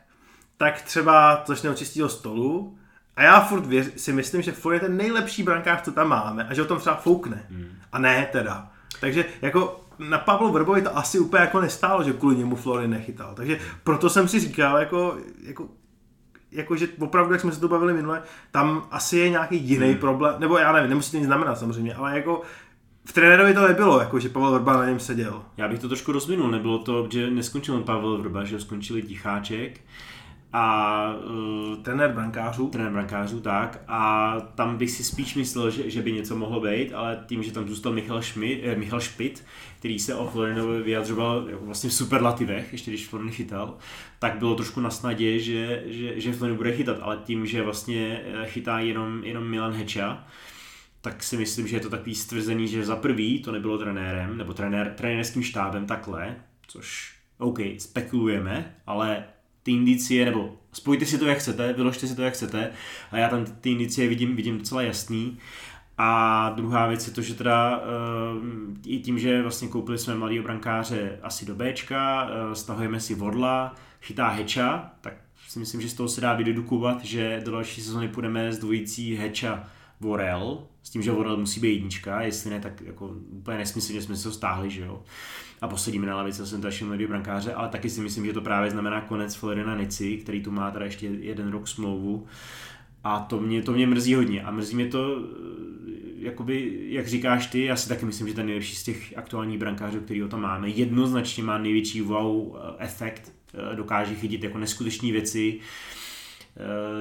tak 0.57 0.83
třeba 0.83 1.45
začne 1.47 1.71
od 1.71 1.79
čistého 1.79 2.09
stolu 2.09 2.79
a 3.17 3.23
já 3.23 3.41
furt 3.41 3.67
věř, 3.67 3.87
si 3.97 4.13
myslím, 4.13 4.43
že 4.43 4.53
Florin 4.53 4.81
je 4.81 4.89
ten 4.89 4.97
nejlepší 4.97 5.43
brankář, 5.43 5.83
co 5.83 5.93
tam 5.93 6.09
máme 6.09 6.45
a 6.45 6.55
že 6.55 6.63
o 6.63 6.65
tom 6.65 6.79
třeba 6.79 6.97
foukne. 6.97 7.47
Hmm. 7.51 7.73
A 7.93 7.99
ne 7.99 8.29
teda. 8.33 8.71
Takže 9.01 9.25
jako 9.43 9.90
na 10.09 10.19
Pavlu 10.19 10.53
Vrbovi 10.53 10.83
to 10.83 10.99
asi 10.99 11.19
úplně 11.19 11.41
jako 11.41 11.61
nestálo, 11.61 12.03
že 12.03 12.13
kvůli 12.13 12.37
němu 12.37 12.57
Florin 12.57 12.91
nechytal. 12.91 13.35
Takže 13.35 13.59
proto 13.85 14.11
jsem 14.11 14.29
si 14.29 14.41
říkal, 14.41 14.79
jako, 14.79 15.17
jako 15.43 15.69
jako, 16.53 16.77
že 16.77 16.89
opravdu, 16.99 17.33
jak 17.33 17.41
jsme 17.41 17.53
se 17.53 17.61
to 17.61 17.69
bavili 17.69 17.93
minule, 17.93 18.23
tam 18.51 18.87
asi 18.91 19.19
je 19.19 19.31
nějaký 19.31 19.57
jiný 19.57 19.89
hmm. 19.89 19.99
problém, 19.99 20.35
nebo 20.39 20.59
já 20.59 20.73
nevím, 20.73 20.91
nemusí 20.91 21.11
to 21.11 21.17
nic 21.17 21.27
znamenat 21.27 21.59
samozřejmě, 21.59 21.95
ale 21.95 22.17
jako 22.17 22.43
v 23.05 23.13
trenérovi 23.13 23.55
to 23.55 23.69
nebylo, 23.69 24.01
jako 24.01 24.21
že 24.21 24.29
Pavel 24.29 24.53
Vrba 24.53 24.77
na 24.77 24.87
něm 24.87 25.01
seděl. 25.01 25.43
Já 25.57 25.69
bych 25.69 25.79
to 25.79 25.89
trošku 25.89 26.13
rozvinul, 26.13 26.51
nebylo 26.51 26.79
to, 26.79 27.09
že 27.11 27.31
neskončil 27.31 27.81
Pavel 27.81 28.19
Vrba, 28.19 28.45
že 28.45 28.61
skončili 28.61 29.03
Ticháček, 29.03 29.81
a 30.53 31.15
uh, 31.15 31.77
trenér 31.77 32.13
brankářů. 32.13 32.69
Trenér 32.69 32.93
brankářů, 32.93 33.41
tak. 33.41 33.83
A 33.89 34.37
tam 34.55 34.77
bych 34.77 34.91
si 34.91 35.05
spíš 35.05 35.35
myslel, 35.35 35.71
že, 35.71 35.91
že 35.91 36.03
by 36.03 36.13
něco 36.13 36.37
mohlo 36.37 36.61
být, 36.61 36.93
ale 36.93 37.25
tím, 37.27 37.43
že 37.43 37.53
tam 37.53 37.69
zůstal 37.69 37.93
Michal, 37.93 38.23
Schmidt, 38.23 38.61
eh, 38.63 38.77
Michal 38.77 39.01
Špit, 39.01 39.45
který 39.79 39.99
se 39.99 40.15
o 40.15 40.27
Florinovi 40.27 40.83
vyjadřoval 40.83 41.47
jako 41.51 41.65
vlastně 41.65 41.91
v 41.91 41.95
superlativech, 41.95 42.73
ještě 42.73 42.91
když 42.91 43.07
Florin 43.07 43.31
chytal, 43.31 43.77
tak 44.19 44.39
bylo 44.39 44.55
trošku 44.55 44.81
na 44.81 44.91
snadě, 44.91 45.39
že, 45.39 45.83
že, 45.87 46.21
že 46.21 46.33
Florin 46.33 46.57
bude 46.57 46.77
chytat, 46.77 46.97
ale 47.01 47.17
tím, 47.25 47.47
že 47.47 47.63
vlastně 47.63 48.21
eh, 48.25 48.47
chytá 48.47 48.79
jenom, 48.79 49.25
jenom 49.25 49.51
Milan 49.51 49.73
Heča, 49.73 50.27
tak 51.01 51.23
si 51.23 51.37
myslím, 51.37 51.67
že 51.67 51.77
je 51.77 51.81
to 51.81 51.91
takový 51.91 52.15
stvrzený, 52.15 52.69
že 52.69 52.85
za 52.85 52.97
prvý 52.97 53.43
to 53.43 53.53
nebylo 53.53 53.79
trenérem, 53.79 54.37
nebo 54.37 54.55
trenér, 54.55 54.95
trenérským 54.97 55.43
štábem 55.43 55.87
takhle, 55.87 56.37
což 56.67 57.15
OK, 57.39 57.59
spekulujeme, 57.79 58.75
ale 58.87 59.25
ty 59.63 59.73
indicie, 59.73 60.25
nebo 60.25 60.57
spojte 60.73 61.07
si 61.07 61.19
to, 61.19 61.27
jak 61.27 61.39
chcete, 61.39 61.73
vyložte 61.73 62.07
si 62.07 62.17
to, 62.17 62.23
jak 62.23 62.35
chcete, 62.35 62.71
a 63.11 63.19
já 63.19 63.29
tam 63.29 63.45
ty 63.45 63.71
indicie 63.71 64.09
vidím, 64.09 64.37
vidím 64.37 64.59
docela 64.59 64.83
jasný. 64.83 65.39
A 66.03 66.51
druhá 66.57 66.87
věc 66.87 67.07
je 67.07 67.13
to, 67.13 67.23
že 67.23 67.35
teda 67.35 67.79
uh, 67.79 67.85
i 68.87 68.99
tím, 68.99 69.19
že 69.19 69.43
vlastně 69.43 69.69
koupili 69.69 69.99
jsme 69.99 70.15
mladý 70.15 70.41
brankáře 70.41 71.19
asi 71.23 71.47
do 71.47 71.55
Bčka, 71.55 72.25
uh, 72.25 72.53
stahujeme 72.53 73.01
si 73.01 73.15
Vodla, 73.15 73.75
chytá 74.03 74.29
Heča, 74.29 74.91
tak 75.01 75.15
si 75.49 75.59
myslím, 75.59 75.81
že 75.81 75.89
z 75.89 75.95
toho 75.95 76.09
se 76.09 76.21
dá 76.21 76.35
vydedukovat, 76.35 77.05
že 77.05 77.43
do 77.45 77.53
další 77.53 77.83
sezóny 77.83 78.09
půjdeme 78.09 78.53
s 78.53 78.59
dvojicí 78.59 79.17
Heča 79.17 79.69
Vorel, 80.01 80.67
s 80.83 80.91
tím, 80.91 81.03
že 81.03 81.11
Vorel 81.11 81.37
musí 81.37 81.61
být 81.61 81.73
jednička, 81.73 82.23
jestli 82.23 82.51
ne, 82.51 82.61
tak 82.61 82.81
jako 82.81 83.07
úplně 83.31 83.59
nesmyslně 83.59 84.03
jsme 84.03 84.17
se 84.17 84.29
ho 84.29 84.35
stáhli, 84.35 84.71
že 84.71 84.81
jo. 84.81 85.03
A 85.61 85.69
posadíme 85.69 86.07
na 86.07 86.33
jsem 86.33 86.61
další 86.61 86.85
mladý 86.85 87.07
brankáře, 87.07 87.55
ale 87.55 87.69
taky 87.69 87.91
si 87.91 88.01
myslím, 88.01 88.27
že 88.27 88.33
to 88.33 88.41
právě 88.41 88.71
znamená 88.71 89.01
konec 89.01 89.35
Florina 89.35 89.77
Nici, 89.77 90.17
který 90.17 90.43
tu 90.43 90.51
má 90.51 90.71
teda 90.71 90.85
ještě 90.85 91.07
jeden 91.07 91.51
rok 91.51 91.69
smlouvu. 91.69 92.27
A 93.05 93.21
to 93.21 93.41
mě, 93.41 93.63
to 93.63 93.73
mě 93.73 93.87
mrzí 93.87 94.15
hodně. 94.15 94.43
A 94.43 94.51
mrzí 94.51 94.77
mě 94.77 94.87
to, 94.87 95.17
eh, 95.17 95.91
jakoby, 96.17 96.81
jak 96.89 97.09
říkáš 97.09 97.47
ty, 97.47 97.65
já 97.65 97.77
si 97.77 97.89
taky 97.89 98.07
myslím, 98.07 98.29
že 98.29 98.35
ten 98.35 98.47
nejlepší 98.47 98.77
z 98.77 98.83
těch 98.83 99.19
aktuálních 99.19 99.59
brankářů, 99.59 100.01
který 100.01 100.21
ho 100.21 100.29
tam 100.29 100.41
máme, 100.41 100.69
jednoznačně 100.69 101.43
má 101.43 101.59
největší 101.59 102.01
wow 102.01 102.57
eh, 102.57 102.75
efekt, 102.79 103.33
eh, 103.55 103.77
dokáže 103.77 104.15
chytit 104.15 104.45
jako 104.45 104.59
neskutečné 104.59 105.13
věci 105.13 105.61
Eh, 105.61 106.00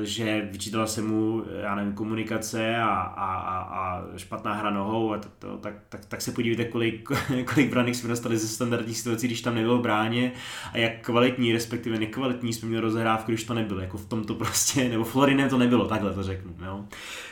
že 0.04 0.50
vyčítala 0.52 0.88
se 0.88 1.02
mu, 1.02 1.44
já 1.62 1.76
nevím, 1.76 1.94
komunikace 1.94 2.78
a, 2.78 2.88
a, 2.88 3.36
a, 3.36 3.60
a 3.60 4.04
špatná 4.18 4.54
hra 4.54 4.70
nohou, 4.70 5.14
a 5.14 5.18
to, 5.18 5.30
to, 5.40 5.58
tak, 5.58 5.74
tak, 5.90 6.06
tak, 6.06 6.22
se 6.22 6.32
podívejte, 6.32 6.66
kolik, 6.66 7.10
kolik 7.54 7.70
branek 7.70 7.96
jsme 7.96 8.10
dostali 8.10 8.38
ze 8.38 8.48
standardních 8.48 8.98
situací, 8.98 9.28
když 9.28 9.42
tam 9.42 9.56
nebylo 9.56 9.78
bráně 9.78 10.32
a 10.74 10.78
jak 10.78 11.06
kvalitní, 11.06 11.54
respektive 11.54 12.00
nekvalitní 12.00 12.54
jsme 12.54 12.68
měli 12.68 12.82
rozehrávku, 12.82 13.32
když 13.32 13.44
to 13.44 13.54
nebylo, 13.54 13.80
jako 13.82 13.98
v 13.98 14.06
tomto 14.06 14.36
prostě, 14.36 14.90
nebo 14.90 15.04
Florinem 15.04 15.50
to 15.50 15.58
nebylo, 15.58 15.88
takhle 15.88 16.14
to 16.14 16.24
řeknu. 16.24 16.56
Jo. 16.66 16.86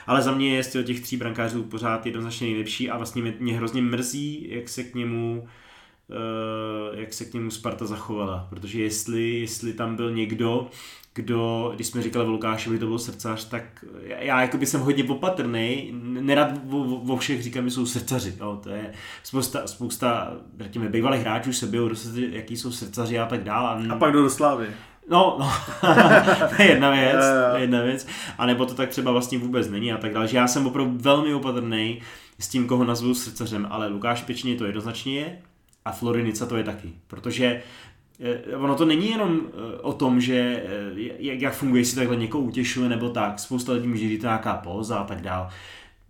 Ale 0.07 0.21
za 0.21 0.31
mě 0.31 0.55
je 0.55 0.63
z 0.63 0.83
těch 0.83 0.99
tří 0.99 1.17
brankářů 1.17 1.63
pořád 1.63 2.05
jednoznačně 2.05 2.47
nejlepší 2.47 2.89
a 2.89 2.97
vlastně 2.97 3.21
mě, 3.21 3.33
mě 3.39 3.57
hrozně 3.57 3.81
mrzí, 3.81 4.47
jak 4.49 4.69
se 4.69 4.83
k 4.83 4.95
němu 4.95 5.43
eh, 5.45 5.66
jak 6.93 7.13
se 7.13 7.25
k 7.25 7.33
němu 7.33 7.51
Sparta 7.51 7.85
zachovala, 7.85 8.47
protože 8.49 8.81
jestli, 8.81 9.39
jestli 9.39 9.73
tam 9.73 9.95
byl 9.95 10.11
někdo, 10.11 10.67
kdo, 11.17 11.71
když 11.75 11.87
jsme 11.87 12.01
říkali 12.01 12.25
o 12.25 12.31
Lukášovi, 12.31 12.79
to 12.79 12.87
byl 12.87 12.99
srdcař, 12.99 13.45
tak 13.45 13.85
já, 14.01 14.17
já 14.17 14.41
jako 14.41 14.57
jsem 14.57 14.81
hodně 14.81 15.03
opatrný, 15.03 15.89
nerad 16.01 16.51
o, 16.71 16.77
o 16.95 17.17
všech 17.17 17.43
říkám, 17.43 17.65
že 17.65 17.71
jsou 17.71 17.85
srdcaři, 17.85 18.35
jo, 18.39 18.59
to 18.63 18.69
je 18.69 18.93
spousta, 19.23 19.67
spousta 19.67 20.33
řekněme, 20.59 20.89
bývalých 20.89 21.21
hráčů 21.21 21.53
se 21.53 21.67
byl, 21.67 21.91
jaký 22.31 22.57
jsou 22.57 22.71
srdcaři 22.71 23.19
a 23.19 23.25
tak 23.25 23.43
dále. 23.43 23.87
A 23.87 23.95
pak 23.95 24.13
do 24.13 24.29
Slávy. 24.29 24.67
No, 25.09 25.37
no, 25.39 25.51
to 26.55 26.61
je 26.61 26.69
jedna 26.69 26.91
věc, 26.91 27.25
to 27.51 27.55
je 27.55 27.61
jedna 27.61 27.81
věc, 27.81 28.07
a 28.37 28.45
nebo 28.45 28.65
to 28.65 28.73
tak 28.73 28.89
třeba 28.89 29.11
vlastně 29.11 29.37
vůbec 29.37 29.69
není 29.69 29.93
a 29.93 29.97
tak 29.97 30.13
dále, 30.13 30.27
že 30.27 30.37
já 30.37 30.47
jsem 30.47 30.67
opravdu 30.67 30.97
velmi 31.01 31.33
opatrný 31.33 32.01
s 32.39 32.47
tím, 32.47 32.67
koho 32.67 32.83
nazvu 32.83 33.13
srdcařem, 33.13 33.67
ale 33.69 33.87
Lukáš 33.87 34.21
Pečně 34.21 34.55
to 34.55 34.65
jednoznačně 34.65 35.19
je 35.19 35.41
a 35.87 35.91
Florinica 35.91 36.45
to 36.45 36.57
je 36.57 36.63
taky, 36.63 36.93
protože 37.07 37.61
Eh, 38.19 38.55
ono 38.55 38.75
to 38.75 38.85
není 38.85 39.09
jenom 39.09 39.41
eh, 39.45 39.77
o 39.81 39.93
tom, 39.93 40.21
že 40.21 40.63
eh, 40.65 41.13
jak 41.17 41.53
funguje, 41.53 41.81
jestli 41.81 41.95
takhle 41.95 42.15
někoho 42.15 42.43
utěšuje 42.43 42.89
nebo 42.89 43.09
tak. 43.09 43.39
Spousta 43.39 43.73
lidí 43.73 43.87
může 43.87 44.09
říct 44.09 44.21
nějaká 44.21 44.55
póza 44.55 44.97
a 44.97 45.03
tak 45.03 45.21
dál. 45.21 45.49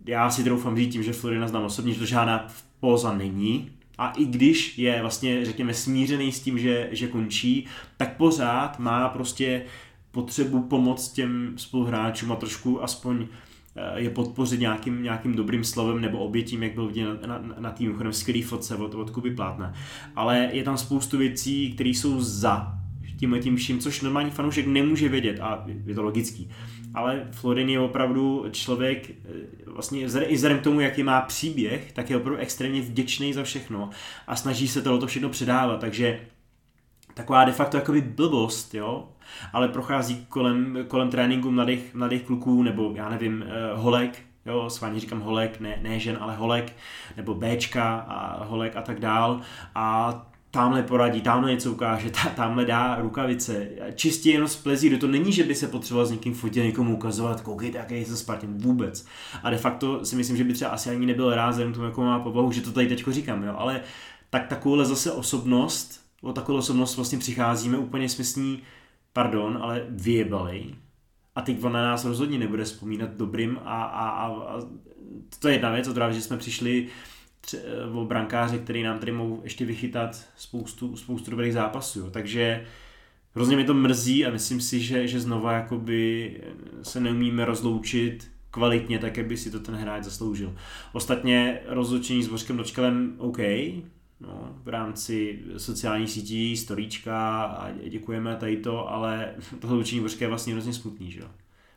Já 0.06 0.30
si 0.30 0.44
troufám 0.44 0.76
říct 0.76 0.92
tím, 0.92 1.02
že 1.02 1.12
Florina 1.12 1.48
znám 1.48 1.64
osobně, 1.64 1.92
že 1.92 1.98
to 1.98 2.06
žádná 2.06 2.46
póza 2.80 3.12
není. 3.12 3.70
A 3.98 4.10
i 4.10 4.24
když 4.24 4.78
je 4.78 5.00
vlastně, 5.00 5.44
řekněme, 5.44 5.74
smířený 5.74 6.32
s 6.32 6.40
tím, 6.40 6.58
že, 6.58 6.88
že 6.92 7.08
končí, 7.08 7.66
tak 7.96 8.16
pořád 8.16 8.78
má 8.78 9.08
prostě 9.08 9.62
potřebu 10.10 10.62
pomoct 10.62 11.12
těm 11.12 11.52
spoluhráčům 11.56 12.32
a 12.32 12.36
trošku 12.36 12.82
aspoň 12.82 13.26
je 13.96 14.10
podpořit 14.10 14.60
nějakým, 14.60 15.02
nějakým 15.02 15.34
dobrým 15.34 15.64
slovem 15.64 16.00
nebo 16.00 16.18
obětím, 16.18 16.62
jak 16.62 16.74
byl 16.74 16.86
vidět 16.86 17.04
na, 17.04 17.38
na, 17.38 17.54
na 17.58 17.70
tým 17.70 17.94
chodem 17.94 18.12
skvělý 18.12 18.42
fotce 18.42 18.76
od, 18.76 18.94
od 18.94 19.10
Kuby 19.10 19.30
Plátna. 19.30 19.74
Ale 20.16 20.48
je 20.52 20.62
tam 20.62 20.78
spoustu 20.78 21.18
věcí, 21.18 21.72
které 21.72 21.90
jsou 21.90 22.20
za 22.20 22.78
tím 23.18 23.36
tím 23.40 23.56
vším, 23.56 23.78
což 23.78 24.00
normální 24.00 24.30
fanoušek 24.30 24.66
nemůže 24.66 25.08
vědět 25.08 25.40
a 25.40 25.64
je 25.86 25.94
to 25.94 26.02
logický. 26.02 26.50
Ale 26.94 27.28
Florin 27.32 27.68
je 27.68 27.80
opravdu 27.80 28.44
člověk, 28.50 29.10
eh, 29.10 29.14
vlastně 29.66 30.00
i 30.00 30.34
vzhledem 30.34 30.58
k 30.58 30.62
tomu, 30.62 30.80
jaký 30.80 31.02
má 31.02 31.20
příběh, 31.20 31.92
tak 31.92 32.10
je 32.10 32.16
opravdu 32.16 32.40
extrémně 32.40 32.80
vděčný 32.80 33.32
za 33.32 33.42
všechno 33.42 33.90
a 34.26 34.36
snaží 34.36 34.68
se 34.68 34.82
tohle 34.82 35.06
všechno 35.06 35.28
předávat, 35.28 35.80
takže 35.80 36.20
taková 37.14 37.44
de 37.44 37.52
facto 37.52 37.76
jakoby 37.76 38.00
blbost, 38.00 38.74
jo, 38.74 39.08
ale 39.52 39.68
prochází 39.68 40.26
kolem, 40.28 40.78
kolem 40.88 41.10
tréninku 41.10 41.50
mladých, 41.50 41.94
mladých 41.94 42.22
kluků, 42.22 42.62
nebo 42.62 42.92
já 42.94 43.08
nevím, 43.08 43.44
uh, 43.74 43.82
holek, 43.82 44.18
jo, 44.46 44.70
svání 44.70 45.00
říkám 45.00 45.20
holek, 45.20 45.60
ne, 45.60 45.78
ne 45.82 45.98
žen, 45.98 46.18
ale 46.20 46.36
holek, 46.36 46.72
nebo 47.16 47.34
Bčka 47.34 47.96
a 48.08 48.44
holek 48.44 48.76
a 48.76 48.82
tak 48.82 49.00
dál. 49.00 49.40
A 49.74 50.26
tamhle 50.50 50.82
poradí, 50.82 51.20
tamhle 51.20 51.50
něco 51.50 51.72
ukáže, 51.72 52.10
tamhle 52.36 52.64
dá 52.64 52.96
rukavice, 53.00 53.68
čistě 53.94 54.30
jenom 54.30 54.48
z 54.48 54.56
plezíru, 54.56 54.98
to 54.98 55.06
není, 55.06 55.32
že 55.32 55.44
by 55.44 55.54
se 55.54 55.68
potřeboval 55.68 56.06
s 56.06 56.10
někým 56.10 56.34
fotit, 56.34 56.64
někomu 56.64 56.96
ukazovat, 56.96 57.40
koukejte, 57.40 57.78
jaký 57.78 57.94
je 57.94 58.04
to 58.04 58.16
Spartan, 58.16 58.58
vůbec. 58.58 59.06
A 59.42 59.50
de 59.50 59.56
facto 59.56 60.04
si 60.04 60.16
myslím, 60.16 60.36
že 60.36 60.44
by 60.44 60.52
třeba 60.52 60.70
asi 60.70 60.90
ani 60.90 61.06
nebyl 61.06 61.34
rád, 61.34 61.50
vzhledem 61.50 61.72
tomu, 61.72 61.86
jakou 61.86 62.04
má 62.04 62.18
povahu, 62.18 62.52
že 62.52 62.60
to 62.60 62.72
tady 62.72 62.86
teďko 62.86 63.12
říkám, 63.12 63.42
jo, 63.42 63.54
ale 63.58 63.80
tak 64.30 64.46
takovouhle 64.46 64.84
zase 64.84 65.12
osobnost, 65.12 66.00
o 66.22 66.32
takovou 66.32 66.58
osobnost 66.58 66.96
vlastně 66.96 67.18
přicházíme 67.18 67.78
úplně 67.78 68.08
smyslní, 68.08 68.62
pardon, 69.18 69.58
ale 69.60 69.86
vyjebali. 69.88 70.64
A 71.34 71.42
teď 71.42 71.64
on 71.64 71.72
na 71.72 71.82
nás 71.82 72.04
rozhodně 72.04 72.38
nebude 72.38 72.64
vzpomínat 72.64 73.10
dobrým 73.10 73.58
a, 73.64 73.82
a, 73.82 74.08
a, 74.08 74.26
a 74.26 74.60
to 75.38 75.48
je 75.48 75.54
jedna 75.54 75.70
věc, 75.70 75.88
od 75.88 75.96
že 76.10 76.20
jsme 76.20 76.36
přišli 76.36 76.86
tře- 77.44 77.60
o 77.94 78.04
brankáře, 78.04 78.58
který 78.58 78.82
nám 78.82 78.98
tady 78.98 79.12
mohou 79.12 79.40
ještě 79.44 79.64
vychytat 79.64 80.26
spoustu, 80.36 80.96
spoustu 80.96 81.30
dobrých 81.30 81.52
zápasů. 81.52 82.00
Jo. 82.00 82.10
Takže 82.10 82.64
hrozně 83.34 83.56
mi 83.56 83.64
to 83.64 83.74
mrzí 83.74 84.26
a 84.26 84.30
myslím 84.30 84.60
si, 84.60 84.80
že, 84.80 85.08
že 85.08 85.20
znova 85.20 85.52
jakoby 85.52 86.40
se 86.82 87.00
neumíme 87.00 87.44
rozloučit 87.44 88.30
kvalitně, 88.50 88.98
tak 88.98 89.16
jak 89.16 89.26
by 89.26 89.36
si 89.36 89.50
to 89.50 89.60
ten 89.60 89.74
hráč 89.74 90.04
zasloužil. 90.04 90.54
Ostatně 90.92 91.60
rozloučení 91.66 92.22
s 92.22 92.28
Božkem 92.28 92.56
Dočkalem 92.56 93.14
OK, 93.18 93.38
no, 94.20 94.56
v 94.64 94.68
rámci 94.68 95.42
sociálních 95.56 96.10
sítí, 96.10 96.56
storíčka 96.56 97.42
a 97.42 97.70
děkujeme 97.88 98.36
tady 98.36 98.56
to, 98.56 98.90
ale 98.90 99.34
tohle 99.60 99.76
loučení 99.76 100.00
Božka 100.00 100.24
je 100.24 100.28
vlastně 100.28 100.52
hrozně 100.52 100.72
smutný, 100.72 101.10
že 101.10 101.20
jo? 101.20 101.28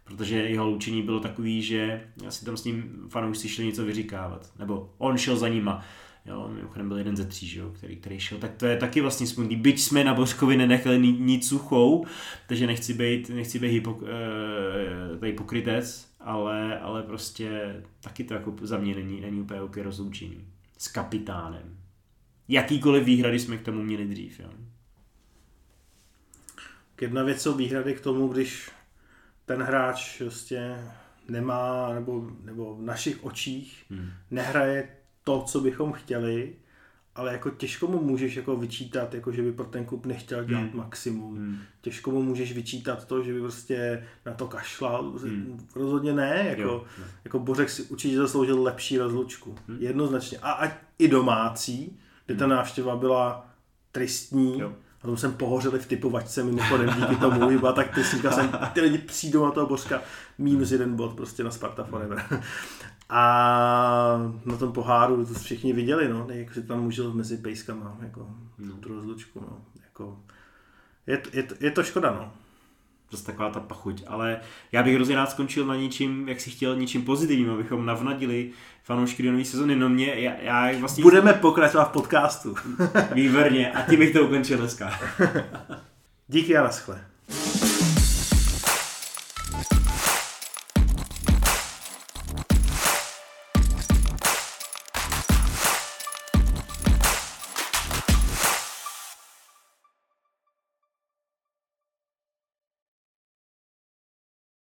Protože 0.03 0.35
jeho 0.35 0.65
loučení 0.65 1.01
bylo 1.01 1.19
takový, 1.19 1.61
že 1.61 2.01
asi 2.27 2.45
tam 2.45 2.57
s 2.57 2.63
ním 2.63 3.05
fanoušci 3.09 3.49
šli 3.49 3.65
něco 3.65 3.85
vyříkávat, 3.85 4.51
nebo 4.59 4.93
on 4.97 5.17
šel 5.17 5.37
za 5.37 5.47
nima. 5.47 5.85
Jo, 6.25 6.51
mimochodem 6.55 6.87
byl 6.87 6.97
jeden 6.97 7.17
ze 7.17 7.25
tří, 7.25 7.47
že 7.47 7.59
jo, 7.59 7.69
který, 7.69 7.95
který 7.95 8.19
šel, 8.19 8.37
tak 8.37 8.53
to 8.53 8.65
je 8.65 8.77
taky 8.77 9.01
vlastně 9.01 9.27
smutný. 9.27 9.55
Byť 9.55 9.79
jsme 9.79 10.03
na 10.03 10.13
Božkovi 10.13 10.57
nenechali 10.57 10.97
nic 10.99 11.47
suchou, 11.47 12.05
takže 12.47 12.67
nechci 12.67 12.93
být, 12.93 13.29
nechci 13.29 13.59
být 13.59 13.71
hypok, 13.71 14.03
e, 14.03 15.17
tady 15.17 15.33
pokrytec, 15.33 16.07
ale, 16.19 16.79
ale 16.79 17.03
prostě 17.03 17.75
taky 18.01 18.23
to 18.23 18.33
jako 18.33 18.55
za 18.61 18.77
mě 18.77 18.95
není, 18.95 19.21
není 19.21 19.41
úplně 19.41 19.83
rozloučení 19.83 20.47
s 20.77 20.87
kapitánem 20.87 21.80
jakýkoliv 22.51 23.03
výhrady 23.03 23.39
jsme 23.39 23.57
k 23.57 23.61
tomu 23.61 23.83
měli 23.83 24.05
dřív. 24.05 24.39
Jo. 24.39 24.49
Jedna 27.01 27.23
věc 27.23 27.41
jsou 27.41 27.53
výhrady 27.53 27.93
k 27.93 28.01
tomu, 28.01 28.27
když 28.27 28.71
ten 29.45 29.61
hráč 29.61 30.17
prostě 30.17 30.77
nemá, 31.29 31.93
nebo, 31.93 32.31
nebo 32.43 32.75
v 32.75 32.81
našich 32.81 33.23
očích 33.23 33.85
hmm. 33.89 34.09
nehraje 34.31 34.89
to, 35.23 35.41
co 35.41 35.61
bychom 35.61 35.91
chtěli, 35.91 36.55
ale 37.15 37.31
jako 37.31 37.49
těžko 37.49 37.87
mu 37.87 38.01
můžeš 38.01 38.35
jako 38.35 38.55
vyčítat, 38.55 39.13
jako 39.13 39.31
že 39.31 39.41
by 39.41 39.51
pro 39.51 39.65
ten 39.65 39.85
klub 39.85 40.05
nechtěl 40.05 40.43
dělat 40.43 40.61
hmm. 40.61 40.77
maximum. 40.77 41.35
Hmm. 41.35 41.57
Těžko 41.81 42.11
mu 42.11 42.21
můžeš 42.21 42.53
vyčítat 42.53 43.05
to, 43.05 43.23
že 43.23 43.33
by 43.33 43.39
prostě 43.39 44.07
na 44.25 44.33
to 44.33 44.47
kašlal. 44.47 45.11
Hmm. 45.11 45.67
Rozhodně 45.75 46.13
ne. 46.13 46.45
Jako, 46.49 46.61
jo, 46.61 46.85
jako 47.23 47.39
Bořek 47.39 47.69
si 47.69 47.83
určitě 47.83 48.17
zasloužil 48.17 48.63
lepší 48.63 48.97
rozlučku. 48.97 49.55
Hmm. 49.67 49.77
Jednoznačně. 49.81 50.37
A 50.37 50.51
ať 50.51 50.71
i 50.99 51.07
domácí, 51.07 51.99
kde 52.31 52.39
ta 52.39 52.47
návštěva 52.47 52.95
byla 52.95 53.45
tristní. 53.91 54.59
Jo. 54.59 54.73
A 55.01 55.05
tomu 55.05 55.17
jsem 55.17 55.33
pohořeli 55.33 55.79
v 55.79 55.85
typovačce 55.85 56.43
mimochodem 56.43 56.89
díky 56.99 57.15
tomu, 57.15 57.59
byla 57.59 57.73
tak 57.73 57.93
tristní, 57.93 58.21
jsem, 58.21 58.51
ty 58.73 58.81
lidi 58.81 58.97
přijdou 58.97 59.45
na 59.45 59.51
toho 59.51 59.67
božka, 59.67 60.01
minus 60.37 60.71
jeden 60.71 60.95
bod 60.95 61.15
prostě 61.15 61.43
na 61.43 61.51
Sparta 61.51 61.83
Forever. 61.83 62.25
A 63.13 64.31
na 64.45 64.57
tom 64.57 64.71
poháru 64.71 65.25
to 65.25 65.33
všichni 65.33 65.73
viděli, 65.73 66.09
no, 66.09 66.27
jak 66.29 66.53
si 66.53 66.63
tam 66.63 66.85
užil 66.85 67.13
mezi 67.13 67.37
pejskama, 67.37 67.97
jako 68.01 68.27
no. 68.59 68.75
tu 68.75 68.93
rozlučku, 68.93 69.39
no, 69.39 69.57
jako, 69.83 70.19
je, 71.07 71.21
je, 71.33 71.47
je, 71.59 71.71
to 71.71 71.83
škoda, 71.83 72.11
no 72.11 72.31
prostě 73.11 73.25
taková 73.31 73.49
ta 73.49 73.59
pachuť. 73.59 74.03
Ale 74.07 74.39
já 74.71 74.83
bych 74.83 74.95
hrozně 74.95 75.15
rád 75.15 75.31
skončil 75.31 75.65
na 75.65 75.75
něčím, 75.75 76.29
jak 76.29 76.41
si 76.41 76.49
chtěl, 76.49 76.75
něčím 76.75 77.01
pozitivním, 77.01 77.49
abychom 77.49 77.85
navnadili 77.85 78.49
fanoušky 78.83 79.23
do 79.23 79.31
nové 79.31 79.45
sezony. 79.45 79.75
No 79.75 79.89
mě, 79.89 80.13
já, 80.15 80.33
já 80.41 80.79
vlastně... 80.79 81.01
Budeme 81.01 81.33
pokračovat 81.33 81.85
v 81.85 81.91
podcastu. 81.91 82.55
Výborně. 83.13 83.71
A 83.71 83.81
ty 83.81 83.97
bych 83.97 84.13
to 84.13 84.23
ukončil 84.23 84.57
dneska. 84.57 84.99
Díky 86.27 86.57
a 86.57 86.63
naschle. 86.63 87.05